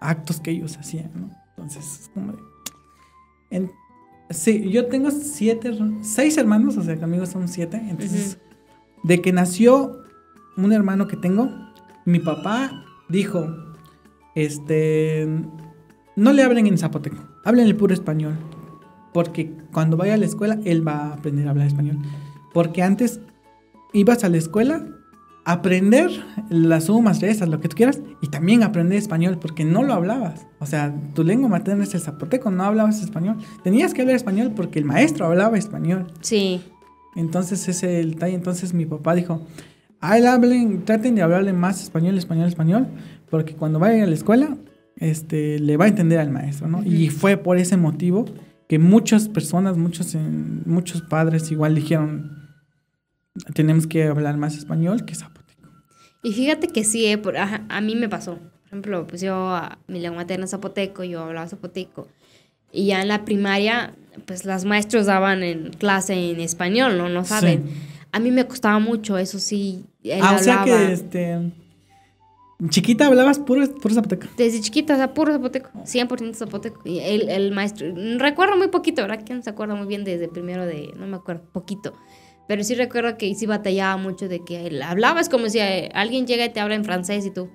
actos 0.00 0.40
que 0.40 0.50
ellos 0.52 0.76
hacían, 0.76 1.10
¿no? 1.14 1.30
Entonces, 1.50 2.00
es 2.02 2.10
como 2.14 2.32
de- 2.32 2.38
en- 3.50 3.70
sí, 4.30 4.70
yo 4.70 4.86
tengo 4.86 5.10
siete, 5.10 5.76
seis 6.02 6.36
hermanos, 6.36 6.76
o 6.76 6.82
sea, 6.82 6.96
que 6.96 7.04
amigos 7.04 7.30
son 7.30 7.48
siete. 7.48 7.76
Entonces, 7.88 8.38
de 9.04 9.20
que 9.20 9.32
nació 9.32 10.02
un 10.56 10.72
hermano 10.72 11.06
que 11.06 11.16
tengo, 11.16 11.50
mi 12.04 12.18
papá 12.20 12.84
dijo, 13.08 13.46
este, 14.34 15.26
no 16.16 16.32
le 16.32 16.42
hablen 16.42 16.66
en 16.66 16.78
zapoteco, 16.78 17.16
hablen 17.44 17.66
el 17.66 17.76
puro 17.76 17.94
español. 17.94 18.36
Porque 19.12 19.52
cuando 19.72 19.96
vaya 19.96 20.14
a 20.14 20.18
la 20.18 20.26
escuela, 20.26 20.58
él 20.64 20.86
va 20.86 20.98
a 21.08 21.14
aprender 21.14 21.46
a 21.46 21.50
hablar 21.50 21.66
español. 21.66 21.98
Porque 22.52 22.82
antes 22.82 23.20
ibas 23.92 24.22
a 24.24 24.28
la 24.28 24.36
escuela 24.36 24.86
aprender 25.48 26.10
las 26.50 26.84
sumas, 26.84 27.22
restas, 27.22 27.48
lo 27.48 27.58
que 27.58 27.70
tú 27.70 27.76
quieras, 27.76 28.02
y 28.20 28.26
también 28.28 28.62
aprender 28.62 28.98
español, 28.98 29.38
porque 29.40 29.64
no 29.64 29.82
lo 29.82 29.94
hablabas. 29.94 30.46
O 30.58 30.66
sea, 30.66 30.94
tu 31.14 31.24
lengua 31.24 31.48
materna 31.48 31.84
es 31.84 31.94
el 31.94 32.02
zapoteco, 32.02 32.50
no 32.50 32.64
hablabas 32.64 33.00
español. 33.00 33.38
Tenías 33.64 33.94
que 33.94 34.02
hablar 34.02 34.16
español 34.16 34.52
porque 34.54 34.78
el 34.78 34.84
maestro 34.84 35.24
hablaba 35.24 35.56
español. 35.56 36.06
Sí. 36.20 36.60
Entonces 37.16 37.66
ese 37.66 37.98
el 37.98 38.10
detalle. 38.10 38.34
Entonces 38.34 38.74
mi 38.74 38.84
papá 38.84 39.14
dijo, 39.14 39.46
ay, 40.00 40.26
hablen, 40.26 40.84
traten 40.84 41.14
de 41.14 41.22
hablarle 41.22 41.54
más 41.54 41.82
español, 41.82 42.18
español, 42.18 42.46
español, 42.48 42.86
porque 43.30 43.54
cuando 43.54 43.78
vayan 43.78 44.02
a 44.02 44.06
la 44.06 44.14
escuela, 44.14 44.54
este, 44.96 45.58
le 45.60 45.78
va 45.78 45.86
a 45.86 45.88
entender 45.88 46.18
al 46.18 46.30
maestro, 46.30 46.68
¿no? 46.68 46.84
Y 46.84 47.08
fue 47.08 47.38
por 47.38 47.56
ese 47.56 47.78
motivo 47.78 48.26
que 48.68 48.78
muchas 48.78 49.30
personas, 49.30 49.78
muchos, 49.78 50.14
eh, 50.14 50.18
muchos 50.18 51.00
padres 51.00 51.50
igual 51.50 51.74
dijeron, 51.74 52.36
tenemos 53.54 53.86
que 53.86 54.04
hablar 54.04 54.36
más 54.36 54.58
español 54.58 55.06
que 55.06 55.14
zapoteco. 55.14 55.37
Y 56.22 56.32
fíjate 56.32 56.68
que 56.68 56.84
sí, 56.84 57.06
eh, 57.06 57.20
a, 57.68 57.80
mí 57.80 57.96
me 57.96 58.08
pasó. 58.08 58.36
Por 58.36 58.66
ejemplo, 58.66 59.06
pues 59.06 59.20
yo, 59.20 59.60
mi 59.86 60.00
lengua 60.00 60.22
materna 60.22 60.44
es 60.44 60.50
zapoteco, 60.50 61.04
yo 61.04 61.22
hablaba 61.22 61.48
zapoteco. 61.48 62.08
Y 62.72 62.86
ya 62.86 63.00
en 63.00 63.08
la 63.08 63.24
primaria, 63.24 63.94
pues 64.26 64.44
las 64.44 64.64
maestros 64.64 65.06
daban 65.06 65.42
en 65.42 65.70
clase 65.70 66.30
en 66.30 66.40
español, 66.40 66.98
¿no? 66.98 67.08
No 67.08 67.24
saben. 67.24 67.64
A 68.12 68.18
mí 68.18 68.30
me 68.30 68.46
costaba 68.46 68.78
mucho, 68.78 69.16
eso 69.16 69.38
sí. 69.38 69.84
ah, 70.20 70.36
o 70.38 70.42
sea 70.42 70.64
que 70.64 70.92
este 70.92 71.52
¿Chiquita 72.70 73.06
hablabas 73.06 73.38
puro, 73.38 73.64
zapoteco? 73.64 74.26
Desde 74.36 74.60
chiquita, 74.60 74.94
o 74.94 74.96
sea, 74.96 75.14
puro 75.14 75.32
zapoteco, 75.32 75.70
100% 75.84 76.34
zapoteco. 76.34 76.80
Y 76.84 76.98
el, 76.98 77.28
el, 77.28 77.52
maestro, 77.52 77.86
recuerdo 78.18 78.56
muy 78.56 78.66
poquito, 78.66 79.02
¿verdad? 79.02 79.22
¿Quién 79.24 79.44
se 79.44 79.50
acuerda 79.50 79.76
muy 79.76 79.86
bien 79.86 80.02
desde 80.02 80.26
primero 80.26 80.66
de, 80.66 80.92
no 80.98 81.06
me 81.06 81.16
acuerdo, 81.16 81.42
poquito. 81.52 81.94
Pero 82.48 82.64
sí 82.64 82.74
recuerdo 82.74 83.16
que 83.18 83.32
sí 83.34 83.46
batallaba 83.46 83.96
mucho 83.98 84.26
de 84.26 84.42
que 84.44 84.66
él 84.66 84.82
hablaba, 84.82 85.20
es 85.20 85.28
como 85.28 85.48
si 85.48 85.60
eh, 85.60 85.90
alguien 85.94 86.26
llega 86.26 86.46
y 86.46 86.52
te 86.52 86.60
habla 86.60 86.74
en 86.74 86.84
francés 86.84 87.24
y 87.26 87.30
tú. 87.30 87.50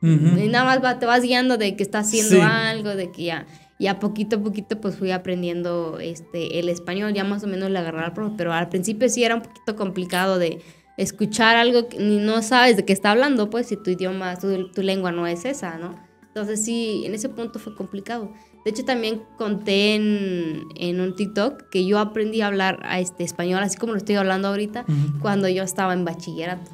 Y 0.00 0.48
nada 0.48 0.78
más 0.78 0.98
te 0.98 1.06
vas 1.06 1.22
guiando 1.22 1.56
de 1.56 1.76
que 1.76 1.82
está 1.82 2.00
haciendo 2.00 2.42
algo, 2.42 2.94
de 2.94 3.10
que 3.10 3.24
ya, 3.24 3.46
ya 3.80 3.98
poquito 3.98 4.36
a 4.36 4.42
poquito 4.42 4.78
pues 4.78 4.96
fui 4.96 5.10
aprendiendo 5.10 5.98
este, 5.98 6.58
el 6.58 6.68
español, 6.68 7.14
ya 7.14 7.24
más 7.24 7.42
o 7.42 7.46
menos 7.46 7.70
le 7.70 7.80
profe, 8.14 8.34
pero 8.36 8.52
al 8.52 8.68
principio 8.68 9.08
sí 9.08 9.24
era 9.24 9.34
un 9.34 9.40
poquito 9.40 9.76
complicado 9.76 10.38
de 10.38 10.60
escuchar 10.98 11.56
algo 11.56 11.88
que 11.88 11.98
no 11.98 12.42
sabes 12.42 12.76
de 12.76 12.84
qué 12.84 12.92
está 12.92 13.12
hablando, 13.12 13.48
pues 13.48 13.68
si 13.68 13.76
tu 13.76 13.90
idioma, 13.90 14.38
tu, 14.38 14.70
tu, 14.72 14.82
lengua 14.82 15.10
no 15.10 15.26
es 15.26 15.46
esa, 15.46 15.78
¿no? 15.78 15.98
Entonces 16.22 16.62
sí, 16.62 17.04
en 17.06 17.14
ese 17.14 17.30
punto 17.30 17.58
fue 17.58 17.74
complicado. 17.74 18.34
De 18.64 18.70
hecho 18.70 18.84
también 18.84 19.22
conté 19.36 19.94
en, 19.94 20.64
en 20.76 21.00
un 21.00 21.14
TikTok 21.14 21.68
que 21.68 21.84
yo 21.84 21.98
aprendí 21.98 22.40
a 22.40 22.46
hablar 22.46 22.80
a 22.84 22.98
este 22.98 23.22
español, 23.22 23.62
así 23.62 23.76
como 23.76 23.92
lo 23.92 23.98
estoy 23.98 24.14
hablando 24.14 24.48
ahorita, 24.48 24.86
cuando 25.20 25.48
yo 25.48 25.62
estaba 25.62 25.92
en 25.92 26.04
bachillerato. 26.04 26.70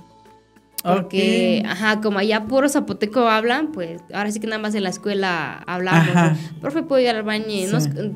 Porque, 0.82 1.62
ajá, 1.66 2.00
como 2.00 2.18
allá 2.18 2.44
puro 2.44 2.68
zapoteco 2.68 3.28
hablan, 3.28 3.70
pues 3.72 4.00
ahora 4.14 4.30
sí 4.30 4.40
que 4.40 4.46
nada 4.46 4.62
más 4.62 4.74
en 4.74 4.82
la 4.82 4.88
escuela 4.88 5.62
hablamos. 5.66 6.38
Profe, 6.60 6.82
¿puedo 6.82 7.02
ir 7.02 7.10
al 7.10 7.22
baño? 7.22 7.44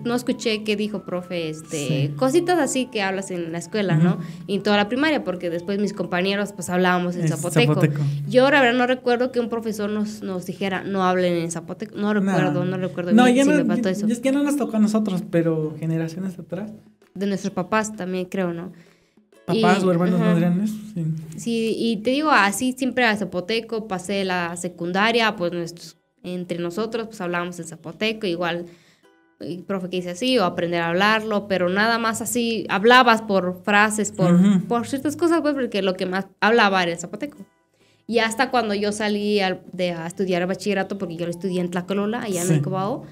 No, 0.05 0.15
escuché 0.15 0.65
qué 0.65 0.77
dijo 0.77 1.05
profe, 1.05 1.51
este, 1.51 2.12
cositas 2.16 2.59
así 2.59 2.86
que 2.86 3.03
hablas 3.03 3.31
en 3.31 3.53
la 3.53 3.59
escuela, 3.59 3.97
¿no? 3.97 4.19
Y 4.47 4.57
en 4.57 4.62
toda 4.62 4.77
la 4.77 4.89
primaria, 4.89 5.24
porque 5.24 5.51
después 5.51 5.78
mis 5.78 5.93
compañeros 5.93 6.53
pues 6.53 6.70
hablábamos 6.70 7.16
en 7.16 7.28
zapoteco. 7.28 7.81
Yo 8.28 8.45
ahora 8.45 8.73
no 8.73 8.86
recuerdo 8.86 9.31
que 9.31 9.41
un 9.41 9.49
profesor 9.49 9.91
nos, 9.91 10.23
nos 10.23 10.47
dijera, 10.47 10.85
no 10.85 11.05
hablen 11.05 11.35
en 11.35 11.51
zapoteco. 11.51 11.97
No 11.97 12.15
recuerdo, 12.15 12.65
no, 12.65 12.77
recuerdo 12.78 13.12
no, 13.12 13.24
bien 13.27 13.47
si 13.47 13.53
me 13.53 13.65
faltó 13.65 13.89
eso. 13.89 14.07
Es 14.07 14.20
que 14.20 14.32
no 14.32 14.43
nos 14.43 14.57
tocó 14.57 14.77
a 14.77 14.81
nosotros, 14.81 15.23
pero 15.31 15.74
generaciones 15.78 16.39
atrás. 16.39 16.73
De 17.15 17.27
nuestros 17.27 17.53
papás 17.53 17.95
también, 17.95 18.24
creo, 18.24 18.53
¿no? 18.53 18.73
Papás 19.45 19.85
o 19.85 19.91
hermanos 19.91 20.21
más 20.21 20.39
grandes, 20.39 20.71
sí. 20.95 21.05
Sí, 21.37 21.77
y 21.79 21.97
te 21.99 22.11
digo, 22.11 22.31
así 22.31 22.73
siempre 22.73 23.05
a 23.05 23.16
zapoteco, 23.16 23.87
pasé 23.87 24.25
la 24.25 24.57
secundaria, 24.57 25.37
pues 25.37 25.53
nuestros, 25.53 25.99
entre 26.23 26.59
nosotros, 26.59 27.09
pues 27.09 27.21
hablábamos 27.21 27.59
en 27.59 27.66
zapoteco, 27.66 28.27
igual 28.27 28.66
el 29.41 29.62
profe 29.65 29.91
que 29.91 29.97
dice 29.97 30.11
así, 30.11 30.39
o 30.39 30.45
aprender 30.45 30.81
a 30.81 30.89
hablarlo, 30.89 31.47
pero 31.49 31.69
nada 31.69 31.99
más 31.99 32.23
así, 32.23 32.66
hablabas 32.69 33.23
por 33.23 33.62
frases, 33.65 34.12
por, 34.12 34.66
por 34.66 34.87
ciertas 34.87 35.16
cosas, 35.16 35.41
pues 35.43 35.55
porque 35.55 35.83
lo 35.83 35.95
que 35.95 36.07
más 36.07 36.27
hablaba 36.41 36.83
era 36.83 36.93
el 36.93 36.99
zapoteco. 36.99 37.39
Y 38.07 38.19
hasta 38.19 38.51
cuando 38.51 38.75
yo 38.75 38.93
salí 38.93 39.41
a, 39.41 39.61
de, 39.73 39.93
a 39.93 40.07
estudiar 40.07 40.47
bachillerato, 40.47 40.99
porque 40.99 41.16
yo 41.16 41.25
lo 41.25 41.31
estudié 41.31 41.61
en 41.61 41.71
Tlacolola, 41.71 42.23
allá 42.23 42.43
en 42.43 42.51
el 42.51 42.62
Cobao, 42.62 43.05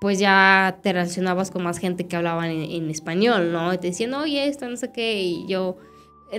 pues 0.00 0.18
ya 0.18 0.78
te 0.82 0.92
relacionabas 0.92 1.50
con 1.50 1.62
más 1.62 1.78
gente 1.78 2.06
que 2.06 2.16
hablaban 2.16 2.50
en, 2.50 2.90
español, 2.90 3.52
¿no? 3.52 3.72
Y 3.74 3.78
te 3.78 3.88
decían, 3.88 4.14
oye, 4.14 4.46
esto, 4.46 4.68
no 4.68 4.76
sé 4.76 4.92
qué, 4.92 5.20
y 5.20 5.46
yo 5.48 5.76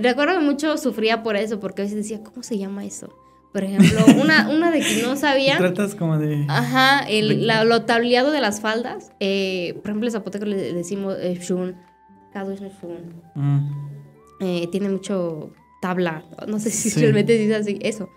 recuerdo 0.01 0.39
que 0.39 0.45
mucho 0.45 0.77
sufría 0.77 1.23
por 1.23 1.35
eso, 1.35 1.59
porque 1.59 1.81
a 1.81 1.85
veces 1.85 1.97
decía, 1.97 2.23
¿cómo 2.23 2.43
se 2.43 2.57
llama 2.57 2.85
eso? 2.85 3.09
Por 3.51 3.63
ejemplo, 3.63 3.99
una, 4.21 4.49
una 4.49 4.71
de 4.71 4.79
que 4.79 5.01
no 5.03 5.15
sabía. 5.15 5.57
Tratas 5.57 5.95
como 5.95 6.17
de. 6.17 6.45
Ajá, 6.47 6.99
el, 7.07 7.47
la, 7.47 7.63
lo 7.63 7.83
tableado 7.83 8.31
de 8.31 8.41
las 8.41 8.61
faldas. 8.61 9.11
Eh, 9.19 9.73
por 9.81 9.89
ejemplo, 9.89 10.07
en 10.07 10.11
zapoteco 10.11 10.45
le 10.45 10.73
decimos 10.73 11.15
eh, 11.19 11.37
shun. 11.41 11.75
Cada 12.31 12.53
es 12.53 12.61
shun. 12.61 13.23
Mm. 13.33 13.89
Eh, 14.41 14.67
tiene 14.71 14.89
mucho 14.89 15.51
tabla. 15.81 16.23
No 16.47 16.59
sé 16.59 16.69
si 16.69 16.91
realmente 16.99 17.37
dice 17.37 17.55
así. 17.55 17.79
Eso. 17.81 18.09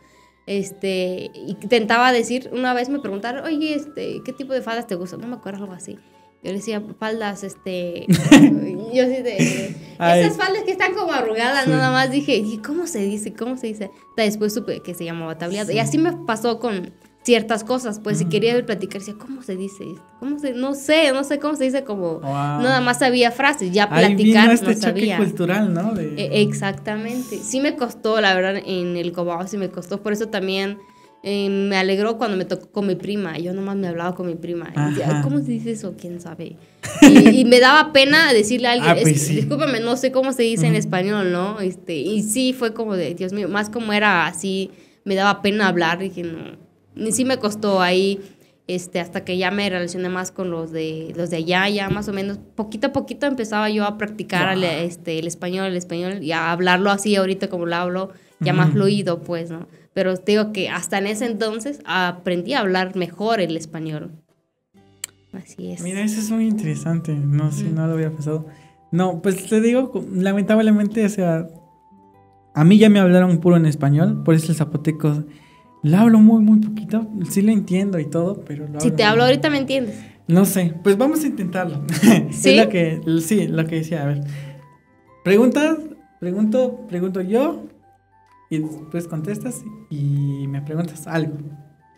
Este, 0.47 1.31
intentaba 1.35 2.12
decir, 2.12 2.51
una 2.52 2.74
vez 2.74 2.89
me 2.89 2.98
preguntaron, 2.98 3.44
oye, 3.44 3.74
este, 3.74 4.23
¿qué 4.24 4.32
tipo 4.32 4.52
de 4.52 4.62
faldas 4.62 4.86
te 4.86 4.97
gustan? 4.97 5.20
No 5.20 5.28
me 5.28 5.36
acuerdo 5.36 5.64
algo 5.64 5.74
así. 5.74 5.98
Yo 6.43 6.51
le 6.51 6.55
decía, 6.55 6.82
faldas, 6.98 7.44
este, 7.44 8.06
yo 8.09 9.05
sí 9.05 9.23
de, 9.23 9.77
esas 10.01 10.36
faldas 10.36 10.64
que 10.64 10.73
están 10.73 10.94
como 10.94 11.12
arrugadas, 11.12 11.69
nada 11.69 11.93
más 11.93 12.10
dije, 12.10 12.35
¿y 12.36 12.59
cómo 12.59 12.89
se 12.89 12.98
dice? 12.98 13.32
¿Cómo 13.32 13.56
se 13.56 13.69
dice? 13.69 13.90
Después 14.16 14.52
supe 14.52 14.81
que 14.81 14.94
se 14.94 15.05
llamaba 15.05 15.39
tableado. 15.39 15.70
Y 15.70 15.78
así 15.78 15.98
me 15.98 16.12
pasó 16.27 16.59
con 16.59 16.93
ciertas 17.23 17.62
cosas, 17.62 18.01
pues 18.01 18.19
si 18.19 18.24
quería 18.27 18.65
platicar, 18.66 19.01
decía, 19.01 19.15
¿cómo 19.16 19.43
se 19.43 19.57
dice 19.57 19.85
esto? 19.85 20.03
¿Cómo 20.19 20.39
se, 20.39 20.55
no 20.55 20.74
sé, 20.74 21.12
no 21.12 21.23
sé 21.23 21.39
cómo 21.39 21.55
se 21.57 21.65
dice, 21.65 21.85
como, 21.85 22.20
nada 22.20 22.81
más 22.81 22.99
sabía 22.99 23.31
frases, 23.31 23.70
ya 23.73 23.89
platicar 23.89 24.49
Ahí 24.49 24.55
este 24.55 24.74
no 24.74 24.81
sabía. 24.81 25.16
cultural, 25.19 25.73
¿no? 25.73 25.97
E, 25.99 26.43
exactamente, 26.43 27.39
sí 27.39 27.61
me 27.61 27.77
costó, 27.77 28.20
la 28.20 28.35
verdad, 28.35 28.62
en 28.65 28.97
el 28.97 29.12
Cobao 29.12 29.47
sí 29.47 29.57
me 29.57 29.70
costó, 29.70 30.03
por 30.03 30.12
eso 30.12 30.28
también 30.28 30.78
eh, 31.23 31.49
me 31.49 31.77
alegró 31.77 32.19
cuando 32.19 32.36
me 32.36 32.44
tocó 32.44 32.73
con 32.73 32.89
mi 32.89 32.97
prima, 32.97 33.39
yo 33.39 33.55
nomás 33.55 33.77
me 33.77 33.86
hablaba 33.86 34.16
con 34.16 34.27
mi 34.27 34.35
prima, 34.35 34.73
y 34.74 34.90
decía, 34.90 35.20
¿cómo 35.23 35.39
se 35.39 35.53
dice 35.53 35.70
eso? 35.70 35.94
¿Quién 35.99 36.20
sabe? 36.20 36.57
Y, 37.03 37.44
me 37.44 37.61
daba 37.61 37.93
pena 37.93 38.32
decirle 38.32 38.69
a 38.69 38.73
alguien, 38.73 38.90
ah, 38.90 38.97
pues 39.01 39.28
discúlpame, 39.28 39.78
no 39.81 39.97
sé 39.97 40.11
cómo 40.11 40.32
se 40.32 40.43
dice 40.43 40.66
en 40.66 40.74
español, 40.74 41.31
¿no? 41.31 41.61
Este, 41.61 41.94
y 41.94 42.23
sí, 42.23 42.53
fue 42.53 42.74
como 42.74 42.97
de, 42.97 43.15
Dios 43.15 43.32
mío, 43.32 43.49
más 43.49 43.70
como 43.70 43.93
era 43.93 44.27
así, 44.27 44.70
me 45.05 45.15
daba 45.15 45.43
pena 45.43 45.69
hablar, 45.69 45.99
dije, 46.01 46.24
no 46.24 46.72
y 46.72 46.72
sí 47.10 47.24
me 47.24 47.39
costó 47.39 47.81
ahí, 47.81 48.20
este, 48.66 49.01
hasta 49.01 49.24
que 49.24 49.39
ya 49.39 49.51
me 49.51 49.69
relacioné 49.69 50.09
más 50.09 50.31
con 50.31 50.51
los 50.51 50.70
de, 50.70 51.12
los 51.16 51.31
de 51.31 51.39
allá, 51.39 51.69
ya 51.69 51.90
más 51.90 52.09
o 52.09 52.12
menos, 52.12 52.39
poquito 52.55 52.89
a 52.89 52.93
poquito 52.93 53.27
empezaba 53.27 53.69
yo 53.70 53.85
a 53.85 53.98
practicar 53.98 54.52
el, 54.55 54.64
este, 54.64 55.19
el 55.19 55.27
español, 55.27 55.66
el 55.66 55.77
español, 55.77 56.23
y 56.23 56.32
a 56.32 56.52
hablarlo 56.52 56.90
así 56.90 57.16
ahorita 57.16 57.48
como 57.48 57.66
lo 57.66 57.77
hablo, 57.77 58.10
ya 58.40 58.52
más 58.52 58.70
fluido, 58.70 59.23
pues, 59.23 59.51
¿no? 59.51 59.69
Pero 59.94 60.16
te 60.16 60.32
digo 60.32 60.52
que 60.52 60.69
hasta 60.69 60.98
en 60.98 61.06
ese 61.06 61.27
entonces 61.27 61.81
aprendí 61.85 62.55
a 62.55 62.60
hablar 62.60 62.97
mejor 62.97 63.40
el 63.40 63.56
español. 63.56 64.10
Así 65.32 65.70
es. 65.70 65.82
Mira, 65.82 66.02
eso 66.02 66.20
es 66.20 66.31
muy 66.31 66.47
interesante. 66.47 67.14
No 67.14 67.52
sé, 67.52 67.64
no 67.64 67.86
lo 67.86 67.94
había 67.94 68.10
pensado. 68.10 68.47
No, 68.90 69.23
pues 69.23 69.47
te 69.47 69.60
digo, 69.60 70.05
lamentablemente, 70.12 71.05
o 71.05 71.09
sea, 71.09 71.48
a 72.55 72.64
mí 72.64 72.78
ya 72.78 72.90
me 72.90 73.01
hablaron 73.01 73.39
puro 73.39 73.56
en 73.56 73.66
español, 73.66 74.23
por 74.24 74.35
eso 74.35 74.52
el 74.52 74.59
zapoteco 74.59 75.24
lo 75.83 75.99
hablo 75.99 76.19
muy, 76.21 76.43
muy 76.43 76.61
poquito. 76.61 77.09
Sí 77.29 77.43
lo 77.43 77.51
entiendo 77.51 77.99
y 77.99 78.05
todo, 78.05 78.45
pero 78.45 78.69
lo 78.69 78.81
Si 78.81 78.91
te 78.93 79.03
hablo 79.03 79.25
ahorita, 79.25 79.51
¿me 79.51 79.59
entiendes? 79.59 79.99
No 80.29 80.45
sé. 80.45 80.75
Pues 80.83 80.97
vamos 80.97 81.25
a 81.25 81.27
intentarlo. 81.27 81.83
¿Sí? 82.31 82.57
lo 82.57 82.69
que, 82.69 83.01
sí, 83.21 83.49
lo 83.49 83.67
que 83.67 83.77
decía. 83.77 84.03
A 84.05 84.07
ver. 84.07 84.21
Preguntas, 85.25 85.79
pregunto, 86.21 86.87
pregunto 86.89 87.21
yo. 87.21 87.65
Y 88.49 88.59
después 88.59 89.09
contestas 89.09 89.63
y 89.91 90.47
me 90.47 90.63
preguntas 90.63 91.07
algo. 91.07 91.35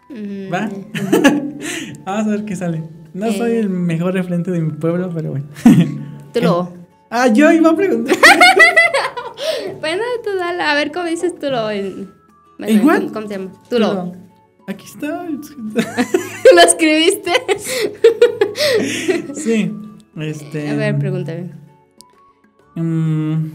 Mm. 0.08 0.52
¿Va? 0.52 0.70
vamos 2.04 2.26
a 2.26 2.30
ver 2.30 2.44
qué 2.44 2.56
sale. 2.56 2.84
No 3.12 3.30
soy 3.32 3.52
el 3.52 3.68
mejor 3.68 4.14
referente 4.14 4.50
de 4.50 4.60
mi 4.60 4.72
pueblo, 4.72 5.10
pero 5.14 5.30
bueno. 5.30 5.46
Tú 6.32 6.40
lo. 6.40 6.72
ah, 7.10 7.28
yo 7.28 7.52
iba 7.52 7.70
a 7.70 7.76
preguntar. 7.76 8.16
bueno, 9.80 10.02
tú 10.24 10.30
dale. 10.36 10.62
A 10.62 10.74
ver 10.74 10.90
cómo 10.90 11.06
dices 11.06 11.38
tú 11.38 11.48
lo. 11.48 11.70
En... 11.70 12.23
¿Igual? 12.58 13.10
¿Cómo 13.12 13.26
se 13.26 13.34
llama? 13.38 13.52
Tú 13.68 13.78
lo. 13.78 14.12
Aquí 14.66 14.86
está. 14.86 15.24
¿Lo 15.28 16.60
escribiste? 16.60 17.32
sí. 19.34 19.70
Este. 20.16 20.70
A 20.70 20.76
ver, 20.76 20.98
pregúntame. 20.98 21.50
Um, 22.76 23.50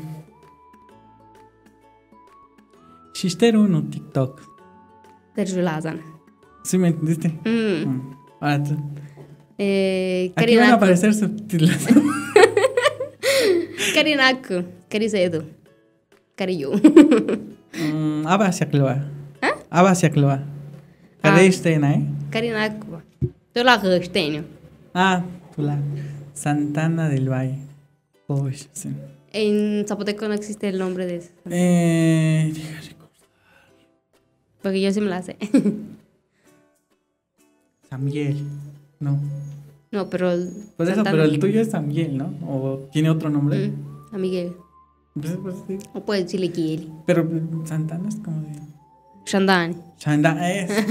Shistero 3.14 3.68
no 3.68 3.84
TikTok. 3.84 4.42
Terjulazan. 5.36 6.02
¿Sí 6.64 6.78
me 6.78 6.90
entendiste? 6.90 7.30
Mm. 7.44 7.90
Mm. 7.90 8.18
Ahora 8.40 8.64
tú. 8.64 8.78
Eh, 9.58 10.32
Aquí 10.36 10.56
van 10.56 10.72
a 10.72 10.74
aparecer 10.76 11.14
subtítulos. 11.14 11.76
Karinaku. 13.94 14.64
Karisedo. 14.90 15.44
Kariyu. 16.36 16.72
Mm, 18.20 18.28
apa 18.28 18.52
siya 18.52 18.68
keluar? 18.68 19.08
Ha? 19.40 19.52
Apa 19.72 19.96
siya 19.96 20.12
keluar? 20.12 20.44
Kada 21.24 21.40
ah. 21.40 21.48
eh? 21.48 22.02
Karina 22.32 22.68
Aqua. 22.68 23.00
Tula 23.56 23.80
Gersteño. 23.80 24.44
Ah, 24.94 25.24
Tula. 25.56 25.80
Santana 26.34 27.08
del 27.08 27.32
Valle. 27.32 27.60
Sim. 28.74 28.96
En 29.32 29.86
zapoteco 29.88 30.28
no 30.28 30.34
existe 30.34 30.70
el 30.70 30.78
nombre 30.80 31.06
de 31.06 31.16
ese. 31.18 31.32
Eh, 31.50 32.52
deja 32.54 32.82
recordar. 32.82 33.10
Porque 34.62 34.82
yo 34.82 34.92
sí 34.92 35.02
me 35.02 35.08
la 35.08 35.22
sé. 35.24 35.36
Sambiel. 37.90 38.46
No. 39.00 39.20
no, 39.92 40.10
pero. 40.10 40.32
el 40.32 40.52
Pues 40.78 40.90
eso, 40.90 41.04
pero 41.04 41.24
el 41.24 41.40
tuyo 41.40 41.62
es 41.62 41.72
Sambiel, 41.72 42.18
¿no? 42.18 42.34
¿O 42.48 42.88
tiene 42.92 43.10
otro 43.10 43.30
nombre? 43.30 43.70
Mm, 43.70 44.20
Miguel. 44.20 44.54
Pues, 45.14 45.38
pues, 45.42 45.56
sí. 45.68 45.78
O 45.94 46.02
puede 46.06 46.24
decirle 46.24 46.52
Kieli. 46.52 46.92
Pero 47.06 47.24
mm, 47.26 47.66
Santana 47.66 48.08
es 48.10 48.16
como 48.18 48.42
de. 48.42 48.60
Shandani. 49.26 49.76
Shanda 49.98 50.52
es. 50.52 50.72
Sí, 50.72 50.86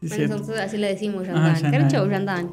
Bueno, 0.00 0.14
cierto. 0.14 0.34
nosotros 0.38 0.58
así 0.60 0.76
le 0.76 0.88
decimos 0.88 1.26
Shandani. 1.26 1.54
¿Qué 1.54 1.60
Shandani. 1.88 1.92
Shandani? 2.12 2.48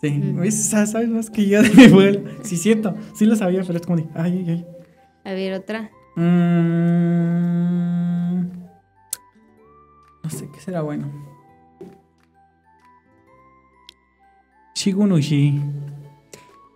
Sí, 0.00 0.10
Mm. 0.12 0.50
sabes 0.50 1.08
más 1.10 1.28
que 1.30 1.46
yo 1.46 1.62
de 1.62 1.68
mi 1.74 1.88
pueblo. 1.88 2.30
Sí, 2.42 2.56
cierto. 2.56 2.94
Sí 3.14 3.26
lo 3.26 3.36
sabía, 3.36 3.60
pero 3.66 3.78
es 3.78 3.84
como 3.86 3.98
de. 3.98 4.08
Ay, 4.14 4.44
ay, 4.46 4.50
ay. 4.50 4.66
A 5.24 5.32
ver, 5.34 5.52
otra. 5.60 5.90
Mm, 6.16 6.22
no 10.24 10.30
sé 10.30 10.48
qué 10.52 10.58
será 10.60 10.80
bueno. 10.80 11.10
Shigunushi. 14.74 15.60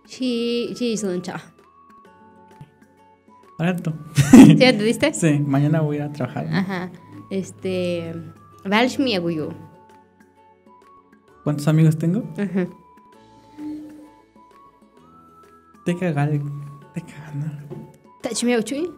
Sí, 0.05 0.73
sí, 0.77 0.95
Suncha. 0.97 1.41
Tú. 3.81 3.93
¿Sí 4.33 4.55
te 4.57 4.73
diste? 4.73 5.13
Sí, 5.21 5.39
mañana 5.39 5.81
voy 5.81 5.99
a 5.99 6.11
trabajar. 6.11 6.47
Ajá. 6.51 6.89
Este. 7.29 8.13
Valshmi 8.65 9.15
Aguyo. 9.15 9.49
¿Cuántos 11.43 11.67
amigos 11.67 11.97
tengo? 11.97 12.23
Ajá. 12.37 12.67
Te 15.85 15.95
cagal. 15.97 16.41
Te 16.93 17.01
cagana. 17.01 17.63
Tachmi 18.21 18.53
Aguyo. 18.53 18.93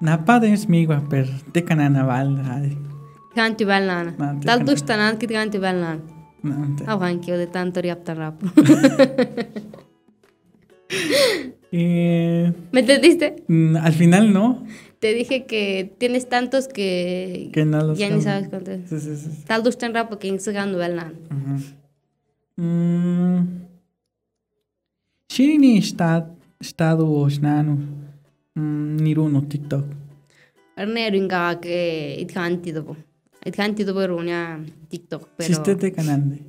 Napa 0.00 0.40
de 0.40 0.54
smigua, 0.56 1.00
per 1.08 1.26
te 1.52 1.64
canana 1.64 2.04
val. 2.04 2.42
Ah, 2.44 2.60
te 3.56 4.46
Tal 4.46 4.58
canto. 4.58 4.72
dustanan 4.72 5.16
kit 5.18 5.30
kanti 5.30 5.58
Valnan. 5.58 6.02
no, 6.42 6.76
te- 6.76 6.84
Aguanquio 6.86 7.38
de 7.38 7.46
tanto 7.46 7.80
riaptan 7.80 8.16
rap. 8.16 8.42
Eh, 11.78 12.52
¿Me 12.72 12.80
entendiste? 12.80 13.44
mm, 13.48 13.76
al 13.76 13.92
final 13.92 14.32
no. 14.32 14.64
Te 14.98 15.12
dije 15.12 15.44
que 15.44 15.92
tienes 15.98 16.26
tantos 16.26 16.68
que, 16.68 17.50
Que 17.52 17.66
no 17.66 17.94
ya 17.94 18.08
ni 18.08 18.22
sabes 18.22 18.48
cuántos. 18.48 18.88
Sí, 18.88 18.98
sí, 18.98 19.16
sí. 19.16 19.44
Tal 19.46 19.62
dustan 19.62 19.92
rap 19.92 20.08
porque 20.08 20.28
en 20.28 20.40
segundo 20.40 20.78
Valnan. 20.78 21.12
Ujú. 21.30 22.62
Mm. 22.62 23.66
Shirini 25.28 25.76
está 25.76 26.30
estado 26.58 27.12
osnano. 27.12 27.76
Mm, 28.54 28.96
Niruno 28.96 29.42
TikTok. 29.42 29.84
Arnero 30.76 31.16
inga 31.16 31.60
que 31.60 32.16
it 32.18 32.32
kanti 32.32 32.72
dopo. 32.72 32.96
It 33.44 33.54
kanti 33.54 33.84
dopo 33.84 34.06
runia 34.06 34.64
TikTok. 34.88 35.28
Pero 35.36 35.46
Sistete 35.48 35.92
canande. 35.92 36.40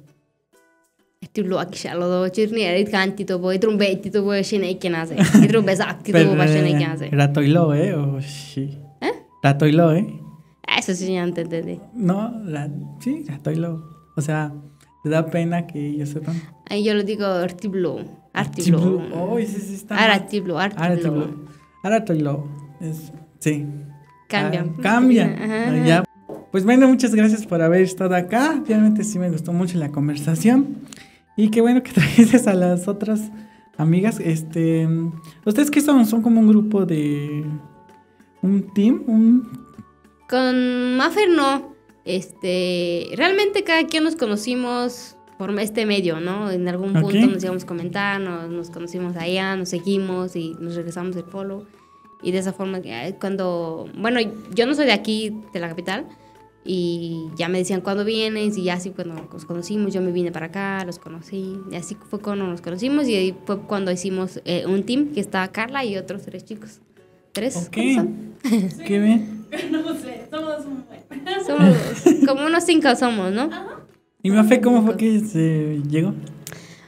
Tullo 1.33 1.57
akishalo 1.59 2.07
do 2.07 2.29
cirni 2.29 2.61
it 2.79 2.89
kanti 2.91 3.23
dopo. 3.25 3.51
It 3.51 3.63
rumbetti 3.63 4.09
dopo 4.09 4.31
scene 4.43 4.69
ikkenase. 4.69 5.15
It 5.43 5.51
rumbe 5.51 5.75
sakti 5.75 6.11
dopo 6.11 6.35
va 6.35 6.45
scene 6.47 6.69
ikkenase. 6.69 7.09
Ratoilo, 7.11 7.73
eh, 7.73 7.93
o 7.93 8.21
sí. 8.21 8.77
¿Eh? 9.01 9.11
Ratoilo, 9.43 9.91
eh. 9.93 10.05
Eso 10.77 10.93
sí 10.93 11.13
ya 11.13 11.25
te 11.33 11.41
entendí. 11.41 11.79
No, 11.95 12.31
ra- 12.45 12.69
sí, 12.99 13.25
Ratoilo. 13.27 13.83
O 14.15 14.21
sea, 14.21 14.51
te 15.03 15.09
da 15.09 15.25
pena 15.25 15.65
que 15.65 15.87
ellos 15.89 16.09
sepan. 16.09 16.39
Ahí 16.69 16.83
yo 16.83 16.93
lo 16.93 17.03
digo 17.03 17.25
artiblo. 17.25 17.99
Artiblo. 18.33 19.01
Oh, 19.13 19.37
sí, 19.39 19.47
sí, 19.47 19.73
está. 19.73 19.97
Ahora 19.99 20.13
artiblo, 20.15 20.59
artiblo. 20.59 21.27
Ratoilo. 21.83 22.47
Es, 22.79 23.11
sí. 23.39 23.65
Cambia. 24.29 24.65
Ah, 24.67 24.81
cambia. 24.83 25.25
Ajá. 25.25 25.69
Ah, 25.71 25.85
ya. 25.87 26.03
Pues 26.51 26.63
bueno, 26.63 26.87
muchas 26.87 27.13
gracias 27.15 27.45
por 27.45 27.61
haber 27.61 27.81
estado 27.81 28.15
acá. 28.15 28.61
Realmente 28.67 29.03
sí 29.03 29.17
me 29.17 29.29
gustó 29.31 29.51
mucho 29.51 29.77
la 29.79 29.89
conversación. 29.89 30.77
Y 31.37 31.49
qué 31.49 31.61
bueno 31.61 31.83
que 31.83 31.91
trajiste 31.93 32.37
a 32.49 32.53
las 32.53 32.89
otras 32.89 33.31
amigas. 33.77 34.19
Este, 34.19 34.87
¿Ustedes 35.45 35.71
qué 35.71 35.79
son? 35.79 36.05
¿Son 36.05 36.21
como 36.21 36.41
un 36.41 36.47
grupo 36.49 36.85
de... 36.85 37.45
un 38.41 38.73
team? 38.73 39.03
Un... 39.07 39.47
Con 40.27 40.97
Maffer 40.97 41.29
no. 41.29 41.77
Este, 42.03 43.09
realmente 43.15 43.63
cada 43.63 43.85
quien 43.85 44.03
nos 44.03 44.15
conocimos 44.15 45.15
por 45.37 45.57
este 45.59 45.85
medio, 45.85 46.19
¿no? 46.19 46.49
En 46.49 46.67
algún 46.67 46.93
punto 46.93 47.27
nos 47.27 47.43
íbamos 47.43 47.63
a 47.63 47.67
comentar, 47.67 48.19
nos, 48.19 48.49
nos 48.49 48.69
conocimos 48.71 49.15
allá, 49.15 49.55
nos 49.55 49.69
seguimos 49.69 50.35
y 50.35 50.55
nos 50.59 50.75
regresamos 50.75 51.15
el 51.15 51.23
follow. 51.23 51.65
Y 52.23 52.31
de 52.31 52.39
esa 52.39 52.53
forma, 52.53 52.81
cuando, 53.19 53.87
bueno, 53.95 54.19
yo 54.55 54.65
no 54.65 54.73
soy 54.73 54.87
de 54.87 54.93
aquí, 54.93 55.35
de 55.53 55.59
la 55.59 55.69
capital, 55.69 56.07
y 56.67 57.29
ya 57.35 57.47
me 57.47 57.57
decían 57.57 57.81
cuándo 57.81 58.03
vienes, 58.03 58.57
y 58.57 58.63
ya 58.63 58.73
así 58.73 58.91
cuando 58.91 59.15
nos 59.15 59.45
conocimos, 59.45 59.93
yo 59.93 60.01
me 60.01 60.11
vine 60.11 60.31
para 60.31 60.47
acá, 60.47 60.83
los 60.85 60.99
conocí, 60.99 61.57
y 61.71 61.75
así 61.75 61.97
fue 62.09 62.19
cuando 62.19 62.45
nos 62.45 62.61
conocimos, 62.61 63.07
y 63.07 63.15
ahí 63.15 63.35
fue 63.45 63.61
cuando 63.61 63.91
hicimos 63.91 64.41
eh, 64.45 64.65
un 64.67 64.83
team 64.83 65.13
que 65.13 65.21
estaba 65.21 65.47
Carla 65.47 65.85
y 65.85 65.97
otros 65.97 66.23
tres 66.23 66.45
chicos. 66.45 66.81
¿Tres? 67.31 67.55
Ok. 67.55 67.73
¿Cuántos 67.73 67.95
son? 67.95 68.77
Qué 68.85 68.99
bien. 68.99 69.47
No 69.71 69.97
sé, 69.97 70.27
somos 70.29 70.65
un 70.65 70.85
buen. 70.85 70.97
Somos 71.45 71.75
como 72.27 72.45
unos 72.45 72.65
cinco 72.65 72.93
somos, 72.95 73.31
¿no? 73.31 73.49
¿Y 74.21 74.31
Mafe 74.31 74.59
cómo 74.59 74.83
fue 74.83 74.97
que 74.97 75.19
se 75.21 75.81
llegó? 75.89 76.13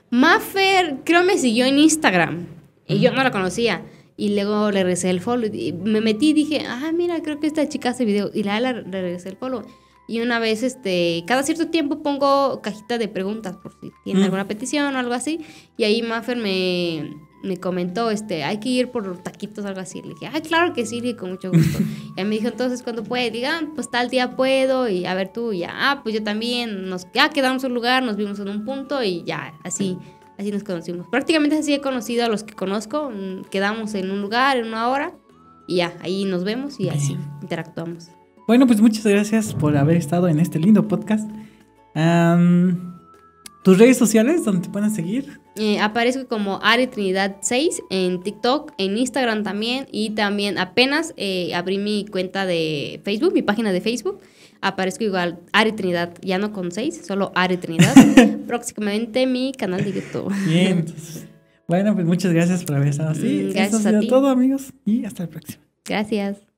Maffer 0.10 0.98
creo 1.04 1.24
me 1.24 1.38
siguió 1.38 1.66
en 1.66 1.78
Instagram 1.78 2.48
y 2.88 3.00
yo 3.00 3.12
no 3.12 3.24
la 3.24 3.32
conocía. 3.32 3.82
Y 4.20 4.36
luego 4.36 4.70
le 4.70 4.84
regresé 4.84 5.10
el 5.10 5.22
follow. 5.22 5.50
Y 5.54 5.72
me 5.72 6.02
metí 6.02 6.32
y 6.32 6.34
dije, 6.34 6.66
ah, 6.68 6.92
mira, 6.94 7.22
creo 7.22 7.40
que 7.40 7.48
esta 7.48 7.70
chica 7.70 7.92
hace 7.92 8.04
video. 8.04 8.30
Y 8.34 8.44
la, 8.44 8.60
la 8.60 8.74
le 8.74 9.02
regresé 9.02 9.30
el 9.30 9.38
follow. 9.38 9.64
Y 10.10 10.20
una 10.20 10.40
vez, 10.40 10.62
este, 10.64 11.24
cada 11.26 11.42
cierto 11.44 11.68
tiempo 11.68 12.04
pongo 12.04 12.62
cajita 12.62 12.98
de 12.98 13.08
preguntas 13.08 13.56
por 13.56 13.72
si 13.80 13.92
tienen 14.04 14.24
Mm. 14.24 14.26
alguna 14.26 14.48
petición 14.48 14.94
o 14.94 15.00
algo 15.00 15.14
así. 15.14 15.40
Y 15.78 15.86
ahí 15.86 16.02
Maffer 16.02 16.36
me, 16.36 17.16
me 17.44 17.58
comentó, 17.58 18.12
este, 18.12 18.44
hay 18.44 18.60
que 18.60 18.68
ir 18.68 18.90
por 18.92 19.24
taquitos 19.24 19.64
o 19.64 19.68
algo 19.70 19.80
así. 19.80 20.02
Le 20.02 20.10
dije, 20.10 20.28
ay, 20.34 20.42
claro 20.42 20.74
que 20.74 20.86
sí, 20.86 21.00
dije, 21.00 21.16
con 21.16 21.30
mucho 21.30 21.50
gusto. 21.52 21.80
y 22.18 22.24
me 22.26 22.36
dijo, 22.36 22.50
entonces, 22.50 22.84
¿cuándo 22.84 23.04
puede? 23.06 23.32
Diga, 23.32 23.62
pues 23.76 23.90
tal 23.90 24.10
día 24.10 24.36
puedo. 24.36 24.90
Y 24.90 25.06
a 25.06 25.14
ver 25.14 25.32
tú, 25.32 25.54
y 25.54 25.60
ya, 25.60 25.70
ah, 25.72 26.02
pues 26.04 26.14
yo 26.14 26.24
también. 26.24 26.90
Nos, 26.90 27.08
ya 27.14 27.30
quedamos 27.30 27.64
un 27.64 27.74
lugar, 27.74 28.04
nos 28.04 28.18
vimos 28.18 28.38
en 28.40 28.50
un 28.50 28.66
punto 28.66 29.02
y 29.02 29.24
ya, 29.24 29.54
así. 29.64 29.98
Así 30.40 30.52
nos 30.52 30.64
conocimos. 30.64 31.06
Prácticamente 31.10 31.58
así 31.58 31.74
he 31.74 31.82
conocido 31.82 32.24
a 32.24 32.30
los 32.30 32.44
que 32.44 32.54
conozco. 32.54 33.12
mm, 33.12 33.50
Quedamos 33.52 33.94
en 33.94 34.10
un 34.10 34.22
lugar, 34.22 34.56
en 34.56 34.68
una 34.68 34.88
hora. 34.88 35.14
Y 35.68 35.76
ya, 35.78 35.94
ahí 36.02 36.24
nos 36.24 36.46
vemos 36.46 36.80
y 36.80 36.88
así 36.88 37.18
interactuamos. 37.42 38.08
Bueno, 38.48 38.66
pues 38.66 38.80
muchas 38.82 39.06
gracias 39.06 39.54
por 39.54 39.76
haber 39.76 39.98
estado 39.98 40.30
en 40.30 40.40
este 40.40 40.58
lindo 40.58 40.88
podcast. 40.88 41.30
¿Tus 43.64 43.78
redes 43.78 43.98
sociales 43.98 44.46
donde 44.46 44.62
te 44.62 44.70
pueden 44.70 44.90
seguir? 44.90 45.40
Eh, 45.58 45.80
aparezco 45.80 46.28
como 46.28 46.60
Ari 46.64 46.88
Trinidad 46.88 47.36
6 47.42 47.84
en 47.90 48.22
TikTok, 48.24 48.72
en 48.78 48.98
Instagram 48.98 49.44
también. 49.44 49.88
Y 49.92 50.12
también 50.12 50.58
apenas 50.58 51.14
eh, 51.18 51.54
abrí 51.54 51.78
mi 51.78 52.06
cuenta 52.06 52.46
de 52.46 53.02
Facebook, 53.04 53.34
mi 53.34 53.42
página 53.42 53.74
de 53.74 53.82
Facebook. 53.82 54.22
Aparezco 54.62 55.04
igual 55.04 55.40
Ari 55.54 55.72
Trinidad, 55.72 56.14
ya 56.22 56.38
no 56.38 56.52
con 56.52 56.72
6, 56.72 57.02
solo 57.06 57.32
Ari 57.36 57.58
Trinidad. 57.58 57.94
Próximamente 58.48 59.26
mi 59.26 59.54
canal 59.54 59.84
de 59.84 59.94
YouTube. 59.94 60.34
Bien. 60.46 60.80
entonces, 60.80 61.26
bueno, 61.68 61.94
pues 61.94 62.06
muchas 62.06 62.34
gracias 62.34 62.64
por 62.64 62.76
haber 62.76 62.90
estado 62.90 63.12
así. 63.12 63.46
Mm, 63.48 63.54
gracias 63.54 63.86
Eso 63.86 63.98
a 63.98 64.00
ti. 64.00 64.08
todo, 64.08 64.28
amigos. 64.28 64.74
Y 64.86 65.06
hasta 65.06 65.24
el 65.24 65.30
próximo. 65.30 65.64
Gracias. 65.86 66.49